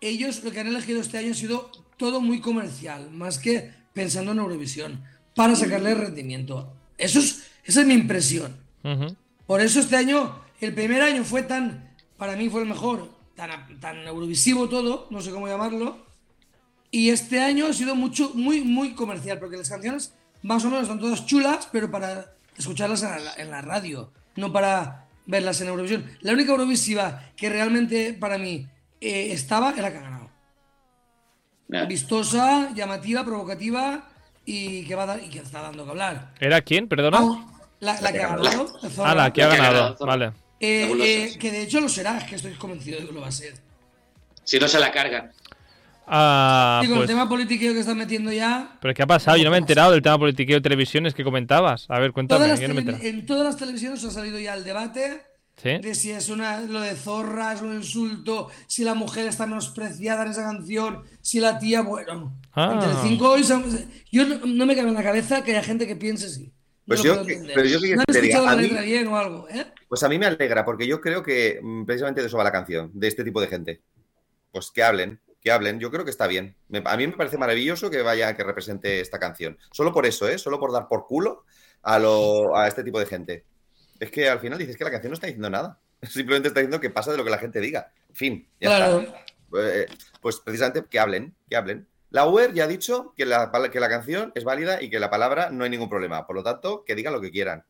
ellos 0.00 0.44
lo 0.44 0.50
que 0.52 0.60
han 0.60 0.68
elegido 0.68 1.00
este 1.00 1.18
año 1.18 1.32
ha 1.32 1.34
sido 1.34 1.70
todo 1.96 2.20
muy 2.20 2.40
comercial, 2.40 3.10
más 3.10 3.38
que 3.38 3.70
pensando 3.92 4.32
en 4.32 4.38
Eurovisión, 4.38 5.02
para 5.34 5.56
sacarle 5.56 5.94
rendimiento. 5.94 6.72
Eso 6.96 7.18
es, 7.18 7.42
esa 7.64 7.80
es 7.80 7.86
mi 7.86 7.94
impresión. 7.94 8.56
Por 9.46 9.60
eso 9.60 9.80
este 9.80 9.96
año, 9.96 10.40
el 10.60 10.74
primer 10.74 11.02
año 11.02 11.24
fue 11.24 11.42
tan, 11.42 11.90
para 12.16 12.36
mí 12.36 12.48
fue 12.48 12.62
el 12.62 12.68
mejor, 12.68 13.08
tan, 13.34 13.80
tan 13.80 13.98
eurovisivo 14.06 14.68
todo, 14.68 15.06
no 15.10 15.20
sé 15.20 15.30
cómo 15.30 15.48
llamarlo. 15.48 16.06
Y 16.90 17.10
este 17.10 17.40
año 17.40 17.66
ha 17.66 17.72
sido 17.72 17.94
mucho, 17.94 18.32
muy, 18.34 18.62
muy 18.62 18.94
comercial, 18.94 19.38
porque 19.38 19.56
las 19.56 19.68
canciones 19.68 20.12
más 20.42 20.64
o 20.64 20.68
menos 20.68 20.82
están 20.82 20.98
todas 20.98 21.24
chulas, 21.26 21.68
pero 21.70 21.90
para 21.90 22.32
escucharlas 22.56 23.02
en 23.02 23.24
la, 23.24 23.34
en 23.34 23.50
la 23.50 23.62
radio, 23.62 24.12
no 24.36 24.52
para 24.52 25.06
verlas 25.26 25.60
en 25.60 25.68
Eurovisión. 25.68 26.04
La 26.20 26.32
única 26.32 26.50
Eurovisiva 26.52 27.22
que 27.36 27.48
realmente 27.48 28.12
para 28.14 28.38
mí 28.38 28.66
eh, 29.00 29.28
estaba 29.32 29.72
era 29.76 29.90
que 29.92 29.98
ha 29.98 30.00
ganado. 30.02 30.30
Ya. 31.68 31.84
Vistosa, 31.84 32.72
llamativa, 32.74 33.24
provocativa 33.24 34.08
y 34.44 34.84
que 34.86 34.94
va 34.96 35.04
a 35.04 35.06
dar, 35.06 35.22
y 35.22 35.28
que 35.28 35.38
está 35.38 35.62
dando 35.62 35.84
que 35.84 35.90
hablar. 35.90 36.34
¿Era 36.40 36.60
quién? 36.62 36.88
Perdona. 36.88 37.18
Ah, 37.20 37.46
la, 37.78 38.00
la 38.00 38.12
que 38.12 38.22
ha 38.22 38.28
ganado, 38.36 38.66
Ah, 38.98 39.14
la 39.14 39.32
que 39.32 39.42
ha 39.44 39.48
La 39.48 39.54
que 39.54 39.60
ha 39.60 39.64
ganado. 39.70 39.96
ganado. 39.96 40.06
Vale. 40.06 40.32
Eh, 40.60 40.92
eh, 41.00 41.38
que 41.38 41.50
de 41.50 41.62
hecho 41.62 41.80
lo 41.80 41.88
será, 41.88 42.18
es 42.18 42.24
que 42.24 42.36
estoy 42.36 42.52
convencido 42.52 43.00
de 43.00 43.06
que 43.06 43.12
lo 43.12 43.20
va 43.20 43.28
a 43.28 43.32
ser. 43.32 43.54
Si 44.44 44.58
no 44.58 44.68
se 44.68 44.78
la 44.78 44.92
cargan. 44.92 45.32
Ah, 46.12 46.80
y 46.82 46.88
con 46.88 46.96
pues. 46.96 47.08
el 47.08 47.14
tema 47.14 47.28
politiqueo 47.28 47.72
que 47.72 47.80
están 47.80 47.96
metiendo 47.96 48.32
ya, 48.32 48.76
¿Pero 48.80 48.92
qué 48.94 49.02
ha 49.02 49.06
pasado? 49.06 49.36
Yo 49.36 49.44
no 49.44 49.50
me 49.50 49.56
he 49.56 49.60
enterado 49.60 49.92
del 49.92 50.02
tema 50.02 50.18
politiqueo 50.18 50.56
de 50.56 50.60
televisiones 50.60 51.14
que 51.14 51.22
comentabas. 51.22 51.86
A 51.88 52.00
ver, 52.00 52.12
todas 52.12 52.14
cuéntame. 52.14 52.60
yo 52.60 52.68
no 52.68 52.74
me 52.74 53.08
en 53.08 53.26
todas 53.26 53.44
las 53.44 53.56
televisiones 53.56 54.04
ha 54.04 54.10
salido 54.10 54.38
ya 54.40 54.54
el 54.54 54.64
debate 54.64 55.22
¿Sí? 55.62 55.78
de 55.78 55.94
si 55.94 56.10
es 56.10 56.28
una 56.28 56.60
lo 56.62 56.80
de 56.80 56.96
zorra, 56.96 57.52
es 57.52 57.62
un 57.62 57.76
insulto, 57.76 58.50
si 58.66 58.82
la 58.82 58.94
mujer 58.94 59.28
está 59.28 59.46
menospreciada 59.46 60.24
en 60.24 60.32
esa 60.32 60.42
canción, 60.42 61.04
si 61.20 61.38
la 61.38 61.60
tía, 61.60 61.82
bueno. 61.82 62.36
Ah. 62.54 62.72
En 62.74 62.80
Telecinco 62.80 63.30
hoy 63.30 63.44
yo 64.10 64.26
no, 64.26 64.46
no 64.46 64.66
me 64.66 64.74
cabe 64.74 64.88
en 64.88 64.94
la 64.94 65.04
cabeza 65.04 65.44
que 65.44 65.52
haya 65.52 65.62
gente 65.62 65.86
que 65.86 65.94
piense 65.94 66.26
así. 66.26 66.46
No 66.46 66.52
Pues 66.96 67.04
lo 67.04 67.24
yo 67.24 67.24
pero 67.54 67.68
yo 67.68 67.80
que 67.80 67.94
no 67.94 68.00
han 68.00 68.06
te 68.06 68.20
diga, 68.20 68.38
escuchado 68.38 68.48
a 68.48 68.56
la 68.56 68.62
letra 68.62 68.82
bien 68.82 69.06
o 69.06 69.16
algo, 69.16 69.48
¿eh? 69.48 69.64
Pues 69.90 70.02
a 70.04 70.08
mí 70.08 70.18
me 70.18 70.24
alegra, 70.26 70.64
porque 70.64 70.86
yo 70.86 71.00
creo 71.02 71.22
que 71.22 71.58
mm, 71.62 71.84
precisamente 71.84 72.22
de 72.22 72.28
eso 72.28 72.38
va 72.38 72.44
la 72.44 72.52
canción, 72.52 72.90
de 72.94 73.08
este 73.08 73.24
tipo 73.24 73.40
de 73.42 73.48
gente. 73.48 73.82
Pues 74.52 74.70
que 74.70 74.82
hablen, 74.82 75.20
que 75.42 75.50
hablen. 75.50 75.78
Yo 75.80 75.90
creo 75.90 76.04
que 76.04 76.10
está 76.12 76.26
bien. 76.26 76.56
Me- 76.68 76.82
a 76.86 76.96
mí 76.96 77.06
me 77.08 77.12
parece 77.16 77.36
maravilloso 77.36 77.90
que 77.90 78.00
vaya, 78.00 78.34
que 78.36 78.44
represente 78.44 79.00
esta 79.00 79.18
canción. 79.18 79.58
Solo 79.72 79.92
por 79.92 80.06
eso, 80.06 80.28
¿eh? 80.28 80.38
Solo 80.38 80.58
por 80.60 80.72
dar 80.72 80.88
por 80.88 81.06
culo 81.06 81.44
a, 81.82 81.98
lo, 81.98 82.56
a 82.56 82.68
este 82.68 82.84
tipo 82.84 82.98
de 83.00 83.06
gente. 83.06 83.44
Es 83.98 84.10
que 84.10 84.30
al 84.30 84.40
final 84.40 84.58
dices 84.58 84.76
que 84.76 84.84
la 84.84 84.90
canción 84.92 85.10
no 85.10 85.14
está 85.14 85.26
diciendo 85.26 85.50
nada. 85.50 85.78
Simplemente 86.02 86.48
está 86.48 86.60
diciendo 86.60 86.80
que 86.80 86.90
pasa 86.90 87.10
de 87.10 87.18
lo 87.18 87.24
que 87.24 87.30
la 87.30 87.38
gente 87.38 87.60
diga. 87.60 87.92
Fin, 88.12 88.48
ya 88.60 88.68
Claro. 88.76 89.00
está. 89.00 89.24
Eh, 89.58 89.86
pues 90.20 90.36
precisamente 90.38 90.84
que 90.88 91.00
hablen, 91.00 91.34
que 91.48 91.56
hablen. 91.56 91.86
La 92.10 92.26
UER 92.26 92.52
ya 92.52 92.64
ha 92.64 92.66
dicho 92.66 93.14
que 93.16 93.24
la, 93.24 93.50
que 93.72 93.78
la 93.80 93.88
canción 93.88 94.32
es 94.34 94.42
válida 94.44 94.82
y 94.82 94.90
que 94.90 94.98
la 94.98 95.10
palabra 95.10 95.50
no 95.50 95.62
hay 95.64 95.70
ningún 95.70 95.88
problema. 95.88 96.26
Por 96.26 96.34
lo 96.36 96.42
tanto, 96.42 96.84
que 96.84 96.94
digan 96.96 97.12
lo 97.12 97.20
que 97.20 97.30
quieran. 97.30 97.64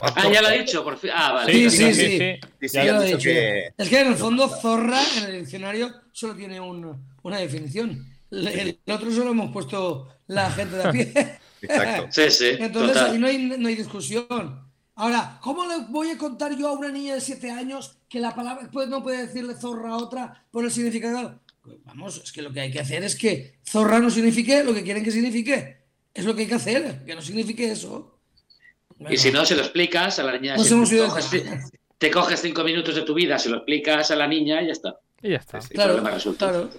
Ah, 0.00 0.28
ya 0.32 0.42
lo 0.42 0.48
ha 0.48 0.52
dicho, 0.52 0.82
por 0.82 0.98
fin. 0.98 1.10
Ah, 1.14 1.32
vale. 1.32 1.52
Sí, 1.52 1.70
sí, 1.70 1.94
sí. 1.94 2.18
Sí, 2.18 2.68
sí, 2.68 2.76
Ya 2.76 2.84
ya 2.84 2.92
lo 2.94 3.00
dicho 3.02 3.16
dicho. 3.18 3.28
que, 3.30 3.72
Es 3.78 3.88
que 3.88 4.00
en 4.00 4.06
el 4.08 4.16
fondo 4.16 4.48
zorra 4.48 5.00
en 5.18 5.24
el 5.24 5.40
diccionario 5.40 5.92
solo 6.12 6.34
tiene 6.34 6.60
un- 6.60 7.06
una 7.22 7.38
definición. 7.38 8.04
El, 8.30 8.48
el 8.84 8.92
otro 8.92 9.12
solo 9.12 9.30
hemos 9.30 9.52
puesto 9.52 10.08
la 10.26 10.50
gente 10.50 10.76
de 10.76 10.82
a 10.84 10.90
pie. 10.90 11.12
Exacto. 11.62 12.08
Sí, 12.10 12.30
sí. 12.30 12.48
Entonces 12.58 12.92
total. 12.94 13.12
ahí 13.12 13.18
no 13.18 13.26
hay, 13.28 13.38
no 13.58 13.68
hay 13.68 13.74
discusión. 13.76 14.60
Ahora, 14.96 15.38
¿cómo 15.40 15.64
le 15.66 15.78
voy 15.88 16.10
a 16.10 16.18
contar 16.18 16.56
yo 16.56 16.68
a 16.68 16.72
una 16.72 16.88
niña 16.90 17.14
de 17.14 17.20
7 17.20 17.50
años 17.50 17.98
que 18.08 18.20
la 18.20 18.34
palabra 18.34 18.68
pues, 18.72 18.88
no 18.88 19.02
puede 19.02 19.26
decirle 19.26 19.54
zorra 19.54 19.90
a 19.90 19.96
otra 19.96 20.44
por 20.50 20.64
el 20.64 20.70
significado? 20.70 21.40
Pues 21.64 21.78
vamos, 21.82 22.20
es 22.22 22.30
que 22.30 22.42
lo 22.42 22.52
que 22.52 22.60
hay 22.60 22.70
que 22.70 22.80
hacer 22.80 23.02
es 23.04 23.16
que 23.16 23.58
zorra 23.64 23.98
no 23.98 24.10
signifique 24.10 24.62
lo 24.62 24.74
que 24.74 24.82
quieren 24.82 25.02
que 25.02 25.10
signifique. 25.10 25.78
Es 26.12 26.24
lo 26.26 26.36
que 26.36 26.42
hay 26.42 26.48
que 26.48 26.54
hacer, 26.54 27.04
que 27.04 27.14
no 27.14 27.22
signifique 27.22 27.72
eso. 27.72 28.20
Y 29.08 29.16
si 29.16 29.32
no, 29.32 29.44
se 29.46 29.56
lo 29.56 29.62
explicas 29.62 30.18
a 30.18 30.24
la 30.24 30.38
niña. 30.38 30.56
Nos 30.56 30.68
si 30.68 30.74
hemos 30.74 30.90
te, 30.90 30.96
ido 30.96 31.08
coges, 31.08 31.30
te 31.98 32.10
coges 32.10 32.40
cinco 32.42 32.62
minutos 32.64 32.94
de 32.94 33.02
tu 33.02 33.14
vida, 33.14 33.38
se 33.38 33.48
lo 33.48 33.56
explicas 33.56 34.10
a 34.10 34.16
la 34.16 34.28
niña 34.28 34.62
y 34.62 34.66
ya 34.66 34.72
está. 34.72 34.96
Y 35.22 35.30
ya 35.30 35.38
está. 35.38 35.60
Sí. 35.62 35.74
Claro, 35.74 36.02
claro. 36.38 36.70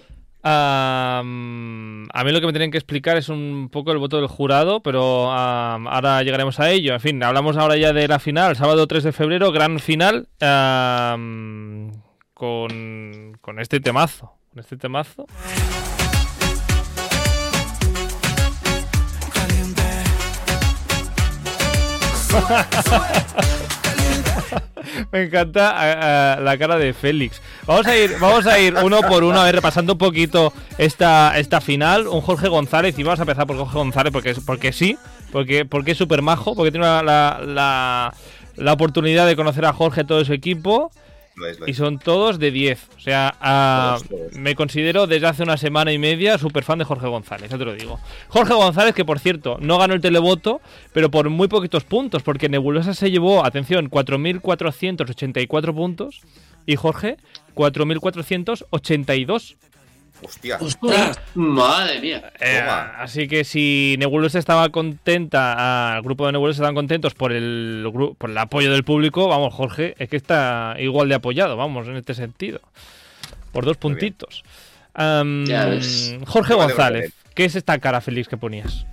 Mm, 0.48 2.06
a 2.12 2.24
mí 2.24 2.30
lo 2.30 2.40
que 2.40 2.46
me 2.46 2.52
tienen 2.52 2.70
que 2.70 2.78
explicar 2.78 3.16
es 3.16 3.28
un 3.28 3.68
poco 3.70 3.90
el 3.90 3.98
voto 3.98 4.18
del 4.18 4.28
jurado, 4.28 4.80
pero 4.80 5.32
ah, 5.32 5.78
ahora 5.88 6.22
llegaremos 6.22 6.60
a 6.60 6.70
ello. 6.70 6.94
En 6.94 7.00
fin, 7.00 7.20
hablamos 7.24 7.56
ahora 7.56 7.76
ya 7.76 7.92
de 7.92 8.06
la 8.06 8.20
final, 8.20 8.54
sábado 8.54 8.86
3 8.86 9.02
de 9.02 9.12
febrero, 9.12 9.50
gran 9.50 9.80
final, 9.80 10.28
con, 12.34 13.38
con 13.40 13.58
este 13.58 13.80
temazo. 13.80 14.36
Este 14.56 14.76
temazo. 14.76 15.26
Me 25.12 25.24
encanta 25.24 25.70
ah, 25.70 26.36
ah, 26.36 26.40
la 26.40 26.56
cara 26.58 26.76
de 26.76 26.94
Félix. 26.94 27.40
Vamos 27.66 27.86
a 27.86 27.96
ir, 27.96 28.16
vamos 28.20 28.46
a 28.46 28.58
ir 28.58 28.74
uno 28.82 29.00
por 29.02 29.24
uno, 29.24 29.40
a 29.40 29.44
ver, 29.44 29.56
repasando 29.56 29.94
un 29.94 29.98
poquito 29.98 30.52
esta, 30.78 31.36
esta 31.38 31.60
final. 31.60 32.06
Un 32.06 32.20
Jorge 32.20 32.48
González, 32.48 32.98
y 32.98 33.02
vamos 33.02 33.18
a 33.18 33.22
empezar 33.24 33.46
por 33.46 33.56
Jorge 33.56 33.76
González 33.76 34.12
porque, 34.12 34.34
porque 34.46 34.72
sí, 34.72 34.96
porque, 35.32 35.64
porque 35.64 35.92
es 35.92 35.98
súper 35.98 36.22
majo, 36.22 36.54
porque 36.54 36.70
tiene 36.70 36.86
la, 36.86 37.02
la, 37.02 38.12
la- 38.56 38.72
oportunidad 38.72 39.26
de 39.26 39.36
conocer 39.36 39.64
a 39.64 39.72
Jorge, 39.72 40.04
todo 40.04 40.24
su 40.24 40.32
equipo, 40.32 40.90
Lo 41.36 41.46
es, 41.46 41.60
lo 41.60 41.68
y 41.68 41.74
son 41.74 41.98
todos 41.98 42.38
de 42.38 42.50
10. 42.50 42.88
O 42.96 43.00
sea, 43.00 43.34
Todos, 43.98 44.08
todos. 44.08 44.32
me 44.32 44.54
considero 44.54 45.06
desde 45.06 45.26
hace 45.26 45.42
una 45.42 45.56
semana 45.56 45.92
y 45.92 45.98
media 45.98 46.38
súper 46.38 46.64
fan 46.64 46.78
de 46.78 46.84
Jorge 46.86 47.06
González, 47.06 47.50
ya 47.50 47.58
te 47.58 47.64
lo 47.64 47.74
digo. 47.74 48.00
Jorge 48.28 48.54
González, 48.54 48.94
que 48.94 49.04
por 49.04 49.18
cierto, 49.18 49.58
no 49.60 49.78
ganó 49.78 49.94
el 49.94 50.00
televoto, 50.00 50.60
pero 50.92 51.10
por 51.10 51.28
muy 51.28 51.48
poquitos 51.48 51.84
puntos, 51.84 52.22
porque 52.22 52.48
Nebulosa 52.48 52.94
se 52.94 53.10
llevó, 53.10 53.44
atención, 53.44 53.90
4.484 53.90 55.74
puntos 55.74 56.20
y 56.64 56.76
Jorge 56.76 57.18
4.482. 57.54 59.56
Hostia. 60.22 60.58
Ostras, 60.60 61.20
Madre 61.34 62.00
mía. 62.00 62.32
Eh, 62.40 62.60
así 62.98 63.28
que 63.28 63.44
si 63.44 63.96
Nebulosa 63.98 64.38
estaba 64.38 64.70
contenta, 64.70 65.54
ah, 65.56 65.96
el 65.96 66.02
grupo 66.02 66.26
de 66.26 66.32
Nebulosa 66.32 66.58
estaban 66.58 66.74
contentos 66.74 67.14
por 67.14 67.32
el, 67.32 67.86
por 68.18 68.30
el 68.30 68.38
apoyo 68.38 68.72
del 68.72 68.84
público, 68.84 69.28
vamos, 69.28 69.54
Jorge, 69.54 69.94
es 69.98 70.08
que 70.08 70.16
está 70.16 70.76
igual 70.78 71.08
de 71.08 71.16
apoyado, 71.16 71.56
vamos, 71.56 71.86
en 71.88 71.96
este 71.96 72.14
sentido. 72.14 72.60
Por 73.52 73.64
dos 73.64 73.76
puntitos. 73.76 74.42
Jorge 74.94 76.54
González. 76.54 77.12
¿qué 77.36 77.44
es 77.44 77.54
esta 77.54 77.78
cara 77.78 78.00
feliz 78.00 78.26
que 78.26 78.36
ponías? 78.36 78.86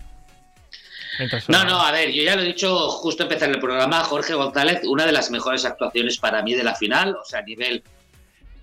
No, 1.48 1.64
no, 1.64 1.80
a 1.80 1.92
ver, 1.92 2.12
yo 2.12 2.24
ya 2.24 2.36
lo 2.36 2.42
he 2.42 2.46
dicho 2.46 2.90
justo 2.90 3.24
empezar 3.24 3.50
el 3.50 3.60
programa, 3.60 4.04
Jorge 4.04 4.34
González, 4.34 4.82
una 4.84 5.06
de 5.06 5.12
las 5.12 5.30
mejores 5.30 5.64
actuaciones 5.64 6.18
para 6.18 6.42
mí 6.42 6.54
de 6.54 6.64
la 6.64 6.76
final, 6.76 7.16
o 7.16 7.24
sea, 7.24 7.40
a 7.40 7.44
nivel, 7.44 7.84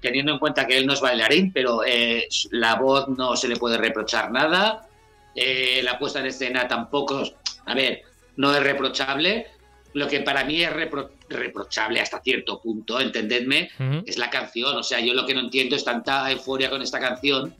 teniendo 0.00 0.32
en 0.32 0.38
cuenta 0.38 0.66
que 0.66 0.76
él 0.78 0.86
no 0.86 0.92
es 0.94 1.00
bailarín, 1.00 1.52
pero 1.52 1.82
eh, 1.86 2.26
la 2.50 2.76
voz 2.76 3.08
no 3.08 3.36
se 3.36 3.48
le 3.48 3.56
puede 3.56 3.76
reprochar 3.78 4.30
nada, 4.30 4.88
eh, 5.34 5.80
la 5.84 5.98
puesta 5.98 6.20
en 6.20 6.26
escena 6.26 6.66
tampoco, 6.66 7.22
a 7.66 7.74
ver, 7.74 8.02
no 8.36 8.54
es 8.54 8.62
reprochable, 8.62 9.46
lo 9.92 10.06
que 10.08 10.20
para 10.20 10.44
mí 10.44 10.62
es 10.62 10.70
repro- 10.72 11.10
reprochable 11.28 12.00
hasta 12.00 12.20
cierto 12.20 12.60
punto, 12.60 13.00
entendedme, 13.00 13.70
Ujú. 13.78 14.02
es 14.06 14.18
la 14.18 14.30
canción. 14.30 14.76
O 14.76 14.82
sea, 14.82 15.00
yo 15.00 15.14
lo 15.14 15.26
que 15.26 15.34
no 15.34 15.40
entiendo 15.40 15.74
es 15.76 15.84
tanta 15.84 16.30
euforia 16.30 16.70
con 16.70 16.80
esta 16.80 17.00
canción, 17.00 17.54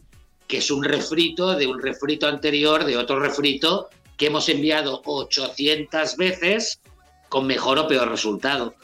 que 0.46 0.59
es 0.59 0.70
un 0.70 0.83
refrito 0.85 1.55
de 1.57 1.66
un 1.66 1.81
refrito 1.81 2.26
anterior, 2.29 2.85
de 2.85 2.96
otro 2.96 3.18
refrito, 3.20 3.88
que 4.16 4.26
hemos 4.26 4.48
enviado 4.48 5.03
800 5.05 6.16
veces 6.16 6.81
con 7.29 7.46
mejor 7.46 7.79
o 7.79 7.87
peor 7.88 8.09
resultado. 8.09 8.74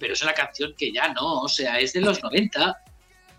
Pero 0.00 0.14
es 0.14 0.22
una 0.22 0.32
canción 0.32 0.74
que 0.76 0.90
ya 0.92 1.12
no, 1.12 1.42
o 1.42 1.48
sea, 1.48 1.78
es 1.78 1.92
de 1.92 2.00
los 2.00 2.22
90. 2.22 2.76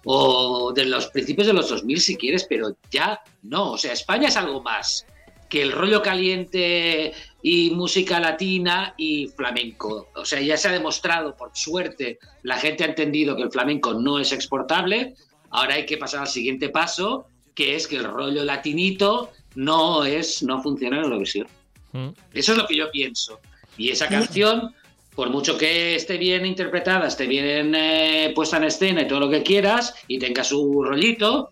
o 0.03 0.71
de 0.73 0.85
los 0.85 1.07
principios 1.07 1.45
de 1.45 1.53
los 1.53 1.69
2000 1.69 2.01
si 2.01 2.15
quieres, 2.15 2.45
pero 2.49 2.75
ya 2.89 3.19
no. 3.43 3.73
O 3.73 3.77
sea, 3.77 3.93
España 3.93 4.29
es 4.29 4.37
algo 4.37 4.61
más 4.61 5.05
que 5.51 5.61
el 5.61 5.73
rollo 5.73 6.01
caliente 6.01 7.13
y 7.43 7.71
música 7.71 8.21
latina 8.21 8.95
y 8.97 9.27
flamenco. 9.27 10.07
O 10.15 10.23
sea, 10.23 10.39
ya 10.39 10.55
se 10.55 10.69
ha 10.69 10.71
demostrado, 10.71 11.35
por 11.35 11.51
suerte, 11.53 12.19
la 12.43 12.57
gente 12.57 12.85
ha 12.85 12.87
entendido 12.87 13.35
que 13.35 13.43
el 13.43 13.51
flamenco 13.51 13.93
no 13.93 14.17
es 14.17 14.31
exportable. 14.31 15.13
Ahora 15.49 15.75
hay 15.75 15.85
que 15.85 15.97
pasar 15.97 16.21
al 16.21 16.29
siguiente 16.29 16.69
paso, 16.69 17.27
que 17.53 17.75
es 17.75 17.85
que 17.85 17.97
el 17.97 18.05
rollo 18.05 18.45
latinito 18.45 19.33
no 19.55 20.05
es, 20.05 20.41
no 20.41 20.63
funciona 20.63 20.97
en 20.97 21.03
Eurovisión. 21.03 21.47
Mm. 21.91 22.09
Eso 22.33 22.53
es 22.53 22.57
lo 22.57 22.65
que 22.65 22.77
yo 22.77 22.89
pienso. 22.89 23.41
Y 23.77 23.89
esa 23.89 24.07
canción, 24.07 24.73
por 25.21 25.29
mucho 25.29 25.55
que 25.55 25.93
esté 25.93 26.17
bien 26.17 26.47
interpretada, 26.47 27.05
esté 27.07 27.27
bien 27.27 27.75
eh, 27.75 28.31
puesta 28.33 28.57
en 28.57 28.63
escena 28.63 29.03
y 29.03 29.07
todo 29.07 29.19
lo 29.19 29.29
que 29.29 29.43
quieras, 29.43 29.93
y 30.07 30.17
tenga 30.17 30.43
su 30.43 30.81
rollito, 30.83 31.51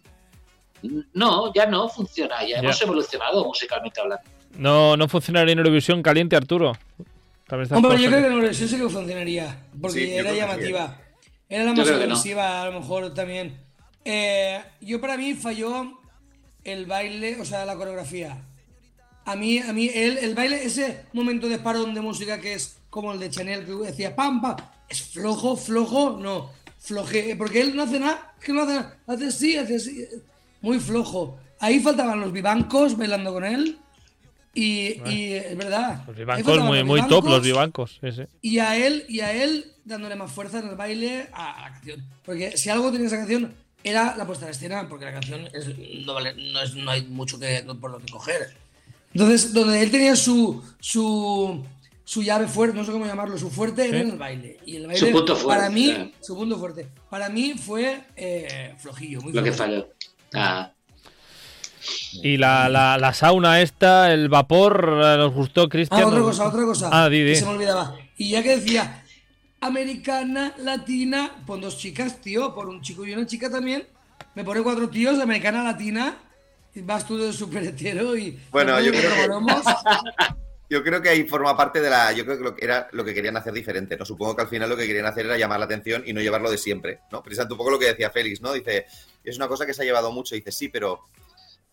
no, 1.13 1.53
ya 1.53 1.67
no 1.67 1.87
funciona. 1.87 2.41
Ya, 2.41 2.47
Ya. 2.55 2.59
hemos 2.61 2.81
evolucionado 2.81 3.45
musicalmente 3.45 4.01
hablando. 4.01 4.23
No, 4.57 4.97
no 4.97 5.07
funcionaría 5.07 5.53
en 5.53 5.59
Eurovisión 5.59 6.01
caliente, 6.01 6.35
Arturo. 6.35 6.71
Hombre, 7.69 8.01
yo 8.01 8.09
creo 8.09 8.21
que 8.21 8.27
en 8.27 8.33
Eurovisión 8.33 8.69
sí 8.69 8.77
que 8.77 8.89
funcionaría. 8.89 9.55
Porque 9.79 9.99
Sí, 10.07 10.11
era 10.13 10.33
llamativa. 10.33 10.97
Era 11.47 11.63
la 11.65 11.69
Yo 11.69 11.77
más 11.77 11.85
que 11.85 11.93
no. 11.93 11.99
agresiva, 12.01 12.63
a 12.63 12.65
lo 12.71 12.79
mejor 12.79 13.13
también. 13.13 13.55
Eh, 14.03 14.59
yo 14.81 14.99
para 14.99 15.15
mí 15.15 15.35
falló 15.35 15.99
el 16.63 16.87
baile, 16.87 17.37
o 17.39 17.45
sea, 17.45 17.65
la 17.65 17.75
coreografía. 17.75 18.35
A 19.25 19.35
mí, 19.35 19.59
a 19.59 19.71
mí 19.73 19.91
el, 19.93 20.17
el 20.17 20.33
baile, 20.33 20.63
ese 20.63 21.05
momento 21.13 21.47
de 21.47 21.59
parón 21.59 21.93
de 21.93 22.01
música 22.01 22.41
que 22.41 22.53
es 22.53 22.78
como 22.89 23.13
el 23.13 23.19
de 23.19 23.29
Chanel, 23.29 23.65
que 23.65 23.71
decía 23.73 24.15
pam, 24.15 24.41
pam, 24.41 24.55
es 24.87 25.01
flojo, 25.01 25.55
flojo, 25.55 26.17
no, 26.19 26.51
floje, 26.79 27.35
porque 27.35 27.61
él 27.61 27.75
no 27.75 27.83
hace 27.83 27.99
nada, 27.99 28.33
que 28.43 28.51
no 28.53 28.63
hace 28.63 28.73
nada, 28.73 28.97
hace 29.07 29.25
así, 29.27 29.57
hace 29.57 29.75
así, 29.75 30.05
muy 30.61 30.79
flojo. 30.79 31.37
Ahí 31.59 31.79
faltaban 31.79 32.19
los 32.21 32.31
vivancos 32.31 32.97
bailando 32.97 33.33
con 33.33 33.43
él. 33.45 33.77
Y, 34.53 34.99
y 35.07 35.33
es 35.33 35.55
verdad. 35.55 36.03
Los 36.07 36.15
vivancos 36.17 36.59
muy, 36.61 36.79
los 36.79 36.87
muy 36.87 37.07
top, 37.07 37.25
los 37.25 37.43
vivancos 37.43 37.99
sí, 38.01 38.11
sí. 38.11 38.23
y 38.41 38.57
a 38.57 38.75
él 38.75 39.05
y 39.07 39.19
a 39.19 39.31
él 39.31 39.71
dándole 39.85 40.15
más 40.15 40.31
fuerza 40.31 40.57
en 40.59 40.69
el 40.69 40.75
baile 40.75 41.27
a, 41.31 41.51
a 41.53 41.61
la 41.69 41.75
canción 41.75 42.03
porque 42.25 42.57
si 42.57 42.69
algo 42.69 42.91
tenía 42.91 43.07
esa 43.07 43.17
canción 43.17 43.53
era 43.83 44.15
la 44.17 44.25
puesta 44.25 44.45
en 44.45 44.51
escena 44.51 44.89
porque 44.89 45.05
la 45.05 45.13
canción 45.13 45.47
es- 45.53 45.67
no, 46.03 46.15
vale- 46.15 46.33
no, 46.51 46.61
es- 46.63 46.73
no 46.73 46.89
hay 46.89 47.03
mucho 47.03 47.39
que 47.39 47.63
por 47.79 47.91
lo 47.91 47.99
que 47.99 48.11
coger 48.11 48.49
entonces 49.13 49.53
donde 49.53 49.81
él 49.83 49.91
tenía 49.91 50.15
su 50.15 50.61
su 50.79 51.63
su 52.09 52.23
llave 52.23 52.47
fuerte 52.47 52.75
no 52.75 52.83
sé 52.83 52.91
cómo 52.91 53.05
llamarlo 53.05 53.37
su 53.37 53.51
fuerte 53.51 53.83
era 53.87 53.97
Sí. 53.99 54.03
en 54.03 54.09
el 54.13 54.17
baile 54.17 54.57
y 54.65 54.77
el 54.77 54.87
baile 54.87 54.99
Su 54.99 55.11
punto 55.11 55.35
fuerte, 55.35 55.59
para 55.61 55.69
mí 55.69 55.93
claro. 55.93 56.09
su 56.21 56.35
punto 56.35 56.57
fuerte 56.57 56.87
para 57.07 57.29
mí 57.29 57.53
fue 57.53 58.01
eh, 58.15 58.73
flojillo 58.79 59.21
muy 59.21 59.31
Lo 59.31 59.43
que 59.43 59.51
falló. 59.51 59.89
Ah, 60.33 60.71
Y 62.23 62.37
la, 62.37 62.67
la, 62.67 62.97
la 62.97 63.13
sauna 63.13 63.61
esta, 63.61 64.11
el 64.11 64.27
vapor, 64.27 65.01
eh, 65.03 65.17
nos 65.17 65.33
gustó, 65.33 65.69
Cristian. 65.69 66.01
Ah, 66.01 66.07
otra 66.07 66.21
cosa, 66.21 66.47
otra 66.47 66.63
cosa. 66.65 66.89
Ah, 66.91 67.09
di, 67.09 67.21
di. 67.23 67.33
que 67.33 67.35
se 67.39 67.45
me 67.45 67.51
olvidaba. 67.51 67.95
Y 68.17 68.31
ya 68.31 68.41
que 68.43 68.57
decía 68.57 69.03
americana, 69.61 70.53
latina, 70.57 71.31
pon 71.45 71.61
dos 71.61 71.77
chicas, 71.77 72.21
tío, 72.21 72.55
por 72.55 72.67
un 72.69 72.81
chico 72.81 73.05
y 73.05 73.13
una 73.13 73.25
chica 73.27 73.49
también. 73.51 73.87
Me 74.35 74.43
pone 74.43 74.61
cuatro 74.61 74.89
tíos, 74.89 75.19
americana, 75.19 75.63
latina. 75.63 76.17
Y 76.73 76.81
vas 76.81 77.05
tú 77.05 77.17
de 77.17 77.31
super 77.33 77.63
hetero 77.63 78.17
y. 78.17 78.37
Bueno, 78.51 78.79
y 78.81 78.85
yo 78.85 78.91
creo 78.91 79.11
que-. 79.11 80.33
Yo 80.69 80.83
creo 80.83 81.01
que 81.01 81.09
ahí 81.09 81.23
forma 81.23 81.57
parte 81.57 81.81
de 81.81 81.89
la. 81.89 82.11
Yo 82.11 82.23
creo 82.25 82.37
que 82.37 82.43
lo 82.43 82.55
que 82.55 82.65
era 82.65 82.87
lo 82.91 83.03
que 83.03 83.13
querían 83.13 83.35
hacer 83.35 83.53
diferente, 83.53 83.97
¿no? 83.97 84.05
Supongo 84.05 84.35
que 84.35 84.43
al 84.43 84.47
final 84.47 84.69
lo 84.69 84.77
que 84.77 84.85
querían 84.85 85.07
hacer 85.07 85.25
era 85.25 85.37
llamar 85.37 85.59
la 85.59 85.65
atención 85.65 86.03
y 86.05 86.13
no 86.13 86.21
llevarlo 86.21 86.51
de 86.51 86.59
siempre, 86.59 86.99
¿no? 87.11 87.23
Precisamente 87.23 87.53
un 87.53 87.57
poco 87.57 87.71
lo 87.71 87.79
que 87.79 87.87
decía 87.87 88.11
Félix, 88.11 88.41
¿no? 88.41 88.53
Dice, 88.53 88.85
es 89.23 89.37
una 89.37 89.47
cosa 89.47 89.65
que 89.65 89.73
se 89.73 89.81
ha 89.81 89.85
llevado 89.85 90.11
mucho. 90.11 90.35
Dice, 90.35 90.51
sí, 90.51 90.69
pero 90.69 91.05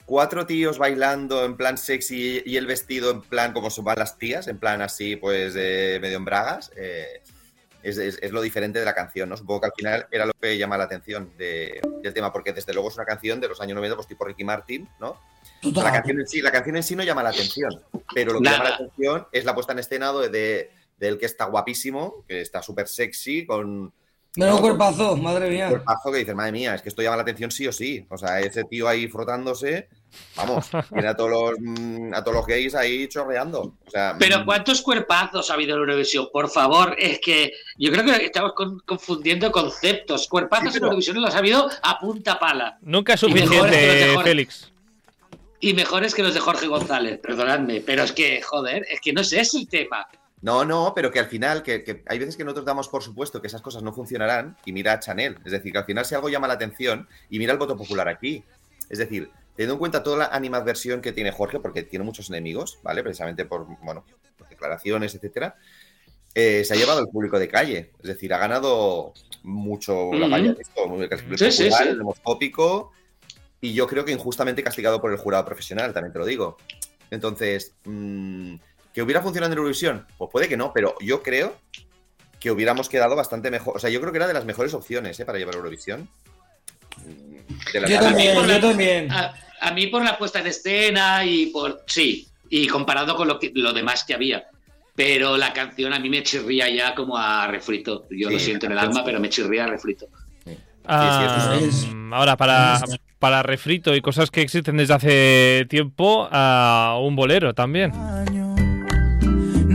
cuatro 0.06 0.46
tíos 0.46 0.78
bailando 0.78 1.44
en 1.44 1.56
plan 1.56 1.76
sexy 1.76 2.42
y 2.46 2.56
el 2.56 2.66
vestido 2.66 3.10
en 3.10 3.20
plan 3.20 3.52
como 3.52 3.68
van 3.82 3.98
las 3.98 4.16
tías, 4.16 4.48
en 4.48 4.58
plan 4.58 4.80
así, 4.80 5.16
pues 5.16 5.52
de 5.52 5.98
medio 6.00 6.16
en 6.16 6.24
bragas. 6.24 6.70
eh, 6.76 7.22
es, 7.88 7.98
es- 7.98 8.18
es 8.20 8.30
lo 8.32 8.40
diferente 8.42 8.78
de 8.78 8.84
la 8.84 8.94
canción, 8.94 9.28
¿no? 9.28 9.36
Supongo 9.36 9.60
que 9.62 9.66
al 9.66 9.72
final 9.76 10.06
era 10.10 10.26
lo 10.26 10.32
que 10.34 10.56
llama 10.58 10.76
la 10.78 10.84
atención 10.84 11.32
de- 11.38 11.80
del 12.02 12.12
tema, 12.14 12.32
porque 12.32 12.52
desde 12.52 12.72
luego 12.72 12.88
es 12.88 12.96
una 12.96 13.04
canción 13.04 13.40
de 13.40 13.48
los 13.48 13.60
años 13.60 13.74
90, 13.76 13.96
pues 13.96 14.08
tipo 14.08 14.24
Ricky 14.24 14.44
Martin, 14.44 14.88
¿no? 15.00 15.20
Total. 15.62 15.84
La 15.84 15.92
canción, 15.92 16.20
en 16.20 16.26
sí, 16.28 16.42
la 16.42 16.52
canción 16.52 16.76
en 16.76 16.82
sí 16.82 16.96
no 16.96 17.02
llama 17.02 17.22
la 17.22 17.30
atención, 17.30 17.70
pero 18.14 18.32
lo 18.32 18.40
que 18.40 18.50
llama 18.50 18.64
la 18.64 18.74
atención 18.74 19.26
es 19.32 19.44
la 19.44 19.54
puesta 19.54 19.72
en 19.72 19.78
escena 19.78 20.12
de, 20.12 20.28
de- 20.28 20.70
del 20.98 21.18
que 21.18 21.26
está 21.26 21.44
guapísimo, 21.46 22.24
que 22.26 22.40
está 22.40 22.62
súper 22.62 22.88
sexy, 22.88 23.44
con 23.46 23.92
Menudo 24.36 24.56
No, 24.56 24.60
cuerpazo, 24.60 25.16
madre 25.16 25.46
un 25.46 25.52
mía. 25.54 25.68
cuerpazo 25.70 26.12
que 26.12 26.18
dices, 26.18 26.34
madre 26.34 26.52
mía, 26.52 26.74
es 26.74 26.82
que 26.82 26.90
esto 26.90 27.00
llama 27.02 27.16
la 27.16 27.22
atención 27.22 27.50
sí 27.50 27.66
o 27.66 27.72
sí. 27.72 28.06
O 28.10 28.18
sea, 28.18 28.38
ese 28.40 28.64
tío 28.64 28.86
ahí 28.86 29.08
frotándose, 29.08 29.88
vamos, 30.36 30.66
tiene 30.92 31.08
a 31.08 31.16
todos 31.16 31.30
los, 31.30 31.52
mm, 31.60 32.14
a 32.14 32.22
todos 32.22 32.36
los 32.36 32.46
gays 32.46 32.74
ahí 32.74 33.08
chorreando. 33.08 33.74
O 33.86 33.90
sea, 33.90 34.16
Pero 34.18 34.40
mm, 34.40 34.44
¿cuántos 34.44 34.82
cuerpazos 34.82 35.50
ha 35.50 35.54
habido 35.54 35.74
en 35.74 35.80
Eurovisión? 35.80 36.28
Por 36.32 36.48
favor, 36.50 36.94
es 36.98 37.20
que 37.20 37.52
yo 37.78 37.90
creo 37.92 38.04
que 38.04 38.24
estamos 38.26 38.52
con- 38.54 38.80
confundiendo 38.80 39.50
conceptos. 39.52 40.26
Cuerpazos 40.28 40.72
Sí, 40.72 40.78
en 40.78 40.84
Eurovisión 40.84 41.20
los 41.20 41.34
ha 41.34 41.38
habido 41.38 41.68
a 41.82 41.98
punta 41.98 42.38
pala. 42.38 42.78
Nunca 42.82 43.14
es 43.14 43.20
suficiente. 43.20 44.16
Félix. 44.22 44.72
Y 45.58 45.72
mejores 45.72 46.14
que 46.14 46.22
los 46.22 46.34
de 46.34 46.40
Jorge 46.40 46.66
González, 46.66 47.18
perdonadme. 47.18 47.80
Pero 47.80 48.02
es 48.02 48.12
que, 48.12 48.42
joder, 48.42 48.86
es 48.90 49.00
que 49.00 49.12
no 49.12 49.24
sé, 49.24 49.40
es 49.40 49.54
el 49.54 49.66
tema. 49.68 50.06
No, 50.42 50.64
no, 50.66 50.92
pero 50.94 51.10
que 51.10 51.18
al 51.18 51.26
final, 51.26 51.62
que, 51.62 51.82
que 51.82 52.02
hay 52.06 52.18
veces 52.18 52.36
que 52.36 52.44
nosotros 52.44 52.66
damos 52.66 52.88
por 52.88 53.02
supuesto 53.02 53.40
que 53.40 53.46
esas 53.48 53.62
cosas 53.62 53.82
no 53.82 53.92
funcionarán 53.92 54.56
y 54.66 54.72
mira 54.72 54.92
a 54.92 55.00
Chanel. 55.00 55.38
Es 55.44 55.52
decir, 55.52 55.72
que 55.72 55.78
al 55.78 55.86
final 55.86 56.04
si 56.04 56.14
algo 56.14 56.28
llama 56.28 56.46
la 56.46 56.54
atención 56.54 57.08
y 57.30 57.38
mira 57.38 57.52
el 57.52 57.58
voto 57.58 57.74
popular 57.76 58.06
aquí. 58.06 58.44
Es 58.90 58.98
decir, 58.98 59.30
teniendo 59.56 59.74
en 59.74 59.78
cuenta 59.78 60.02
toda 60.02 60.18
la 60.18 60.26
animadversión 60.26 61.00
que 61.00 61.12
tiene 61.12 61.32
Jorge, 61.32 61.60
porque 61.60 61.82
tiene 61.82 62.04
muchos 62.04 62.28
enemigos, 62.28 62.78
¿vale? 62.82 63.02
Precisamente 63.02 63.44
por, 63.46 63.66
bueno, 63.82 64.04
por 64.36 64.48
declaraciones, 64.48 65.14
etcétera, 65.14 65.56
eh, 66.34 66.64
se 66.64 66.74
ha 66.74 66.76
llevado 66.76 67.00
el 67.00 67.08
público 67.08 67.38
de 67.38 67.48
calle. 67.48 67.92
Es 67.98 68.06
decir, 68.08 68.34
ha 68.34 68.38
ganado 68.38 69.14
mucho 69.42 70.12
la 70.12 70.28
valla 70.28 70.52
de 70.52 70.62
esto, 70.62 70.82
Sí, 71.38 71.50
sí, 71.50 71.62
popular, 71.64 71.82
sí. 71.82 71.88
el 71.88 71.98
demoscópico, 71.98 72.92
y 73.60 73.72
yo 73.72 73.86
creo 73.86 74.04
que 74.04 74.12
injustamente 74.12 74.62
castigado 74.62 75.00
por 75.00 75.10
el 75.10 75.16
jurado 75.16 75.44
profesional, 75.46 75.92
también 75.94 76.12
te 76.12 76.18
lo 76.18 76.26
digo. 76.26 76.58
Entonces, 77.10 77.74
mm, 77.84 78.56
¿que 78.92 79.02
hubiera 79.02 79.22
funcionado 79.22 79.52
en 79.52 79.58
Eurovisión? 79.58 80.06
Pues 80.18 80.30
puede 80.30 80.48
que 80.48 80.56
no, 80.56 80.72
pero 80.74 80.94
yo 81.00 81.22
creo 81.22 81.56
que 82.38 82.50
hubiéramos 82.50 82.88
quedado 82.88 83.16
bastante 83.16 83.50
mejor. 83.50 83.76
O 83.76 83.80
sea, 83.80 83.88
yo 83.88 84.00
creo 84.00 84.12
que 84.12 84.18
era 84.18 84.26
de 84.26 84.34
las 84.34 84.44
mejores 84.44 84.74
opciones 84.74 85.18
¿eh? 85.18 85.24
para 85.24 85.38
llevar 85.38 85.54
Eurovisión. 85.54 86.10
Mm, 86.98 87.86
Yo 87.88 88.00
también, 88.00 88.34
yo 88.46 88.60
también. 88.60 89.10
A, 89.10 89.34
a 89.60 89.72
mí 89.72 89.86
por 89.88 90.04
la 90.04 90.18
puesta 90.18 90.40
en 90.40 90.48
escena 90.48 91.24
y 91.24 91.46
por... 91.46 91.82
Sí, 91.86 92.28
y 92.48 92.66
comparado 92.66 93.16
con 93.16 93.28
lo, 93.28 93.38
que, 93.38 93.52
lo 93.54 93.72
demás 93.72 94.04
que 94.04 94.14
había. 94.14 94.44
Pero 94.94 95.36
la 95.36 95.52
canción 95.52 95.92
a 95.92 95.98
mí 95.98 96.08
me 96.08 96.22
chirría 96.22 96.68
ya 96.68 96.94
como 96.94 97.18
a 97.18 97.46
refrito. 97.46 98.06
Yo 98.10 98.30
lo 98.30 98.38
siento 98.38 98.66
en 98.66 98.72
el 98.72 98.78
alma, 98.78 99.04
pero 99.04 99.20
me 99.20 99.28
chirría 99.28 99.64
a 99.64 99.68
refrito. 99.68 100.06
Ah, 100.88 101.58
mm, 101.92 102.14
ahora, 102.14 102.36
para, 102.36 102.80
para 103.18 103.42
refrito 103.42 103.94
y 103.94 104.00
cosas 104.00 104.30
que 104.30 104.40
existen 104.40 104.76
desde 104.76 104.94
hace 104.94 105.66
tiempo, 105.68 106.28
a 106.30 106.98
un 107.02 107.16
bolero 107.16 107.54
también. 107.54 107.92
año. 107.92 108.45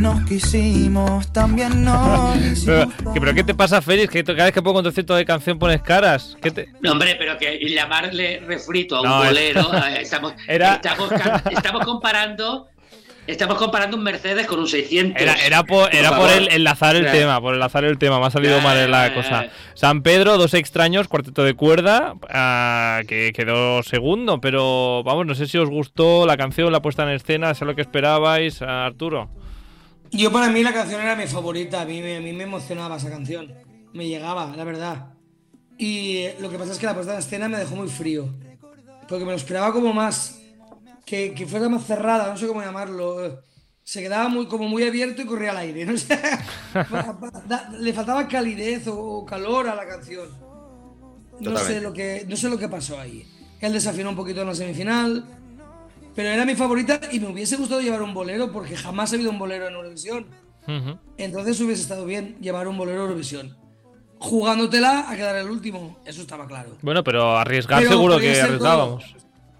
Nos 0.01 0.21
quisimos, 0.23 1.31
también 1.31 1.83
nos 1.83 2.35
Pero, 2.65 2.83
hicimos 2.83 3.13
¿qué, 3.13 3.19
pero 3.19 3.33
¿qué 3.35 3.43
te 3.43 3.53
pasa, 3.53 3.81
Félix? 3.81 4.11
Que 4.11 4.23
cada 4.23 4.45
vez 4.45 4.53
que 4.53 4.61
pongo 4.61 4.81
concepto 4.81 5.15
de 5.15 5.25
canción 5.25 5.59
pones 5.59 5.81
caras. 5.81 6.35
¿Qué 6.41 6.49
te... 6.49 6.69
No, 6.81 6.93
hombre, 6.93 7.15
pero 7.19 7.37
que 7.37 7.59
llamarle 7.59 8.39
refrito 8.45 8.95
a 8.97 9.01
un 9.01 9.07
No, 9.07 9.17
bolero, 9.23 9.61
eh, 9.87 10.01
estamos, 10.01 10.33
Era- 10.47 10.75
estamos, 10.75 11.09
ca- 11.09 11.43
estamos 11.51 11.85
comparando 11.85 12.67
estamos 13.27 13.57
comparando 13.57 13.95
un 13.95 14.03
Mercedes 14.03 14.47
con 14.47 14.59
un 14.59 14.67
600. 14.67 15.21
Era, 15.21 15.35
era 15.35 15.63
por, 15.63 15.93
era 15.93 16.09
por 16.09 16.27
favor. 16.27 16.31
el, 16.31 16.51
enlazar 16.51 16.95
el 16.95 17.09
tema, 17.11 17.39
por 17.39 17.53
enlazar 17.53 17.85
el 17.85 17.97
tema, 17.99 18.19
me 18.19 18.25
ha 18.25 18.31
salido 18.31 18.59
mal 18.61 18.89
la 18.89 19.13
cosa. 19.13 19.45
San 19.75 20.01
Pedro, 20.01 20.37
dos 20.37 20.55
extraños, 20.55 21.07
cuarteto 21.07 21.43
de 21.43 21.53
cuerda, 21.53 22.15
ah, 22.29 23.01
que 23.07 23.31
quedó 23.33 23.83
segundo, 23.83 24.41
pero 24.41 25.03
vamos, 25.03 25.27
no 25.27 25.35
sé 25.35 25.45
si 25.47 25.59
os 25.59 25.69
gustó 25.69 26.25
la 26.25 26.35
canción, 26.35 26.71
la 26.71 26.81
puesta 26.81 27.03
en 27.03 27.09
escena, 27.09 27.53
sé 27.53 27.63
lo 27.63 27.75
que 27.75 27.81
esperabais, 27.81 28.61
Arturo. 28.63 29.29
Yo 30.11 30.31
para 30.31 30.49
mí 30.49 30.61
la 30.61 30.73
canción 30.73 31.01
era 31.01 31.15
mi 31.15 31.25
favorita, 31.27 31.81
a 31.81 31.85
mí, 31.85 32.01
me- 32.01 32.17
a 32.17 32.21
mí 32.21 32.33
me 32.33 32.43
emocionaba 32.43 32.97
esa 32.97 33.09
canción, 33.09 33.53
me 33.93 34.07
llegaba, 34.07 34.53
la 34.55 34.63
verdad. 34.63 35.13
Y 35.77 36.25
lo 36.39 36.49
que 36.49 36.57
pasa 36.57 36.73
es 36.73 36.79
que 36.79 36.85
la 36.85 36.93
puesta 36.93 37.13
en 37.13 37.19
escena 37.19 37.47
me 37.47 37.57
dejó 37.57 37.75
muy 37.75 37.87
frío, 37.89 38.27
porque 39.07 39.23
me 39.25 39.31
lo 39.31 39.37
esperaba 39.37 39.71
como 39.71 39.93
más, 39.93 40.39
que, 41.05 41.33
que 41.33 41.47
fuera 41.47 41.69
más 41.69 41.85
cerrada, 41.85 42.29
no 42.29 42.37
sé 42.37 42.45
cómo 42.47 42.61
llamarlo. 42.61 43.41
Se 43.83 44.01
quedaba 44.01 44.27
muy, 44.29 44.45
como 44.47 44.67
muy 44.67 44.83
abierto 44.83 45.21
y 45.21 45.25
corría 45.25 45.51
al 45.51 45.57
aire, 45.57 45.85
no 45.85 45.93
pa- 46.73 47.43
da- 47.47 47.69
Le 47.79 47.93
faltaba 47.93 48.27
calidez 48.27 48.87
o, 48.87 48.97
o 48.99 49.25
calor 49.25 49.67
a 49.69 49.75
la 49.75 49.87
canción. 49.87 50.27
No 51.39 51.51
sé, 51.57 51.81
lo 51.81 51.91
que, 51.91 52.25
no 52.27 52.35
sé 52.37 52.49
lo 52.49 52.57
que 52.59 52.69
pasó 52.69 52.99
ahí. 52.99 53.25
Él 53.59 53.73
desafinó 53.73 54.09
un 54.11 54.15
poquito 54.15 54.41
en 54.41 54.47
la 54.47 54.55
semifinal, 54.55 55.25
pero 56.15 56.29
era 56.29 56.45
mi 56.45 56.55
favorita 56.55 56.99
y 57.11 57.19
me 57.19 57.27
hubiese 57.29 57.55
gustado 57.57 57.81
llevar 57.81 58.01
un 58.01 58.13
bolero 58.13 58.51
porque 58.51 58.75
jamás 58.75 59.11
ha 59.11 59.15
habido 59.15 59.31
un 59.31 59.39
bolero 59.39 59.67
en 59.67 59.73
Eurovisión. 59.75 60.25
Entonces 61.17 61.59
hubiese 61.61 61.81
estado 61.81 62.05
bien 62.05 62.37
llevar 62.39 62.67
un 62.67 62.77
bolero 62.77 63.01
a 63.01 63.03
Eurovisión. 63.05 63.57
jugándotela 64.19 65.09
a 65.09 65.15
quedar 65.15 65.35
el 65.35 65.49
último. 65.49 65.97
Eso 66.05 66.21
estaba 66.21 66.45
claro. 66.47 66.77
Bueno, 66.81 67.03
pero 67.03 67.37
arriesgar 67.37 67.79
Pero 67.79 67.91
seguro 67.91 68.19
que 68.19 68.39
arriesgábamos. 68.39 69.15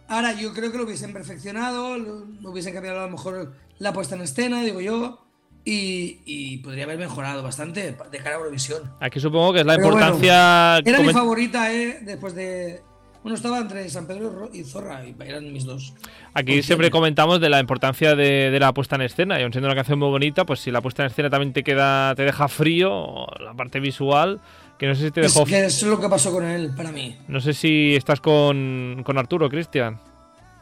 Ahora, 0.08 0.34
yo 0.34 0.54
creo 0.54 0.72
que 0.72 0.78
lo 0.78 0.84
hubiesen 0.84 1.14
perfeccionado, 1.14 1.98
lo, 1.98 2.26
lo 2.42 2.52
hubiesen 2.52 2.74
cambiado 2.74 3.00
a 3.00 3.06
lo 3.06 3.12
mejor 3.12 3.54
la 3.80 3.94
puesta 3.94 4.16
en 4.16 4.22
escena, 4.22 4.62
digo 4.62 4.82
yo, 4.82 5.26
y, 5.64 6.20
y 6.26 6.58
podría 6.58 6.84
haber 6.84 6.98
mejorado 7.00 7.42
bastante 7.42 7.96
de 8.12 8.18
cara 8.18 8.36
a 8.36 8.40
Eurovisión. 8.40 8.94
Aquí 9.00 9.20
supongo 9.20 9.54
que 9.54 9.62
es 9.62 9.66
la 9.66 9.78
Pero 9.78 9.92
bueno, 9.92 10.00
importancia. 10.00 10.78
Era 10.80 11.00
mi 11.00 11.14
favorita, 11.14 11.74
¿eh? 11.74 12.00
Después 12.02 12.36
de. 12.36 12.82
Bueno, 13.24 13.36
estaba 13.36 13.60
entre 13.60 13.88
San 13.90 14.08
Pedro 14.08 14.50
y 14.52 14.64
Zorra, 14.64 15.06
y 15.06 15.16
eran 15.24 15.54
mis 15.54 15.64
dos. 15.66 15.94
Aquí 16.34 16.54
Opciones. 16.54 16.66
siempre 16.66 16.90
comentamos 16.90 17.40
de 17.40 17.50
la 17.50 17.60
importancia 17.60 18.16
de, 18.16 18.50
de 18.50 18.60
la 18.60 18.74
puesta 18.74 18.96
en 18.96 19.04
escena. 19.04 19.40
Y 19.40 19.44
aun 19.44 19.52
siendo 19.52 19.68
una 19.68 19.76
canción 19.76 20.00
muy 20.00 20.10
bonita, 20.10 20.44
pues 20.46 20.60
si 20.60 20.72
la 20.72 20.82
puesta 20.82 21.04
en 21.04 21.12
escena 21.12 21.30
también 21.30 21.54
te 21.54 21.64
queda, 21.64 22.16
te 22.16 22.24
deja 22.24 22.48
frío, 22.48 23.28
la 23.40 23.54
parte 23.54 23.80
visual, 23.80 24.40
que 24.80 24.88
no 24.88 24.96
sé 24.96 25.06
si 25.06 25.12
te 25.12 25.22
Es 25.22 25.34
dejó. 25.36 25.46
que 25.46 25.66
eso 25.66 25.86
es 25.86 25.92
lo 25.92 26.00
que 26.02 26.10
pasó 26.10 26.32
con 26.32 26.44
él, 26.46 26.72
para 26.76 26.92
mí. 26.92 27.16
No 27.28 27.40
sé 27.42 27.54
si 27.54 27.96
estás 27.96 28.20
con, 28.20 29.04
con 29.06 29.18
Arturo, 29.20 29.50
Cristian. 29.50 30.00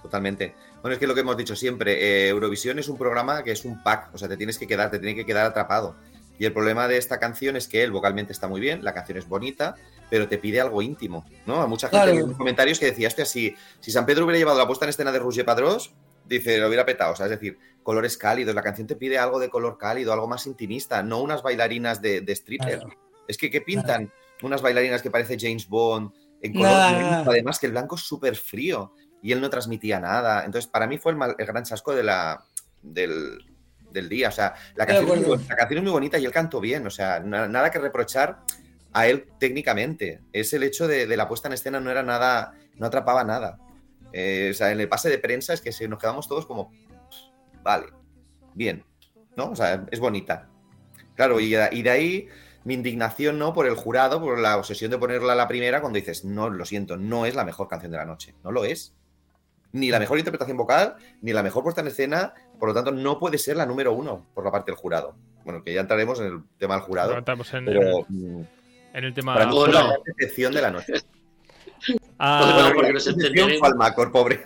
Totalmente. 0.02 0.54
Bueno, 0.82 0.94
es 0.94 1.00
que 1.00 1.08
lo 1.08 1.14
que 1.14 1.22
hemos 1.22 1.38
dicho 1.38 1.56
siempre, 1.56 1.94
eh, 2.26 2.30
Eurovisión 2.30 2.78
es 2.80 2.90
un 2.90 2.98
programa 2.98 3.42
que 3.44 3.52
es 3.52 3.64
un 3.66 3.82
pack, 3.84 4.14
o 4.14 4.18
sea, 4.18 4.28
te 4.28 4.38
tienes 4.38 4.58
que 4.58 4.66
quedar, 4.68 4.92
te 4.92 5.00
tiene 5.00 5.16
que 5.16 5.26
quedar 5.26 5.46
atrapado. 5.46 5.96
Y 6.40 6.46
el 6.46 6.54
problema 6.54 6.88
de 6.88 6.98
esta 6.98 7.20
canción 7.20 7.56
es 7.58 7.68
que 7.68 7.84
él 7.84 7.92
vocalmente 7.92 8.32
está 8.32 8.48
muy 8.48 8.62
bien, 8.62 8.84
la 8.84 8.94
canción 8.94 9.18
es 9.18 9.28
bonita, 9.28 9.76
pero 10.10 10.28
te 10.28 10.38
pide 10.38 10.60
algo 10.62 10.82
íntimo, 10.82 11.26
¿no? 11.46 11.62
A 11.62 11.68
mucha 11.68 11.90
gente 11.90 12.04
Claro. 12.06 12.18
en 12.20 12.28
los 12.30 12.38
comentarios 12.38 12.80
que 12.80 12.86
decía, 12.88 13.10
hostia, 13.10 13.26
si, 13.26 13.54
si 13.82 13.92
San 13.92 14.06
Pedro 14.06 14.24
hubiera 14.26 14.40
llevado 14.40 14.58
la 14.58 14.66
puesta 14.66 14.86
en 14.86 14.90
escena 14.90 15.12
de 15.12 15.20
Roger 15.20 15.46
Padrós, 15.46 15.94
dice, 16.26 16.58
lo 16.58 16.68
hubiera 16.68 16.86
petado, 16.86 17.14
o 17.14 17.16
sea, 17.16 17.26
es 17.26 17.32
decir, 17.32 17.60
colores 17.84 18.18
cálidos, 18.18 18.56
la 18.56 18.62
canción 18.62 18.88
te 18.88 18.96
pide 18.96 19.18
algo 19.18 19.40
de 19.40 19.50
color 19.50 19.78
cálido, 19.78 20.14
algo 20.14 20.28
más 20.28 20.48
intimista, 20.48 21.04
no 21.04 21.22
unas 21.22 21.44
bailarinas 21.44 22.02
de, 22.02 22.22
de 22.22 22.32
stripper. 22.34 22.80
Claro. 22.80 22.96
Es 23.28 23.38
que, 23.38 23.50
¿qué 23.52 23.62
pintan? 23.62 24.12
Unas 24.42 24.62
bailarinas 24.62 25.02
que 25.02 25.12
parece 25.12 25.38
James 25.40 25.68
Bond, 25.68 26.12
en 26.42 26.54
color 26.54 26.72
además 26.72 27.60
que 27.60 27.66
el 27.66 27.74
blanco 27.74 27.96
es 27.96 28.02
súper 28.02 28.36
frío 28.38 28.94
y 29.22 29.34
él 29.34 29.42
no 29.42 29.50
transmitía 29.50 30.00
nada. 30.00 30.46
Entonces, 30.46 30.70
para 30.70 30.88
mí 30.88 30.98
fue 30.98 31.12
el, 31.12 31.18
mal- 31.18 31.36
el 31.38 31.46
gran 31.46 31.64
chasco 31.64 31.94
de 31.94 32.04
la, 32.04 32.44
del, 32.82 33.44
del 33.92 34.10
día. 34.10 34.30
O 34.30 34.32
sea, 34.32 34.54
la 34.76 34.86
canción, 34.86 35.06
es 35.06 35.10
muy, 35.10 35.24
acuerdo. 35.24 35.38
bon- 35.44 35.48
la 35.50 35.56
canción 35.56 35.78
es 35.80 35.84
muy 35.84 35.92
bonita 35.92 36.18
y 36.20 36.26
él 36.26 36.32
cantó 36.32 36.60
bien. 36.60 36.86
O 36.86 36.90
sea, 36.90 37.20
na- 37.20 37.48
nada 37.48 37.70
que 37.72 37.80
reprochar 37.80 38.40
a 38.94 39.08
él 39.08 39.28
técnicamente. 39.40 40.22
Es 40.34 40.54
el 40.54 40.64
hecho 40.64 40.88
de, 40.88 41.06
de 41.08 41.18
la 41.18 41.28
puesta 41.28 41.48
en 41.48 41.54
escena, 41.54 41.80
no 41.80 41.92
era 41.92 42.04
nada, 42.04 42.54
no 42.78 42.86
atrapaba 42.88 43.24
nada. 43.24 43.60
Eh, 44.14 44.50
o 44.52 44.54
sea, 44.56 44.72
en 44.72 44.80
el 44.80 44.90
pase 44.90 45.10
de 45.10 45.20
prensa 45.20 45.54
es 45.54 45.62
que 45.62 45.72
se, 45.72 45.88
nos 45.88 46.00
quedamos 46.00 46.28
todos 46.28 46.46
como, 46.48 46.72
vale, 47.62 47.88
bien, 48.56 48.84
¿no? 49.36 49.52
O 49.52 49.56
sea, 49.56 49.86
es 49.92 50.00
bonita. 50.00 50.50
Claro, 51.16 51.40
y, 51.40 51.56
y 51.56 51.82
de 51.84 51.90
ahí 51.90 52.28
mi 52.64 52.74
indignación, 52.74 53.38
¿no? 53.38 53.54
Por 53.54 53.68
el 53.68 53.76
jurado, 53.76 54.20
por 54.20 54.40
la 54.40 54.58
obsesión 54.58 54.90
de 54.90 54.98
ponerla 54.98 55.34
a 55.34 55.36
la 55.36 55.48
primera, 55.48 55.82
cuando 55.82 55.98
dices, 55.98 56.26
no, 56.26 56.50
lo 56.50 56.66
siento, 56.66 56.98
no 56.98 57.26
es 57.26 57.36
la 57.36 57.46
mejor 57.46 57.68
canción 57.68 57.92
de 57.92 57.98
la 57.98 58.06
noche. 58.06 58.34
No 58.44 58.52
lo 58.52 58.66
es. 58.66 58.96
Ni 59.72 59.90
la 59.92 60.00
mejor 60.00 60.18
interpretación 60.18 60.58
vocal, 60.58 60.96
ni 61.22 61.32
la 61.32 61.44
mejor 61.44 61.62
puesta 61.62 61.82
en 61.82 61.88
escena, 61.88 62.34
por 62.60 62.70
lo 62.70 62.74
tanto, 62.76 62.92
no 62.92 63.18
puede 63.20 63.38
ser 63.38 63.58
la 63.58 63.66
número 63.66 63.94
uno 63.94 64.28
por 64.34 64.44
la 64.46 64.52
parte 64.52 64.72
del 64.72 64.78
jurado. 64.80 65.16
Bueno, 65.44 65.64
que 65.64 65.74
ya 65.74 65.82
entraremos 65.82 66.20
en 66.20 66.26
el 66.28 66.40
tema 66.58 66.76
del 66.76 66.84
jurado, 66.84 67.18
Estamos 67.18 67.52
en, 67.54 67.66
pero 67.66 68.06
mm, 68.10 68.42
en 68.94 69.04
el 69.04 69.14
tema. 69.14 69.34
para 69.34 69.46
mí 69.48 69.54
O 69.56 69.66
fue 69.66 69.74
la 69.74 69.94
decepción 70.18 70.54
de 70.54 70.62
la 70.62 70.72
noche. 70.72 70.94
Ah, 72.22 72.42
O 72.44 72.62
no, 72.70 72.76
porque 72.76 72.88
La 72.88 72.94
nos 72.94 73.06
decepción 73.06 73.28
entenderemos. 73.32 73.60
fue 73.60 73.68
al 73.70 73.76
Macor, 73.76 74.12
pobre. 74.12 74.46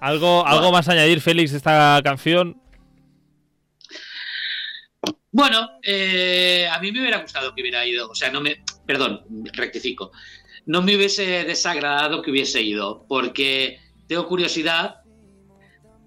algo, 0.00 0.44
algo 0.44 0.72
más 0.72 0.88
a 0.88 0.92
añadir, 0.92 1.20
Félix, 1.20 1.52
de 1.52 1.58
esta 1.58 2.00
canción. 2.02 2.60
Bueno, 5.30 5.68
eh, 5.82 6.66
a 6.70 6.78
mí 6.80 6.92
me 6.92 7.00
hubiera 7.00 7.18
gustado 7.22 7.54
que 7.54 7.62
hubiera 7.62 7.86
ido, 7.86 8.10
o 8.10 8.14
sea, 8.14 8.30
no 8.30 8.40
me, 8.40 8.62
perdón, 8.84 9.22
rectifico, 9.54 10.10
no 10.66 10.82
me 10.82 10.96
hubiese 10.96 11.44
desagradado 11.44 12.20
que 12.20 12.30
hubiese 12.32 12.60
ido, 12.60 13.06
porque 13.08 13.78
tengo 14.08 14.26
curiosidad 14.26 15.01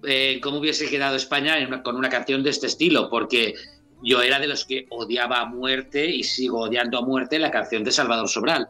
eh, 0.04 0.40
cómo 0.42 0.58
hubiese 0.58 0.88
quedado 0.88 1.16
España 1.16 1.58
en 1.58 1.68
una- 1.68 1.82
con 1.82 1.96
una 1.96 2.08
canción 2.08 2.42
de 2.42 2.50
este 2.50 2.66
estilo, 2.66 3.08
porque 3.10 3.54
yo 4.02 4.20
era 4.22 4.38
de 4.38 4.46
los 4.46 4.64
que 4.64 4.86
odiaba 4.90 5.40
a 5.40 5.44
muerte 5.46 6.06
y 6.06 6.22
sigo 6.22 6.60
odiando 6.60 6.98
a 6.98 7.02
muerte 7.02 7.38
la 7.38 7.50
canción 7.50 7.82
de 7.84 7.90
Salvador 7.92 8.28
Sobral. 8.28 8.68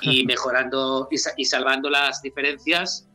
Y 0.00 0.24
mejorando 0.26 1.08
y, 1.10 1.16
y 1.36 1.44
salvando 1.44 1.90
las 1.90 2.22
diferencias, 2.22 3.08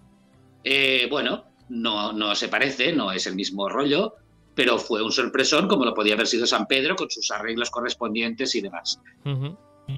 eh, 0.63 1.07
bueno, 1.09 1.45
no, 1.69 2.11
no 2.13 2.35
se 2.35 2.47
parece, 2.49 2.91
no 2.93 3.11
es 3.11 3.25
el 3.27 3.35
mismo 3.35 3.69
rollo, 3.69 4.15
pero 4.55 4.77
fue 4.77 5.01
un 5.01 5.11
sorpresón 5.11 5.67
como 5.67 5.85
lo 5.85 5.93
podía 5.93 6.15
haber 6.15 6.27
sido 6.27 6.45
San 6.45 6.65
Pedro 6.67 6.95
con 6.95 7.09
sus 7.09 7.31
arreglos 7.31 7.69
correspondientes 7.69 8.53
y 8.55 8.61
demás. 8.61 8.99
Ujú. 9.25 9.57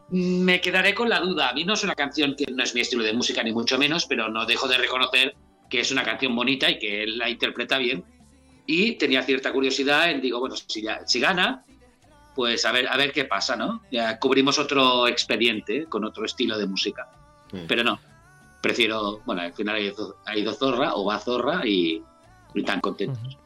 Me 0.09 0.61
quedaré 0.61 0.93
con 0.93 1.09
la 1.09 1.19
duda. 1.19 1.49
A 1.49 1.53
mí 1.53 1.65
no 1.65 1.73
es 1.73 1.83
una 1.83 1.95
canción 1.95 2.35
que 2.37 2.45
no 2.51 2.63
es 2.63 2.73
mi 2.75 2.81
estilo 2.81 3.03
de 3.03 3.11
música, 3.13 3.43
ni 3.43 3.51
mucho 3.51 3.77
menos, 3.77 4.05
pero 4.05 4.29
no 4.29 4.45
dejo 4.45 4.67
de 4.67 4.77
reconocer 4.77 5.35
que 5.71 5.79
es 5.79 5.91
una 5.91 6.03
canción 6.03 6.35
bonita 6.35 6.69
y 6.69 6.77
que 6.77 7.01
él 7.03 7.17
la 7.17 7.29
interpreta 7.29 7.79
bien. 7.79 8.03
Y 8.67 8.93
tenía 8.97 9.23
cierta 9.23 9.51
curiosidad 9.51 10.11
en, 10.11 10.21
digo, 10.21 10.39
bueno, 10.39 10.55
si, 10.55 10.83
ya- 10.83 11.01
si 11.07 11.19
gana, 11.19 11.63
pues 12.35 12.63
a 12.65 12.71
ver, 12.71 12.87
a 12.87 12.95
ver 12.97 13.11
qué 13.11 13.25
pasa, 13.25 13.55
¿no? 13.55 13.81
Ya 13.91 14.19
cubrimos 14.19 14.59
otro 14.59 15.07
expediente 15.07 15.85
con 15.85 16.05
otro 16.05 16.25
estilo 16.25 16.57
de 16.59 16.67
música. 16.67 17.07
Mm. 17.51 17.65
Pero 17.67 17.83
no, 17.83 17.99
prefiero, 18.61 19.21
bueno, 19.25 19.41
al 19.41 19.53
final 19.53 19.75
ha 19.75 19.79
ido, 19.79 20.17
ha 20.25 20.37
ido 20.37 20.53
Zorra 20.53 20.93
o 20.93 21.05
va 21.05 21.17
Zorra 21.19 21.65
y, 21.65 22.01
y 22.53 22.63
tan 22.63 22.79
contentos. 22.81 23.37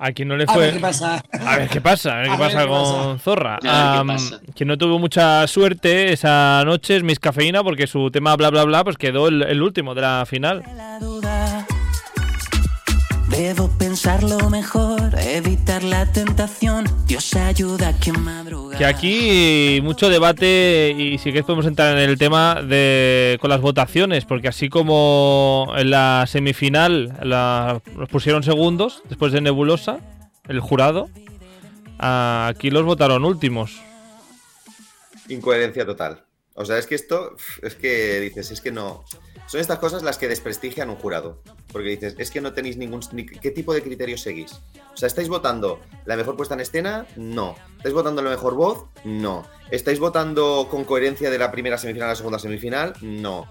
A 0.00 0.12
quien 0.12 0.28
no 0.28 0.36
le 0.36 0.44
A 0.46 0.56
ver 0.56 0.70
fue. 0.70 0.72
qué 0.74 0.80
pasa. 0.80 1.20
A 1.32 1.56
ver 1.56 1.68
qué 1.68 1.80
pasa, 1.80 2.12
a 2.12 2.16
ver 2.18 2.26
qué 2.26 2.32
A 2.32 2.36
ver 2.36 2.46
pasa 2.46 2.62
qué 2.62 2.68
con 2.68 2.82
pasa. 3.16 3.18
Zorra. 3.18 3.54
A 3.54 3.58
ver 3.58 3.60
qué 3.62 3.68
Am, 3.98 4.06
pasa. 4.06 4.40
quien 4.54 4.68
no 4.68 4.78
tuvo 4.78 4.98
mucha 5.00 5.44
suerte 5.48 6.12
esa 6.12 6.62
noche 6.64 6.96
es 6.98 7.02
Miss 7.02 7.18
Cafeína 7.18 7.64
porque 7.64 7.88
su 7.88 8.08
tema 8.10 8.36
bla 8.36 8.50
bla 8.50 8.62
bla 8.64 8.84
pues 8.84 8.96
quedó 8.96 9.26
el, 9.26 9.42
el 9.42 9.60
último 9.60 9.96
de 9.96 10.00
la 10.02 10.24
final. 10.24 10.62
Debo 13.38 13.68
pensarlo 13.78 14.50
mejor, 14.50 15.16
evitar 15.16 15.84
la 15.84 16.10
tentación. 16.10 16.86
Dios 17.06 17.36
ayuda 17.36 17.90
a 17.90 17.92
quien 17.96 18.20
madruga. 18.20 18.76
Que 18.76 18.84
aquí 18.84 19.78
mucho 19.80 20.08
debate 20.08 20.92
y 20.98 21.18
si 21.18 21.26
queréis 21.26 21.44
podemos 21.44 21.66
entrar 21.66 21.96
en 21.96 22.10
el 22.10 22.18
tema 22.18 22.60
de 22.62 23.38
con 23.40 23.50
las 23.50 23.60
votaciones, 23.60 24.24
porque 24.24 24.48
así 24.48 24.68
como 24.68 25.72
en 25.76 25.90
la 25.90 26.24
semifinal 26.26 27.16
la, 27.22 27.80
los 27.96 28.08
pusieron 28.08 28.42
segundos 28.42 29.04
después 29.08 29.30
de 29.30 29.40
Nebulosa, 29.40 30.00
el 30.48 30.58
jurado, 30.58 31.08
aquí 32.00 32.70
los 32.70 32.84
votaron 32.84 33.24
últimos. 33.24 33.80
Incoherencia 35.28 35.86
total. 35.86 36.24
O 36.54 36.64
sea, 36.64 36.76
es 36.76 36.88
que 36.88 36.96
esto, 36.96 37.36
es 37.62 37.76
que 37.76 38.18
dices, 38.18 38.50
es 38.50 38.60
que 38.60 38.72
no. 38.72 39.04
Son 39.48 39.60
estas 39.60 39.78
cosas 39.78 40.02
las 40.02 40.18
que 40.18 40.28
desprestigian 40.28 40.90
un 40.90 40.96
jurado. 40.96 41.40
Porque 41.72 41.88
dices, 41.88 42.14
es 42.18 42.30
que 42.30 42.40
no 42.40 42.52
tenéis 42.52 42.76
ningún. 42.76 43.00
ni- 43.12 43.26
¿Qué 43.26 43.50
tipo 43.50 43.72
de 43.74 43.82
criterios 43.82 44.20
seguís? 44.20 44.52
O 44.92 44.96
sea, 44.96 45.06
¿estáis 45.06 45.28
votando 45.28 45.80
la 46.04 46.16
mejor 46.16 46.36
puesta 46.36 46.54
en 46.54 46.60
escena? 46.60 47.06
No. 47.16 47.56
¿Estáis 47.78 47.94
votando 47.94 48.20
la 48.22 48.30
mejor 48.30 48.54
voz? 48.54 48.84
No. 49.04 49.44
¿Estáis 49.70 49.98
votando 49.98 50.68
con 50.70 50.84
coherencia 50.84 51.30
de 51.30 51.38
la 51.38 51.50
primera 51.50 51.78
semifinal 51.78 52.08
a 52.08 52.12
la 52.12 52.16
segunda 52.16 52.38
semifinal? 52.38 52.92
No. 53.00 53.46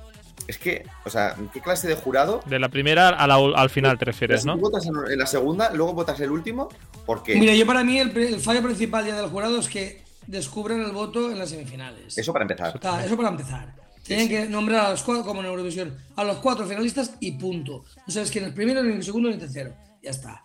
Es 0.47 0.57
que, 0.59 0.83
o 1.03 1.09
sea, 1.09 1.35
¿qué 1.51 1.61
clase 1.61 1.87
de 1.87 1.95
jurado? 1.95 2.41
De 2.45 2.59
la 2.59 2.69
primera 2.69 3.09
a 3.09 3.27
la- 3.27 3.35
al 3.55 3.69
final 3.69 3.97
te 3.97 4.05
refieres, 4.05 4.45
¿no? 4.45 4.53
tú 4.55 4.61
votas 4.61 4.85
en 4.85 5.17
la 5.19 5.25
segunda, 5.25 5.71
luego 5.73 5.93
votas 5.93 6.19
el 6.21 6.29
último, 6.31 6.69
¿por 7.05 7.23
qué? 7.23 7.35
Mira, 7.37 7.53
yo 7.55 7.65
para 7.65 7.83
mí 7.83 7.99
el, 7.99 8.15
el 8.15 8.39
fallo 8.39 8.61
principal 8.61 9.05
ya 9.05 9.15
del 9.19 9.29
jurado 9.29 9.59
es 9.59 9.67
que 9.67 10.03
descubren 10.27 10.81
el 10.81 10.91
voto 10.91 11.31
en 11.31 11.39
las 11.39 11.49
semifinales. 11.49 12.17
Eso 12.17 12.31
para 12.33 12.43
empezar. 12.43 12.79
Eso 13.03 13.17
para 13.17 13.29
empezar. 13.29 13.86
Tienen 14.07 14.29
que 14.29 14.45
nombrar 14.45 14.85
a 14.85 14.91
los 14.91 15.03
cuatro, 15.03 15.23
como 15.25 15.41
en 15.41 15.47
Eurovisión, 15.47 15.95
a 16.15 16.23
los 16.23 16.37
cuatro 16.37 16.65
finalistas 16.65 17.13
y 17.19 17.33
punto. 17.33 17.83
No 18.07 18.13
sabes 18.13 18.31
quién 18.31 18.45
es 18.45 18.53
primero, 18.53 18.81
ni 18.83 18.93
el 18.93 19.03
segundo, 19.03 19.27
ni 19.29 19.35
el 19.35 19.39
tercero. 19.41 19.73
Ya 20.01 20.11
está. 20.11 20.43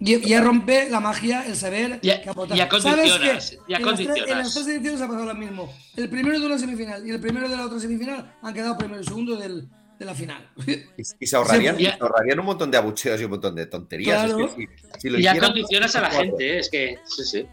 Y 0.00 0.18
ya 0.20 0.40
rompe 0.40 0.90
la 0.90 0.98
magia 0.98 1.46
el 1.46 1.54
saber 1.54 2.00
Ya- 2.02 2.20
que 2.20 2.28
aporta. 2.30 2.56
ya 2.56 2.68
¿Sabes 2.68 3.12
condicionas, 3.12 3.50
qué? 3.50 3.56
ya 3.68 3.76
en, 3.78 3.84
las 3.86 3.94
tres, 3.94 4.06
condicionas. 4.08 4.30
en 4.32 4.38
las 4.38 4.54
tres 4.54 4.66
ediciones 4.66 5.00
ha 5.00 5.06
pasado 5.06 5.24
lo 5.26 5.34
mismo. 5.36 5.72
El 5.96 6.08
primero 6.10 6.40
de 6.40 6.46
una 6.46 6.58
semifinal 6.58 7.06
y 7.06 7.10
el 7.12 7.20
primero 7.20 7.48
de 7.48 7.56
la 7.56 7.66
otra 7.66 7.78
semifinal 7.78 8.34
han 8.42 8.52
quedado 8.54 8.76
primero 8.76 9.00
y 9.00 9.04
segundo 9.04 9.36
del, 9.36 9.68
de 9.98 10.04
la 10.04 10.14
final. 10.14 10.50
Y, 10.66 10.72
y 11.20 11.26
se, 11.26 11.36
ahorrarían, 11.36 11.76
Sí, 11.76 11.84
se 11.84 11.90
ahorrarían 12.00 12.40
un 12.40 12.46
montón 12.46 12.72
de 12.72 12.76
abucheos 12.78 13.20
y 13.20 13.24
un 13.24 13.30
montón 13.30 13.54
de 13.54 13.66
tonterías. 13.66 14.24
Claro. 14.24 14.44
Es 14.46 14.52
que 14.54 14.62
si- 14.66 15.00
si 15.00 15.08
lo 15.10 15.18
Ya 15.20 15.30
hicieran- 15.30 15.50
condicionas 15.52 15.94
a 15.94 16.00
la 16.00 16.10
gente, 16.10 16.58
es 16.58 16.68
que, 16.68 16.98
sí, 17.06 17.22
sí. 17.24 17.46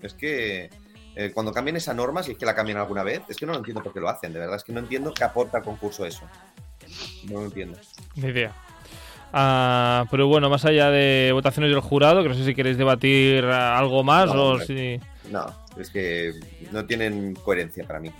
Es 0.00 0.14
que 0.14 0.70
eh, 1.20 1.32
cuando 1.34 1.52
cambien 1.52 1.76
esa 1.76 1.92
norma, 1.92 2.22
si 2.22 2.32
es 2.32 2.38
que 2.38 2.46
la 2.46 2.54
cambian 2.54 2.78
alguna 2.78 3.02
vez, 3.02 3.20
es 3.28 3.36
que 3.36 3.44
no 3.44 3.52
lo 3.52 3.58
entiendo 3.58 3.82
por 3.82 3.92
qué 3.92 4.00
lo 4.00 4.08
hacen, 4.08 4.32
de 4.32 4.38
verdad. 4.38 4.56
Es 4.56 4.64
que 4.64 4.72
no 4.72 4.80
entiendo 4.80 5.12
qué 5.12 5.22
aporta 5.22 5.58
al 5.58 5.64
concurso 5.64 6.06
eso. 6.06 6.22
No 7.24 7.40
lo 7.40 7.44
entiendo. 7.44 7.78
Ni 8.16 8.28
idea. 8.28 8.54
Ah, 9.30 10.06
pero 10.10 10.28
bueno, 10.28 10.48
más 10.48 10.64
allá 10.64 10.90
de 10.90 11.30
votaciones 11.34 11.70
del 11.70 11.80
jurado, 11.80 12.22
que 12.22 12.30
no 12.30 12.34
sé 12.34 12.46
si 12.46 12.54
queréis 12.54 12.78
debatir 12.78 13.44
ah, 13.44 13.78
algo 13.78 14.02
más 14.02 14.28
No, 14.28 14.42
o 14.42 14.50
hombre. 14.52 14.66
si. 14.66 15.30
No, 15.30 15.44
es 15.76 15.90
que 15.90 16.32
no 16.72 16.86
tienen 16.86 17.34
coherencia 17.34 17.86
para 17.86 18.00
mí. 18.00 18.10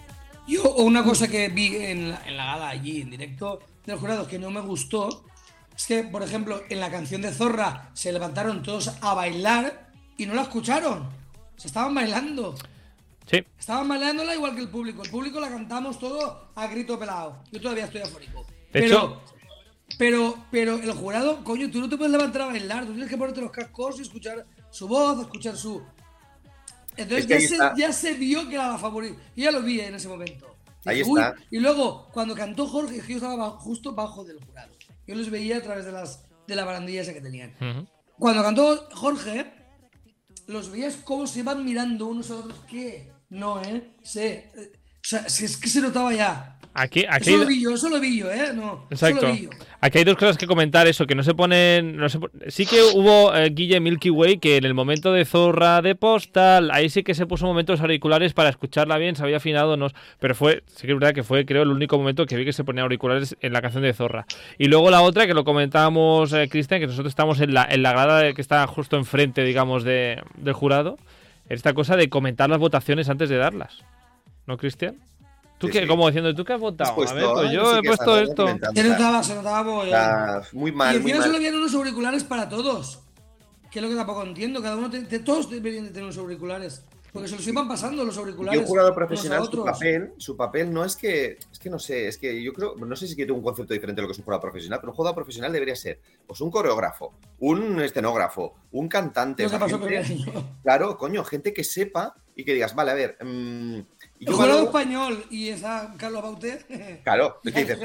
Yo, 0.46 0.74
una 0.74 1.02
cosa 1.02 1.26
que 1.26 1.48
vi 1.48 1.76
en 1.76 2.10
la, 2.10 2.22
en 2.26 2.36
la 2.36 2.44
gala 2.44 2.68
allí, 2.68 3.00
en 3.00 3.10
directo, 3.10 3.60
del 3.86 3.96
jurado, 3.96 4.26
que 4.26 4.38
no 4.38 4.50
me 4.50 4.60
gustó, 4.60 5.24
es 5.74 5.86
que, 5.86 6.02
por 6.04 6.22
ejemplo, 6.22 6.62
en 6.68 6.80
la 6.80 6.90
canción 6.90 7.22
de 7.22 7.32
Zorra 7.32 7.88
se 7.94 8.12
levantaron 8.12 8.62
todos 8.62 8.92
a 9.00 9.14
bailar 9.14 9.90
y 10.18 10.26
no 10.26 10.34
la 10.34 10.42
escucharon. 10.42 11.08
Se 11.56 11.68
estaban 11.68 11.94
bailando. 11.94 12.54
Sí. 13.30 13.44
Estaban 13.58 13.86
bailándola 13.88 14.34
igual 14.34 14.54
que 14.54 14.62
el 14.62 14.68
público. 14.68 15.02
El 15.04 15.10
público 15.10 15.38
la 15.40 15.48
cantamos 15.48 15.98
todo 15.98 16.50
a 16.54 16.66
grito 16.66 16.98
pelado. 16.98 17.42
Yo 17.52 17.60
todavía 17.60 17.84
estoy 17.84 18.00
afónico. 18.00 18.44
De 18.44 18.54
pero, 18.72 18.86
hecho- 18.86 19.22
pero, 19.98 20.34
pero 20.50 20.74
el 20.76 20.92
jurado, 20.92 21.44
coño, 21.44 21.70
tú 21.70 21.80
no 21.80 21.88
te 21.88 21.96
puedes 21.96 22.10
levantar 22.12 22.42
a 22.42 22.46
bailar. 22.46 22.84
Tú 22.86 22.92
tienes 22.92 23.08
que 23.08 23.16
ponerte 23.16 23.40
los 23.40 23.50
cascos 23.52 23.98
y 23.98 24.02
escuchar 24.02 24.46
su 24.70 24.88
voz, 24.88 25.20
escuchar 25.20 25.56
su. 25.56 25.82
Entonces 26.96 27.20
Es 27.20 27.26
que 27.26 27.34
ya, 27.34 27.48
se, 27.48 27.54
está. 27.54 27.74
ya 27.76 27.92
se 27.92 28.14
vio 28.14 28.48
que 28.48 28.54
era 28.56 28.68
la 28.72 28.78
favorita. 28.78 29.16
Yo 29.36 29.44
ya 29.44 29.50
lo 29.52 29.62
vi 29.62 29.80
en 29.80 29.94
ese 29.94 30.08
momento. 30.08 30.56
Ahí 30.84 31.00
está. 31.00 31.34
Y 31.50 31.58
luego, 31.60 32.08
cuando 32.12 32.34
cantó 32.34 32.66
Jorge, 32.66 33.02
yo 33.06 33.16
estaba 33.16 33.36
ba- 33.36 33.50
justo 33.58 33.92
bajo 33.94 34.24
del 34.24 34.42
jurado. 34.44 34.72
Yo 35.06 35.14
los 35.14 35.30
veía 35.30 35.58
a 35.58 35.62
través 35.62 35.84
de 35.84 35.92
las 35.92 36.24
de 36.46 36.56
la 36.56 36.64
barandilla 36.64 37.02
esa 37.02 37.12
que 37.12 37.20
tenían. 37.20 37.54
Ujú. 37.60 37.86
Cuando 38.18 38.42
cantó 38.42 38.88
Jorge, 38.94 39.52
los 40.46 40.70
veías 40.70 40.96
cómo 40.96 41.26
se 41.26 41.40
iban 41.40 41.64
mirando 41.64 42.06
unos 42.06 42.30
a 42.30 42.36
otros. 42.36 42.58
¿Qué? 42.68 43.12
No, 43.30 43.62
¿eh? 43.62 43.82
Eh, 44.16 44.50
O 44.56 45.02
sea, 45.02 45.28
si 45.28 45.44
es 45.44 45.56
que 45.56 45.68
se 45.68 45.80
notaba 45.80 46.12
ya. 46.12 46.56
Aquí, 46.72 47.04
aquí, 47.08 47.30
Eso 47.30 47.38
lo 47.38 47.46
vi 47.46 47.60
yo, 47.60 47.74
eso 47.74 47.88
lo 47.88 47.98
vi 47.98 48.18
yo, 48.20 48.30
¿eh? 48.30 48.52
No, 48.54 48.86
eso 48.90 49.06
Exacto. 49.06 49.26
lo 49.26 49.32
vi 49.32 49.42
yo. 49.42 49.50
Aquí 49.80 49.98
hay 49.98 50.04
dos 50.04 50.16
cosas 50.16 50.38
que 50.38 50.46
comentar. 50.46 50.86
Eso, 50.86 51.04
que 51.04 51.16
no 51.16 51.24
se 51.24 51.34
ponen. 51.34 51.96
No 51.96 52.08
se 52.08 52.20
Sí 52.46 52.64
que 52.64 52.80
hubo 52.94 53.34
eh, 53.34 53.50
Guille 53.50 53.80
Milky 53.80 54.10
Way 54.10 54.38
que 54.38 54.56
en 54.56 54.64
el 54.64 54.74
momento 54.74 55.12
de 55.12 55.24
Zorra 55.24 55.82
de 55.82 55.96
Postal, 55.96 56.70
ahí 56.70 56.88
sí 56.88 57.02
que 57.02 57.14
se 57.14 57.26
puso 57.26 57.46
momentos 57.46 57.80
auriculares 57.80 58.34
para 58.34 58.50
escucharla 58.50 58.98
bien, 58.98 59.16
se 59.16 59.24
había 59.24 59.38
afinado, 59.38 59.76
no, 59.76 59.88
pero 60.20 60.36
fue, 60.36 60.62
sí 60.66 60.86
que 60.86 60.92
es 60.92 60.98
verdad 60.98 61.12
que 61.12 61.24
fue, 61.24 61.44
creo, 61.44 61.62
el 61.64 61.70
único 61.70 61.98
momento 61.98 62.24
que 62.24 62.36
vi 62.36 62.44
que 62.44 62.52
se 62.52 62.62
ponía 62.62 62.82
auriculares 62.84 63.36
en 63.40 63.52
la 63.52 63.62
canción 63.62 63.82
de 63.82 63.92
Zorra. 63.92 64.26
Y 64.56 64.66
luego 64.66 64.90
la 64.90 65.02
otra, 65.02 65.26
que 65.26 65.34
lo 65.34 65.44
comentábamos, 65.44 66.32
eh, 66.32 66.48
Cristian, 66.48 66.78
que 66.80 66.86
nosotros 66.86 67.10
estamos 67.10 67.40
en 67.40 67.52
la, 67.52 67.66
en 67.68 67.82
la 67.82 67.92
grada 67.92 68.32
que 68.32 68.40
está 68.40 68.64
justo 68.68 68.96
enfrente, 68.96 69.42
digamos, 69.42 69.82
de, 69.82 70.22
del 70.36 70.54
jurado, 70.54 70.98
esta 71.50 71.74
cosa 71.74 71.96
de 71.96 72.08
comentar 72.08 72.48
las 72.48 72.58
votaciones 72.58 73.08
antes 73.10 73.28
de 73.28 73.36
darlas. 73.36 73.78
¿No, 74.46 74.56
Cristian? 74.56 74.96
¿Tú 75.58 75.66
Sí, 75.66 75.74
qué? 75.74 75.80
sí. 75.82 75.86
Como 75.86 76.06
diciendo, 76.06 76.34
¿tú 76.34 76.44
qué 76.44 76.54
has 76.54 76.56
Has 76.56 76.60
votado? 76.62 76.94
puesto, 76.94 77.12
a 77.12 77.14
ver, 77.20 77.26
pues 77.34 77.48
ah, 77.48 77.52
yo 77.52 77.72
sí 77.72 77.78
he 77.82 77.86
puesto 77.86 78.18
esto. 78.18 78.46
Se 78.74 78.84
notaba, 78.88 79.22
se 79.22 79.34
notaba. 79.34 79.84
Está 79.84 80.42
muy 80.52 80.70
Y 80.70 80.74
mal, 80.74 81.00
muy 81.00 81.10
encima 81.10 81.18
solo 81.18 81.32
mal. 81.32 81.36
habían 81.36 81.54
unos 81.56 81.74
auriculares 81.74 82.24
para 82.24 82.48
todos. 82.48 83.00
Que 83.70 83.78
es 83.78 83.82
lo 83.82 83.88
que 83.90 83.94
tampoco 83.96 84.22
entiendo. 84.24 84.62
Cada 84.62 84.76
uno, 84.76 84.88
de, 84.88 85.02
de 85.02 85.18
todos 85.18 85.50
deberían 85.50 85.84
de 85.84 85.90
tener 85.90 86.04
unos 86.04 86.16
auriculares. 86.18 86.84
Porque 87.12 87.28
se 87.28 87.36
los 87.36 87.46
iban 87.48 87.66
pasando 87.66 88.04
los 88.04 88.16
Y 88.16 88.18
auriculares. 88.20 88.68
unos 88.70 88.90
a 88.90 88.94
profesional, 88.94 89.44
su 89.50 89.64
papel, 89.64 90.12
su 90.16 90.36
papel 90.36 90.72
no 90.72 90.84
es 90.84 90.94
que, 90.96 91.38
es 91.52 91.58
que 91.58 91.68
no 91.70 91.78
sé, 91.78 92.06
es 92.08 92.16
que 92.18 92.42
yo 92.42 92.52
creo, 92.52 92.74
no 92.76 92.94
sé 92.96 93.06
si 93.08 93.16
tiene 93.16 93.32
un 93.32 93.42
concepto 93.42 93.74
diferente 93.74 94.00
de 94.00 94.02
lo 94.02 94.08
que 94.08 94.12
es 94.12 94.18
un 94.18 94.24
jugador 94.24 94.42
profesional, 94.42 94.78
pero 94.80 94.92
un 94.92 94.96
jugador 94.96 95.14
profesional 95.16 95.52
debería 95.52 95.74
ser, 95.76 95.98
pues 96.26 96.40
un 96.40 96.50
coreógrafo, 96.50 97.14
un 97.40 97.80
escenógrafo, 97.80 98.54
un 98.72 98.88
cantante, 98.88 99.42
Lo 99.42 99.48
o 99.48 99.50
que 99.52 99.56
sea, 99.58 99.66
pasó 99.66 99.78
gente- 99.80 100.24
claro, 100.62 100.96
coño, 100.96 101.24
gente 101.24 101.52
que 101.52 101.64
sepa 101.64 102.14
y 102.36 102.44
que 102.44 102.54
digas, 102.54 102.74
vale, 102.74 102.90
a 102.92 102.94
ver, 102.94 103.16
mm, 103.22 103.74
El 103.74 103.86
yo 104.20 104.32
jugador 104.32 104.54
valoro- 104.56 104.64
español 104.66 105.24
y 105.30 105.48
esa 105.48 105.92
Carlos 105.98 106.22
Bauté. 106.22 106.64
claro, 107.04 107.40
y 107.42 107.52
que 107.52 107.60
dices. 107.60 107.78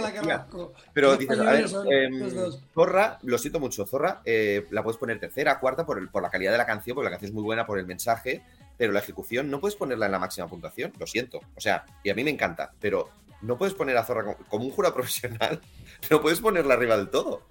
Pero 0.94 1.18
dices, 1.18 1.40
a 1.40 1.52
ver, 1.52 1.66
em. 1.92 2.52
Zorra, 2.74 3.20
lo 3.24 3.38
siento 3.38 3.60
mucho, 3.60 3.86
Zorra 3.86 4.22
eh, 4.24 4.66
la 4.72 4.84
puedes 4.84 4.98
poner 4.98 5.20
tercera, 5.20 5.60
cuarta 5.60 5.86
por, 5.86 5.98
el- 5.98 6.10
por 6.10 6.22
la 6.22 6.30
calidad 6.30 6.52
de 6.52 6.58
la 6.58 6.66
canción, 6.66 6.96
porque 6.96 7.06
la 7.06 7.12
canción 7.12 7.30
es 7.30 7.34
muy 7.34 7.44
buena 7.44 7.66
por 7.66 7.80
el 7.80 7.86
mensaje, 7.86 8.44
pero 8.78 8.92
la 8.94 9.00
ejecución 9.00 9.50
no 9.50 9.60
puedes 9.60 9.76
ponerla 9.76 10.06
en 10.08 10.12
la 10.12 10.20
máxima 10.20 10.48
puntuación, 10.48 10.94
lo 11.00 11.08
siento. 11.08 11.40
O 11.56 11.62
sea, 11.62 11.86
y 12.04 12.10
a 12.10 12.16
mí 12.16 12.24
me 12.24 12.32
encanta, 12.32 12.74
pero 12.80 13.10
no 13.42 13.58
puedes 13.58 13.74
poner 13.74 13.98
a 13.98 14.04
Zorra 14.04 14.24
como, 14.24 14.38
como 14.50 14.66
un 14.66 14.72
jurado 14.72 14.94
profesional, 14.96 15.62
no 16.10 16.22
puedes 16.22 16.40
ponerla 16.40 16.74
arriba 16.74 16.98
del 16.98 17.10
todo. 17.10 17.44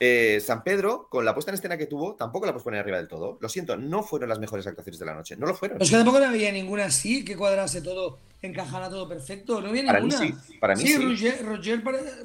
Eh, 0.00 0.40
San 0.40 0.64
Pedro, 0.64 1.06
con 1.08 1.24
la 1.24 1.32
puesta 1.34 1.50
en 1.50 1.54
escena 1.54 1.78
que 1.78 1.86
tuvo, 1.86 2.14
tampoco 2.14 2.46
la 2.46 2.52
puedes 2.52 2.64
poner 2.64 2.80
arriba 2.80 2.98
del 2.98 3.08
todo. 3.08 3.38
Lo 3.40 3.48
siento, 3.48 3.76
no 3.76 4.02
fueron 4.02 4.28
las 4.28 4.38
mejores 4.38 4.66
actuaciones 4.66 4.98
de 4.98 5.06
la 5.06 5.14
noche, 5.14 5.36
no 5.36 5.46
lo 5.46 5.54
fueron. 5.54 5.80
Es 5.80 5.88
que 5.88 5.96
tampoco 5.96 6.18
no 6.18 6.26
había 6.26 6.50
ninguna 6.52 6.86
así, 6.86 7.24
que 7.24 7.36
cuadrase 7.36 7.80
todo, 7.80 8.18
encajara 8.42 8.90
todo 8.90 9.08
perfecto. 9.08 9.60
No 9.60 9.68
había 9.68 9.86
Para 9.86 10.00
mí 10.00 10.08
ninguna. 10.08 10.36
sí, 10.36 10.58
para 10.58 10.74
mí 10.74 10.82
sí. 10.86 10.96
Roger, 10.98 11.46
Roger 11.46 11.82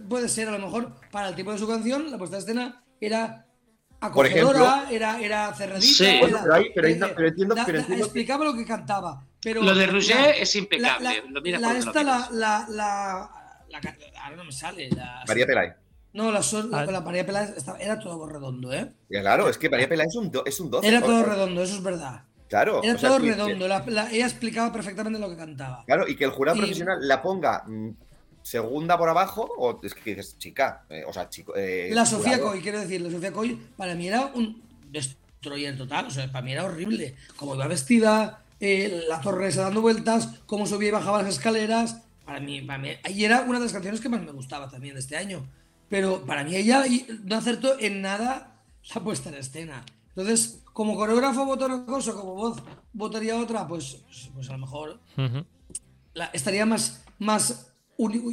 puede 0.09 0.27
ser, 0.29 0.49
a 0.49 0.51
lo 0.51 0.59
mejor, 0.59 0.93
para 1.11 1.29
el 1.29 1.35
tipo 1.35 1.51
de 1.51 1.59
su 1.59 1.67
canción, 1.67 2.09
la 2.09 2.17
puesta 2.17 2.37
en 2.37 2.41
escena 2.41 2.83
era 2.99 3.45
Por 4.13 4.25
ejemplo- 4.25 4.65
era, 4.89 5.19
era 5.19 5.53
cerradita. 5.53 5.93
Sí. 5.93 6.05
era- 6.05 6.19
Bueno, 6.21 6.39
pero 6.43 6.53
ahí- 6.55 6.71
pero 6.73 6.87
ahí 6.87 6.95
no- 6.95 7.05
eh, 7.07 7.13
pero 7.15 7.27
entiendo- 7.27 7.55
da- 7.55 7.65
pero 7.65 7.85
que- 7.85 7.93
explicaba 7.99 8.45
lo 8.45 8.53
que 8.53 8.65
cantaba. 8.65 9.23
Pero 9.41 9.61
Lo 9.63 9.73
de 9.75 9.87
la- 9.87 10.29
es 10.31 10.55
impecable. 10.55 11.03
La, 11.03 11.13
la- 11.13 11.21
donde 11.31 11.79
esta, 11.79 12.03
lo 12.03 12.09
la, 12.09 12.29
la, 12.31 12.65
la, 12.69 13.31
la 13.69 13.79
ahora 14.23 14.35
no 14.37 14.43
me 14.45 14.51
sale. 14.51 14.89
La, 14.89 15.23
María 15.27 15.45
Pelay. 15.45 15.69
No, 16.13 16.31
la, 16.31 16.41
sol- 16.41 16.69
Ah. 16.73 16.85
la 16.85 17.01
María 17.01 17.21
estaba- 17.55 17.77
era 17.79 17.99
todo 17.99 18.27
redondo, 18.27 18.73
¿eh? 18.73 18.91
Ya, 19.09 19.21
Claro, 19.21 19.47
es 19.49 19.57
que 19.57 19.69
María 19.69 19.87
Pelay 19.87 20.07
es 20.07 20.15
un, 20.15 20.31
do- 20.31 20.43
es 20.45 20.59
un 20.59 20.69
12. 20.71 20.87
Era 20.87 21.01
todo 21.01 21.23
redondo, 21.23 21.61
eso 21.61 21.75
es 21.75 21.83
verdad. 21.83 22.23
Claro. 22.49 22.81
Era 22.83 22.97
sea, 22.97 23.09
todo 23.09 23.19
redondo. 23.19 23.67
la- 23.67 23.83
la- 23.87 24.09
ella 24.11 24.25
explicaba 24.25 24.73
perfectamente 24.73 25.19
lo 25.19 25.29
que 25.29 25.37
cantaba. 25.37 25.83
Claro, 25.85 26.07
y 26.07 26.15
que 26.15 26.23
el 26.25 26.31
jurado 26.31 26.57
Y- 26.57 26.61
profesional 26.61 26.97
la 27.07 27.21
ponga 27.21 27.63
mm, 27.67 27.89
segunda 28.49 28.97
por 28.97 29.09
abajo, 29.09 29.47
o 29.57 29.79
es 29.83 29.93
que 29.93 30.15
dices, 30.15 30.37
chica, 30.39 30.83
eh, 30.89 31.03
o 31.07 31.13
sea, 31.13 31.29
chico. 31.29 31.53
eh, 31.55 31.89
La 31.93 32.05
Sofía. 32.05 32.39
Coy, 32.41 32.61
quiero 32.61 32.79
decir, 32.79 32.99
la 33.01 33.11
Sofía 33.11 33.31
Coy 33.31 33.55
para 33.77 33.93
mí 33.93 34.07
era 34.07 34.25
un 34.33 34.61
destroyer 34.91 35.77
total, 35.77 36.07
o 36.07 36.11
sea, 36.11 36.31
para 36.31 36.43
mí 36.43 36.51
era 36.53 36.65
horrible. 36.65 37.15
Como 37.35 37.53
iba 37.55 37.67
vestida, 37.67 38.43
eh, 38.59 39.03
la 39.07 39.21
torresa 39.21 39.61
dando 39.63 39.81
vueltas, 39.81 40.29
cómo 40.47 40.65
subía 40.65 40.87
y 40.89 40.91
bajaba 40.91 41.21
las 41.21 41.35
escaleras. 41.35 42.01
Para 42.25 42.39
mí, 42.39 42.61
para 42.61 42.79
mí, 42.79 42.89
y 43.09 43.23
era 43.23 43.41
una 43.41 43.59
de 43.59 43.65
las 43.65 43.73
canciones 43.73 44.01
que 44.01 44.09
más 44.09 44.21
me 44.23 44.31
gustaba 44.31 44.67
también 44.69 44.95
de 44.95 44.99
este 45.01 45.15
año. 45.15 45.45
Pero 45.87 46.23
para 46.25 46.43
mí 46.43 46.55
ella 46.55 46.83
no 47.23 47.35
acertó 47.35 47.79
en 47.79 48.01
nada 48.01 48.55
la 48.95 49.01
puesta 49.01 49.29
en 49.29 49.35
escena. 49.35 49.83
Entonces, 50.09 50.59
como 50.73 50.95
coreógrafo 50.95 51.45
vota 51.45 51.65
una 51.67 51.85
cosa, 51.85 52.13
como 52.13 52.33
voz 52.35 52.61
votaría 52.93 53.37
otra, 53.37 53.67
pues, 53.67 53.97
pues, 54.07 54.29
pues 54.33 54.49
a 54.49 54.53
lo 54.53 54.59
mejor 54.59 54.99
la- 56.13 56.29
estaría 56.33 56.65
más, 56.65 57.03
más 57.19 57.68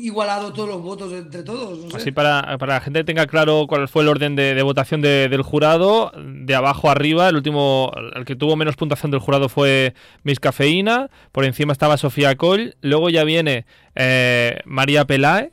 igualado 0.01 0.53
todos 0.53 0.69
los 0.69 0.81
votos 0.83 1.13
entre 1.13 1.43
todos. 1.43 1.79
No 1.79 1.91
sé. 1.91 1.97
Así 1.97 2.13
para, 2.13 2.57
para 2.59 2.75
la 2.75 2.81
gente 2.81 3.01
que 3.01 3.05
tenga 3.05 3.27
claro 3.27 3.67
cuál 3.69 3.89
fue 3.89 4.03
el 4.03 4.09
orden 4.09 4.37
de, 4.37 4.55
de 4.55 4.63
votación 4.63 5.01
de- 5.01 5.29
del 5.29 5.43
jurado, 5.43 6.13
de 6.17 6.55
abajo 6.55 6.89
arriba, 6.89 7.29
el 7.29 7.37
último, 7.37 7.91
el 8.15 8.25
que 8.25 8.37
tuvo 8.37 8.55
menos 8.57 8.77
puntuación 8.77 9.11
del 9.11 9.21
jurado 9.21 9.49
fue 9.49 9.95
Miss 10.23 10.39
Cafeína, 10.41 11.11
por 11.33 11.45
encima 11.45 11.73
estaba 11.73 11.97
Sofía 11.97 12.37
Coll, 12.37 12.77
luego 12.81 13.11
ya 13.11 13.25
viene 13.25 13.67
eh, 13.97 14.61
María 14.65 15.05
Pelae, 15.05 15.51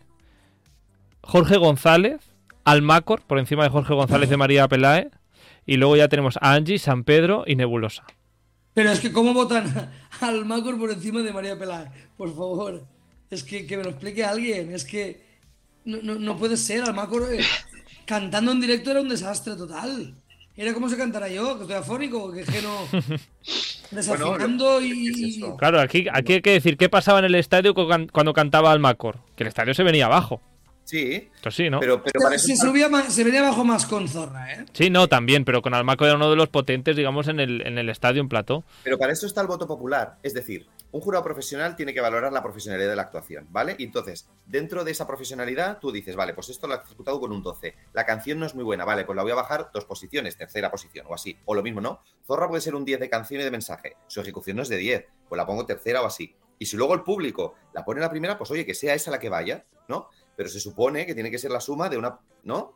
Jorge 1.22 1.57
González, 1.57 2.20
Almacor, 2.66 3.22
por 3.22 3.39
encima 3.39 3.64
de 3.64 3.70
Jorge 3.70 3.93
González 3.93 4.30
de 4.30 4.38
María 4.38 4.68
Pelae, 4.68 5.09
y 5.66 5.78
luego 5.78 5.95
ya 5.95 6.07
tenemos 6.07 6.38
a 6.41 6.53
Angie, 6.53 6.78
San 6.78 7.03
Pedro 7.03 7.43
y 7.47 7.55
Nebulosa. 7.55 8.03
Pero 8.74 8.91
es 8.91 8.99
que 8.99 9.11
cómo 9.11 9.34
votan 9.34 9.91
al 10.22 10.45
Macor 10.45 10.78
por 10.80 10.91
encima 10.91 11.22
de 11.22 11.32
María 11.32 11.57
Peláez, 11.57 11.89
por 12.18 12.30
favor. 12.30 12.84
Es 13.34 13.43
que, 13.43 13.65
que 13.65 13.77
me 13.77 13.84
lo 13.84 13.89
explique 13.91 14.23
alguien. 14.23 14.73
Es 14.73 14.86
que 14.86 15.21
no, 15.86 15.97
no, 16.01 16.15
no 16.15 16.38
puede 16.38 16.57
ser. 16.57 16.84
Al 16.84 16.93
Macor 16.93 17.34
eh, 17.34 17.43
cantando 18.05 18.51
en 18.51 18.61
directo 18.61 18.91
era 18.91 19.01
un 19.01 19.09
desastre 19.09 19.55
total. 19.55 20.13
Era 20.55 20.73
como 20.73 20.88
si 20.88 20.95
cantara 20.95 21.27
yo, 21.29 21.55
que 21.57 21.63
estoy 21.63 21.77
afónico, 21.77 22.31
que 22.31 22.41
es 22.41 22.49
que 22.49 22.61
no. 22.61 22.88
Desafinando 23.91 24.79
¿qué 24.79 24.86
es 24.91 25.17
y. 25.17 25.43
Claro, 25.57 25.79
aquí, 25.79 26.05
aquí 26.11 26.34
hay 26.34 26.41
que 26.41 26.51
decir 26.51 26.77
qué 26.77 26.89
pasaba 26.89 27.19
en 27.19 27.25
el 27.25 27.36
estadio 27.36 27.73
cu- 27.73 27.88
cuando 28.11 28.34
cantaba 28.34 28.71
Almacor, 28.71 29.19
que 29.36 29.43
el 29.43 29.47
estadio 29.49 29.73
se 29.73 29.84
venía 29.84 30.05
abajo. 30.05 30.41
Sí, 30.86 31.29
Esto 31.36 31.49
sí, 31.49 31.69
¿no? 31.69 31.79
pero, 31.79 32.03
pero 32.03 32.19
para 32.21 32.36
eso 32.36 32.47
se, 32.47 32.53
está- 32.53 32.67
subía 32.67 32.89
más- 32.89 33.13
se 33.13 33.23
venía 33.23 33.39
abajo 33.39 33.63
más 33.63 33.86
con 33.86 34.07
zorra, 34.09 34.51
¿eh? 34.53 34.65
Sí, 34.73 34.89
no, 34.89 35.07
también, 35.07 35.45
pero 35.45 35.61
con 35.61 35.73
Almacor 35.73 36.07
era 36.07 36.17
uno 36.17 36.29
de 36.29 36.36
los 36.36 36.49
potentes, 36.49 36.95
digamos, 36.97 37.27
en 37.29 37.39
el, 37.39 37.65
en 37.65 37.77
el 37.77 37.89
estadio 37.89 38.21
en 38.21 38.27
plató. 38.27 38.63
Pero 38.84 38.97
para 38.97 39.13
eso 39.13 39.25
está 39.25 39.41
el 39.41 39.47
voto 39.47 39.65
popular. 39.65 40.17
Es 40.23 40.34
decir, 40.34 40.65
un 40.93 41.01
jurado 41.01 41.23
profesional 41.23 41.75
tiene 41.75 41.91
que 41.91 42.01
valorar 42.01 42.31
la 42.31 42.43
profesionalidad 42.43 42.91
de 42.91 42.95
la 42.95 43.01
actuación, 43.01 43.47
¿vale? 43.49 43.75
Y 43.79 43.85
entonces, 43.85 44.29
dentro 44.45 44.83
de 44.83 44.91
esa 44.91 45.07
profesionalidad, 45.07 45.79
tú 45.79 45.91
dices, 45.91 46.15
vale, 46.15 46.35
pues 46.35 46.49
esto 46.49 46.67
lo 46.67 46.75
ha 46.75 46.83
ejecutado 46.83 47.19
con 47.19 47.31
un 47.31 47.41
12. 47.41 47.75
La 47.93 48.05
canción 48.05 48.39
no 48.39 48.45
es 48.45 48.53
muy 48.53 48.63
buena, 48.63 48.85
vale, 48.85 49.03
pues 49.03 49.15
la 49.15 49.23
voy 49.23 49.31
a 49.31 49.35
bajar 49.35 49.71
dos 49.73 49.85
posiciones, 49.85 50.37
tercera 50.37 50.69
posición 50.69 51.07
o 51.09 51.15
así. 51.15 51.35
O 51.45 51.55
lo 51.55 51.63
mismo, 51.63 51.81
¿no? 51.81 52.01
Zorra 52.27 52.47
puede 52.47 52.61
ser 52.61 52.75
un 52.75 52.85
10 52.85 52.99
de 52.99 53.09
canción 53.09 53.41
y 53.41 53.43
de 53.43 53.49
mensaje. 53.49 53.97
Su 54.05 54.21
ejecución 54.21 54.57
no 54.57 54.61
es 54.61 54.69
de 54.69 54.77
10, 54.77 55.07
pues 55.27 55.37
la 55.37 55.47
pongo 55.47 55.65
tercera 55.65 56.03
o 56.03 56.05
así. 56.05 56.35
Y 56.59 56.67
si 56.67 56.77
luego 56.77 56.93
el 56.93 57.01
público 57.01 57.55
la 57.73 57.83
pone 57.83 57.99
la 57.99 58.11
primera, 58.11 58.37
pues 58.37 58.51
oye, 58.51 58.63
que 58.63 58.75
sea 58.75 58.93
esa 58.93 59.09
la 59.09 59.19
que 59.19 59.29
vaya, 59.29 59.65
¿no? 59.87 60.09
Pero 60.37 60.47
se 60.47 60.59
supone 60.59 61.07
que 61.07 61.15
tiene 61.15 61.31
que 61.31 61.39
ser 61.39 61.49
la 61.49 61.59
suma 61.59 61.89
de 61.89 61.97
una, 61.97 62.19
¿no? 62.43 62.75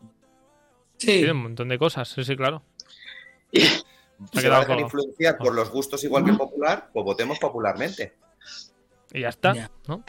Sí. 0.98 1.22
Sí, 1.22 1.30
un 1.30 1.38
montón 1.38 1.70
de 1.70 1.78
cosas, 1.78 2.10
sí, 2.10 2.24
sí, 2.24 2.36
claro. 2.36 2.64
Se 4.34 4.50
va 4.50 4.58
a 4.58 4.60
dejar 4.62 4.80
influenciar 4.80 5.38
por 5.38 5.54
los 5.54 5.70
gustos 5.70 6.04
igual 6.04 6.26
que 6.26 6.34
popular, 6.34 6.90
pues 6.94 7.04
votemos 7.06 7.38
popularmente. 7.40 8.16
Y 9.14 9.22
ya 9.22 9.30
está. 9.30 9.70
¿no? 9.88 10.04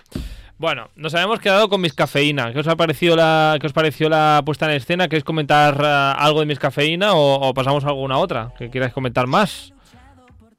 Bueno, 0.57 0.91
nos 0.97 1.15
habíamos 1.15 1.39
quedado 1.41 1.69
con 1.69 1.81
Miss 1.81 1.93
Cafeína. 1.95 2.53
¿Qué 2.53 2.59
os 2.61 2.67
ha 2.69 2.75
parecido 2.75 3.15
la, 3.15 3.57
qué 3.61 3.67
os 3.67 3.73
pareció 3.73 4.09
la 4.09 4.43
puesta 4.45 4.67
en 4.67 4.73
escena? 4.73 5.07
¿Queréis 5.09 5.25
comentar 5.25 5.81
eh, 5.81 6.15
algo 6.19 6.41
de 6.41 6.47
Miss 6.47 6.59
Cafeína 6.59 7.15
o, 7.15 7.49
o 7.49 7.55
pasamos 7.55 7.85
a 7.85 7.89
alguna 7.89 8.19
otra? 8.19 8.53
¿Que 8.59 8.69
quieras 8.71 8.93
comentar 8.93 9.27
más? 9.29 9.73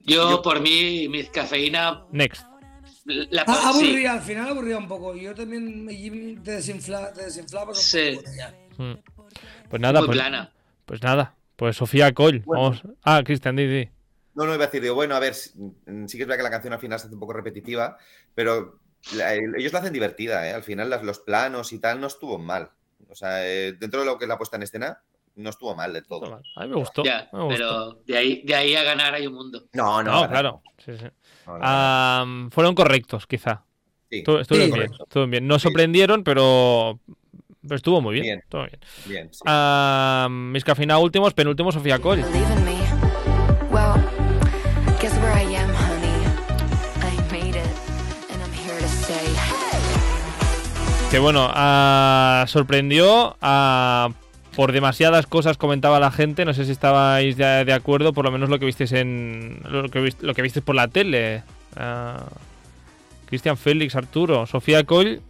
Yo, 0.01 0.41
por 0.41 0.61
mí, 0.61 1.07
mi 1.09 1.23
cafeína. 1.25 2.05
Next. 2.11 2.43
La, 3.05 3.43
Ah, 3.47 3.71
sí, 3.73 3.85
aburría, 3.85 4.13
al 4.13 4.21
final 4.21 4.49
aburría 4.49 4.77
un 4.77 4.87
poco. 4.87 5.15
Yo 5.15 5.33
también 5.35 5.83
me- 5.85 5.93
te, 6.43 6.51
desinfla, 6.51 7.11
te 7.11 7.25
desinflabas 7.25 7.77
un 7.77 7.83
Sí. 7.83 8.11
poco. 8.15 8.29
ya. 8.37 8.53
Mm. 8.77 8.97
Pues 9.69 9.81
nada, 9.81 9.99
muy 9.99 10.07
pues, 10.07 10.17
plana. 10.19 10.51
pues 10.85 11.01
nada. 11.03 11.33
Pues 11.59 11.75
Sofía 11.75 12.13
Coll. 12.13 12.39
Bueno. 12.45 12.63
Vamos. 12.63 12.83
Ah, 13.03 13.21
Cristian, 13.23 13.57
di, 13.57 13.67
di. 13.67 13.89
No, 14.33 14.45
no 14.45 14.55
iba 14.55 14.63
a 14.63 14.67
decir, 14.67 14.81
digo, 14.81 14.95
bueno, 14.95 15.13
a 15.15 15.19
ver, 15.19 15.33
sí 15.33 15.51
sí 16.07 16.17
que 16.17 16.23
es 16.23 16.27
verdad 16.27 16.37
que 16.37 16.43
la 16.43 16.49
canción 16.49 16.71
al 16.73 16.79
final 16.79 16.97
se 16.97 17.07
hace 17.07 17.13
un 17.13 17.19
poco 17.19 17.33
repetitiva, 17.33 17.97
pero 18.33 18.79
la- 19.15 19.33
ellos 19.35 19.73
la 19.73 19.79
hacen 19.79 19.91
divertida, 19.91 20.47
¿eh? 20.49 20.53
Al 20.53 20.63
final 20.63 20.89
las- 20.89 21.03
los 21.03 21.19
planos 21.19 21.73
y 21.73 21.79
tal 21.79 21.99
no 21.99 22.07
estuvo 22.07 22.39
mal. 22.39 22.71
O 23.09 23.15
sea, 23.15 23.45
eh, 23.45 23.73
dentro 23.73 23.99
de 23.99 24.05
lo 24.05 24.17
que 24.17 24.23
es 24.25 24.29
la 24.29 24.37
puesta 24.37 24.55
en 24.55 24.63
escena, 24.63 25.01
no 25.35 25.49
estuvo 25.49 25.75
mal 25.75 25.91
del 25.91 26.05
todo. 26.05 26.39
A 26.55 26.61
mí 26.63 26.69
me 26.69 26.75
gustó. 26.75 27.03
Ya, 27.03 27.27
me 27.33 27.43
gustó. 27.43 27.57
pero 27.57 27.93
de 28.05 28.17
ahí, 28.17 28.41
de 28.45 28.55
ahí 28.55 28.75
a 28.75 28.83
ganar 28.83 29.13
hay 29.13 29.27
un 29.27 29.33
mundo. 29.33 29.65
No, 29.73 30.01
no, 30.01 30.21
No, 30.23 30.29
claro. 30.29 30.61
sí, 30.77 30.93
sí. 30.97 31.05
no, 31.45 32.49
fueron 32.51 32.73
correctos, 32.75 33.27
quizá. 33.27 33.65
sí, 34.09 34.23
Estu- 34.23 34.39
Estuvieron 34.41 34.71
Sí. 34.71 34.79
bien, 34.79 34.91
estuvieron 34.93 35.31
bien. 35.31 35.47
No 35.47 35.59
sorprendieron, 35.59 36.23
pero, 36.23 36.99
pero 37.69 37.77
estuvo 37.77 38.01
muy 38.01 38.15
bien. 38.15 38.23
Bien. 38.25 38.39
estuvo 38.39 38.63
bien. 38.63 38.79
bien, 39.05 39.29
sí. 39.31 39.39
Am, 39.45 40.51
mis 40.51 40.63
cafina 40.65 40.97
últimos, 40.97 41.33
penúltimo, 41.33 41.71
Sofía 41.71 41.99
Cole. 41.99 42.23
Believe 42.23 42.53
in 42.53 42.65
me. 42.65 42.77
Well, 43.71 43.95
guess 44.99 45.13
where 45.19 45.31
I 45.41 45.55
am, 45.55 45.69
honey. 45.69 46.25
I 47.01 47.31
made 47.31 47.55
it, 47.57 47.65
and 48.29 48.41
I'm 48.43 48.51
here 48.53 48.77
to 48.79 48.87
stay. 48.87 49.35
Que 51.11 51.19
bueno, 51.19 51.49
ah, 51.53 52.43
sorprendió. 52.47 53.37
ah, 53.41 54.09
por 54.55 54.71
demasiadas 54.73 55.25
cosas 55.25 55.57
comentaba 55.57 55.99
la 55.99 56.11
gente. 56.11 56.43
No 56.43 56.53
sé 56.53 56.65
si 56.65 56.71
estabais 56.71 57.37
ya 57.37 57.63
de 57.63 57.71
acuerdo, 57.73 58.11
por 58.13 58.25
lo 58.25 58.31
menos 58.31 58.49
lo 58.49 58.59
que 58.59 58.65
visteis 58.65 58.91
en. 58.91 59.61
Lo 59.69 59.87
que, 59.89 60.01
vis- 60.01 60.17
lo 60.21 60.33
que 60.33 60.41
visteis 60.41 60.65
por 60.65 60.75
la 60.75 60.87
tele. 60.89 61.43
Cristian 63.27 63.57
Félix, 63.57 63.95
Arturo, 63.95 64.45
Sofía 64.47 64.83
Cole. 64.83 65.21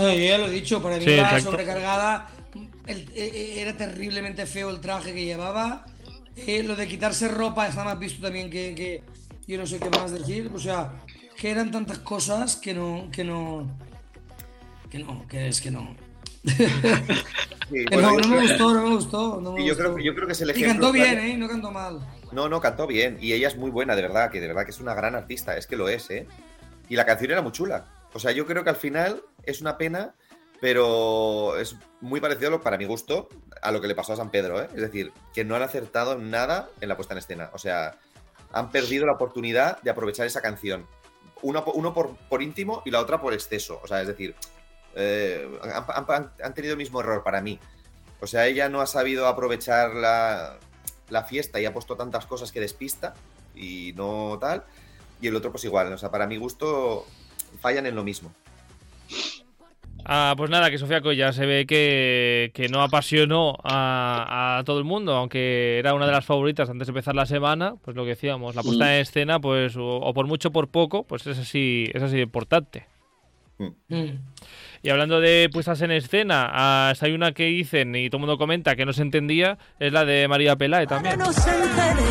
Yo 0.00 0.12
ya 0.14 0.38
lo 0.38 0.46
he 0.46 0.50
dicho, 0.50 0.82
para 0.82 0.96
mí 0.96 1.04
Sí, 1.04 1.16
sobrecargada. 1.42 2.28
El- 2.86 3.02
eh, 3.14 3.30
eh, 3.34 3.54
era 3.60 3.76
terriblemente 3.76 4.46
feo 4.46 4.70
el 4.70 4.80
traje 4.80 5.12
que 5.14 5.24
llevaba. 5.24 5.84
Eh, 6.36 6.62
lo 6.62 6.74
de 6.76 6.88
quitarse 6.88 7.28
ropa 7.28 7.68
está 7.68 7.84
más 7.84 7.98
visto 7.98 8.22
también 8.22 8.50
que, 8.50 8.74
que- 8.74 9.02
yo 9.46 9.58
no 9.58 9.66
sé 9.66 9.78
qué 9.78 9.90
más 9.90 10.10
decir. 10.12 10.50
O 10.54 10.58
sea, 10.58 10.92
que 11.36 11.50
eran 11.50 11.70
tantas 11.70 11.98
cosas 11.98 12.56
que 12.56 12.74
no, 12.74 13.08
que 13.12 13.24
no, 13.24 13.70
que 14.90 14.98
no, 14.98 15.26
que 15.28 15.48
es 15.48 15.60
que 15.60 15.70
no. 15.70 15.94
Sí, 16.44 16.54
Que 17.70 17.84
bueno, 17.92 18.10
no, 18.12 18.16
me 18.16 18.22
creo- 18.22 18.40
gustó, 18.42 18.74
no 18.74 18.82
me 18.82 18.94
gustó. 18.96 19.40
no 19.40 19.52
me 19.52 19.62
y 19.62 19.66
yo 19.68 19.76
creo, 19.76 19.90
gustó. 19.92 20.04
yo 20.04 20.14
creo 20.14 20.26
que 20.26 20.32
es 20.32 20.40
el 20.40 20.48
Y 20.48 20.52
ejemplo. 20.52 20.86
cantó 20.86 20.92
bien. 20.92 21.18
¿eh? 21.20 21.36
No 21.36 21.48
cantó 21.48 21.70
mal. 21.70 22.00
No, 22.32 22.48
no, 22.48 22.60
cantó 22.60 22.86
bien. 22.86 23.18
Y 23.20 23.32
ella 23.32 23.46
es 23.48 23.56
muy 23.56 23.70
buena, 23.70 23.94
de 23.94 24.02
verdad, 24.02 24.30
que 24.30 24.40
de 24.40 24.48
verdad 24.48 24.64
que 24.64 24.70
es 24.72 24.80
una 24.80 24.94
gran 24.94 25.14
artista, 25.14 25.56
es 25.56 25.66
que 25.68 25.76
lo 25.76 25.88
es, 25.88 26.10
¿eh? 26.10 26.26
Y 26.88 26.96
la 26.96 27.04
canción 27.06 27.30
era 27.30 27.42
muy 27.42 27.52
chula. 27.52 27.84
O 28.12 28.18
sea, 28.18 28.32
yo 28.32 28.46
creo 28.46 28.64
que 28.64 28.70
al 28.70 28.76
final 28.76 29.22
es 29.44 29.60
una 29.60 29.78
pena, 29.78 30.14
pero 30.60 31.56
es 31.58 31.76
muy 32.00 32.20
parecido, 32.20 32.60
para 32.60 32.76
mi 32.76 32.84
gusto, 32.84 33.28
a 33.62 33.70
lo 33.72 33.80
que 33.80 33.88
le 33.88 33.94
pasó 33.94 34.12
a 34.12 34.16
San 34.16 34.30
Pedro, 34.30 34.60
¿eh? 34.60 34.68
Es 34.74 34.80
decir, 34.80 35.12
que 35.32 35.44
no 35.44 35.54
han 35.56 35.62
acertado 35.62 36.18
nada 36.18 36.68
en 36.80 36.88
la 36.88 36.96
puesta 36.96 37.14
en 37.14 37.18
escena. 37.18 37.50
O 37.52 37.58
sea, 37.58 37.98
han 38.52 38.70
perdido 38.70 39.06
la 39.06 39.12
oportunidad 39.12 39.80
de 39.82 39.90
aprovechar 39.90 40.26
esa 40.26 40.40
canción. 40.40 40.86
Uno, 41.42 41.64
uno 41.74 41.94
por, 41.94 42.16
por 42.28 42.42
íntimo 42.42 42.82
y 42.84 42.90
la 42.90 43.00
otra 43.00 43.20
por 43.20 43.32
exceso. 43.32 43.80
O 43.82 43.86
sea, 43.86 44.02
es 44.02 44.08
decir, 44.08 44.34
eh, 44.94 45.48
han, 45.62 46.04
han- 46.08 46.32
han 46.42 46.54
tenido 46.54 46.72
el 46.72 46.78
mismo 46.78 47.00
error 47.00 47.22
para 47.22 47.40
mí. 47.40 47.58
O 48.20 48.26
sea, 48.26 48.46
ella 48.46 48.68
no 48.68 48.80
ha 48.82 48.86
sabido 48.86 49.26
aprovechar 49.28 49.94
la, 49.94 50.58
la 51.08 51.24
fiesta 51.24 51.58
y 51.60 51.64
ha 51.64 51.72
puesto 51.72 51.96
tantas 51.96 52.26
cosas 52.26 52.52
que 52.52 52.60
despista 52.60 53.14
y 53.54 53.94
no 53.96 54.36
tal. 54.40 54.64
Y 55.22 55.28
el 55.28 55.36
otro, 55.36 55.50
pues 55.52 55.64
igual. 55.64 55.90
O 55.92 55.96
sea, 55.98 56.10
para 56.10 56.26
mi 56.26 56.36
gusto, 56.36 57.06
fallan 57.60 57.86
en 57.86 57.94
lo 57.94 58.04
mismo. 58.04 58.32
Ah, 60.12 60.34
pues 60.36 60.50
nada, 60.50 60.70
que 60.70 60.78
Sofía 60.78 61.02
Cole 61.02 61.16
ya 61.16 61.32
se 61.32 61.44
ve 61.46 61.66
que, 61.66 62.50
que 62.54 62.68
no 62.68 62.82
apasionó 62.82 63.56
a, 63.62 64.58
a 64.58 64.64
todo 64.64 64.78
el 64.78 64.84
mundo, 64.84 65.14
aunque 65.14 65.78
era 65.78 65.92
una 65.94 66.06
de 66.06 66.12
las 66.12 66.24
favoritas 66.24 66.68
antes 66.70 66.88
de 66.88 66.90
empezar 66.90 67.14
la 67.14 67.26
semana, 67.26 67.74
pues 67.84 67.96
lo 67.96 68.04
que 68.04 68.10
decíamos, 68.10 68.54
la 68.56 68.62
puesta 68.62 68.86
Mm. 68.86 68.88
en 68.88 68.94
escena, 69.00 69.40
pues 69.40 69.76
o, 69.76 69.86
o 69.86 70.14
por 70.14 70.26
mucho 70.26 70.48
o 70.48 70.52
por 70.52 70.68
poco, 70.68 71.04
pues 71.04 71.26
es 71.26 71.38
así, 71.38 71.88
es 71.92 72.02
así 72.02 72.16
de 72.16 72.22
importante. 72.22 72.86
Mm. 73.58 73.68
Y 74.82 74.88
hablando 74.88 75.20
de 75.20 75.50
puestas 75.52 75.82
en 75.82 75.90
escena, 75.90 76.48
ah, 76.50 76.94
hay 76.98 77.12
una 77.12 77.32
que 77.32 77.44
dicen 77.44 77.94
y 77.94 78.08
todo 78.08 78.16
el 78.16 78.20
mundo 78.26 78.38
comenta 78.38 78.74
que 78.74 78.86
no 78.86 78.94
se 78.94 79.02
entendía, 79.02 79.58
es 79.78 79.92
la 79.92 80.06
de 80.06 80.26
María 80.28 80.56
Pelae 80.56 80.86
también. 80.86 81.18
no 81.18 81.30
se 81.30 81.50
entere, 81.50 82.02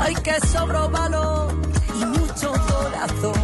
hay 0.00 0.14
que 0.14 0.40
sobro 0.46 0.88
valor 0.88 1.52
y 2.00 2.04
mucho 2.06 2.50
corazón 2.50 3.34
para 3.34 3.39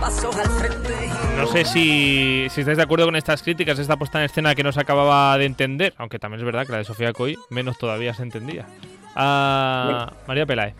pasos 0.00 0.34
al 0.36 0.48
frente. 0.48 0.94
No 1.36 1.46
sé 1.46 1.64
si, 1.64 2.46
si 2.50 2.60
estáis 2.60 2.76
de 2.76 2.82
acuerdo 2.82 3.04
con 3.06 3.16
estas 3.16 3.42
críticas, 3.42 3.78
esta 3.78 3.96
puesta 3.96 4.18
en 4.18 4.24
escena 4.24 4.54
que 4.54 4.62
no 4.62 4.72
se 4.72 4.80
acababa 4.80 5.36
de 5.38 5.44
entender, 5.44 5.94
aunque 5.98 6.18
también 6.18 6.40
es 6.40 6.44
verdad 6.46 6.66
que 6.66 6.72
la 6.72 6.78
de 6.78 6.84
Sofía 6.84 7.12
Coy 7.12 7.36
menos 7.50 7.78
todavía 7.78 8.14
se 8.14 8.22
entendía. 8.22 8.66
Ah, 9.14 10.12
María 10.26 10.46
Pelae. 10.46 10.74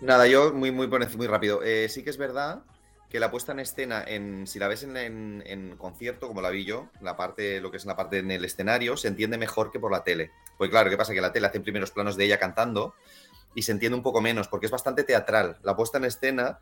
Nada, 0.00 0.26
yo 0.26 0.52
muy, 0.52 0.70
muy, 0.72 0.88
muy 0.88 1.26
rápido. 1.26 1.62
Eh, 1.62 1.88
sí 1.88 2.02
que 2.02 2.10
es 2.10 2.18
verdad 2.18 2.62
que 3.08 3.20
la 3.20 3.30
puesta 3.30 3.52
en 3.52 3.60
escena, 3.60 4.02
en, 4.06 4.46
si 4.46 4.58
la 4.58 4.68
ves 4.68 4.82
en, 4.84 4.96
en- 4.96 5.42
en 5.46 5.76
concierto, 5.76 6.28
como 6.28 6.40
la 6.40 6.48
vi 6.50 6.64
yo, 6.64 6.88
la 7.02 7.16
parte, 7.16 7.60
lo 7.60 7.70
que 7.70 7.76
es 7.76 7.84
la 7.84 7.94
parte 7.94 8.18
en 8.18 8.30
el 8.30 8.44
escenario, 8.44 8.96
se 8.96 9.08
entiende 9.08 9.36
mejor 9.38 9.70
que 9.70 9.78
por 9.78 9.92
la 9.92 10.02
tele. 10.02 10.30
Pues 10.56 10.70
claro, 10.70 10.88
¿qué 10.90 10.96
pasa? 10.96 11.12
Que 11.12 11.20
la 11.20 11.30
tele 11.32 11.46
hace 11.46 11.60
primeros 11.60 11.90
planos 11.90 12.16
de 12.16 12.24
ella 12.24 12.38
cantando 12.38 12.94
y 13.54 13.62
se 13.62 13.72
entiende 13.72 13.96
un 13.96 14.02
poco 14.02 14.22
menos, 14.22 14.48
porque 14.48 14.64
es 14.66 14.72
bastante 14.72 15.04
teatral. 15.04 15.58
La 15.62 15.76
puesta 15.76 15.98
en 15.98 16.06
escena 16.06 16.58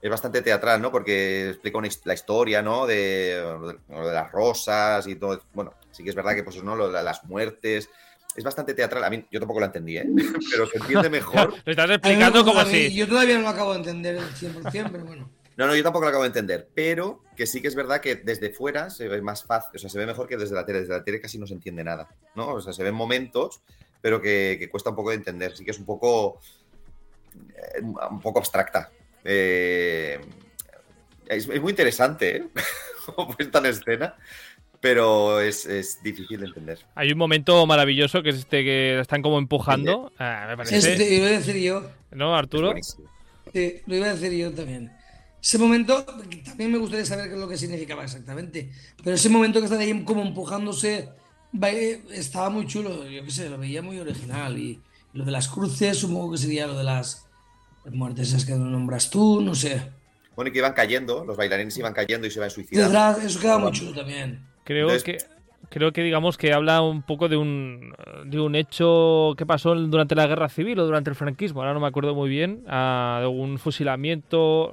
es 0.00 0.10
bastante 0.10 0.42
teatral, 0.42 0.80
¿no? 0.80 0.92
Porque 0.92 1.50
explica 1.50 1.78
una 1.78 1.88
la 2.04 2.14
historia, 2.14 2.62
¿no? 2.62 2.86
De, 2.86 3.42
de 3.88 4.12
las 4.12 4.30
rosas 4.30 5.06
y 5.06 5.16
todo. 5.16 5.42
Bueno, 5.52 5.74
sí 5.90 6.04
que 6.04 6.10
es 6.10 6.16
verdad 6.16 6.34
que, 6.34 6.44
pues, 6.44 6.62
¿no? 6.62 6.76
Lo 6.76 6.90
las 6.90 7.24
muertes. 7.24 7.90
Es 8.36 8.44
bastante 8.44 8.74
teatral. 8.74 9.02
A 9.02 9.10
mí, 9.10 9.26
yo 9.32 9.40
tampoco 9.40 9.58
la 9.58 9.66
entendí, 9.66 9.96
¿eh? 9.96 10.06
Pero 10.50 10.66
se 10.68 10.78
entiende 10.78 11.10
mejor. 11.10 11.54
Lo 11.64 11.72
estás 11.72 11.90
explicando 11.90 12.44
como 12.44 12.64
si... 12.64 12.94
Yo 12.94 13.08
todavía 13.08 13.36
no 13.36 13.42
lo 13.42 13.48
acabo 13.48 13.72
de 13.72 13.78
entender 13.78 14.16
el 14.16 14.34
100%, 14.34 14.90
pero 14.92 15.04
bueno. 15.04 15.30
No, 15.58 15.66
no, 15.66 15.74
yo 15.74 15.82
tampoco 15.82 16.04
lo 16.04 16.10
acabo 16.10 16.22
de 16.22 16.28
entender, 16.28 16.68
pero 16.72 17.24
que 17.36 17.44
sí 17.44 17.60
que 17.60 17.66
es 17.66 17.74
verdad 17.74 18.00
que 18.00 18.14
desde 18.14 18.50
fuera 18.50 18.90
se 18.90 19.08
ve 19.08 19.20
más 19.20 19.42
fácil, 19.42 19.72
o 19.74 19.78
sea, 19.80 19.90
se 19.90 19.98
ve 19.98 20.06
mejor 20.06 20.28
que 20.28 20.36
desde 20.36 20.54
la 20.54 20.64
tele. 20.64 20.82
Desde 20.82 20.92
la 20.94 21.02
tele 21.02 21.20
casi 21.20 21.36
no 21.36 21.48
se 21.48 21.54
entiende 21.54 21.82
nada, 21.82 22.14
¿no? 22.36 22.54
O 22.54 22.60
sea, 22.60 22.72
se 22.72 22.84
ven 22.84 22.94
momentos, 22.94 23.60
pero 24.00 24.22
que, 24.22 24.56
que 24.60 24.70
cuesta 24.70 24.90
un 24.90 24.94
poco 24.94 25.10
de 25.10 25.16
entender. 25.16 25.56
Sí 25.56 25.64
que 25.64 25.72
es 25.72 25.78
un 25.80 25.84
poco, 25.84 26.38
eh, 27.56 27.82
un 27.82 28.20
poco 28.20 28.38
abstracta. 28.38 28.92
Eh, 29.24 30.18
es, 31.26 31.48
es 31.48 31.60
muy 31.60 31.70
interesante, 31.70 32.36
¿eh? 32.36 32.44
Como 33.14 33.34
puesta 33.34 33.58
en 33.58 33.66
escena, 33.66 34.14
pero 34.80 35.40
es, 35.40 35.64
es 35.66 36.02
difícil 36.02 36.40
de 36.40 36.46
entender. 36.46 36.78
Hay 36.94 37.10
un 37.12 37.18
momento 37.18 37.64
maravilloso 37.66 38.22
que 38.22 38.30
es 38.30 38.36
este 38.36 38.62
que 38.64 38.92
la 38.96 39.02
están 39.02 39.22
como 39.22 39.38
empujando. 39.38 40.12
Ah, 40.18 40.46
me 40.48 40.56
parece. 40.56 40.76
Este, 40.76 41.14
iba 41.14 41.26
a 41.26 41.30
decir 41.30 41.56
yo. 41.56 41.90
¿No, 42.10 42.36
Arturo? 42.36 42.74
Sí, 43.52 43.80
lo 43.86 43.96
iba 43.96 44.06
a 44.08 44.14
decir 44.14 44.32
yo 44.32 44.52
también. 44.52 44.92
Ese 45.42 45.56
momento, 45.56 46.04
también 46.44 46.72
me 46.72 46.78
gustaría 46.78 47.06
saber 47.06 47.28
qué 47.28 47.34
es 47.34 47.40
lo 47.40 47.48
que 47.48 47.56
significaba 47.56 48.04
exactamente. 48.04 48.70
Pero 49.02 49.16
ese 49.16 49.28
momento 49.30 49.58
que 49.60 49.66
están 49.66 49.80
ahí 49.80 50.04
como 50.04 50.20
empujándose, 50.22 51.08
va- 51.54 51.70
eh, 51.70 52.02
estaba 52.12 52.50
muy 52.50 52.66
chulo. 52.66 53.08
Yo 53.08 53.24
qué 53.24 53.30
sé, 53.30 53.48
lo 53.48 53.56
veía 53.56 53.80
muy 53.80 53.98
original. 54.00 54.58
Y 54.58 54.80
lo 55.14 55.24
de 55.24 55.30
las 55.32 55.48
cruces, 55.48 55.96
supongo 55.96 56.32
que 56.32 56.38
sería 56.38 56.66
lo 56.66 56.76
de 56.76 56.84
las 56.84 57.26
muertes 57.90 58.28
esas 58.28 58.44
que 58.44 58.52
no 58.52 58.66
nombras 58.66 59.10
tú, 59.10 59.40
no 59.40 59.54
sé. 59.54 59.90
Bueno, 60.36 60.50
y 60.50 60.52
que 60.52 60.58
iban 60.58 60.72
cayendo, 60.72 61.24
los 61.24 61.36
bailarines 61.36 61.76
iban 61.78 61.92
cayendo 61.92 62.26
y 62.26 62.30
se 62.30 62.38
iban 62.38 62.50
suicidando. 62.50 62.88
Detrás, 62.90 63.24
eso 63.24 63.40
queda 63.40 63.58
muy 63.58 63.72
chulo 63.72 63.92
también. 63.92 64.46
Creo 64.64 64.90
Entonces- 64.90 65.02
que 65.04 65.38
creo 65.70 65.92
que 65.92 66.02
digamos 66.02 66.38
que 66.38 66.52
habla 66.54 66.80
un 66.80 67.02
poco 67.02 67.28
de 67.28 67.36
un 67.36 67.92
de 68.24 68.40
un 68.40 68.54
hecho 68.54 69.34
que 69.36 69.44
pasó 69.44 69.74
durante 69.74 70.14
la 70.14 70.26
guerra 70.26 70.48
civil 70.48 70.78
o 70.78 70.86
durante 70.86 71.10
el 71.10 71.16
franquismo. 71.16 71.60
Ahora 71.60 71.74
no 71.74 71.80
me 71.80 71.86
acuerdo 71.88 72.14
muy 72.14 72.28
bien. 72.30 72.64
de 72.64 73.26
un 73.26 73.58
fusilamiento. 73.58 74.72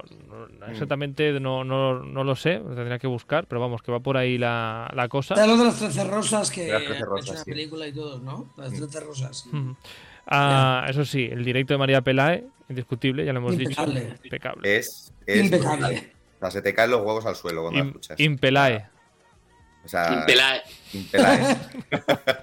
Exactamente, 0.68 1.38
no, 1.40 1.64
no, 1.64 2.02
no 2.02 2.24
lo 2.24 2.34
sé. 2.36 2.58
lo 2.60 2.74
Tendría 2.74 2.98
que 2.98 3.06
buscar, 3.06 3.46
pero 3.46 3.60
vamos, 3.60 3.82
que 3.82 3.90
va 3.92 4.00
por 4.00 4.16
ahí 4.16 4.38
la, 4.38 4.90
la 4.94 5.08
cosa. 5.08 5.34
Está 5.34 5.46
lo 5.46 5.56
de 5.56 5.64
las 5.64 5.78
trece 5.78 6.04
rosas 6.04 6.50
que 6.50 6.68
las 6.68 6.84
trece 6.84 7.02
han 7.02 7.08
rosas, 7.08 7.24
hecho 7.26 7.32
una 7.34 7.44
sí. 7.44 7.50
película 7.50 7.86
y 7.88 7.92
todo, 7.92 8.20
¿no? 8.20 8.52
Las 8.56 8.72
trece 8.72 9.00
rosas. 9.00 9.48
Ah, 10.26 10.86
eso 10.88 11.04
sí, 11.04 11.28
el 11.30 11.44
directo 11.44 11.74
de 11.74 11.78
María 11.78 12.00
Pelae, 12.02 12.44
indiscutible, 12.68 13.24
ya 13.24 13.32
lo 13.32 13.38
hemos 13.40 13.54
Impecable. 13.54 14.00
dicho. 14.00 14.14
Impecable. 14.24 14.76
Es, 14.76 15.12
es 15.26 15.44
Impecable. 15.44 15.86
brutal. 15.88 16.10
O 16.36 16.38
sea, 16.40 16.50
se 16.50 16.62
te 16.62 16.74
caen 16.74 16.90
los 16.90 17.00
huevos 17.00 17.24
al 17.26 17.36
suelo 17.36 17.62
cuando 17.62 17.78
la 17.78 17.84
Im- 17.84 17.88
escuchas. 17.88 18.20
Impelae. 18.20 18.86
O 19.84 19.88
sea, 19.88 20.24
Impela- 20.26 20.62
impelae. 20.92 21.56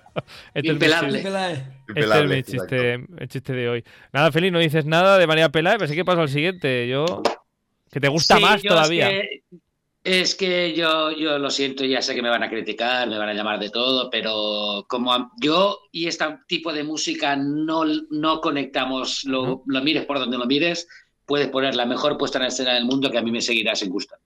Este 0.54 0.60
es 0.60 0.64
mi 0.64 0.70
Impelable. 0.70 1.20
chiste- 1.24 1.66
Impelable. 1.90 2.40
Este 2.40 2.52
es 2.52 2.54
mi 2.54 2.58
exacto. 2.58 2.76
chiste, 2.76 2.94
el 3.24 3.28
chiste 3.28 3.54
de 3.54 3.70
hoy. 3.70 3.84
Nada, 4.14 4.32
Feli, 4.32 4.52
no 4.52 4.60
dices 4.60 4.86
nada 4.86 5.18
de 5.18 5.28
María 5.28 5.50
Pelae, 5.50 5.78
pero 5.78 5.88
sí 5.88 5.96
que 5.96 6.06
paso 6.06 6.22
al 6.22 6.30
siguiente. 6.30 6.88
Yo. 6.88 7.22
Que 7.92 8.00
te 8.00 8.08
gusta 8.08 8.38
Sí, 8.38 8.42
más 8.42 8.62
yo 8.62 8.70
todavía. 8.70 9.10
Es 9.12 9.22
que, 9.50 9.58
es 10.04 10.36
que 10.36 10.74
yo, 10.74 11.12
yo 11.12 11.38
lo 11.40 11.50
siento, 11.50 11.86
ya 11.86 12.02
sé 12.02 12.14
que 12.14 12.22
me 12.22 12.30
van 12.30 12.44
a 12.44 12.50
criticar, 12.50 13.08
me 13.10 13.18
van 13.18 13.30
a 13.30 13.34
llamar 13.34 13.60
de 13.60 13.70
todo, 13.70 14.10
pero 14.10 14.86
como 14.90 15.32
yo 15.42 15.80
y 15.92 16.08
este 16.08 16.26
tipo 16.48 16.74
de 16.74 16.84
música 16.84 17.36
no, 17.38 17.84
no 18.10 18.42
conectamos, 18.42 19.24
lo, 19.24 19.46
No. 19.46 19.64
lo 19.66 19.82
mires 19.82 20.06
por 20.06 20.20
donde 20.20 20.38
lo 20.38 20.46
mires, 20.46 20.88
puedes 21.26 21.48
poner 21.48 21.76
la 21.76 21.86
mejor 21.86 22.18
puesta 22.18 22.38
en 22.40 22.46
escena 22.46 22.74
del 22.74 22.86
mundo 22.86 23.10
que 23.10 23.18
a 23.18 23.22
mí 23.22 23.32
me 23.32 23.42
seguirá 23.42 23.76
sin 23.76 23.90
gustar. 23.90 24.20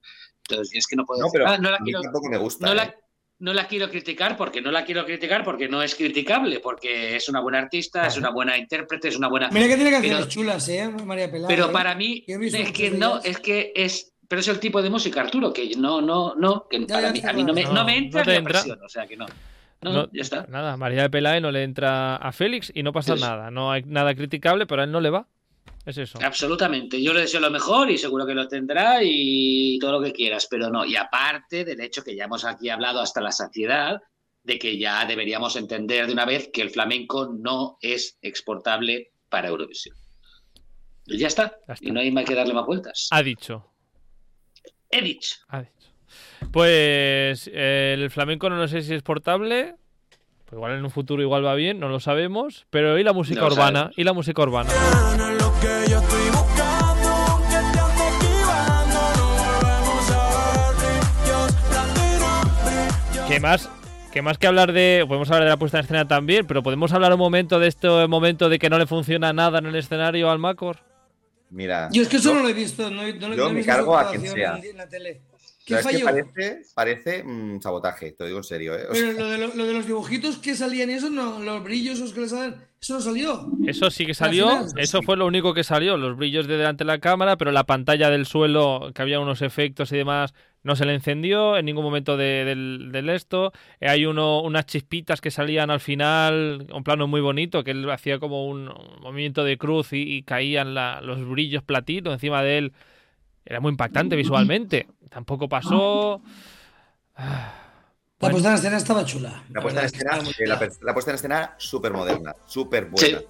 Entonces, 0.49 0.75
es 0.77 0.87
que 0.87 0.95
no 0.95 1.05
puedo 1.05 1.19
No, 1.21 1.25
decir, 1.27 1.41
pero 1.41 1.51
"Ah, 1.51 1.57
no 1.57 1.69
la 1.69 1.77
a 1.77 1.79
mí 1.79 1.85
quiero, 1.91 2.01
tampoco 2.01 2.29
me 2.29 2.37
gusta. 2.37 2.65
no 2.65 2.71
¿eh? 2.71 2.75
la, 2.75 2.95
no 3.39 3.53
la 3.53 3.67
quiero 3.67 3.87
criticar 3.89 4.35
porque 4.35 4.61
no 4.61 4.71
la 4.71 4.83
quiero 4.83 5.05
criticar 5.05 5.43
porque 5.43 5.67
no 5.67 5.83
es 5.83 5.93
criticable, 5.93 6.59
porque 6.59 7.17
es 7.17 7.29
una 7.29 7.39
buena 7.41 7.59
artista, 7.59 8.07
es 8.07 8.17
una 8.17 8.31
buena 8.31 8.57
intérprete, 8.57 9.09
es 9.09 9.17
una 9.17 9.27
buena. 9.27 9.49
Mira 9.51 9.67
que 9.67 9.75
tiene 9.75 9.91
canciones 9.91 10.19
Pero- 10.21 10.29
chulas, 10.31 10.67
¿eh? 10.69 10.89
María 11.05 11.29
Pelá. 11.29 11.47
Pero 11.47 11.67
¿eh? 11.67 11.71
para 11.71 11.93
mí 11.93 12.23
es 12.27 12.71
que 12.71 12.89
no, 12.89 13.19
es 13.21 13.37
que 13.37 13.73
es, 13.75 14.13
pero 14.27 14.39
es 14.41 14.47
el 14.47 14.59
tipo 14.59 14.81
de 14.81 14.89
música, 14.89 15.21
Arturo, 15.21 15.53
que 15.53 15.69
no, 15.77 16.01
no, 16.01 16.35
no, 16.35 16.67
que 16.69 16.79
Ya, 16.81 16.87
para 16.87 17.07
ya 17.07 17.13
mí, 17.13 17.21
a 17.27 17.33
mí 17.33 17.43
no 17.43 17.53
me, 17.53 17.63
no 17.63 17.85
me 17.85 17.97
entra 17.97 18.21
no 18.21 18.25
te 18.25 18.31
ni 18.31 18.35
a 18.35 18.39
entra. 18.39 18.53
presión, 18.61 18.79
o 18.83 18.89
sea 18.89 19.07
que 19.07 19.17
no. 19.17 19.25
No, 19.81 19.91
No, 19.93 20.09
ya 20.11 20.21
está. 20.21 20.45
Nada, 20.47 20.75
María 20.75 21.03
de 21.03 21.09
Peláez 21.09 21.41
no 21.41 21.51
le 21.51 21.63
entra 21.63 22.15
a 22.15 22.31
Félix 22.31 22.71
y 22.73 22.81
no 22.83 22.91
pasa 22.91 23.15
nada. 23.15 23.51
No 23.51 23.71
hay 23.71 23.83
nada 23.83 24.15
criticable, 24.15 24.65
pero 24.65 24.81
a 24.81 24.85
él 24.85 24.91
no 24.91 24.99
le 25.01 25.09
va. 25.11 25.27
Es 25.85 25.97
eso. 25.97 26.19
Absolutamente. 26.21 27.01
Yo 27.01 27.13
le 27.13 27.21
deseo 27.21 27.39
lo 27.39 27.51
mejor 27.51 27.89
y 27.89 27.97
seguro 27.97 28.25
que 28.25 28.33
lo 28.33 28.47
tendrá 28.47 28.99
y 29.03 29.77
todo 29.79 29.93
lo 29.93 30.01
que 30.01 30.11
quieras, 30.11 30.47
pero 30.49 30.69
no. 30.69 30.83
Y 30.83 30.95
aparte 30.95 31.63
del 31.63 31.79
hecho 31.79 32.03
que 32.03 32.15
ya 32.15 32.25
hemos 32.25 32.43
aquí 32.43 32.69
hablado 32.69 32.99
hasta 32.99 33.21
la 33.21 33.31
saciedad 33.31 34.01
de 34.43 34.57
que 34.59 34.77
ya 34.77 35.05
deberíamos 35.05 35.55
entender 35.55 36.07
de 36.07 36.13
una 36.13 36.25
vez 36.25 36.49
que 36.51 36.61
el 36.61 36.71
flamenco 36.71 37.31
no 37.37 37.77
es 37.81 38.17
exportable 38.21 39.11
para 39.29 39.49
Eurovisión. 39.49 39.95
Y 41.05 41.17
ya 41.19 41.27
está. 41.27 41.55
Ya 41.67 41.75
está. 41.75 41.85
Y 41.87 41.91
no 41.91 41.99
hay 42.01 42.11
más 42.11 42.25
que 42.25 42.35
darle 42.35 42.53
más 42.53 42.65
vueltas. 42.65 43.07
Ha 43.11 43.21
dicho. 43.23 43.65
He 44.89 45.01
dicho. 45.01 45.35
ha 45.49 45.61
dicho. 45.61 45.71
Pues 46.51 47.49
eh, 47.53 47.95
el 47.97 48.09
flamenco 48.09 48.49
no 48.49 48.67
sé 48.67 48.81
si 48.81 48.93
es 48.93 49.03
portable. 49.03 49.75
Pues 50.45 50.53
igual 50.53 50.77
en 50.77 50.83
un 50.85 50.91
futuro 50.91 51.21
igual 51.21 51.45
va 51.45 51.55
bien, 51.55 51.79
no 51.79 51.89
lo 51.89 51.99
sabemos. 51.99 52.65
Pero 52.69 52.97
¿y 52.97 53.03
la 53.03 53.13
música 53.13 53.41
No 53.41 53.47
lo 53.47 53.53
urbana? 53.53 53.91
¿Y 53.97 54.03
la 54.03 54.13
música 54.13 54.41
urbana? 54.41 54.71
Lo. 55.17 55.47
Que 63.27 63.41
más, 63.41 63.69
que 64.13 64.21
más 64.21 64.37
que 64.37 64.47
hablar 64.47 64.71
de. 64.71 65.03
Podemos 65.05 65.29
hablar 65.29 65.43
de 65.43 65.49
la 65.49 65.57
puesta 65.57 65.79
en 65.79 65.83
escena 65.83 66.07
también, 66.07 66.47
pero 66.47 66.63
podemos 66.63 66.93
hablar 66.93 67.11
un 67.11 67.19
momento 67.19 67.59
de 67.59 67.67
este 67.67 68.07
momento 68.07 68.47
de 68.47 68.57
que 68.57 68.69
no 68.69 68.79
le 68.79 68.87
funciona 68.87 69.33
nada 69.33 69.59
en 69.59 69.65
el 69.65 69.75
escenario 69.75 70.31
al 70.31 70.39
Macor. 70.39 70.77
Mira. 71.49 71.89
Yo 71.91 72.01
es 72.01 72.09
que 72.09 72.17
eso 72.17 72.33
no 72.33 72.41
lo 72.41 72.49
he 72.49 72.53
visto. 72.53 72.89
No, 72.89 73.07
yo 73.07 73.27
no 73.27 73.33
he 73.33 73.49
me 73.49 73.55
visto 73.55 73.71
cargo 73.71 73.97
a 73.97 74.09
quien 74.09 74.27
sea. 74.27 74.57
En, 74.57 74.65
en 74.65 74.77
la 74.77 74.87
tele. 74.87 75.21
¿Qué 75.67 75.75
es 75.75 75.85
que 75.85 75.99
parece, 75.99 76.61
parece 76.73 77.23
mm, 77.25 77.59
sabotaje, 77.59 78.13
te 78.13 78.23
lo 78.23 78.27
digo 78.27 78.37
en 78.37 78.43
serio, 78.45 78.73
¿eh? 78.73 78.85
O 78.89 78.95
sea, 78.95 79.11
Pero 79.11 79.19
lo 79.19 79.29
de, 79.29 79.37
lo, 79.37 79.53
lo 79.53 79.65
de 79.65 79.73
los 79.73 79.85
dibujitos 79.85 80.37
que 80.37 80.55
salían 80.55 80.89
y 80.89 80.93
eso, 80.93 81.09
no, 81.09 81.41
los 81.41 81.61
brillos 81.61 81.95
esos 81.95 82.13
que 82.13 82.21
le 82.21 82.29
salen, 82.29 82.55
eso 82.81 82.93
no 82.93 83.01
salió. 83.01 83.51
Eso 83.65 83.91
sí 83.91 84.05
que 84.05 84.13
salió, 84.13 84.65
eso 84.77 85.01
fue 85.01 85.17
lo 85.17 85.25
único 85.25 85.53
que 85.53 85.65
salió, 85.65 85.97
los 85.97 86.15
brillos 86.15 86.47
de 86.47 86.55
delante 86.55 86.85
de 86.85 86.87
la 86.87 86.99
cámara, 86.99 87.35
pero 87.35 87.51
la 87.51 87.65
pantalla 87.65 88.09
del 88.09 88.25
suelo, 88.25 88.91
que 88.95 89.01
había 89.01 89.19
unos 89.19 89.41
efectos 89.41 89.91
y 89.91 89.97
demás, 89.97 90.33
no 90.67 90.75
se 90.75 90.85
le 90.85 90.93
encendió 90.93 91.57
en 91.57 91.65
ningún 91.65 91.83
momento 91.83 92.17
de- 92.17 92.45
del, 92.45 92.89
del 92.91 93.09
esto. 93.09 93.51
Eh, 93.79 93.89
hay 93.89 94.05
uno, 94.05 94.41
unas 94.41 94.65
chispitas 94.67 95.21
que 95.21 95.31
salían 95.31 95.71
al 95.71 95.79
final, 95.79 96.67
un 96.71 96.83
plano 96.83 97.07
muy 97.07 97.21
bonito, 97.21 97.63
que 97.63 97.71
él 97.71 97.89
hacía 97.89 98.19
como 98.19 98.45
un, 98.47 98.67
un 98.67 99.01
movimiento 99.01 99.43
de 99.43 99.57
cruz 99.57 99.93
y, 99.93 100.01
y 100.17 100.23
caían 100.23 100.73
la- 100.75 101.01
los 101.01 101.27
brillos 101.27 101.63
platinos 101.63 102.13
encima 102.13 102.43
de 102.43 102.57
él. 102.59 102.73
Era 103.45 103.59
muy 103.61 103.71
impactante 103.71 104.15
visualmente. 104.15 104.87
Tampoco 105.09 105.47
pasó. 105.49 106.21
La 107.17 107.53
Bueno. 108.19 108.33
puesta 108.33 108.49
en 108.49 108.55
escena 108.55 108.77
estaba 108.77 109.05
chula. 109.05 109.43
La 109.51 109.61
puesta 109.61 109.79
en 109.79 109.85
escena, 109.85 110.17
la, 110.45 110.69
la 110.81 110.93
puesta 110.93 111.11
en 111.11 111.15
escena 111.15 111.53
súper 111.57 111.93
moderna, 111.93 112.35
súper 112.45 112.85
buena. 112.85 113.19
Sí. 113.19 113.25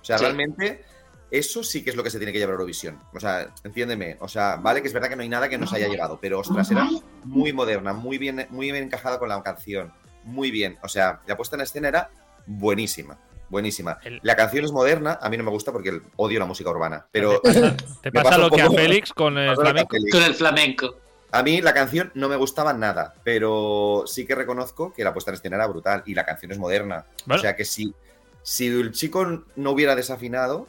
O 0.00 0.04
sea, 0.04 0.16
Sí. 0.18 0.24
realmente, 0.24 0.84
eso 1.30 1.62
sí 1.62 1.82
que 1.84 1.90
es 1.90 1.96
lo 1.96 2.02
que 2.02 2.10
se 2.10 2.18
tiene 2.18 2.32
que 2.32 2.38
llevar 2.38 2.52
a 2.52 2.54
Eurovisión. 2.54 3.00
O 3.12 3.20
sea, 3.20 3.52
entiéndeme. 3.64 4.16
O 4.20 4.28
sea, 4.28 4.56
vale 4.56 4.80
que 4.82 4.88
es 4.88 4.94
verdad 4.94 5.08
que 5.08 5.16
no 5.16 5.22
hay 5.22 5.28
nada 5.28 5.48
que 5.48 5.58
nos 5.58 5.72
haya 5.72 5.88
llevado, 5.88 6.18
pero 6.20 6.40
ostras, 6.40 6.70
era 6.70 6.88
muy 7.24 7.52
moderna, 7.52 7.92
muy 7.92 8.18
bien, 8.18 8.46
muy 8.50 8.70
bien 8.70 8.84
encajada 8.84 9.18
con 9.18 9.28
la 9.28 9.42
canción. 9.42 9.92
Muy 10.24 10.50
bien. 10.50 10.78
O 10.82 10.88
sea, 10.88 11.20
la 11.26 11.36
puesta 11.36 11.56
en 11.56 11.62
escena 11.62 11.88
era 11.88 12.10
buenísima. 12.46 13.18
Buenísima. 13.50 13.98
El- 14.04 14.20
La 14.22 14.36
canción 14.36 14.64
es 14.64 14.72
moderna, 14.72 15.18
a 15.22 15.30
mí 15.30 15.36
no 15.38 15.44
me 15.44 15.50
gusta 15.50 15.72
porque 15.72 16.00
odio 16.16 16.38
la 16.38 16.44
música 16.46 16.70
urbana. 16.70 17.06
Pero 17.10 17.40
Te 17.40 18.12
pasa 18.12 18.24
pasa 18.30 18.38
lo 18.38 18.50
que 18.50 18.60
a 18.62 18.70
Félix 18.70 19.12
con 19.12 19.38
el 19.38 19.54
flamenco. 19.54 19.90
Félix. 19.96 20.12
Con 20.12 20.22
el 20.22 20.34
flamenco. 20.34 20.96
A 21.30 21.42
mí 21.42 21.60
la 21.60 21.74
canción 21.74 22.10
no 22.14 22.28
me 22.28 22.36
gustaba 22.36 22.72
nada, 22.72 23.14
pero 23.22 24.04
sí 24.06 24.24
que 24.26 24.34
reconozco 24.34 24.92
que 24.94 25.04
la 25.04 25.12
puesta 25.12 25.30
en 25.30 25.34
escena 25.36 25.56
era 25.56 25.66
brutal 25.66 26.02
y 26.06 26.14
la 26.14 26.24
canción 26.24 26.52
es 26.52 26.58
moderna. 26.58 27.04
Bueno. 27.26 27.38
O 27.38 27.42
sea 27.42 27.54
que 27.54 27.66
si, 27.66 27.94
si 28.42 28.66
el 28.68 28.92
chico 28.92 29.44
no 29.56 29.70
hubiera 29.70 29.94
desafinado 29.94 30.66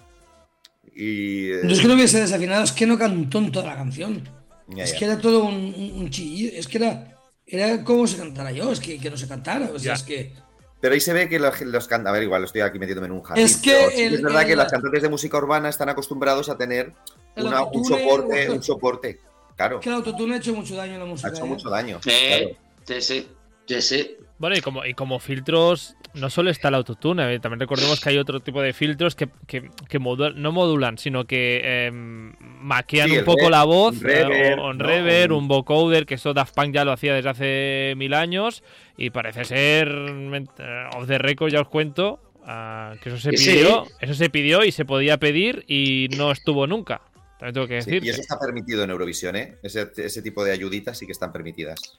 y... 0.95 1.51
eh, 1.51 1.59
No 1.63 1.71
es 1.71 1.79
que 1.79 1.87
no 1.87 1.93
hubiese 1.95 2.19
desafinado, 2.21 2.63
es 2.63 2.71
que 2.71 2.85
no 2.85 2.97
cantó 2.97 3.39
en 3.39 3.51
toda 3.51 3.67
la 3.67 3.75
canción. 3.75 4.27
ya, 4.67 4.83
Es 4.83 4.93
ya. 4.93 4.99
que 4.99 5.05
era 5.05 5.17
todo 5.19 5.45
un, 5.45 5.55
un, 5.75 5.91
un 5.95 6.09
chillido. 6.09 6.51
Es 6.55 6.67
que 6.67 6.77
era, 6.77 7.17
era 7.45 7.83
como 7.83 8.05
si 8.07 8.15
cantara 8.17 8.51
yo, 8.51 8.71
es 8.71 8.79
que, 8.79 8.99
que 8.99 9.09
no 9.09 9.17
se 9.17 9.27
cantara. 9.27 9.69
O 9.73 9.79
sea, 9.79 9.93
Ya. 9.93 9.93
es 9.93 10.03
que. 10.03 10.33
Pero 10.81 10.93
ahí 10.93 11.01
se 11.01 11.11
ve 11.11 11.27
que 11.27 11.39
los, 11.39 11.59
los 11.61 11.87
can- 11.87 12.07
A 12.07 12.11
ver, 12.11 12.23
igual 12.23 12.43
estoy 12.45 12.61
aquí 12.61 12.79
metiéndome 12.79 13.07
en 13.07 13.13
un 13.13 13.21
jardín. 13.21 13.43
Es 13.45 13.57
que 13.57 13.89
sí 13.91 14.01
el- 14.03 14.13
es 14.15 14.21
verdad 14.21 14.45
que 14.45 14.53
el- 14.53 14.59
los 14.59 14.69
cantantes 14.71 15.01
de 15.01 15.09
música 15.09 15.37
urbana 15.37 15.67
están 15.67 15.89
acostumbrados 15.89 16.47
a 16.49 16.57
tener 16.57 16.93
una- 17.35 17.63
un 17.63 17.83
soporte, 17.83 18.49
o- 18.49 18.53
un 18.53 18.63
soporte. 18.63 19.19
Claro, 19.57 19.81
que 19.81 19.89
el 19.89 19.95
autotune 19.95 20.35
ha 20.35 20.37
hecho 20.37 20.53
mucho 20.53 20.75
daño 20.77 20.95
a 20.95 20.97
la 20.99 21.03
ha 21.03 21.07
música. 21.07 21.29
hecho 21.29 21.43
¿eh? 21.43 21.47
mucho 21.49 21.69
daño. 21.69 21.99
Eh, 22.05 22.55
claro. 22.85 23.01
sí, 23.01 23.01
sí, 23.01 23.27
sí, 23.67 23.81
sí. 23.81 24.17
Bueno, 24.39 24.55
y 24.55 24.61
como, 24.61 24.85
y 24.85 24.93
como 24.93 25.19
filtros, 25.19 25.95
no 26.13 26.29
solo 26.29 26.49
está 26.49 26.69
el 26.69 26.75
autotune, 26.75 27.33
eh, 27.35 27.39
también 27.41 27.59
recordemos 27.59 27.99
que 27.99 28.09
hay 28.09 28.17
otro 28.17 28.39
tipo 28.39 28.61
de 28.61 28.71
filtros 28.71 29.13
que, 29.13 29.27
que, 29.45 29.69
que 29.89 29.99
no 29.99 30.51
modulan, 30.53 30.97
sino 30.97 31.25
que 31.25 31.85
em, 31.87 32.33
maquean 32.61 33.09
Sí, 33.09 33.17
un 33.17 33.25
poco 33.25 33.49
la 33.49 33.65
voz, 33.65 33.97
un 33.97 34.01
reverb, 34.01 34.31
eh, 34.31 34.55
un 34.55 34.77
¿no? 34.77 34.85
reverb, 34.85 35.33
Un- 35.33 35.49
vocoder, 35.49 36.05
que 36.05 36.13
eso 36.15 36.33
Daft 36.33 36.55
Punk 36.55 36.73
ya 36.73 36.85
lo 36.85 36.93
hacía 36.93 37.13
desde 37.13 37.29
hace 37.29 37.93
mil 37.97 38.13
años, 38.13 38.63
y 38.97 39.09
parece 39.09 39.43
ser, 39.43 39.89
eh, 39.89 40.83
off 40.95 41.05
the 41.07 41.17
record 41.17 41.51
ya 41.51 41.59
os 41.59 41.67
cuento, 41.67 42.21
ah, 42.45 42.93
que 43.03 43.09
eso 43.09 43.17
se 43.19 43.35
sí. 43.35 43.45
pidió, 43.49 43.87
eso 43.99 44.13
se 44.13 44.29
pidió 44.29 44.63
y 44.63 44.71
se 44.71 44.85
podía 44.85 45.17
pedir 45.17 45.65
y 45.67 46.07
no 46.17 46.31
estuvo 46.31 46.65
nunca. 46.65 47.01
También 47.37 47.53
tengo 47.55 47.67
que 47.67 47.81
Sí, 47.81 47.91
decir. 47.91 48.05
y 48.05 48.09
eso 48.09 48.21
está 48.21 48.39
permitido 48.39 48.83
en 48.83 48.89
Eurovisión, 48.89 49.35
¿eh? 49.35 49.57
Ese, 49.63 49.89
ese 49.97 50.21
tipo 50.21 50.45
de 50.45 50.51
ayuditas 50.53 50.97
sí 50.97 51.05
que 51.05 51.11
están 51.13 51.31
permitidas. 51.33 51.97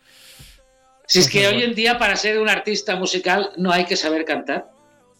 Si 1.10 1.18
es 1.18 1.28
que 1.28 1.48
hoy 1.48 1.60
en 1.64 1.74
día 1.74 1.98
para 1.98 2.14
ser 2.14 2.38
un 2.38 2.48
artista 2.48 2.94
musical 2.94 3.50
no 3.56 3.72
hay 3.72 3.84
que 3.84 3.96
saber 3.96 4.24
cantar, 4.24 4.70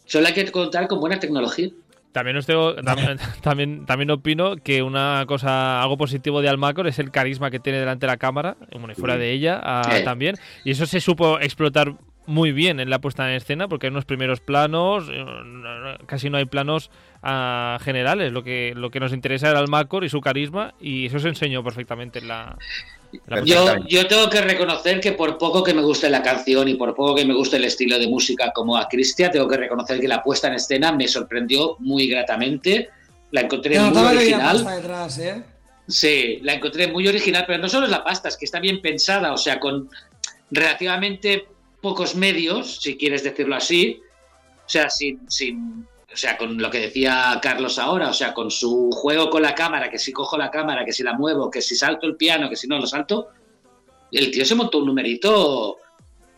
solo 0.04 0.28
hay 0.28 0.34
que 0.34 0.48
contar 0.52 0.86
con 0.86 1.00
buena 1.00 1.18
tecnología. 1.18 1.70
También 2.12 2.36
os 2.36 2.46
tengo, 2.46 2.76
tam- 2.76 3.18
también, 3.42 3.86
también 3.86 4.12
opino 4.12 4.54
que 4.54 4.84
una 4.84 5.24
cosa, 5.26 5.82
algo 5.82 5.96
positivo 5.96 6.42
de 6.42 6.48
Almacor 6.48 6.86
es 6.86 7.00
el 7.00 7.10
carisma 7.10 7.50
que 7.50 7.58
tiene 7.58 7.80
delante 7.80 8.06
de 8.06 8.12
la 8.12 8.18
cámara, 8.18 8.56
bueno, 8.70 8.92
y 8.92 8.94
fuera 8.94 9.16
de 9.16 9.32
ella 9.32 9.60
ah, 9.60 9.96
también. 10.04 10.36
Y 10.64 10.70
eso 10.70 10.86
se 10.86 11.00
supo 11.00 11.40
explotar 11.40 11.96
muy 12.24 12.52
bien 12.52 12.78
en 12.78 12.88
la 12.88 13.00
puesta 13.00 13.28
en 13.28 13.34
escena, 13.34 13.66
porque 13.66 13.88
hay 13.88 13.90
unos 13.90 14.04
primeros 14.04 14.38
planos, 14.38 15.08
eh, 15.10 15.24
casi 16.06 16.30
no 16.30 16.36
hay 16.38 16.44
planos 16.44 16.92
ah, 17.24 17.78
generales. 17.82 18.30
Lo 18.30 18.44
que, 18.44 18.74
lo 18.76 18.92
que 18.92 19.00
nos 19.00 19.12
interesa 19.12 19.50
era 19.50 19.58
Almacor 19.58 20.04
y 20.04 20.08
su 20.08 20.20
carisma, 20.20 20.74
y 20.80 21.06
eso 21.06 21.18
se 21.18 21.26
enseñó 21.28 21.64
perfectamente 21.64 22.20
en 22.20 22.28
la. 22.28 22.56
Yo, 23.44 23.76
yo 23.88 24.06
tengo 24.06 24.30
que 24.30 24.40
reconocer 24.40 25.00
que 25.00 25.12
por 25.12 25.36
poco 25.36 25.64
que 25.64 25.74
me 25.74 25.82
guste 25.82 26.08
la 26.08 26.22
canción 26.22 26.68
y 26.68 26.74
por 26.74 26.94
poco 26.94 27.16
que 27.16 27.24
me 27.24 27.34
guste 27.34 27.56
el 27.56 27.64
estilo 27.64 27.98
de 27.98 28.06
música 28.06 28.52
como 28.52 28.76
a 28.76 28.88
Cristian, 28.88 29.32
tengo 29.32 29.48
que 29.48 29.56
reconocer 29.56 30.00
que 30.00 30.06
la 30.06 30.22
puesta 30.22 30.48
en 30.48 30.54
escena 30.54 30.92
me 30.92 31.08
sorprendió 31.08 31.76
muy 31.80 32.08
gratamente. 32.08 32.90
La 33.32 33.42
encontré 33.42 33.80
muy 33.80 34.04
original. 34.04 34.64
detrás, 34.64 35.18
¿eh? 35.18 35.42
Sí, 35.88 36.38
la 36.42 36.54
encontré 36.54 36.86
muy 36.86 37.08
original, 37.08 37.44
pero 37.46 37.58
no 37.60 37.68
solo 37.68 37.86
es 37.86 37.90
la 37.90 38.04
pasta, 38.04 38.28
es 38.28 38.36
que 38.36 38.44
está 38.44 38.60
bien 38.60 38.80
pensada, 38.80 39.32
o 39.32 39.36
sea, 39.36 39.58
con 39.58 39.90
relativamente 40.50 41.46
pocos 41.80 42.14
medios, 42.14 42.80
si 42.80 42.96
quieres 42.96 43.24
decirlo 43.24 43.56
así, 43.56 44.00
o 44.66 44.68
sea, 44.68 44.88
sin, 44.88 45.28
sin, 45.28 45.86
o 46.12 46.16
sea, 46.16 46.36
con 46.36 46.58
lo 46.60 46.70
que 46.70 46.80
decía 46.80 47.38
Carlos 47.40 47.78
ahora, 47.78 48.08
o 48.08 48.12
sea, 48.12 48.34
con 48.34 48.50
su 48.50 48.90
juego 48.92 49.30
con 49.30 49.42
la 49.42 49.54
cámara, 49.54 49.88
que 49.88 49.98
si 49.98 50.12
cojo 50.12 50.36
la 50.36 50.50
cámara, 50.50 50.84
que 50.84 50.92
si 50.92 51.02
la 51.02 51.14
muevo, 51.14 51.50
que 51.50 51.62
si 51.62 51.76
salto 51.76 52.06
el 52.06 52.16
piano, 52.16 52.48
que 52.50 52.56
si 52.56 52.66
no 52.66 52.78
lo 52.78 52.86
salto, 52.86 53.28
el 54.10 54.30
tío 54.30 54.44
se 54.44 54.54
montó 54.56 54.78
un 54.78 54.86
numerito 54.86 55.76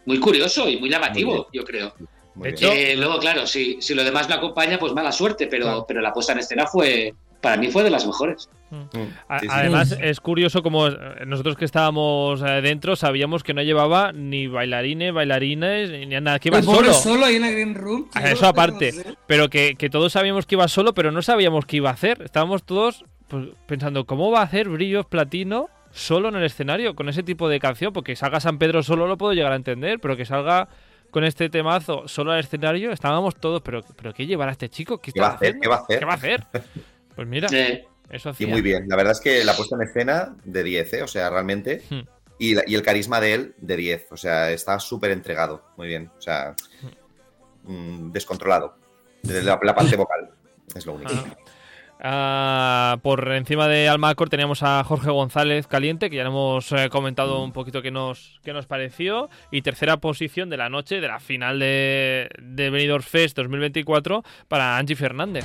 muy 0.06 0.18
curioso 0.20 0.68
y 0.68 0.76
muy 0.78 0.90
llamativo, 0.90 1.32
Muy 1.34 1.44
yo 1.52 1.64
creo. 1.64 1.94
Muy 2.34 2.50
De 2.50 2.54
bien. 2.56 2.70
hecho- 2.72 2.72
Eh, 2.72 2.96
luego, 2.96 3.18
claro, 3.18 3.46
si, 3.46 3.80
si 3.80 3.94
lo 3.94 4.04
demás 4.04 4.28
lo 4.28 4.34
acompaña, 4.34 4.78
pues 4.78 4.92
mala 4.92 5.12
suerte, 5.12 5.46
pero, 5.46 5.64
Claro. 5.64 5.84
pero 5.86 6.00
la 6.00 6.12
puesta 6.12 6.32
en 6.32 6.38
escena 6.40 6.66
fue, 6.66 7.14
para 7.42 7.56
mí 7.58 7.70
fue 7.70 7.82
de 7.82 7.90
las 7.90 8.06
mejores. 8.06 8.48
Mm, 8.70 8.82
sí. 8.92 9.46
Además, 9.50 9.98
es 10.00 10.20
curioso 10.20 10.62
como 10.62 10.86
eh, 10.86 10.96
nosotros 11.26 11.56
que 11.56 11.66
estábamos 11.66 12.40
eh, 12.40 12.62
dentro 12.62 12.96
sabíamos 12.96 13.42
que 13.42 13.52
no 13.52 13.62
llevaba 13.62 14.12
ni 14.12 14.46
bailarines, 14.46 15.12
bailarines, 15.12 15.90
ni 15.90 16.06
nada, 16.06 16.38
que 16.38 16.48
iba 16.48 16.58
El 16.58 16.64
solo. 16.64 16.92
solo 16.94 17.26
ahí 17.26 17.36
en 17.36 17.42
la 17.42 17.50
Green 17.50 17.74
Room. 17.74 18.08
Ah, 18.14 18.20
tío, 18.22 18.28
Eso 18.32 18.46
aparte, 18.46 18.92
no 18.92 19.02
sé. 19.02 19.14
pero 19.26 19.50
que, 19.50 19.74
que 19.74 19.90
todos 19.90 20.12
sabíamos 20.12 20.46
que 20.46 20.54
iba 20.54 20.66
solo, 20.68 20.94
pero 20.94 21.12
no 21.12 21.20
sabíamos 21.20 21.66
qué 21.66 21.76
iba 21.78 21.90
a 21.90 21.94
hacer. 21.94 22.22
Estábamos 22.22 22.64
todos 22.64 23.04
pues, 23.28 23.48
pensando, 23.66 24.06
¿cómo 24.06 24.30
va 24.30 24.40
a 24.40 24.44
hacer 24.44 24.70
Brillos 24.70 25.04
Platino 25.04 25.68
solo 25.90 26.28
en 26.30 26.36
el 26.36 26.44
escenario 26.44 26.94
con 26.94 27.10
ese 27.10 27.22
tipo 27.22 27.48
de 27.50 27.60
canción? 27.60 27.92
Porque 27.92 28.16
salga 28.16 28.40
San 28.40 28.56
Pedro 28.58 28.82
solo 28.82 29.06
lo 29.06 29.18
puedo 29.18 29.34
llegar 29.34 29.52
a 29.52 29.56
entender, 29.56 29.98
pero 30.00 30.16
que 30.16 30.24
salga 30.24 30.68
con 31.10 31.24
este 31.24 31.50
temazo 31.50 32.08
solo 32.08 32.32
al 32.32 32.40
escenario, 32.40 32.90
estábamos 32.90 33.36
todos, 33.36 33.60
pero, 33.60 33.82
pero 33.96 34.14
¿qué 34.14 34.24
llevará 34.24 34.52
este 34.52 34.70
chico? 34.70 34.96
¿Qué, 34.96 35.12
¿Qué 35.12 35.20
va 35.20 35.26
a 35.26 35.32
hacer? 35.32 35.58
¿Qué 35.60 35.68
va 35.68 35.74
a 35.76 35.78
hacer? 35.80 35.98
¿Qué 35.98 36.04
va 36.06 36.12
a 36.12 36.16
hacer? 36.16 36.46
Pues 37.14 37.28
mira, 37.28 37.48
Eh, 37.52 37.84
eso 38.10 38.28
Y 38.30 38.32
hacía. 38.32 38.46
muy 38.48 38.60
bien, 38.62 38.84
la 38.88 38.96
verdad 38.96 39.12
es 39.12 39.20
que 39.20 39.44
la 39.44 39.54
puesta 39.56 39.76
en 39.76 39.82
escena 39.82 40.36
de 40.44 40.62
10, 40.62 40.92
¿eh? 40.94 41.02
O 41.02 41.08
sea, 41.08 41.30
realmente. 41.30 41.82
Hmm. 41.90 42.00
Y, 42.38 42.54
la- 42.54 42.64
y 42.66 42.74
el 42.74 42.82
carisma 42.82 43.20
de 43.20 43.34
él, 43.34 43.54
de 43.58 43.76
10. 43.76 44.06
O 44.10 44.16
sea, 44.16 44.50
está 44.50 44.78
súper 44.80 45.10
entregado. 45.12 45.62
Muy 45.76 45.86
bien. 45.88 46.10
O 46.18 46.20
sea, 46.20 46.54
mm, 47.64 48.10
descontrolado. 48.10 48.74
De 49.22 49.42
la, 49.42 49.58
la 49.62 49.74
parte 49.74 49.96
vocal. 49.96 50.30
Es 50.74 50.84
lo 50.86 50.94
único. 50.94 51.12
Ah. 51.14 51.36
Ah, 52.04 52.98
por 53.02 53.30
encima 53.32 53.68
de 53.68 53.88
Almacor 53.88 54.28
teníamos 54.28 54.64
a 54.64 54.82
Jorge 54.82 55.08
González 55.10 55.68
Caliente, 55.68 56.10
que 56.10 56.16
ya 56.16 56.24
lo 56.24 56.30
hemos 56.30 56.72
eh, 56.72 56.88
comentado 56.90 57.44
un 57.44 57.52
poquito 57.52 57.80
qué 57.80 57.92
nos, 57.92 58.40
qué 58.42 58.52
nos 58.52 58.66
pareció. 58.66 59.28
Y 59.52 59.62
tercera 59.62 59.98
posición 59.98 60.50
de 60.50 60.56
la 60.56 60.68
noche, 60.68 61.00
de 61.00 61.06
la 61.06 61.20
final 61.20 61.60
de, 61.60 62.28
de 62.40 62.70
Benidorm 62.70 63.04
Fest 63.04 63.36
2024, 63.36 64.24
para 64.48 64.78
Angie 64.78 64.96
Fernández. 64.96 65.44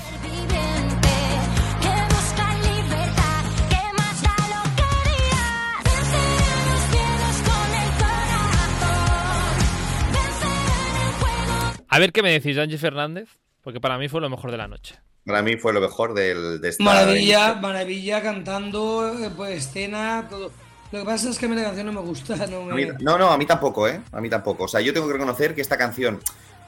A 11.98 12.00
ver 12.00 12.12
qué 12.12 12.22
me 12.22 12.30
decís 12.32 12.56
de 12.56 12.62
Angie 12.62 12.78
Fernández, 12.78 13.28
porque 13.64 13.82
para 13.82 13.98
mí 13.98 14.08
fue 14.08 14.22
lo 14.22 14.30
mejor 14.30 14.52
de 14.52 14.58
la 14.58 14.68
noche. 14.68 15.00
Para 15.26 15.42
mí 15.42 15.58
fue 15.58 15.74
lo 15.74 15.82
mejor 15.82 16.14
del, 16.14 16.62
de 16.62 16.70
esta. 16.70 16.84
Maravilla, 16.84 17.56
maravilla 17.56 18.22
cantando, 18.22 19.12
eh, 19.18 19.32
pues 19.36 19.66
escena, 19.66 20.28
todo. 20.30 20.52
Lo 20.92 21.00
que 21.00 21.06
pasa 21.06 21.28
es 21.32 21.40
que 21.40 21.48
a 21.48 21.50
mí 21.50 21.56
la 21.56 21.64
canción 21.64 21.88
no 21.88 21.94
me 21.94 22.02
gusta. 22.02 22.36
No, 22.52 22.70
A 22.72 22.76
mí- 22.76 22.86
me... 22.86 22.94
no, 23.00 23.18
no, 23.18 23.32
a 23.32 23.38
mí 23.40 23.48
tampoco, 23.48 23.88
¿eh? 23.88 24.00
A 24.12 24.22
mí 24.22 24.30
tampoco. 24.30 24.66
O 24.66 24.68
sea, 24.68 24.80
yo 24.80 24.94
tengo 24.94 25.08
que 25.08 25.14
reconocer 25.14 25.56
que 25.56 25.62
esta 25.62 25.76
canción, 25.76 26.20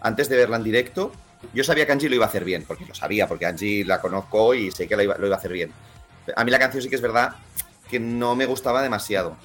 antes 0.01 0.30
de 0.30 0.36
verla 0.36 0.57
en 0.57 0.63
directo, 0.63 1.11
yo 1.53 1.63
sabía 1.63 1.86
que 1.86 1.91
Angie 1.91 2.09
lo 2.09 2.15
iba 2.15 2.25
a 2.25 2.30
hacer 2.30 2.43
bien, 2.43 2.63
porque 2.67 2.88
lo 2.88 2.95
sabía, 2.95 3.27
porque 3.27 3.45
Angie 3.45 3.86
la 3.86 4.01
conozco 4.01 4.55
y 4.55 4.71
sé 4.71 4.88
que 4.88 4.95
la 4.97 5.03
iba- 5.03 5.15
lo 5.19 5.27
iba 5.27 5.36
a 5.36 5.38
hacer 5.38 5.53
bien. 5.53 5.71
A 6.36 6.43
mí 6.43 6.49
la 6.49 6.57
canción 6.57 6.82
sí 6.82 6.89
que 6.89 6.95
es 6.95 7.01
verdad 7.03 7.36
que 7.88 7.99
no 7.99 8.36
me 8.36 8.47
gustaba 8.47 8.82
demasiado. 8.82 9.38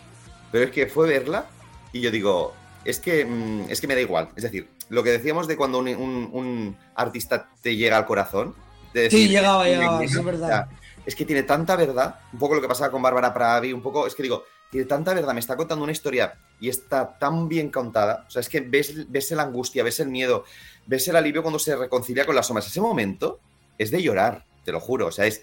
Pero 0.51 0.65
es 0.65 0.71
que 0.71 0.87
fue 0.87 1.07
verla 1.09 1.45
y 1.93 2.01
yo 2.01 2.11
digo, 2.11 2.55
es 2.87 3.01
que, 3.01 3.27
mm, 3.27 3.67
es 3.69 3.83
que 3.83 3.87
me 3.87 3.95
da 3.95 4.01
igual. 4.01 4.31
Es 4.35 4.45
decir, 4.45 4.71
lo 4.91 5.03
que 5.03 5.11
decíamos 5.11 5.47
de 5.47 5.57
cuando 5.57 5.79
un, 5.79 5.89
un- 5.89 6.31
un 6.33 6.77
artista 6.95 7.49
te 7.63 7.77
llega 7.77 7.97
al 7.97 8.07
corazón. 8.07 8.55
de 8.93 9.11
Sí, 9.11 9.17
decir, 9.17 9.31
llegaba, 9.31 9.65
me 9.65 9.71
llegaba, 9.71 9.99
llega, 9.99 10.09
sí, 10.09 10.19
es 10.19 10.25
verdad. 10.25 10.67
es 11.05 11.15
que 11.17 11.25
tiene 11.25 11.43
tanta 11.43 11.75
verdad, 11.77 12.21
un 12.33 12.39
poco 12.39 12.55
lo 12.55 12.61
que 12.61 12.69
pasaba 12.69 12.91
con 12.91 13.03
Bárbara 13.03 13.35
Pravi, 13.35 13.73
un 13.73 13.83
poco, 13.83 14.07
es 14.07 14.15
que 14.15 14.23
digo, 14.23 14.45
tiene 14.71 14.87
tanta 14.87 15.13
verdad, 15.15 15.35
me 15.35 15.41
está 15.41 15.57
contando 15.57 15.83
una 15.85 15.93
historia 15.93 16.35
y 16.61 16.69
está 16.69 17.19
tan 17.19 17.49
bien 17.49 17.71
contada, 17.71 18.25
o 18.27 18.31
sea, 18.31 18.41
es 18.41 18.49
que 18.49 18.61
ves, 18.61 19.11
ves 19.11 19.31
la 19.33 19.43
angustia, 19.43 19.83
ves 19.85 20.01
el 20.01 20.09
miedo, 20.09 20.45
ves 20.87 21.07
el 21.09 21.17
alivio 21.17 21.43
cuando 21.43 21.59
se 21.59 21.75
reconcilia 21.77 22.25
con 22.27 22.35
las 22.35 22.47
sombras. 22.47 22.67
Ese 22.67 22.81
momento 22.81 23.39
es 23.79 23.91
de 23.91 24.03
llorar, 24.03 24.45
te 24.65 24.73
lo 24.73 24.81
juro, 24.81 25.09
o 25.09 25.13
sea, 25.13 25.27
es 25.27 25.43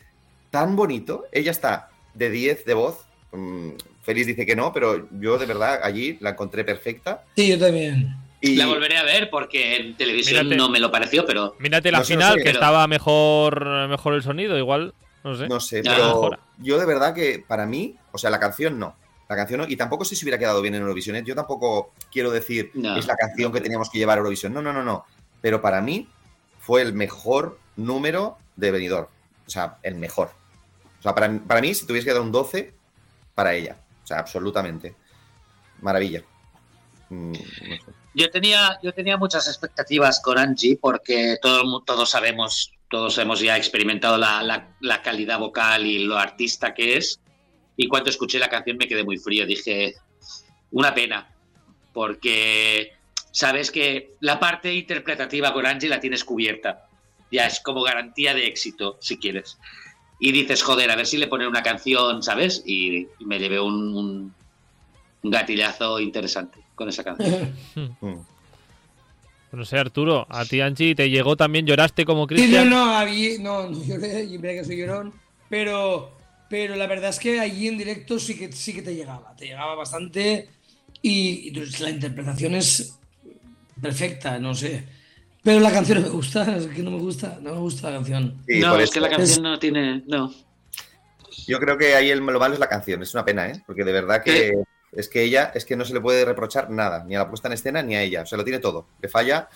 tan 0.49 0.75
bonito, 0.75 1.25
ella 1.31 1.51
está 1.51 1.89
de 2.13 2.29
10 2.29 2.65
de 2.65 2.73
voz, 2.73 2.99
mm, 3.33 3.69
Félix 4.03 4.27
dice 4.27 4.45
que 4.45 4.55
no, 4.55 4.73
pero 4.73 5.07
yo 5.19 5.37
de 5.37 5.45
verdad 5.45 5.79
allí 5.83 6.17
la 6.21 6.31
encontré 6.31 6.63
perfecta. 6.65 7.23
Sí, 7.35 7.47
yo 7.49 7.59
también. 7.59 8.15
Y 8.43 8.55
La 8.55 8.65
volveré 8.65 8.97
a 8.97 9.03
ver 9.03 9.29
porque 9.29 9.75
en 9.77 9.95
televisión 9.95 10.45
Mírate. 10.47 10.57
no 10.57 10.69
me 10.69 10.79
lo 10.79 10.89
pareció, 10.91 11.25
pero 11.27 11.55
Mírate 11.59 11.91
la 11.91 11.99
No 11.99 12.03
sé, 12.05 12.15
no 12.15 12.19
final, 12.21 12.33
sé, 12.33 12.37
que 12.39 12.43
pero- 12.45 12.57
estaba 12.57 12.87
mejor, 12.87 13.87
mejor 13.87 14.13
el 14.15 14.23
sonido, 14.23 14.57
igual, 14.57 14.93
no 15.23 15.35
sé. 15.35 15.47
No 15.47 15.59
sé, 15.59 15.83
Ya. 15.83 15.91
pero 15.93 16.05
Mejora. 16.07 16.39
yo 16.57 16.79
de 16.79 16.85
verdad 16.87 17.13
que 17.13 17.43
para 17.47 17.65
mí, 17.67 17.95
o 18.11 18.17
sea, 18.17 18.29
la 18.31 18.39
canción 18.39 18.79
no. 18.79 18.95
La 19.29 19.35
canción 19.35 19.61
no, 19.61 19.67
y 19.67 19.75
tampoco 19.77 20.03
sé 20.05 20.15
si 20.15 20.25
hubiera 20.25 20.37
quedado 20.39 20.61
bien 20.61 20.73
en 20.75 20.81
Eurovisión. 20.81 21.15
¿eh? 21.15 21.23
Yo 21.23 21.35
tampoco 21.35 21.93
quiero 22.11 22.31
decir 22.31 22.71
No. 22.73 22.97
es 22.97 23.05
la 23.05 23.15
canción 23.15 23.53
que 23.53 23.61
teníamos 23.61 23.89
que 23.89 23.97
llevar 23.99 24.17
a 24.17 24.19
Eurovisión. 24.19 24.53
No, 24.53 24.61
no, 24.61 24.73
no, 24.73 24.83
no. 24.83 25.05
Pero 25.39 25.61
para 25.61 25.79
mí 25.81 26.09
fue 26.59 26.81
el 26.81 26.93
mejor 26.93 27.57
número 27.77 28.37
de 28.57 28.71
Benidorm. 28.71 29.07
O 29.47 29.49
sea, 29.49 29.77
el 29.83 29.95
mejor. 29.95 30.31
O 30.99 31.01
sea, 31.03 31.15
para, 31.15 31.31
para 31.47 31.61
mí, 31.61 31.73
si 31.73 31.85
tuviese 31.87 32.07
que 32.07 32.13
dar 32.13 32.21
un 32.21 32.31
12, 32.31 32.73
para 33.35 33.53
ella. 33.53 33.77
O 34.03 34.07
sea, 34.07 34.19
absolutamente. 34.19 34.95
Maravilla. 35.81 36.23
Mm, 37.09 37.31
no 37.31 37.37
sé. 37.37 37.81
Yo 38.13 38.29
tenía, 38.29 38.79
yo 38.83 38.93
tenía 38.93 39.17
muchas 39.17 39.47
expectativas 39.47 40.21
con 40.21 40.37
Angie 40.37 40.77
porque 40.81 41.37
todo, 41.41 41.81
todos 41.85 42.09
sabemos, 42.09 42.71
todos 42.89 43.17
hemos 43.17 43.39
ya 43.39 43.57
experimentado 43.57 44.17
la, 44.17 44.41
la- 44.43 44.75
la 44.79 45.01
calidad 45.01 45.39
vocal 45.39 45.85
y 45.85 45.99
lo 45.99 46.17
artista 46.17 46.73
que 46.73 46.97
es. 46.97 47.19
Y 47.77 47.87
cuando 47.87 48.09
escuché 48.09 48.37
la 48.39 48.49
canción 48.49 48.77
me 48.77 48.87
quedé 48.87 49.03
muy 49.03 49.17
frío. 49.17 49.45
Dije, 49.45 49.95
una 50.71 50.93
pena, 50.93 51.33
porque 51.93 52.93
sabes 53.31 53.71
que 53.71 54.15
la 54.19 54.39
parte 54.39 54.73
interpretativa 54.73 55.53
con 55.53 55.65
Angie 55.65 55.89
la 55.89 55.99
tienes 55.99 56.23
cubierta. 56.23 56.87
Ya 57.31 57.45
es 57.47 57.59
como 57.61 57.81
garantía 57.81 58.33
de 58.33 58.45
éxito, 58.47 58.97
si 58.99 59.17
quieres. 59.17 59.57
Y 60.19 60.31
dices, 60.33 60.61
joder, 60.61 60.91
a 60.91 60.95
ver 60.95 61.07
si 61.07 61.17
le 61.17 61.27
ponen 61.27 61.47
una 61.47 61.63
canción, 61.63 62.21
¿sabes? 62.21 62.61
Y 62.65 63.07
me 63.21 63.39
llevé 63.39 63.59
un, 63.59 63.95
un- 63.95 64.35
un 65.23 65.31
gatillazo 65.31 65.99
interesante 65.99 66.59
con 66.75 66.89
esa 66.89 67.03
canción. 67.03 67.53
Mm. 68.01 68.19
No 69.51 69.65
sé, 69.65 69.77
Arturo, 69.77 70.25
a 70.29 70.45
ti, 70.45 70.61
Angie, 70.61 70.95
te 70.95 71.09
llegó 71.09 71.35
también, 71.35 71.65
lloraste 71.65 72.05
como 72.05 72.21
Sí, 72.21 72.35
no, 72.35 72.37
Cristian. 72.37 72.69
no, 72.69 72.85
habí- 72.97 73.37
no, 73.37 73.69
no 73.69 73.83
lloré, 73.83 74.23
y 74.23 74.37
mira 74.37 74.53
que 74.53 74.63
soy 74.63 74.77
llorón, 74.77 75.13
pero, 75.49 76.17
pero 76.49 76.77
la 76.77 76.87
verdad 76.87 77.09
es 77.09 77.19
que 77.19 77.37
allí 77.41 77.67
en 77.67 77.77
directo 77.77 78.17
sí 78.17 78.37
que, 78.37 78.49
sí 78.53 78.73
que 78.73 78.81
te 78.81 78.95
llegaba, 78.95 79.35
te 79.35 79.47
llegaba 79.47 79.75
bastante 79.75 80.47
y, 81.01 81.51
la 81.81 81.89
interpretación 81.89 82.55
es 82.55 82.97
perfecta, 83.81 84.39
no 84.39 84.55
sé. 84.55 84.85
Pero 85.43 85.59
la 85.59 85.71
canción 85.71 85.99
no 86.01 86.07
me 86.07 86.13
gusta, 86.13 86.43
es 86.57 86.67
que 86.67 86.81
no 86.81 86.91
me 86.91 86.99
gusta, 86.99 87.37
no 87.41 87.53
me 87.53 87.59
gusta 87.59 87.89
la 87.89 87.97
canción. 87.97 88.41
Sí, 88.47 88.59
no, 88.59 88.79
es 88.79 88.89
que 88.91 89.01
la 89.01 89.09
canción 89.09 89.43
no 89.43 89.59
tiene. 89.59 90.03
No. 90.07 90.33
Yo 91.47 91.59
creo 91.59 91.77
que 91.77 91.95
ahí 91.95 92.09
el, 92.09 92.19
lo 92.19 92.39
malo 92.39 92.53
es 92.53 92.59
la 92.59 92.69
canción, 92.69 93.01
es 93.01 93.13
una 93.13 93.25
pena, 93.25 93.49
¿eh? 93.49 93.61
Porque 93.65 93.83
de 93.83 93.91
verdad 93.91 94.23
que 94.23 94.53
es 94.91 95.07
que 95.07 95.23
ella, 95.23 95.51
es 95.55 95.65
que 95.65 95.75
no 95.75 95.85
se 95.85 95.93
le 95.93 96.01
puede 96.01 96.25
reprochar 96.25 96.69
nada, 96.69 97.03
ni 97.05 97.15
a 97.15 97.19
la 97.19 97.29
puesta 97.29 97.47
en 97.47 97.53
escena 97.53 97.81
ni 97.81 97.95
a 97.95 98.01
ella, 98.01 98.23
o 98.23 98.25
sea, 98.25 98.37
lo 98.37 98.43
tiene 98.43 98.59
todo. 98.59 98.87
Le 99.01 99.07
falla, 99.09 99.47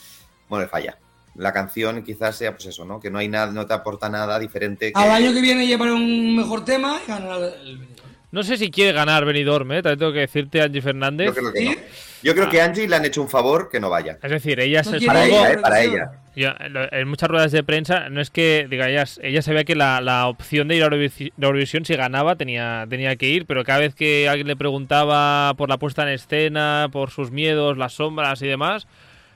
bueno, 0.49 0.63
le 0.65 0.69
falla. 0.69 0.97
La 1.35 1.51
canción 1.51 2.01
quizás 2.03 2.37
sea 2.37 2.53
pues 2.53 2.65
eso, 2.67 2.85
¿no? 2.85 2.99
Que 3.01 3.11
no 3.11 3.19
hay 3.19 3.27
nada, 3.27 3.51
no 3.51 3.65
te 3.65 3.73
aporta 3.73 4.07
nada 4.09 4.39
diferente. 4.39 4.93
Que... 4.93 4.99
Al 4.99 5.11
año 5.11 5.33
que 5.33 5.41
viene 5.41 5.67
llevará 5.67 5.93
un 5.93 6.35
mejor 6.35 6.63
tema 6.63 6.99
y 7.05 7.09
ganará 7.09 7.37
el. 7.47 7.87
No 8.31 8.43
sé 8.43 8.57
si 8.57 8.71
quiere 8.71 8.91
ganar 8.93 9.23
Benidorm, 9.25 9.71
¿eh? 9.73 9.81
También 9.81 9.99
tengo 9.99 10.13
que 10.13 10.19
decirte, 10.19 10.61
Angie 10.61 10.81
Fernández. 10.81 11.27
Yo 11.27 11.33
creo 11.33 11.53
que 11.53 11.63
no. 11.65 11.71
¿Sí? 11.71 11.77
Yo 12.23 12.33
creo 12.33 12.45
Ah. 12.45 12.49
que 12.49 12.61
a 12.61 12.65
Angie 12.65 12.87
le 12.87 12.95
han 12.95 13.05
hecho 13.05 13.21
un 13.21 13.29
favor 13.29 13.69
que 13.69 13.79
no 13.79 13.89
vaya. 13.89 14.17
Es 14.21 14.31
decir, 14.31 14.59
ella 14.59 14.81
No 14.83 14.91
se 14.91 14.97
quiere 14.97 15.07
Para 15.13 15.25
ella, 15.25 15.51
¿eh? 15.51 15.57
Para 15.57 15.81
ella. 15.83 16.11
Yo, 16.35 16.49
lo- 16.69 16.91
en 16.91 17.07
muchas 17.07 17.29
ruedas 17.29 17.51
de 17.51 17.63
prensa 17.63 18.09
no 18.09 18.19
es 18.19 18.29
que 18.29 18.67
diga 18.69 18.89
ella, 18.89 19.05
ella 19.21 19.41
sabía 19.41 19.63
que 19.63 19.75
la, 19.75 20.01
la 20.01 20.27
opción 20.27 20.67
de 20.67 20.75
ir 20.75 20.83
a 20.83 20.87
Eurovisi- 20.87 21.31
a 21.41 21.45
Eurovisión 21.45 21.85
si 21.85 21.95
ganaba 21.95 22.35
tenía, 22.35 22.85
tenía 22.89 23.15
que 23.15 23.27
ir, 23.29 23.45
pero 23.45 23.63
cada 23.63 23.79
vez 23.79 23.95
que 23.95 24.27
alguien 24.27 24.47
le 24.47 24.55
preguntaba 24.57 25.53
por 25.55 25.69
la 25.69 25.77
puesta 25.77 26.03
en 26.03 26.09
escena, 26.09 26.89
por 26.91 27.09
sus 27.11 27.31
miedos, 27.31 27.77
las 27.77 27.93
sombras 27.93 28.41
y 28.41 28.47
demás, 28.47 28.85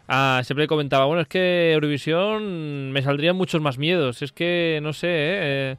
ah, 0.09 0.41
siempre 0.43 0.67
comentaba, 0.67 1.05
bueno, 1.05 1.21
es 1.21 1.27
que 1.29 1.71
Eurovisión 1.73 2.91
me 2.91 3.01
saldrían 3.01 3.35
muchos 3.37 3.61
más 3.61 3.77
miedos, 3.77 4.21
es 4.21 4.31
que 4.33 4.79
no 4.83 4.91
sé, 4.91 5.07
¿eh? 5.07 5.71
Eh, 5.71 5.77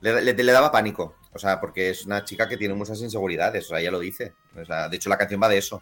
Le, 0.00 0.22
le- 0.22 0.34
le 0.34 0.52
daba 0.52 0.72
pánico. 0.72 1.14
O 1.32 1.38
sea, 1.38 1.60
porque 1.60 1.90
es 1.90 2.06
una 2.06 2.24
chica 2.24 2.48
que 2.48 2.56
tiene 2.56 2.74
muchas 2.74 3.00
inseguridades. 3.02 3.66
O 3.66 3.68
sea, 3.68 3.80
ella 3.80 3.92
lo 3.92 4.00
dice. 4.00 4.32
O 4.60 4.64
sea, 4.64 4.88
de 4.88 4.96
hecho, 4.96 5.08
la 5.08 5.16
canción 5.16 5.40
va 5.40 5.48
de 5.48 5.58
eso. 5.58 5.80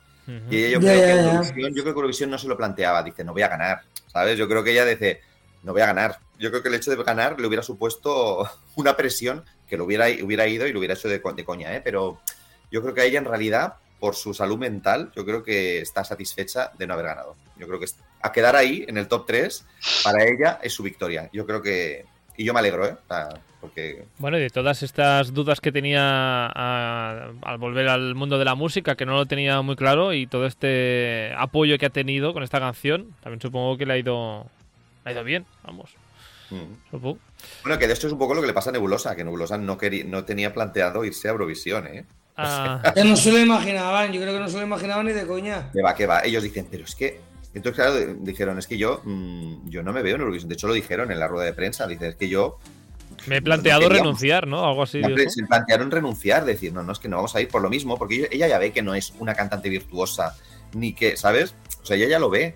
Y 0.51 0.57
ella, 0.59 0.69
yo, 0.75 0.81
creo. 0.81 1.19
Eurovisión, 1.31 1.75
yo 1.75 1.83
creo 1.83 1.95
que 1.95 1.99
Eurovisión 2.01 2.29
no 2.31 2.37
se 2.37 2.49
lo 2.49 2.57
planteaba. 2.59 3.03
Dice, 3.03 3.25
no 3.25 3.33
voy 3.33 3.41
a 3.41 3.49
ganar. 3.49 3.81
¿Sabes? 4.09 4.37
Yo 4.37 4.49
creo 4.49 4.65
que 4.65 4.73
ella 4.73 4.85
dice, 4.85 5.21
no 5.63 5.73
voy 5.73 5.83
a 5.83 5.87
ganar. 5.87 6.19
Yo 6.39 6.51
creo 6.51 6.63
que 6.63 6.69
el 6.69 6.75
hecho 6.75 6.91
de 6.91 7.03
ganar 7.03 7.41
le 7.41 7.47
hubiera 7.47 7.63
supuesto 7.63 8.49
una 8.77 8.97
presión 8.97 9.45
que 9.69 9.77
lo 9.77 9.85
hubiera, 9.85 10.07
hubiera 10.23 10.47
ido 10.47 10.67
y 10.67 10.73
lo 10.73 10.79
hubiera 10.79 10.95
hecho 10.95 11.09
de, 11.09 11.19
de 11.19 11.45
coña, 11.45 11.75
¿eh? 11.77 11.81
Pero 11.83 12.21
yo 12.71 12.83
creo 12.83 12.95
que 12.95 13.05
ella, 13.05 13.19
en 13.19 13.25
realidad, 13.25 13.75
por 13.99 14.15
su 14.15 14.33
salud 14.35 14.59
mental, 14.59 15.13
yo 15.15 15.25
creo 15.25 15.43
que 15.43 15.81
está 15.81 16.05
satisfecha 16.05 16.73
de 16.79 16.87
no 16.87 16.95
haber 16.95 17.07
ganado. 17.07 17.37
Yo 17.57 17.67
creo 17.67 17.81
que 17.81 17.87
a 18.21 18.33
quedar 18.33 18.57
ahí, 18.57 18.85
en 18.89 18.97
el 18.97 19.09
top 19.09 19.27
3, 19.27 19.65
para 20.03 20.25
ella 20.25 20.59
es 20.63 20.73
su 20.73 20.83
victoria. 20.83 21.29
Yo 21.33 21.47
creo 21.47 21.63
que. 21.63 22.05
Y 22.39 22.45
yo 22.45 22.55
me 22.55 22.61
alegro, 22.61 22.87
¿eh? 22.87 22.95
Porque 23.61 24.05
Bueno, 24.19 24.39
y 24.39 24.41
de 24.41 24.51
todas 24.51 24.83
estas 24.85 25.35
dudas 25.35 25.61
que 25.61 25.73
tenía 25.73 26.47
a- 26.47 27.31
al 27.43 27.59
volver 27.59 27.89
al 27.89 28.15
mundo 28.15 28.39
de 28.39 28.45
la 28.45 28.55
música, 28.55 28.95
que 28.95 29.05
no 29.05 29.15
lo 29.15 29.27
tenía 29.27 29.61
muy 29.63 29.75
claro, 29.75 30.13
y 30.15 30.29
todo 30.29 30.47
este 30.47 31.33
apoyo 31.37 31.77
que 31.77 31.87
ha 31.87 31.91
tenido 31.91 32.33
con 32.33 32.45
esta 32.45 32.61
canción, 32.61 33.15
también 33.21 33.41
supongo 33.41 33.77
que 33.77 33.85
le 33.87 33.95
ha 33.95 33.99
ido, 33.99 34.47
le 35.05 35.11
ha 35.11 35.13
ido 35.13 35.25
bien, 35.25 35.45
vamos. 35.65 35.91
mm. 36.51 36.91
Supongo. 36.93 37.19
Bueno, 37.65 37.79
que 37.81 37.89
de 37.89 37.93
esto 37.95 38.07
es 38.07 38.13
un 38.13 38.19
poco 38.21 38.35
lo 38.35 38.41
que 38.41 38.47
le 38.47 38.53
pasa 38.53 38.71
a 38.71 38.73
Nebulosa, 38.73 39.17
que 39.17 39.25
Nebulosa 39.25 39.59
no, 39.59 39.77
quería, 39.77 40.05
no 40.05 40.25
tenía 40.25 40.55
planteado 40.55 41.05
irse 41.05 41.27
a 41.27 41.33
Eurovisión, 41.33 41.89
¿eh? 41.89 42.05
Ah, 42.37 42.93
Que 42.95 43.03
no 43.03 43.17
se 43.17 43.33
lo 43.33 43.39
imaginaban, 43.41 44.13
yo 44.13 44.21
creo 44.21 44.35
que 44.35 44.39
no 44.41 44.49
se 44.49 44.59
lo 44.59 44.63
imaginaban 44.63 45.05
ni 45.07 45.13
de 45.13 45.27
coña. 45.27 45.71
Que 45.73 45.83
va, 45.83 45.93
que 45.97 46.07
va. 46.07 46.21
Ellos 46.25 46.45
dicen, 46.45 46.69
pero 46.71 46.85
es 46.85 46.95
que. 46.95 47.21
Entonces, 47.59 47.75
claro, 47.85 47.95
de- 47.95 48.15
dijeron, 48.21 48.59
es 48.59 48.67
que 48.67 48.79
yo, 48.79 49.01
mm, 49.05 49.69
yo 49.69 49.83
no 49.83 49.93
me 49.93 50.03
veo 50.03 50.15
en 50.17 50.23
Eurovisión. 50.23 50.49
De 50.49 50.55
hecho, 50.55 50.67
lo 50.69 50.75
dijeron 50.75 51.13
en 51.13 51.19
la 51.21 51.29
rueda 51.29 51.45
de 51.45 51.53
prensa. 51.53 51.87
Dicen, 51.87 52.09
es 52.11 52.17
que 52.17 52.29
yo. 52.29 52.59
me 53.27 53.37
he 53.39 53.43
planteado 53.43 53.83
no 53.83 53.89
renunciar, 53.89 54.47
¿no? 54.47 54.65
Algo 54.65 54.83
así. 54.85 55.01
Se 55.29 55.45
plantearon 55.47 55.91
renunciar, 55.91 56.45
decir, 56.45 56.73
no, 56.73 56.83
no, 56.83 56.93
es 56.93 56.99
que 56.99 57.09
no 57.09 57.17
vamos 57.17 57.35
a 57.37 57.41
ir 57.41 57.49
por 57.49 57.61
lo 57.63 57.69
mismo, 57.71 57.99
porque 57.99 58.29
ella- 58.31 58.49
ya 58.49 58.59
ve 58.59 58.73
que 58.73 58.83
no 58.83 58.95
es 58.95 59.13
una 59.19 59.35
cantante 59.35 59.69
virtuosa, 59.69 60.37
ni 60.75 60.93
que, 60.95 61.17
¿sabes? 61.17 61.55
O 61.83 61.87
sea, 61.87 61.97
ella 61.97 62.09
ya 62.09 62.19
lo 62.19 62.31
ve. 62.31 62.55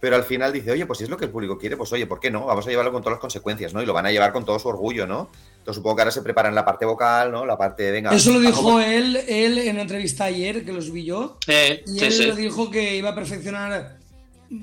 pero 0.00 0.16
al 0.16 0.24
final 0.24 0.52
dice, 0.52 0.70
oye, 0.70 0.84
pues 0.84 0.98
si 0.98 1.04
es 1.04 1.08
lo 1.10 1.16
que 1.16 1.24
el 1.24 1.30
público 1.30 1.56
quiere, 1.56 1.78
pues 1.78 1.90
oye, 1.94 2.06
¿por 2.06 2.20
qué 2.20 2.30
no? 2.30 2.44
Vamos 2.44 2.66
a 2.66 2.68
llevarlo 2.68 2.92
con 2.92 3.00
todas 3.00 3.14
las 3.14 3.20
consecuencias, 3.22 3.72
¿no? 3.72 3.82
Y 3.82 3.86
lo 3.86 3.94
van 3.94 4.04
a 4.04 4.10
llevar 4.12 4.34
con 4.34 4.44
todo 4.44 4.58
su 4.58 4.68
orgullo, 4.68 5.06
¿no? 5.06 5.30
Entonces 5.60 5.76
supongo 5.76 5.96
que 5.96 6.02
ahora 6.02 6.10
se 6.12 6.20
preparan 6.20 6.54
la 6.54 6.62
parte 6.62 6.84
vocal, 6.84 7.32
¿no? 7.32 7.46
La 7.46 7.56
parte, 7.56 7.90
venga. 7.90 8.14
Eso 8.14 8.30
lo 8.34 8.40
dijo 8.40 8.62
vamos- 8.64 8.84
él, 8.84 9.16
él 9.26 9.56
en 9.56 9.70
una 9.76 9.80
entrevista 9.82 10.24
ayer, 10.24 10.62
que 10.62 10.72
los 10.74 10.92
vi 10.92 11.06
yo. 11.06 11.38
Eh, 11.46 11.82
Y 11.86 11.98
sí, 12.00 12.04
él 12.04 12.12
sí. 12.12 12.30
dijo 12.32 12.70
que 12.70 12.96
iba 12.98 13.10
a 13.10 13.14
perfeccionar 13.14 13.96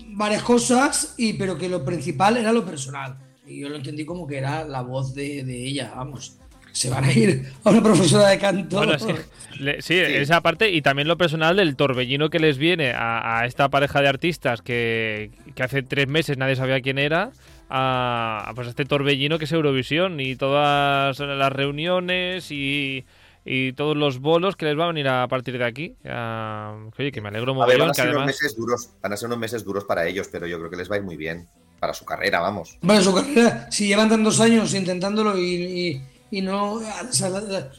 varias 0.10 0.44
cosas, 0.44 1.16
y, 1.18 1.34
pero 1.34 1.58
que 1.58 1.70
lo 1.70 1.84
principal 1.84 2.38
era 2.38 2.52
lo 2.52 2.66
personal. 2.66 3.18
Y 3.46 3.60
yo 3.62 3.70
lo 3.70 3.76
entendí 3.76 4.06
como 4.06 4.26
que 4.28 4.38
era 4.38 4.64
la 4.64 4.82
voz 4.82 5.14
de, 5.14 5.44
de 5.44 5.66
ella, 5.66 5.94
vamos. 5.96 6.38
Se 6.72 6.90
van 6.90 7.04
a 7.04 7.12
ir 7.12 7.52
a 7.66 7.70
una 7.70 7.84
profesora 7.84 8.30
de 8.30 8.38
canto. 8.40 8.78
Bueno, 8.78 8.94
es 8.94 9.04
que, 9.04 9.16
le- 9.60 9.82
sí, 9.82 9.96
esa 9.98 10.40
parte 10.40 10.70
y 10.72 10.82
también 10.82 11.08
lo 11.10 11.18
personal 11.18 11.58
del 11.58 11.76
torbellino 11.76 12.30
que 12.30 12.40
les 12.40 12.58
viene 12.58 12.92
a, 12.92 13.40
a 13.40 13.46
esta 13.46 13.68
pareja 13.68 14.02
de 14.02 14.08
artistas 14.08 14.62
que, 14.62 15.32
que 15.54 15.64
hace 15.64 15.84
tres 15.84 16.08
meses 16.08 16.38
nadie 16.38 16.56
sabía 16.56 16.80
quién 16.80 16.98
era, 16.98 17.32
a, 17.70 18.46
a, 18.48 18.54
pues 18.54 18.70
este 18.70 18.86
torbellino 18.86 19.38
que 19.38 19.46
es 19.46 19.52
Eurovisión 19.52 20.22
y 20.22 20.38
todas 20.38 21.20
las 21.20 21.52
reuniones 21.52 22.50
y, 22.52 23.04
y 23.46 23.74
todos 23.74 23.98
los 23.98 24.20
bolos 24.20 24.56
que 24.56 24.66
les 24.66 24.78
va 24.78 24.86
a 24.86 24.88
venir 24.88 25.08
a 25.08 25.28
partir 25.28 25.58
de 25.58 25.66
aquí. 25.66 25.96
Ah, 26.06 26.76
oye, 26.98 27.12
que 27.12 27.22
me 27.22 27.30
alegro 27.30 27.54
ver, 27.66 27.80
van 27.80 27.90
a 27.90 27.92
que 27.92 27.96
ser 27.96 28.06
unos 28.10 28.18
además... 28.18 28.28
meses 28.28 28.56
duros, 28.56 28.90
van 29.02 29.14
a 29.14 29.18
ser 29.18 29.28
unos 29.28 29.40
meses 29.40 29.64
duros 29.64 29.84
para 29.86 30.06
ellos, 30.08 30.28
pero 30.32 30.46
yo 30.48 30.58
creo 30.60 30.70
que 30.70 30.78
les 30.78 30.90
va 30.90 30.96
a 30.96 30.98
ir 31.00 31.04
muy 31.04 31.18
bien. 31.18 31.48
Para 31.80 31.96
su 31.96 32.06
carrera, 32.06 32.40
vamos. 32.42 32.78
Bueno, 32.82 33.02
su 33.02 33.12
carrera, 33.14 33.68
si 33.72 33.88
llevan 33.88 34.08
tantos 34.08 34.40
años 34.40 34.72
intentándolo 34.76 35.36
y, 35.38 35.44
y- 35.56 36.02
y 36.30 36.42
no 36.42 36.80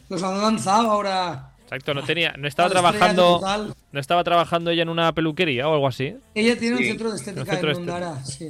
los 0.09 0.23
han 0.23 0.41
lanzado 0.41 0.91
ahora. 0.91 1.51
Exacto, 1.63 1.95
no 1.95 2.03
tenía, 2.03 2.35
no 2.37 2.49
estaba 2.49 2.69
trabajando, 2.69 3.39
total. 3.39 3.75
no 3.93 4.01
estaba 4.01 4.25
trabajando 4.25 4.71
ella 4.71 4.83
en 4.83 4.89
una 4.91 5.13
peluquería 5.13 5.69
o 5.69 5.75
algo 5.75 5.87
así. 5.87 6.17
Ella 6.35 6.59
tiene 6.59 6.77
un 6.77 6.83
Sí, 6.83 6.89
centro 6.89 7.07
de 7.09 7.13
un 7.15 7.19
estética 7.21 7.45
centro 7.53 7.69
de 7.69 7.75
en 7.75 7.79
Mondara, 7.79 8.25
sí. 8.25 8.47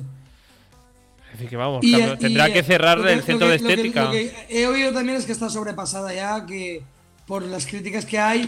Es 1.26 1.32
decir, 1.32 1.48
que 1.50 1.56
vamos, 1.56 1.84
Y, 1.84 1.94
claro, 1.94 2.12
eh, 2.14 2.16
tendrá 2.16 2.48
y, 2.48 2.52
que 2.52 2.62
cerrar 2.62 2.98
el 3.06 3.22
centro 3.22 3.46
que- 3.46 3.52
de 3.52 3.58
lo 3.58 3.66
que- 3.66 3.72
estética. 3.74 4.04
Lo 4.04 4.10
que, 4.10 4.34
he 4.48 4.66
oído 4.66 4.92
también 4.92 5.18
es 5.18 5.24
que 5.24 5.32
está 5.32 5.48
sobrepasada 5.48 6.12
ya, 6.12 6.44
que 6.46 6.82
por 7.32 7.44
las 7.46 7.66
críticas 7.66 8.04
que 8.04 8.18
hay 8.18 8.46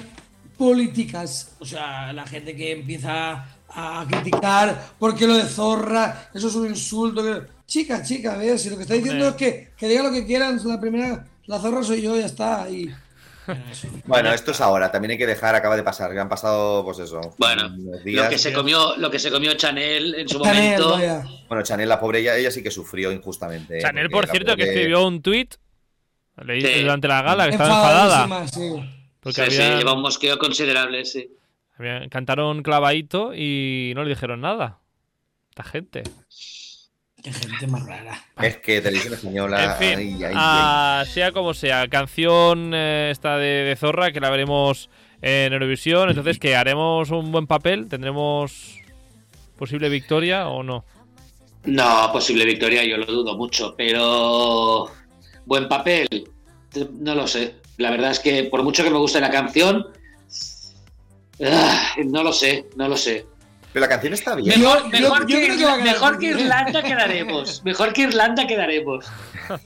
políticas, 0.58 1.56
o 1.58 1.64
sea, 1.64 2.12
la 2.12 2.26
gente 2.26 2.54
que 2.54 2.72
empieza 2.72 3.46
a 3.70 4.06
criticar 4.06 4.78
porque 4.98 5.26
lo 5.26 5.36
de 5.38 5.44
zorra, 5.44 6.28
eso 6.34 6.48
es 6.48 6.54
un 6.54 6.66
insulto. 6.68 7.22
que- 7.24 7.54
Chica, 7.66 8.02
chica, 8.02 8.34
a 8.34 8.36
ver, 8.36 8.58
si 8.58 8.68
lo 8.68 8.76
que 8.76 8.82
está 8.82 8.92
diciendo 8.92 9.26
es 9.28 9.34
que, 9.36 9.70
que 9.74 9.88
diga 9.88 10.02
lo 10.02 10.12
que 10.12 10.26
quieran, 10.26 10.60
la 10.66 10.78
primera, 10.78 11.24
la 11.46 11.58
zorra 11.60 11.82
soy 11.82 12.02
yo, 12.02 12.14
ya 12.14 12.26
está. 12.26 12.68
Y, 12.68 12.90
Bueno, 14.04 14.34
esto 14.34 14.50
es 14.50 14.60
ahora, 14.60 14.92
también 14.92 15.12
hay 15.12 15.18
que 15.18 15.26
dejar, 15.26 15.54
acaba 15.54 15.76
de 15.76 15.82
pasar, 15.82 16.12
que 16.12 16.20
han 16.20 16.28
pasado, 16.28 16.84
pues 16.84 16.98
eso. 16.98 17.22
Bueno, 17.38 17.70
días. 18.04 18.24
lo 18.24 18.28
que 18.30 18.36
se 18.36 18.52
comió, 18.52 18.96
lo 18.98 19.10
que 19.10 19.18
se 19.18 19.30
comió 19.30 19.54
Chanel 19.54 20.14
en 20.14 20.28
su 20.28 20.42
Chanel, 20.42 20.82
momento. 20.82 20.90
vaya. 20.90 21.24
Bueno, 21.48 21.62
Chanel, 21.64 21.88
la 21.88 21.98
pobre, 21.98 22.18
ella, 22.20 22.36
ella 22.36 22.50
sí 22.50 22.62
que 22.62 22.70
sufrió 22.70 23.10
injustamente. 23.12 23.80
Chanel, 23.80 24.10
por 24.10 24.26
cierto, 24.28 24.54
que 24.56 24.64
pobre- 24.64 24.74
escribió 24.74 25.06
un 25.06 25.22
tuit 25.22 25.54
leí 26.44 26.60
Sí. 26.60 26.80
durante 26.82 27.08
la 27.08 27.22
gala 27.22 27.44
que 27.46 27.50
estaba 27.52 27.74
enfadada. 27.76 28.46
Sí. 28.48 28.60
Porque 29.20 29.50
Sí, 29.50 29.62
lleva 29.62 29.92
un 29.94 30.02
mosqueo 30.02 30.38
considerable, 30.38 31.04
sí. 31.04 31.28
había- 31.78 32.08
cantaron 32.08 32.62
clavadito 32.62 33.34
y 33.34 33.92
no 33.94 34.02
le 34.04 34.10
dijeron 34.10 34.40
nada. 34.40 34.78
Esta 35.50 35.64
gente. 35.64 36.02
Qué 37.22 37.32
gente 37.32 37.66
más 37.68 37.86
rara. 37.86 38.22
Es 38.42 38.58
que 38.58 38.80
televisión 38.82 39.14
española. 39.14 39.64
en 39.64 39.72
fin, 39.78 39.98
ay, 39.98 40.24
ay, 40.24 40.34
ay. 40.36 41.06
sea 41.06 41.32
como 41.32 41.54
sea, 41.54 41.88
canción 41.88 42.72
eh, 42.74 43.08
esta 43.10 43.38
de, 43.38 43.64
de 43.64 43.76
Zorra 43.76 44.12
que 44.12 44.20
la 44.20 44.28
veremos 44.28 44.90
en 45.22 45.52
Eurovisión. 45.54 46.10
Entonces, 46.10 46.38
que 46.38 46.54
haremos 46.54 47.10
un 47.10 47.32
buen 47.32 47.46
papel, 47.46 47.88
tendremos 47.88 48.76
posible 49.56 49.88
victoria 49.88 50.48
o 50.48 50.62
no. 50.62 50.84
No, 51.64 52.10
posible 52.12 52.44
victoria, 52.44 52.84
yo 52.84 52.98
lo 52.98 53.06
dudo 53.06 53.38
mucho, 53.38 53.74
pero 53.74 54.90
buen 55.46 55.68
papel, 55.68 56.08
no 57.00 57.14
lo 57.14 57.26
sé. 57.26 57.56
La 57.76 57.90
verdad 57.90 58.10
es 58.12 58.20
que 58.20 58.44
por 58.44 58.62
mucho 58.62 58.84
que 58.84 58.90
me 58.90 58.98
guste 58.98 59.20
la 59.20 59.30
canción, 59.30 59.86
ah, 61.44 61.94
no 62.04 62.22
lo 62.22 62.32
sé, 62.32 62.66
no 62.76 62.88
lo 62.88 62.96
sé. 62.96 63.26
Pero 63.72 63.86
la 63.86 63.88
canción 63.88 64.12
está 64.14 64.36
bien. 64.36 64.60
Mejor, 64.60 64.84
yo- 64.84 64.88
mejor 64.88 65.26
yo 65.26 65.38
que, 65.40 65.46
creo 65.56 65.76
que 65.78 65.82
mejor 65.82 66.18
que. 66.18 66.26
Irlanda 66.26 66.82
quedaremos. 66.82 67.62
Mejor 67.64 67.92
que 67.92 68.02
Irlanda 68.02 68.46
quedaremos. 68.46 69.04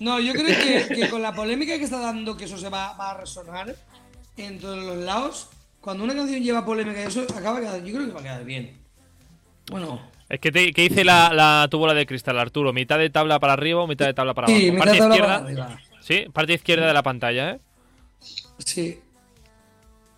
No, 0.00 0.18
yo 0.18 0.32
creo 0.32 0.46
que, 0.46 0.94
que 0.94 1.08
con 1.10 1.20
la 1.20 1.34
polémica 1.34 1.76
que 1.76 1.84
está 1.84 1.98
dando, 2.00 2.34
que 2.36 2.46
eso 2.46 2.56
se 2.56 2.70
va, 2.70 2.94
va 2.94 3.10
a 3.10 3.14
resonar 3.18 3.76
en 4.38 4.58
todos 4.58 4.82
los 4.82 4.96
lados, 4.96 5.48
cuando 5.82 6.04
una 6.04 6.14
canción 6.14 6.42
lleva 6.42 6.64
polémica 6.64 7.02
y 7.02 7.06
eso 7.06 7.26
acaba 7.36 7.60
quedando, 7.60 7.86
yo 7.86 7.94
creo 7.94 8.06
que 8.06 8.12
va 8.14 8.20
a 8.20 8.22
quedar 8.22 8.44
bien. 8.44 8.78
Bueno, 9.70 10.00
Es 10.28 10.40
que, 10.40 10.52
te, 10.52 10.72
que 10.72 10.82
dice 10.82 11.04
la, 11.04 11.32
la 11.32 11.68
tu 11.70 11.78
bola 11.78 11.94
de 11.94 12.04
cristal, 12.06 12.38
Arturo. 12.38 12.72
¿Mitad 12.72 12.98
de 12.98 13.08
tabla 13.10 13.38
para 13.40 13.54
arriba 13.54 13.80
o 13.80 13.86
mitad 13.86 14.06
de 14.06 14.14
tabla 14.14 14.34
para 14.34 14.46
abajo? 14.48 14.60
sí, 14.60 14.70
parte 14.72 14.98
tabla 14.98 15.14
izquierda. 15.14 15.34
para 15.38 15.46
arriba. 15.46 15.78
Sí, 16.00 16.26
parte 16.32 16.52
izquierda 16.54 16.86
de 16.86 16.92
la 16.94 17.02
pantalla, 17.02 17.50
¿eh? 17.52 17.60
Sí. 18.58 19.00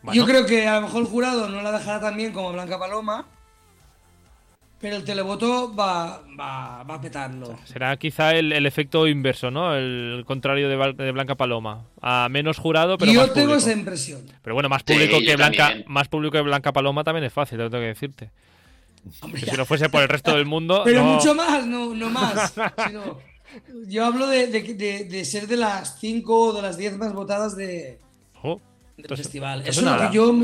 Bueno. 0.02 0.16
Yo 0.16 0.26
creo 0.26 0.46
que 0.46 0.66
a 0.66 0.76
lo 0.76 0.82
mejor 0.82 1.02
el 1.02 1.08
jurado 1.08 1.48
no 1.48 1.62
la 1.62 1.72
dejará 1.72 2.00
tan 2.00 2.16
bien 2.16 2.32
como 2.32 2.52
Blanca 2.52 2.78
Paloma, 2.78 3.26
pero 4.80 4.96
el 4.96 5.04
televoto 5.04 5.74
va, 5.76 6.22
va, 6.40 6.82
va 6.84 6.94
a 6.94 7.00
petarlo. 7.00 7.58
Será 7.64 7.94
quizá 7.98 8.34
el, 8.34 8.50
el 8.52 8.64
efecto 8.64 9.06
inverso, 9.06 9.50
¿no? 9.50 9.74
El 9.76 10.24
contrario 10.26 10.68
de, 10.70 11.12
Blanca 11.12 11.34
Paloma. 11.34 11.84
A 12.00 12.28
menos 12.30 12.56
jurado, 12.56 12.96
pero 12.96 13.12
Yo 13.12 13.20
más 13.20 13.34
tengo 13.34 13.48
público. 13.48 13.68
esa 13.68 13.72
impresión. 13.78 14.22
Pero 14.42 14.54
bueno, 14.54 14.70
más 14.70 14.82
público 14.82 15.18
que 15.20 15.36
Blanca, 15.36 15.68
también. 15.68 15.84
más 15.86 16.08
público 16.08 16.32
que 16.32 16.40
Blanca 16.42 16.72
Paloma 16.72 17.04
también 17.04 17.24
es 17.24 17.32
fácil, 17.32 17.58
te 17.58 17.64
lo 17.64 17.70
tengo 17.70 17.82
que 17.82 17.88
decirte. 17.88 18.30
Hombre, 19.22 19.40
si 19.40 19.57
no 19.57 19.64
fuese 19.66 19.88
por 19.88 20.03
el 20.03 20.09
resto 20.09 20.34
del 20.36 20.46
mundo. 20.46 20.82
Pero 20.84 21.03
no- 21.05 21.14
mucho 21.14 21.34
más, 21.34 21.66
no, 21.66 21.94
no 21.94 22.11
más. 22.11 22.53
sino- 22.86 23.18
yo 23.86 24.05
hablo 24.07 24.26
de, 24.28 24.46
de- 24.48 24.74
de- 24.74 25.05
de 25.05 25.24
ser 25.24 25.46
de 25.46 25.57
las 25.57 25.98
5 25.98 26.38
o 26.38 26.53
de 26.53 26.62
las 26.62 26.76
10 26.76 26.96
más 26.98 27.12
votadas 27.12 27.57
de, 27.57 27.98
Oh, 28.42 28.61
del 28.96 29.16
festival. 29.16 29.62
Eso 29.66 29.80
es 29.80 29.86
lo 29.86 30.11
que 30.11 30.14
yo. 30.16 30.34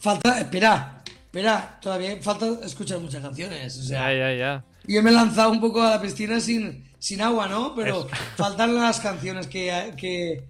Falta. 0.00 0.38
Espera, 0.40 1.02
espera, 1.04 1.78
todavía 1.82 2.16
falta 2.22 2.46
escuchar 2.64 2.98
muchas 3.00 3.22
canciones. 3.22 3.78
O 3.78 3.82
sea, 3.82 4.12
Ya, 4.12 4.18
ya, 4.30 4.34
ya. 4.38 4.64
yo 4.84 5.02
me 5.02 5.10
he 5.10 5.12
lanzado 5.12 5.50
un 5.50 5.60
poco 5.60 5.82
a 5.82 5.90
la 5.90 6.00
piscina 6.00 6.38
sin, 6.40 6.84
sin 6.98 7.20
agua, 7.22 7.48
¿no? 7.48 7.74
Pero 7.74 8.06
faltan 8.36 8.74
las 8.74 9.00
canciones 9.00 9.46
que. 9.48 9.92
que, 9.96 10.44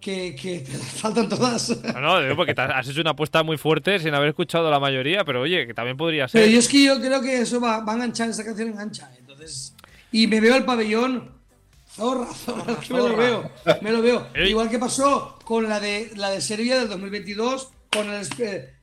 que, 0.00 0.34
que 0.34 0.60
faltan 1.00 1.28
todas. 1.28 1.68
No, 1.94 2.20
no, 2.20 2.36
porque 2.36 2.54
te 2.54 2.62
has 2.62 2.88
hecho 2.88 3.00
una 3.00 3.10
apuesta 3.10 3.42
muy 3.42 3.58
fuerte 3.58 3.98
sin 3.98 4.14
haber 4.14 4.30
escuchado 4.30 4.70
la 4.70 4.80
mayoría, 4.80 5.24
pero 5.24 5.42
oye, 5.42 5.66
que 5.66 5.74
también 5.74 5.96
podría 5.96 6.28
ser. 6.28 6.40
Pero 6.40 6.52
yo 6.52 6.58
es 6.58 6.68
que 6.68 6.84
yo 6.84 7.00
creo 7.00 7.20
que 7.20 7.40
eso 7.40 7.60
va, 7.60 7.80
va 7.80 7.92
a 7.92 7.96
enganchar, 7.96 8.30
esa 8.30 8.44
canción 8.44 8.68
engancha. 8.68 9.10
Entonces. 9.18 9.74
Y 10.12 10.26
me 10.26 10.40
veo 10.40 10.56
el 10.56 10.64
pabellón. 10.64 11.38
Zorra, 11.92 12.26
zorra, 12.34 12.76
que 12.80 12.94
me 12.94 13.00
lo 13.00 13.16
veo. 13.16 13.50
Me 13.82 13.92
lo 13.92 14.02
veo. 14.02 14.28
Igual 14.46 14.70
que 14.70 14.78
pasó 14.78 15.38
con 15.44 15.68
la 15.68 15.80
de 15.80 16.12
la 16.16 16.30
de 16.30 16.40
Serbia 16.40 16.78
del 16.78 16.88
2022, 16.88 17.70
con 17.92 18.08
el. 18.10 18.26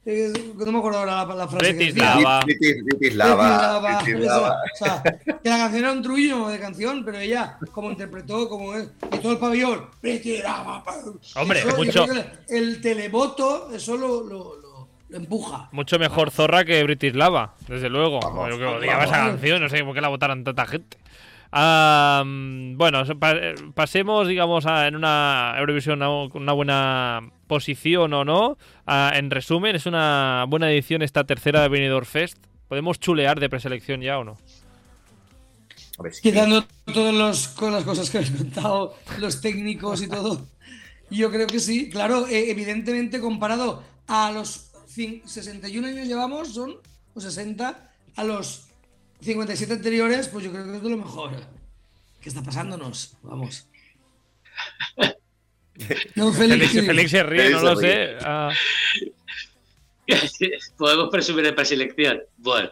Eh, 0.10 0.34
no 0.55 0.72
me 0.72 0.78
acuerdo 0.80 0.99
ahora 0.99 1.26
la, 1.26 1.36
la 1.36 1.47
frase. 1.47 1.74
Bratislava. 1.74 2.39
Bratislava, 2.45 3.80
Bratislava, 3.80 3.80
Bratislava. 3.80 4.55
O 4.74 4.78
sea, 4.78 5.03
que 5.03 5.49
la 5.49 5.58
canción 5.58 5.84
era 5.84 5.91
un 5.91 6.01
trullo 6.01 6.47
de 6.47 6.60
canción, 6.60 7.03
pero 7.03 7.20
ella, 7.20 7.58
como 7.72 7.91
interpretó, 7.91 8.47
como 8.47 8.74
es, 8.76 8.89
y 9.12 9.18
todo 9.18 9.34
el 9.34 9.38
pabellón, 9.38 9.86
Bratislava, 10.01 10.84
Hombre, 11.36 11.60
eso, 11.60 11.76
mucho- 11.78 12.05
El 12.47 12.82
televoto, 12.82 13.70
eso 13.74 13.97
lo, 13.97 14.24
lo, 14.24 14.55
lo- 14.62 14.88
lo 15.10 15.18
empuja. 15.18 15.70
Mucho 15.72 15.99
mejor 15.99 16.32
Zorra 16.32 16.66
que 16.66 16.84
Britislava, 16.84 17.53
desde 17.68 17.89
luego. 17.89 18.20
Vamos, 18.22 18.49
Yo 18.49 18.58
que 18.58 18.66
odiaba 18.66 19.03
esa 19.05 19.18
canción, 19.18 19.62
no 19.62 19.70
sé 19.70 19.84
por 19.84 19.93
qué 19.93 20.01
la 20.01 20.08
votaron 20.10 20.43
tanta 20.43 20.66
gente. 20.66 20.97
Bueno, 22.78 23.03
eh, 23.03 23.55
pasemos, 23.74 24.28
digamos, 24.28 24.66
a- 24.66 24.88
en 24.88 24.95
una 24.95 25.55
Eurovisión 25.58 26.01
a 26.03 26.10
una 26.10 26.51
buena 26.53 27.22
posición 27.48 28.14
o 28.14 28.24
no. 28.26 28.58
Ah, 28.86 29.12
en 29.16 29.32
resumen, 29.32 29.76
es 29.76 29.86
una 29.86 30.45
buena 30.48 30.72
edición 30.72 31.02
esta 31.02 31.24
tercera 31.26 31.62
de 31.62 31.70
Benidorm 31.70 32.06
Fest. 32.06 32.38
¿Podemos 32.68 33.00
chulear 33.00 33.39
de 33.39 33.50
preselección 33.50 34.02
ya 34.02 34.20
o 34.20 34.24
no? 34.24 34.38
Quitando 36.22 36.64
todas 36.93 37.14
los, 37.16 37.48
con 37.50 37.72
las 37.74 37.84
cosas 37.84 38.10
que 38.10 38.18
habéis 38.20 38.32
contado, 38.34 38.95
los 39.20 39.41
técnicos 39.41 40.02
y 40.04 40.08
todo. 40.08 40.45
Yo 41.10 41.32
creo 41.32 41.48
que 41.48 41.60
sí, 41.60 41.89
claro, 41.89 42.28
eh, 42.28 42.52
evidentemente 42.52 43.20
comparado 43.20 43.82
a 44.08 44.32
los 44.32 44.72
cin- 44.93 45.24
61 45.26 45.88
años 45.88 46.08
llevamos, 46.08 46.54
son, 46.54 46.76
o 47.16 47.20
60, 47.22 47.91
a 48.16 48.24
los 48.24 48.68
57 49.22 49.74
anteriores, 49.74 50.28
pues 50.28 50.45
yo 50.45 50.52
creo 50.52 50.66
que 50.66 50.76
es 50.78 50.84
de 50.84 50.89
lo 50.89 50.98
mejor. 50.98 51.32
¿Qué 52.22 52.30
está 52.30 52.43
pasándonos? 52.43 53.16
Vamos. 53.24 53.68
No, 56.15 56.34
Félix. 56.34 56.71
Félix, 56.71 56.86
Félix 56.88 57.11
se 57.11 57.23
ríe, 57.23 57.41
Félix 57.41 57.61
no 57.61 57.73
lo 57.73 57.80
ríe. 57.80 57.91
sé. 57.91 58.17
Ah, 58.23 58.51
Podemos 60.78 61.09
presumir 61.09 61.43
de 61.45 61.53
preselección. 61.53 62.21
Bueno. 62.38 62.69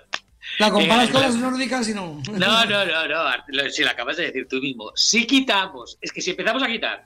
La 0.60 0.72
comparas 0.72 1.10
Eh, 1.10 1.12
con 1.12 1.22
la- 1.22 1.28
las 1.28 1.36
nórdicas 1.38 1.90
y 1.90 1.94
no. 1.94 2.22
No, 2.32 2.66
no, 2.66 2.86
no, 2.86 3.08
no. 3.08 3.70
Si 3.70 3.84
lo 3.84 3.90
acabas 3.90 4.18
de 4.18 4.24
decir 4.28 4.48
tú 4.48 4.58
mismo. 4.58 4.92
Si 4.96 5.26
quitamos, 5.26 5.98
es 6.02 6.12
que 6.12 6.22
si 6.22 6.32
empezamos 6.32 6.64
a 6.64 6.68
quitar 6.68 7.06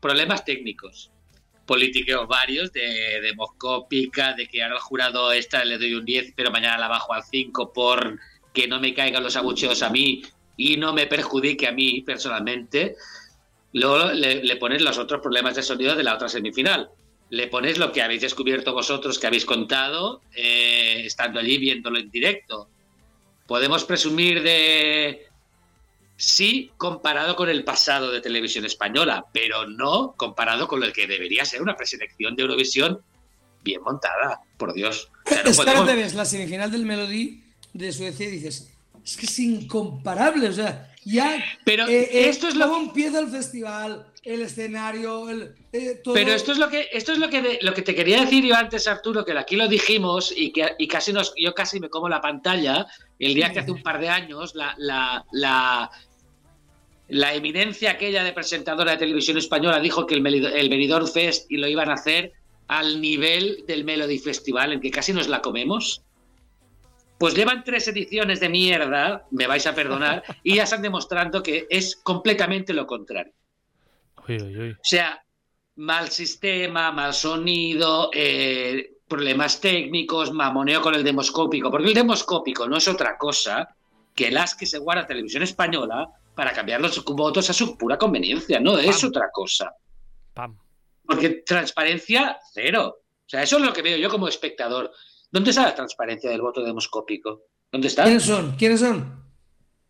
problemas 0.00 0.44
técnicos, 0.44 1.10
politiqueos 1.66 2.26
varios, 2.26 2.72
de, 2.72 3.20
de 3.20 3.34
moscópica, 3.34 4.32
de 4.34 4.46
que 4.46 4.62
ahora 4.62 4.76
al 4.76 4.80
jurado 4.80 5.30
esta 5.32 5.64
le 5.64 5.78
doy 5.78 5.94
un 5.94 6.04
10, 6.04 6.32
pero 6.34 6.50
mañana 6.50 6.78
la 6.78 6.88
bajo 6.88 7.12
al 7.12 7.22
5 7.24 7.72
por 7.72 8.18
que 8.54 8.66
no 8.66 8.80
me 8.80 8.94
caigan 8.94 9.22
los 9.22 9.36
abucheos 9.36 9.82
a 9.82 9.90
mí 9.90 10.22
y 10.56 10.76
no 10.76 10.92
me 10.92 11.06
perjudique 11.06 11.66
a 11.68 11.72
mí 11.72 12.00
personalmente, 12.02 12.96
luego 13.72 14.12
le, 14.12 14.42
le 14.44 14.56
pones 14.56 14.82
los 14.82 14.98
otros 14.98 15.20
problemas 15.20 15.54
de 15.56 15.62
sonido 15.62 15.94
de 15.94 16.02
la 16.02 16.14
otra 16.14 16.28
semifinal. 16.28 16.90
Le 17.30 17.46
pones 17.46 17.78
lo 17.78 17.92
que 17.92 18.02
habéis 18.02 18.22
descubierto 18.22 18.72
vosotros, 18.72 19.18
que 19.18 19.26
habéis 19.28 19.44
contado, 19.44 20.20
eh, 20.34 21.02
estando 21.04 21.38
allí 21.38 21.58
viéndolo 21.58 21.98
en 21.98 22.10
directo. 22.10 22.68
Podemos 23.46 23.84
presumir 23.84 24.42
de 24.42 25.26
sí 26.16 26.70
comparado 26.76 27.36
con 27.36 27.48
el 27.48 27.64
pasado 27.64 28.10
de 28.10 28.20
televisión 28.20 28.64
española, 28.64 29.24
pero 29.32 29.66
no 29.68 30.14
comparado 30.16 30.68
con 30.68 30.80
lo 30.80 30.92
que 30.92 31.06
debería 31.06 31.44
ser 31.44 31.62
una 31.62 31.76
preselección 31.76 32.36
de 32.36 32.42
Eurovisión 32.42 33.00
bien 33.62 33.80
montada, 33.82 34.40
por 34.56 34.72
Dios. 34.74 35.10
O 35.26 35.28
sea, 35.28 35.42
no 35.44 35.50
podemos- 35.56 35.86
ves 35.86 36.14
la 36.14 36.24
semifinal 36.24 36.70
del 36.70 36.84
Melody 36.84 37.42
de 37.72 37.92
Suecia 37.92 38.26
y 38.26 38.30
dices, 38.32 38.69
es 39.04 39.16
que 39.16 39.26
es 39.26 39.38
incomparable, 39.38 40.48
o 40.48 40.52
sea, 40.52 40.92
ya... 41.04 41.42
Pero 41.64 41.86
eh, 41.88 42.08
eh, 42.12 42.28
esto 42.28 42.48
es 42.48 42.54
lo 42.56 42.68
cómo 42.68 42.86
empieza 42.88 43.20
el 43.20 43.28
festival, 43.28 44.06
el 44.22 44.42
escenario, 44.42 45.28
el, 45.30 45.54
eh, 45.72 46.00
todo... 46.04 46.14
Pero 46.14 46.32
esto 46.32 46.52
es 46.52 46.58
lo 46.58 46.68
que 46.68 46.88
esto 46.92 47.12
es 47.12 47.18
lo 47.18 47.30
que 47.30 47.40
de- 47.42 47.58
lo 47.62 47.72
que 47.74 47.82
te 47.82 47.94
quería 47.94 48.20
decir 48.20 48.44
yo 48.44 48.54
antes 48.54 48.86
Arturo 48.86 49.24
que 49.24 49.36
aquí 49.38 49.56
lo 49.56 49.66
dijimos 49.68 50.32
y 50.36 50.52
que 50.52 50.74
y 50.78 50.86
casi 50.88 51.12
nos 51.12 51.32
yo 51.36 51.54
casi 51.54 51.80
me 51.80 51.88
como 51.88 52.08
la 52.08 52.20
pantalla 52.20 52.86
el 53.18 53.34
día 53.34 53.52
que 53.52 53.60
hace 53.60 53.70
un 53.70 53.82
par 53.82 53.98
de 54.00 54.08
años 54.10 54.54
la 54.54 54.74
la, 54.78 55.24
la 55.32 55.90
la 57.08 57.34
eminencia 57.34 57.92
aquella 57.92 58.22
de 58.22 58.32
presentadora 58.32 58.92
de 58.92 58.98
televisión 58.98 59.36
española 59.38 59.80
dijo 59.80 60.06
que 60.06 60.14
el 60.14 60.68
Benidorm 60.68 61.06
Fest 61.08 61.50
y 61.50 61.56
lo 61.56 61.66
iban 61.66 61.88
a 61.90 61.94
hacer 61.94 62.32
al 62.68 63.00
nivel 63.00 63.64
del 63.66 63.84
Melody 63.84 64.18
Festival 64.18 64.72
en 64.74 64.80
que 64.80 64.90
casi 64.92 65.12
nos 65.12 65.26
la 65.28 65.40
comemos. 65.42 66.02
Pues 67.20 67.34
llevan 67.34 67.62
tres 67.64 67.86
ediciones 67.86 68.40
de 68.40 68.48
mierda, 68.48 69.26
me 69.30 69.46
vais 69.46 69.66
a 69.66 69.74
perdonar, 69.74 70.22
y 70.42 70.54
ya 70.54 70.62
están 70.62 70.80
demostrando 70.80 71.42
que 71.42 71.66
es 71.68 71.96
completamente 71.96 72.72
lo 72.72 72.86
contrario. 72.86 73.34
Uy, 74.26 74.40
uy, 74.40 74.58
uy. 74.58 74.70
O 74.70 74.78
sea, 74.82 75.22
mal 75.76 76.08
sistema, 76.08 76.90
mal 76.92 77.12
sonido, 77.12 78.08
eh, 78.14 79.00
problemas 79.06 79.60
técnicos, 79.60 80.32
mamoneo 80.32 80.80
con 80.80 80.94
el 80.94 81.04
demoscópico, 81.04 81.70
porque 81.70 81.88
el 81.88 81.94
demoscópico 81.94 82.66
no 82.66 82.78
es 82.78 82.88
otra 82.88 83.18
cosa 83.18 83.68
que 84.14 84.30
las 84.30 84.54
que 84.54 84.64
se 84.64 84.78
guarda 84.78 85.06
televisión 85.06 85.42
española 85.42 86.08
para 86.34 86.54
cambiar 86.54 86.80
los 86.80 87.04
votos 87.04 87.50
a 87.50 87.52
su 87.52 87.76
pura 87.76 87.98
conveniencia, 87.98 88.58
no 88.60 88.78
es 88.78 89.04
otra 89.04 89.30
cosa. 89.30 89.74
Pam. 90.32 90.58
Porque 91.04 91.42
transparencia, 91.44 92.38
cero. 92.54 92.96
O 92.98 93.28
sea, 93.28 93.42
eso 93.42 93.58
es 93.58 93.62
lo 93.62 93.74
que 93.74 93.82
veo 93.82 93.98
yo 93.98 94.08
como 94.08 94.26
espectador. 94.26 94.90
¿Dónde 95.30 95.50
está 95.50 95.62
la 95.62 95.74
transparencia 95.74 96.30
del 96.30 96.40
voto 96.40 96.62
demoscópico? 96.62 97.42
¿Dónde 97.70 97.88
está? 97.88 98.04
¿Quiénes 98.04 98.24
son? 98.24 98.56
¿Quiénes 98.56 98.80
son? 98.80 99.24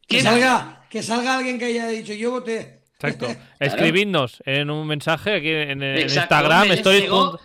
Que 0.07 0.21
salga, 0.21 0.87
que 0.91 1.03
salga 1.03 1.37
alguien 1.39 1.59
que 1.59 1.67
haya 1.67 1.89
dicho, 1.89 2.13
yo 2.13 2.31
voté. 2.33 2.83
Exacto. 2.95 3.27
Escribidnos 3.61 4.43
en 4.45 4.71
un 4.71 4.87
mensaje 4.87 5.35
aquí 5.37 5.49
en. 5.51 5.83
Instagram, 5.83 6.69
Me 6.69 6.75
stories. 6.75 7.03
llegó- 7.03 7.39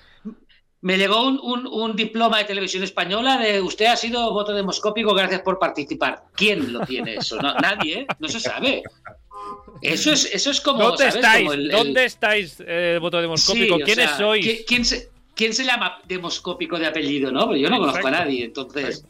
Me 0.82 0.98
llegó 0.98 1.26
un, 1.28 1.40
un- 1.42 1.66
un 1.68 1.96
diploma 1.96 2.38
de 2.40 2.44
televisión 2.46 2.84
española 2.84 3.38
de 3.38 3.60
usted 3.62 3.86
ha 3.86 3.96
sido 3.96 4.32
voto 4.34 4.54
demoscópico, 4.54 5.14
gracias 5.16 5.42
por 5.42 5.58
participar. 5.58 6.26
¿Quién 6.36 6.74
lo 6.74 6.82
tiene 6.86 7.16
eso? 7.16 7.38
No, 7.38 7.54
nadie, 7.56 8.02
¿eh? 8.02 8.08
no 8.20 8.28
se 8.28 8.40
sabe. 8.40 8.84
Eso 9.82 10.12
es, 10.12 10.26
eso 10.34 10.52
es 10.52 10.62
como. 10.62 10.80
¿Dónde 10.84 10.98
¿sabes? 10.98 11.16
estáis? 11.16 11.42
Como 11.44 11.54
el- 11.54 11.62
el- 11.66 11.72
¿Dónde 11.72 12.06
estáis, 12.06 12.58
eh, 12.66 12.98
voto 13.02 13.22
demoscópico? 13.22 13.78
Sí, 13.78 13.82
o 13.82 13.86
¿Quiénes 13.86 14.06
sea, 14.10 14.18
sois? 14.18 14.46
¿qui- 14.46 14.64
¿quién, 14.68 14.86
se, 14.86 15.10
quién 15.36 15.54
se 15.54 15.64
llama 15.66 16.00
demoscópico 16.08 16.80
de 16.80 16.88
apellido? 16.88 17.32
No, 17.32 17.46
Porque 17.48 17.62
yo 17.62 17.70
no 17.70 17.80
conozco 17.80 18.08
a 18.08 18.12
nadie. 18.12 18.46
Entonces, 18.46 19.06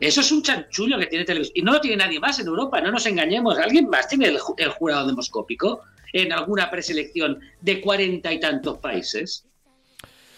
eso 0.00 0.20
es 0.22 0.32
un 0.32 0.42
chanchullo 0.42 0.98
que 0.98 1.06
tiene 1.06 1.24
televisión. 1.24 1.52
Y 1.56 1.62
no 1.62 1.72
lo 1.72 1.80
tiene 1.80 1.98
nadie 1.98 2.18
más 2.18 2.38
en 2.38 2.46
Europa, 2.46 2.80
no 2.80 2.90
nos 2.90 3.04
engañemos. 3.06 3.58
¿Alguien 3.58 3.88
más 3.88 4.08
tiene 4.08 4.26
el, 4.28 4.38
ju- 4.38 4.54
el 4.56 4.70
jurado 4.70 5.06
demoscópico 5.06 5.82
en 6.12 6.32
alguna 6.32 6.70
preselección 6.70 7.38
de 7.60 7.80
cuarenta 7.80 8.32
y 8.32 8.40
tantos 8.40 8.78
países? 8.78 9.44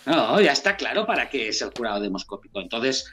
No, 0.04 0.40
ya 0.40 0.50
está 0.52 0.76
claro 0.76 1.06
para 1.06 1.30
qué 1.30 1.48
es 1.48 1.62
el 1.62 1.70
jurado 1.70 2.00
demoscópico. 2.00 2.60
Entonces, 2.60 3.06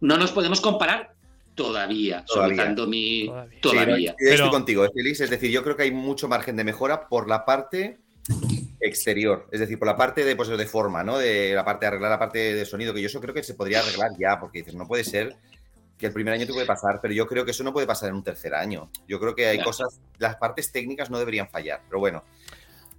no 0.00 0.16
nos 0.18 0.32
podemos 0.32 0.60
comparar 0.60 1.14
todavía, 1.54 2.24
Todavía. 2.26 2.56
soltando 2.56 2.86
mi. 2.88 3.26
Todavía. 3.26 3.60
Todavía. 3.60 4.10
Sí, 4.18 4.24
estoy 4.24 4.38
Pero- 4.38 4.50
contigo, 4.50 4.86
Félix. 4.92 5.20
Es 5.20 5.30
decir, 5.30 5.50
yo 5.52 5.62
creo 5.62 5.76
que 5.76 5.84
hay 5.84 5.92
mucho 5.92 6.26
margen 6.26 6.56
de 6.56 6.64
mejora 6.64 7.08
por 7.08 7.28
la 7.28 7.44
parte 7.44 8.00
exterior, 8.82 9.46
es 9.50 9.60
decir, 9.60 9.78
por 9.78 9.86
la 9.88 9.96
parte 9.96 10.24
de, 10.24 10.36
pues, 10.36 10.48
de 10.48 10.66
forma, 10.66 11.02
¿no? 11.04 11.18
De 11.18 11.54
la 11.54 11.64
parte 11.64 11.84
de 11.84 11.88
arreglar 11.88 12.10
la 12.10 12.18
parte 12.18 12.54
de 12.54 12.64
sonido, 12.66 12.92
que 12.92 13.00
yo 13.00 13.06
eso 13.06 13.20
creo 13.20 13.32
que 13.34 13.42
se 13.42 13.54
podría 13.54 13.80
arreglar 13.80 14.10
ya, 14.18 14.38
porque 14.40 14.58
dices, 14.58 14.74
no 14.74 14.86
puede 14.86 15.04
ser 15.04 15.36
que 15.98 16.06
el 16.06 16.12
primer 16.12 16.34
año 16.34 16.46
te 16.46 16.52
puede 16.52 16.66
pasar, 16.66 16.98
pero 17.00 17.14
yo 17.14 17.26
creo 17.26 17.44
que 17.44 17.52
eso 17.52 17.62
no 17.62 17.72
puede 17.72 17.86
pasar 17.86 18.08
en 18.08 18.16
un 18.16 18.24
tercer 18.24 18.54
año. 18.54 18.90
Yo 19.06 19.20
creo 19.20 19.34
que 19.36 19.46
hay 19.46 19.58
Ya. 19.58 19.64
cosas, 19.64 20.00
las 20.18 20.34
partes 20.36 20.72
técnicas 20.72 21.10
no 21.10 21.18
deberían 21.18 21.48
fallar, 21.48 21.80
pero 21.88 22.00
bueno. 22.00 22.24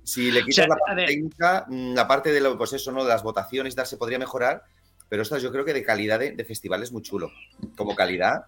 Si 0.06 0.32
le 0.32 0.42
quitas 0.42 0.56
sea, 0.56 0.68
la 0.68 0.76
parte 0.78 1.06
técnica, 1.06 1.66
mm, 1.68 1.94
la 1.94 2.08
parte 2.08 2.32
de 2.32 2.42
lo, 2.42 2.58
pues 2.58 2.74
eso, 2.74 2.92
¿no? 2.92 3.04
De 3.04 3.10
las 3.10 3.24
votaciones 3.24 3.74
y 3.74 3.76
tal, 3.76 3.86
se 3.86 3.98
podría 3.98 4.20
mejorar, 4.20 4.64
pero 5.10 5.22
ostras, 5.22 5.42
yo 5.42 5.52
creo 5.52 5.66
que 5.66 5.74
de 5.74 5.84
calidad 5.84 6.20
de, 6.20 6.32
de 6.32 6.46
festival 6.46 6.82
es 6.84 6.92
muy 6.92 7.02
chulo. 7.02 7.30
Como 7.76 7.96
calidad, 7.96 8.46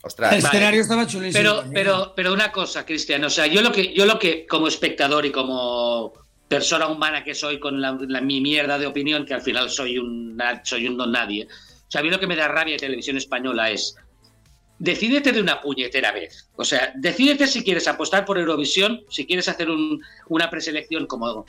El 0.00 0.06
ostras. 0.06 0.34
escenario 0.34 0.80
estaba 0.80 1.06
chulísimo. 1.06 1.40
Pero, 1.40 1.64
pero, 1.72 2.12
pero 2.16 2.32
una 2.32 2.50
cosa, 2.52 2.84
Cristian, 2.84 3.22
o 3.24 3.30
sea, 3.30 3.46
yo 3.46 3.62
lo 3.62 3.70
que, 3.72 3.92
yo 3.94 4.04
lo 4.04 4.18
que, 4.18 4.46
como 4.46 4.66
espectador 4.68 5.26
y 5.26 5.32
como 5.32 6.12
persona 6.48 6.86
humana 6.88 7.24
que 7.24 7.34
soy 7.34 7.58
con 7.58 7.80
la, 7.80 7.92
mi 7.92 8.40
mierda 8.40 8.78
de 8.78 8.86
opinión, 8.86 9.24
que 9.24 9.34
al 9.34 9.42
final 9.42 9.70
soy 9.70 9.98
un 9.98 10.38
soy 10.64 10.86
un 10.86 10.96
don 10.96 11.12
nadie. 11.12 11.46
O 11.46 11.90
sea, 11.90 12.00
a 12.00 12.04
mí 12.04 12.10
lo 12.10 12.20
que 12.20 12.26
me 12.26 12.36
da 12.36 12.48
rabia 12.48 12.74
de 12.74 12.78
televisión 12.80 13.16
española 13.16 13.70
es 13.70 13.96
decídete 14.78 15.32
de 15.32 15.40
una 15.40 15.60
puñetera 15.60 16.12
vez. 16.12 16.48
O 16.56 16.64
sea, 16.64 16.92
decídete 16.96 17.46
si 17.46 17.62
quieres 17.62 17.86
apostar 17.88 18.24
por 18.24 18.38
Eurovisión, 18.38 19.02
si 19.08 19.26
quieres 19.26 19.48
hacer 19.48 19.70
un- 19.70 20.02
una 20.28 20.50
preselección 20.50 21.06
como 21.06 21.46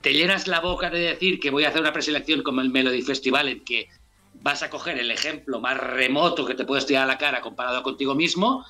te 0.00 0.12
llenas 0.12 0.46
la 0.46 0.60
boca 0.60 0.90
de 0.90 1.00
decir 1.00 1.40
que 1.40 1.50
voy 1.50 1.64
a 1.64 1.68
hacer 1.70 1.80
una 1.80 1.92
preselección 1.92 2.42
como 2.42 2.60
el 2.60 2.70
Melody 2.70 3.02
Festival 3.02 3.48
en 3.48 3.64
que 3.64 3.88
vas 4.34 4.62
a 4.62 4.70
coger 4.70 4.96
el 4.98 5.10
ejemplo 5.10 5.58
más 5.60 5.76
remoto 5.76 6.46
que 6.46 6.54
te 6.54 6.64
puedes 6.64 6.86
tirar 6.86 7.02
a 7.02 7.06
la 7.06 7.18
cara 7.18 7.40
comparado 7.40 7.82
contigo 7.82 8.14
mismo. 8.14 8.64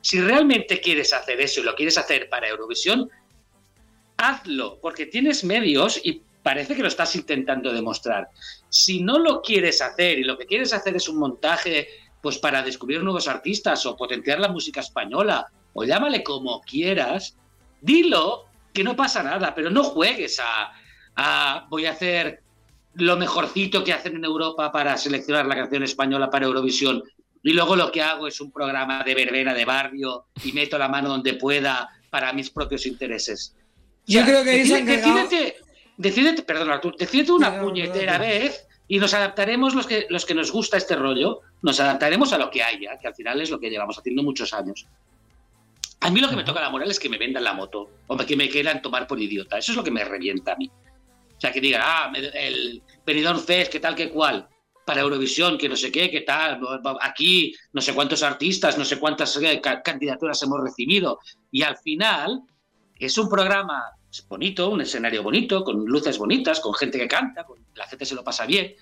Si 0.00 0.20
realmente 0.20 0.80
quieres 0.80 1.12
hacer 1.12 1.38
eso 1.40 1.60
y 1.60 1.64
lo 1.64 1.74
quieres 1.74 1.98
hacer 1.98 2.30
para 2.30 2.48
Eurovisión, 2.48 3.10
hazlo, 4.16 4.78
porque 4.80 5.06
tienes 5.06 5.44
medios 5.44 6.00
y 6.02 6.22
parece 6.42 6.76
que 6.76 6.82
lo 6.82 6.88
estás 6.88 7.16
intentando 7.16 7.72
demostrar. 7.72 8.28
Si 8.68 9.02
no 9.02 9.18
lo 9.18 9.42
quieres 9.42 9.82
hacer 9.82 10.18
y 10.18 10.24
lo 10.24 10.38
que 10.38 10.46
quieres 10.46 10.72
hacer 10.72 10.96
es 10.96 11.08
un 11.08 11.18
montaje 11.18 11.88
pues 12.22 12.38
para 12.38 12.62
descubrir 12.62 13.02
nuevos 13.02 13.28
artistas 13.28 13.84
o 13.86 13.96
potenciar 13.96 14.40
la 14.40 14.48
música 14.48 14.80
española 14.80 15.46
o 15.74 15.84
llámale 15.84 16.22
como 16.22 16.60
quieras, 16.60 17.36
dilo 17.80 18.46
que 18.72 18.84
no 18.84 18.96
pasa 18.96 19.22
nada, 19.22 19.54
pero 19.54 19.70
no 19.70 19.84
juegues 19.84 20.40
a, 20.40 20.72
a 21.16 21.66
voy 21.68 21.86
a 21.86 21.92
hacer 21.92 22.42
lo 22.94 23.16
mejorcito 23.16 23.84
que 23.84 23.92
hacen 23.92 24.16
en 24.16 24.24
Europa 24.24 24.72
para 24.72 24.96
seleccionar 24.96 25.46
la 25.46 25.56
canción 25.56 25.82
española 25.82 26.30
para 26.30 26.46
Eurovisión 26.46 27.02
y 27.42 27.52
luego 27.52 27.76
lo 27.76 27.92
que 27.92 28.02
hago 28.02 28.26
es 28.26 28.40
un 28.40 28.50
programa 28.52 29.02
de 29.04 29.14
verbena 29.14 29.52
de 29.54 29.64
barrio 29.64 30.26
y 30.44 30.52
meto 30.52 30.78
la 30.78 30.88
mano 30.88 31.08
donde 31.08 31.34
pueda 31.34 31.88
para 32.10 32.32
mis 32.32 32.50
propios 32.50 32.86
intereses. 32.86 33.55
Yo 34.06 34.24
creo 34.24 34.44
que 34.44 34.50
decide- 34.50 34.84
decídete, 34.84 35.56
decídete, 35.96 36.42
perdón, 36.42 36.70
Artur, 36.70 36.96
decídete 36.96 37.32
una 37.32 37.50
Perdón, 37.50 37.68
puñetera 37.70 38.18
perdón. 38.18 38.28
vez 38.28 38.66
y 38.88 38.98
nos 38.98 39.14
adaptaremos 39.14 39.74
los 39.74 39.86
que, 39.86 40.06
los 40.10 40.24
que 40.24 40.34
nos 40.34 40.52
gusta 40.52 40.76
este 40.76 40.94
rollo, 40.94 41.40
nos 41.62 41.80
adaptaremos 41.80 42.32
a 42.32 42.38
lo 42.38 42.50
que 42.50 42.62
haya, 42.62 42.96
que 43.00 43.08
al 43.08 43.14
final 43.14 43.40
es 43.40 43.50
lo 43.50 43.58
que 43.58 43.68
llevamos 43.70 43.98
haciendo 43.98 44.22
muchos 44.22 44.52
años. 44.52 44.86
A 46.00 46.10
mí 46.10 46.20
lo 46.20 46.28
que 46.28 46.36
me 46.36 46.44
toca 46.44 46.60
la 46.60 46.70
moral 46.70 46.90
es 46.90 47.00
que 47.00 47.08
me 47.08 47.18
vendan 47.18 47.42
la 47.42 47.52
moto 47.54 47.90
o 48.06 48.16
que 48.16 48.36
me 48.36 48.48
quieran 48.48 48.80
tomar 48.82 49.06
por 49.06 49.20
idiota. 49.20 49.58
Eso 49.58 49.72
es 49.72 49.76
lo 49.76 49.82
que 49.82 49.90
me 49.90 50.04
revienta 50.04 50.52
a 50.52 50.56
mí. 50.56 50.70
O 51.36 51.40
sea, 51.40 51.50
que 51.50 51.60
digan, 51.60 51.82
ah, 51.84 52.12
el 52.14 52.82
Benidorm 53.04 53.40
Fest, 53.40 53.72
que 53.72 53.80
tal, 53.80 53.94
que 53.96 54.08
cual, 54.10 54.46
para 54.86 55.00
Eurovisión, 55.00 55.58
que 55.58 55.68
no 55.68 55.74
sé 55.74 55.90
qué, 55.90 56.10
que 56.10 56.20
tal, 56.20 56.60
aquí 57.00 57.54
no 57.72 57.80
sé 57.80 57.92
cuántos 57.92 58.22
artistas, 58.22 58.78
no 58.78 58.84
sé 58.84 58.98
cuántas 59.00 59.36
eh, 59.38 59.60
ca- 59.60 59.82
candidaturas 59.82 60.40
hemos 60.44 60.60
recibido. 60.62 61.18
Y 61.50 61.62
al 61.62 61.76
final 61.78 62.42
es 62.98 63.18
un 63.18 63.28
programa 63.28 63.82
bonito, 64.28 64.70
un 64.70 64.80
escenario 64.80 65.22
bonito, 65.22 65.64
con 65.64 65.84
luces 65.84 66.18
bonitas, 66.18 66.60
con 66.60 66.74
gente 66.74 66.98
que 66.98 67.08
canta, 67.08 67.44
con, 67.44 67.58
la 67.74 67.86
gente 67.86 68.04
se 68.04 68.14
lo 68.14 68.22
pasa 68.24 68.46
bien, 68.46 68.74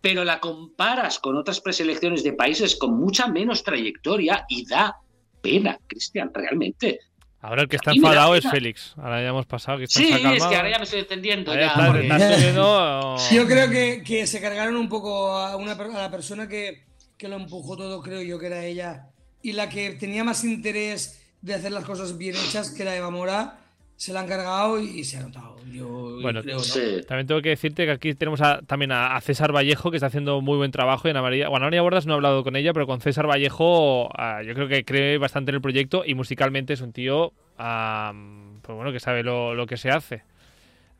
pero 0.00 0.24
la 0.24 0.40
comparas 0.40 1.18
con 1.18 1.36
otras 1.36 1.60
preselecciones 1.60 2.22
de 2.22 2.32
países 2.32 2.76
con 2.76 2.98
mucha 2.98 3.26
menos 3.26 3.64
trayectoria 3.64 4.44
y 4.48 4.66
da 4.66 4.96
pena, 5.40 5.78
Cristian, 5.86 6.30
realmente. 6.32 7.00
Ahora 7.40 7.62
el 7.62 7.68
que 7.68 7.76
está 7.76 7.92
enfadado 7.92 8.34
es. 8.34 8.44
Félix. 8.48 8.94
Ahora 8.96 9.22
ya 9.22 9.28
hemos 9.28 9.46
pasado. 9.46 9.78
Que 9.78 9.84
está 9.84 10.00
Sí, 10.00 10.10
es 10.12 10.44
que 10.44 10.56
ahora 10.56 10.70
ya 10.70 10.78
me 10.78 10.84
estoy 10.84 11.00
entendiendo. 11.00 11.54
Ya, 11.54 11.66
está- 11.68 11.86
porque- 11.86 12.08
está 12.08 12.34
subiendo, 12.34 13.16
Yo 13.32 13.46
creo 13.46 13.70
que, 13.70 14.02
que 14.04 14.26
se 14.26 14.40
cargaron 14.40 14.76
un 14.76 14.88
poco 14.88 15.36
a, 15.36 15.56
una, 15.56 15.72
a 15.72 15.88
la 15.98 16.10
persona 16.10 16.48
que, 16.48 16.84
que 17.16 17.28
lo 17.28 17.36
empujó 17.36 17.76
todo, 17.76 18.02
creo 18.02 18.22
yo 18.22 18.38
que 18.38 18.46
era 18.46 18.64
ella, 18.64 19.10
y 19.42 19.52
la 19.52 19.68
que 19.68 19.90
tenía 19.92 20.24
más 20.24 20.42
interés 20.44 21.24
de 21.40 21.54
hacer 21.54 21.70
las 21.70 21.84
cosas 21.84 22.18
bien 22.18 22.34
hechas, 22.34 22.70
que 22.70 22.82
era 22.82 22.96
Eva 22.96 23.10
Mora, 23.10 23.60
se 23.98 24.12
la 24.12 24.20
han 24.20 24.26
cargado 24.28 24.80
y, 24.80 25.02
se 25.04 25.18
ha 25.18 25.22
notado. 25.22 25.56
Yo 25.66 26.18
Bueno, 26.22 26.40
creo, 26.42 26.56
¿no? 26.58 26.62
Sí. 26.62 27.00
También 27.06 27.26
tengo 27.26 27.42
que 27.42 27.48
decirte 27.50 27.84
que 27.84 27.90
aquí 27.90 28.14
tenemos 28.14 28.40
a- 28.40 28.62
también 28.62 28.92
a, 28.92 29.16
a 29.16 29.20
César 29.20 29.52
Vallejo, 29.54 29.90
que 29.90 29.96
está 29.96 30.06
haciendo 30.06 30.40
muy 30.40 30.56
buen 30.56 30.70
trabajo. 30.70 31.08
Y 31.08 31.10
Ana 31.10 31.20
María, 31.20 31.48
bueno, 31.48 31.64
Ana 31.64 31.70
María 31.70 31.82
Bordas 31.82 32.06
no 32.06 32.12
he 32.12 32.16
hablado 32.16 32.44
con 32.44 32.54
ella, 32.56 32.72
pero 32.72 32.86
con 32.86 33.00
César 33.00 33.26
Vallejo 33.28 34.08
ah, 34.16 34.42
yo 34.42 34.54
creo 34.54 34.68
que 34.68 34.84
cree 34.84 35.18
bastante 35.18 35.50
en 35.50 35.56
el 35.56 35.60
proyecto 35.60 36.04
y 36.06 36.14
musicalmente 36.14 36.72
es 36.74 36.80
un 36.80 36.92
tío 36.92 37.32
am, 37.58 38.60
pues 38.62 38.74
bueno, 38.76 38.92
que 38.92 39.00
sabe 39.00 39.22
lo, 39.24 39.54
lo 39.54 39.66
que 39.66 39.76
se 39.76 39.90
hace. 39.90 40.22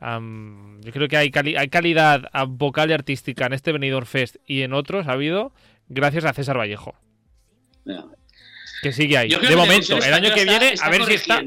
Am, 0.00 0.80
yo 0.82 0.92
creo 0.92 1.08
que 1.08 1.16
hay, 1.16 1.30
cali- 1.30 1.56
hay 1.56 1.68
calidad 1.68 2.28
vocal 2.48 2.90
y 2.90 2.94
artística 2.94 3.46
en 3.46 3.52
este 3.52 3.72
Benidorm 3.72 4.06
Fest 4.06 4.36
y 4.46 4.62
en 4.62 4.72
otros 4.72 5.06
ha 5.08 5.12
habido 5.12 5.52
gracias 5.88 6.24
a 6.24 6.32
César 6.32 6.58
Vallejo. 6.58 6.94
Que 8.82 8.92
sigue 8.92 9.16
ahí. 9.16 9.28
Yo 9.28 9.38
De 9.40 9.56
momento, 9.56 9.96
el 9.96 10.12
año 10.14 10.34
que 10.34 10.44
viene, 10.44 10.72
está- 10.74 10.86
a 10.86 10.90
ver 10.90 11.00
está 11.02 11.10
si 11.10 11.14
está. 11.14 11.42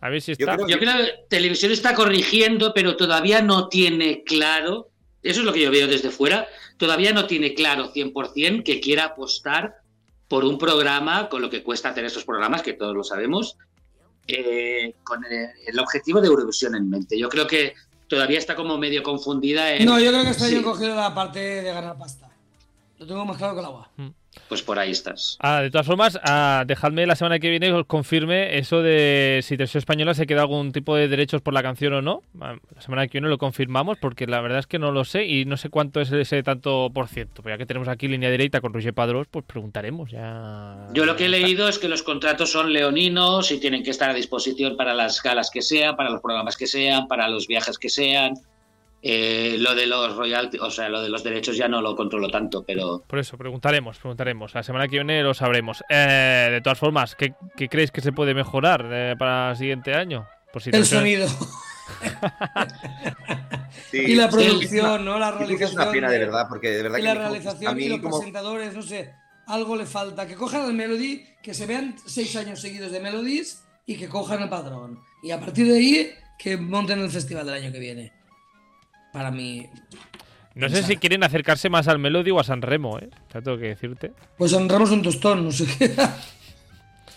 A 0.00 0.08
ver 0.10 0.20
si 0.22 0.32
Yo 0.32 0.46
está. 0.46 0.54
creo 0.56 0.68
Yo 0.68 0.78
creo 0.78 0.96
que 0.98 1.12
Televisión 1.28 1.72
está 1.72 1.94
corrigiendo, 1.94 2.72
pero 2.74 2.96
todavía 2.96 3.40
no 3.42 3.68
tiene 3.68 4.22
claro, 4.24 4.88
eso 5.22 5.40
es 5.40 5.46
lo 5.46 5.52
que 5.52 5.62
yo 5.62 5.70
veo 5.70 5.86
desde 5.86 6.10
fuera, 6.10 6.46
todavía 6.76 7.12
no 7.12 7.26
tiene 7.26 7.54
claro 7.54 7.92
100% 7.92 8.62
que 8.64 8.80
quiera 8.80 9.04
apostar 9.04 9.76
por 10.28 10.44
un 10.44 10.58
programa, 10.58 11.28
con 11.28 11.40
lo 11.42 11.48
que 11.50 11.62
cuesta 11.62 11.90
hacer 11.90 12.04
estos 12.04 12.24
programas, 12.24 12.62
que 12.62 12.72
todos 12.74 12.94
lo 12.94 13.04
sabemos, 13.04 13.56
eh, 14.26 14.94
con 15.04 15.24
el, 15.24 15.48
el 15.66 15.78
objetivo 15.78 16.20
de 16.20 16.28
Eurovisión 16.28 16.74
en 16.74 16.88
mente. 16.88 17.18
Yo 17.18 17.28
creo 17.28 17.46
que 17.46 17.74
todavía 18.08 18.38
está 18.38 18.54
como 18.56 18.78
medio 18.78 19.02
confundida 19.02 19.74
en... 19.74 19.84
No, 19.84 19.98
yo 20.00 20.10
creo 20.10 20.22
que 20.22 20.28
año 20.30 20.38
Sí, 20.38 20.56
he 20.56 20.62
cogido 20.62 20.94
la 20.94 21.14
parte 21.14 21.38
de 21.40 21.72
ganar 21.72 21.96
pasta. 21.98 22.28
Lo 22.98 23.06
tengo 23.06 23.24
más 23.24 23.36
claro 23.36 23.54
que 23.54 23.60
el 23.60 23.66
agua. 23.66 23.90
Pues 24.48 24.62
por 24.62 24.78
ahí 24.78 24.90
estás. 24.90 25.36
Ah, 25.40 25.62
de 25.62 25.70
todas 25.70 25.86
formas, 25.86 26.18
ah, 26.22 26.64
dejadme 26.66 27.06
la 27.06 27.16
semana 27.16 27.38
que 27.38 27.50
viene 27.50 27.66
que 27.68 27.72
os 27.72 27.86
confirme 27.86 28.58
eso 28.58 28.82
de 28.82 29.40
si 29.42 29.56
Televisión 29.56 29.78
Española 29.78 30.14
se 30.14 30.26
queda 30.26 30.42
algún 30.42 30.72
tipo 30.72 30.96
de 30.96 31.08
derechos 31.08 31.40
por 31.40 31.54
la 31.54 31.62
canción 31.62 31.92
o 31.94 32.02
no. 32.02 32.22
Ah, 32.40 32.56
La 32.74 32.80
semana 32.80 33.06
que 33.06 33.12
viene 33.12 33.28
lo 33.28 33.38
confirmamos 33.38 33.98
porque 33.98 34.26
la 34.26 34.40
verdad 34.40 34.58
es 34.60 34.66
que 34.66 34.78
no 34.78 34.92
lo 34.92 35.04
sé 35.04 35.24
y 35.24 35.44
no 35.44 35.56
sé 35.56 35.70
cuánto 35.70 36.00
es 36.00 36.12
ese 36.12 36.42
tanto 36.42 36.90
por 36.92 37.08
ciento. 37.08 37.42
Pero 37.42 37.54
ya 37.54 37.58
que 37.58 37.66
tenemos 37.66 37.88
aquí 37.88 38.08
línea 38.08 38.30
directa 38.30 38.60
con 38.60 38.72
Roger 38.72 38.94
Padrós, 38.94 39.26
pues 39.30 39.44
preguntaremos 39.44 40.10
ya. 40.10 40.88
Yo 40.92 41.04
lo 41.04 41.16
que 41.16 41.26
he 41.26 41.28
leído 41.28 41.68
es 41.68 41.78
que 41.78 41.88
los 41.88 42.02
contratos 42.02 42.50
son 42.50 42.72
leoninos 42.72 43.50
y 43.50 43.58
tienen 43.58 43.82
que 43.82 43.90
estar 43.90 44.10
a 44.10 44.14
disposición 44.14 44.76
para 44.76 44.94
las 44.94 45.22
galas 45.22 45.50
que 45.50 45.62
sean, 45.62 45.96
para 45.96 46.10
los 46.10 46.20
programas 46.20 46.56
que 46.56 46.66
sean, 46.66 47.08
para 47.08 47.28
los 47.28 47.46
viajes 47.46 47.78
que 47.78 47.88
sean. 47.88 48.34
Eh, 49.06 49.56
lo 49.58 49.74
de 49.74 49.86
los 49.86 50.16
royalties, 50.16 50.62
o 50.62 50.70
sea, 50.70 50.88
lo 50.88 51.02
de 51.02 51.10
los 51.10 51.22
derechos 51.22 51.58
ya 51.58 51.68
no 51.68 51.82
lo 51.82 51.94
controlo 51.94 52.30
tanto, 52.30 52.64
pero 52.64 53.04
Por 53.06 53.18
eso, 53.18 53.36
preguntaremos, 53.36 53.98
preguntaremos. 53.98 54.54
La 54.54 54.62
semana 54.62 54.88
que 54.88 54.96
viene 54.96 55.22
lo 55.22 55.34
sabremos. 55.34 55.84
Eh, 55.90 56.48
de 56.52 56.60
todas 56.62 56.78
formas, 56.78 57.14
¿qué, 57.14 57.34
qué 57.54 57.68
creéis 57.68 57.90
que 57.90 58.00
se 58.00 58.12
puede 58.12 58.32
mejorar 58.32 58.88
eh, 58.90 59.14
para 59.18 59.50
el 59.50 59.56
siguiente 59.58 59.92
año? 59.92 60.26
Por 60.50 60.62
si 60.62 60.70
El 60.72 60.86
sonido 60.86 61.28
Sí, 63.90 63.98
y 63.98 64.14
la 64.14 64.30
sí, 64.30 64.36
producción, 64.36 65.04
¿no? 65.04 65.18
La 65.18 65.28
que 65.36 65.44
es 65.44 65.48
realización. 65.50 65.82
una 65.82 65.92
pena, 65.92 66.10
de 66.10 66.18
verdad, 66.18 66.46
porque 66.48 66.70
de 66.70 66.82
verdad 66.82 66.98
y 66.98 67.00
que 67.02 67.06
la 67.08 67.14
realización 67.14 67.70
a 67.72 67.74
mí 67.74 67.84
y 67.84 67.88
los 67.88 68.00
como- 68.00 68.16
presentadores, 68.18 68.74
no 68.74 68.82
sé, 68.82 69.12
algo 69.46 69.76
le 69.76 69.86
falta. 69.86 70.26
Que 70.26 70.34
cojan 70.34 70.64
el 70.66 70.72
Melody, 70.74 71.22
que 71.42 71.54
se 71.54 71.66
vean 71.66 71.94
seis 72.06 72.34
años 72.36 72.60
seguidos 72.60 72.90
de 72.92 73.00
Melodies 73.00 73.62
y 73.86 73.96
que 73.96 74.08
cojan 74.08 74.42
el 74.42 74.48
padrón. 74.48 74.98
Y 75.22 75.30
a 75.30 75.38
partir 75.40 75.66
de 75.66 75.76
ahí, 75.76 76.10
que 76.38 76.56
monten 76.56 77.00
el 77.00 77.10
festival 77.10 77.46
del 77.46 77.54
año 77.62 77.72
que 77.72 77.78
viene. 77.78 78.12
Para 79.14 79.30
mí, 79.30 79.68
No 80.56 80.68
sé 80.68 80.82
si 80.82 80.96
quieren 80.96 81.22
acercarse 81.22 81.70
más 81.70 81.86
al 81.86 82.00
Melody 82.00 82.32
o 82.32 82.40
a 82.40 82.44
San 82.44 82.60
Remo, 82.62 82.98
¿eh? 82.98 83.08
Ya 83.32 83.40
tengo 83.40 83.56
que 83.56 83.68
decirte. 83.68 84.10
pues 84.36 84.52
honramos 84.52 84.90
un 84.90 85.02
tostón, 85.02 85.44
no 85.44 85.52
sé 85.52 85.66
qué. 85.78 85.94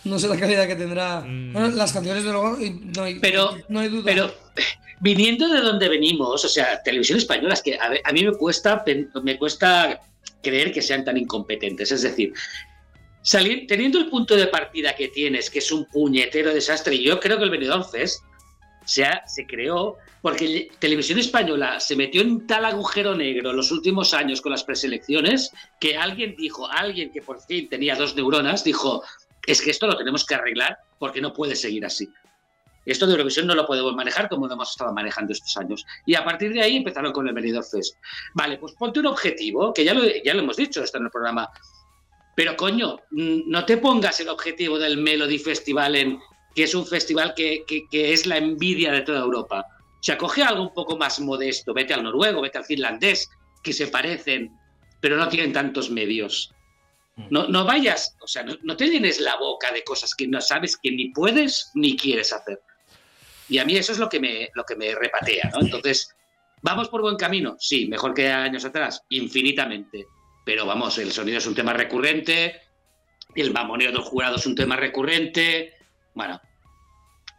No 0.04 0.18
sé 0.20 0.30
la 0.30 0.38
calidad 0.38 0.68
que 0.68 0.76
tendrá. 0.76 1.22
Mm. 1.22 1.52
Bueno, 1.52 1.68
las 1.70 1.92
canciones 1.92 2.24
de 2.24 2.32
luego, 2.32 2.56
no 2.96 3.04
hay, 3.04 3.20
Pero- 3.20 3.58
no 3.68 3.80
hay 3.82 3.90
duda. 3.90 4.04
Pero 4.06 4.34
viniendo 5.02 5.50
de 5.50 5.60
donde 5.60 5.90
venimos, 5.90 6.46
o 6.46 6.48
sea, 6.48 6.82
televisión 6.84 7.18
española, 7.18 7.56
es 7.56 7.62
que 7.62 7.78
a, 7.78 8.12
mí 8.14 8.24
me 8.24 8.32
cuesta, 8.34 8.86
me 9.22 9.38
cuesta 9.38 10.00
creer 10.42 10.72
que 10.72 10.82
sean 10.84 11.04
tan 11.04 11.18
incompetentes. 11.18 11.92
Es 11.92 12.04
decir, 12.04 12.32
salir, 13.22 13.66
teniendo 13.68 14.00
el 14.00 14.08
punto 14.08 14.36
de 14.36 14.48
partida 14.48 14.96
que 14.96 15.10
tienes, 15.10 15.50
que 15.50 15.60
es 15.60 15.72
un 15.74 15.84
puñetero 15.86 16.54
desastre, 16.54 16.96
y 16.96 17.04
yo 17.04 17.20
creo 17.20 17.38
que 17.38 17.44
el 17.44 17.50
Benidorm 17.50 17.84
Fest 17.84 18.22
se, 18.88 19.06
ha- 19.06 19.28
se 19.28 19.46
creó 19.46 19.98
porque 20.22 20.70
televisión 20.80 21.20
española 21.20 21.80
se 21.80 21.96
metió 21.96 22.22
en 22.22 22.48
tal 22.48 22.66
agujero 22.66 23.14
negro 23.16 23.54
los 23.54 23.72
últimos 23.72 24.14
años 24.14 24.42
con 24.42 24.52
las 24.52 24.64
preselecciones 24.64 25.52
que 25.80 25.96
alguien 25.98 26.36
dijo, 26.36 26.68
alguien 26.68 27.12
que 27.12 27.22
por 27.22 27.40
fin 27.42 27.70
tenía 27.70 27.96
dos 27.96 28.16
neuronas, 28.16 28.64
dijo, 28.64 29.04
es 29.46 29.62
que 29.62 29.70
esto 29.72 29.86
lo 29.88 29.96
tenemos 29.96 30.26
que 30.26 30.36
arreglar 30.36 30.80
porque 30.98 31.22
no 31.22 31.32
puede 31.34 31.56
seguir 31.56 31.86
así. 31.86 32.10
Esto 32.86 33.06
de 33.06 33.12
Eurovisión 33.14 33.46
no 33.48 33.54
lo 33.54 33.66
podemos 33.68 33.94
manejar 33.96 34.30
como 34.30 34.48
lo 34.48 34.54
hemos 34.54 34.70
estado 34.72 34.94
manejando 34.94 35.34
estos 35.34 35.56
años. 35.58 35.86
Y 36.06 36.16
a 36.16 36.24
partir 36.24 36.54
de 36.54 36.62
ahí 36.62 36.78
empezaron 36.78 37.12
con 37.12 37.28
el 37.28 37.34
Benidorm 37.34 37.66
Fest. 37.66 37.96
Vale, 38.34 38.58
pues 38.58 38.74
ponte 38.74 39.02
un 39.02 39.08
objetivo, 39.08 39.74
que 39.74 39.84
ya 39.84 39.94
lo, 39.94 40.04
ya 40.24 40.34
lo 40.34 40.40
hemos 40.42 40.56
dicho 40.56 40.82
esto 40.82 40.98
en 40.98 41.04
el 41.06 41.12
programa. 41.12 41.50
Pero 42.34 42.56
coño, 42.56 42.98
mm, 43.12 43.40
no 43.50 43.66
te 43.66 43.78
pongas 43.78 44.20
el 44.22 44.30
objetivo 44.30 44.80
del 44.80 44.98
Melody 44.98 45.38
Festival 45.38 45.96
en 45.98 46.20
que 46.58 46.64
es 46.64 46.74
un 46.74 46.88
festival 46.88 47.36
que, 47.36 47.64
que- 47.68 47.88
que 47.88 48.14
es 48.14 48.26
la 48.26 48.38
envidia 48.38 48.92
de 48.92 49.02
toda 49.04 49.20
Europa. 49.20 49.64
O 49.70 50.02
sea, 50.04 50.18
coge 50.18 50.42
algo 50.42 50.64
un 50.64 50.74
poco 50.74 50.98
más 50.98 51.20
modesto, 51.20 51.72
vete 51.72 51.94
al 51.94 52.02
noruego, 52.04 52.42
vete 52.42 52.58
al 52.58 52.66
finlandés, 52.66 53.30
que 53.62 53.74
se 53.74 53.88
parecen, 53.90 54.50
pero 55.00 55.18
no 55.18 55.30
tienen 55.30 55.54
tantos 55.54 55.92
medios. 55.92 56.52
No, 57.30 57.48
no 57.48 57.64
vayas, 57.64 58.16
o 58.22 58.28
sea, 58.28 58.42
no, 58.42 58.56
no 58.64 58.76
te 58.76 58.90
llenes 58.90 59.20
la 59.20 59.36
boca 59.38 59.72
de 59.72 59.84
cosas 59.84 60.16
que 60.16 60.28
no 60.28 60.42
sabes 60.42 60.78
que 60.82 60.90
ni 60.90 61.10
puedes 61.10 61.70
ni 61.76 61.96
quieres 61.96 62.34
hacer. 62.34 62.60
Y 63.50 63.60
a 63.60 63.66
mí 63.66 63.78
eso 63.78 63.92
es 63.92 64.00
lo 64.00 64.10
que 64.10 64.20
me, 64.20 64.50
lo 64.56 64.64
que 64.64 64.76
me 64.76 64.96
repatea, 64.96 65.52
¿no? 65.54 65.62
Entonces, 65.62 66.10
¿vamos 66.64 66.90
por 66.90 67.02
buen 67.02 67.18
camino? 67.18 67.56
Sí, 67.60 67.86
mejor 67.88 68.16
que 68.16 68.30
años 68.30 68.66
atrás, 68.66 69.04
infinitamente. 69.10 70.08
Pero 70.44 70.66
vamos, 70.66 70.98
el 70.98 71.12
sonido 71.12 71.38
es 71.38 71.46
un 71.46 71.54
tema 71.54 71.74
recurrente, 71.74 72.62
el 73.36 73.52
mamoneo 73.54 73.92
del 73.92 74.02
jurado 74.02 74.38
es 74.38 74.46
un 74.48 74.56
tema 74.56 74.76
recurrente, 74.76 75.74
bueno. 76.18 76.42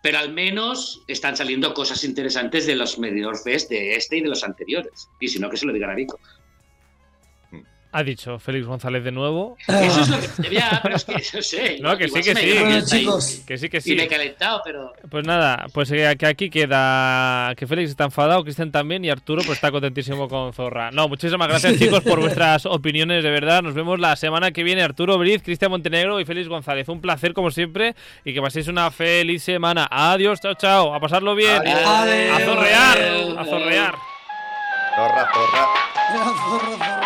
Pero 0.02 0.18
al 0.18 0.32
menos 0.32 1.02
están 1.08 1.36
saliendo 1.36 1.74
cosas 1.74 2.04
interesantes 2.04 2.66
de 2.66 2.76
los 2.76 2.98
Medidor 2.98 3.36
Fest 3.36 3.68
de 3.68 3.96
este 3.96 4.18
y 4.18 4.20
de 4.22 4.28
los 4.28 4.44
anteriores. 4.44 5.08
Y 5.20 5.28
si 5.28 5.40
no, 5.40 5.50
que 5.50 5.56
se 5.56 5.66
lo 5.66 5.72
digan 5.72 5.90
a 5.90 5.94
Vico. 5.94 6.20
Ha 7.90 8.02
dicho 8.02 8.38
Félix 8.38 8.66
González 8.66 9.02
de 9.02 9.12
nuevo. 9.12 9.56
Eso 9.66 10.00
es 10.02 10.08
lo 10.10 10.18
que... 10.20 10.50
Ya, 10.54 10.80
pero 10.82 10.96
es 10.96 11.04
que, 11.04 11.14
no 11.14 11.42
sé. 11.42 11.78
No, 11.80 11.96
que 11.96 12.04
igual 12.04 12.22
sí, 12.22 12.34
que 12.34 12.40
sí. 12.40 12.58
Bueno, 12.58 12.84
chicos, 12.84 13.42
Que 13.46 13.56
sí, 13.56 13.68
que 13.70 13.78
Y 13.78 13.80
sí. 13.80 13.94
me 13.96 14.02
he 14.02 14.08
calentado, 14.08 14.60
pero... 14.62 14.92
Pues 15.10 15.26
nada, 15.26 15.66
pues 15.72 15.90
eh, 15.92 16.14
que 16.18 16.26
aquí 16.26 16.50
queda 16.50 17.54
que 17.56 17.66
Félix 17.66 17.90
está 17.90 18.04
enfadado, 18.04 18.44
Cristian 18.44 18.70
también 18.72 19.04
y 19.04 19.10
Arturo 19.10 19.42
pues 19.44 19.56
está 19.56 19.70
contentísimo 19.70 20.28
con 20.28 20.52
Zorra. 20.52 20.90
No, 20.90 21.08
muchísimas 21.08 21.48
gracias 21.48 21.78
chicos 21.78 22.00
por 22.02 22.20
vuestras 22.20 22.66
opiniones, 22.66 23.24
de 23.24 23.30
verdad. 23.30 23.62
Nos 23.62 23.72
vemos 23.74 23.98
la 23.98 24.16
semana 24.16 24.50
que 24.50 24.62
viene. 24.64 24.82
Arturo 24.82 25.16
Briz, 25.16 25.42
Cristian 25.42 25.70
Montenegro 25.70 26.20
y 26.20 26.26
Félix 26.26 26.48
González. 26.48 26.88
Un 26.90 27.00
placer 27.00 27.32
como 27.32 27.50
siempre 27.50 27.94
y 28.24 28.34
que 28.34 28.42
paséis 28.42 28.68
una 28.68 28.90
feliz 28.90 29.42
semana. 29.42 29.88
Adiós, 29.90 30.40
chao, 30.40 30.54
chao. 30.54 30.94
A 30.94 31.00
pasarlo 31.00 31.34
bien. 31.34 31.62
Adiós. 31.66 31.80
A 31.86 32.44
zorrear, 32.44 32.98
Adiós. 32.98 33.38
a 33.38 33.44
zorrear. 33.44 33.94
Zorra, 34.94 35.28
zorra. 35.32 35.68
zorra, 36.12 36.76
zorra. 36.76 36.97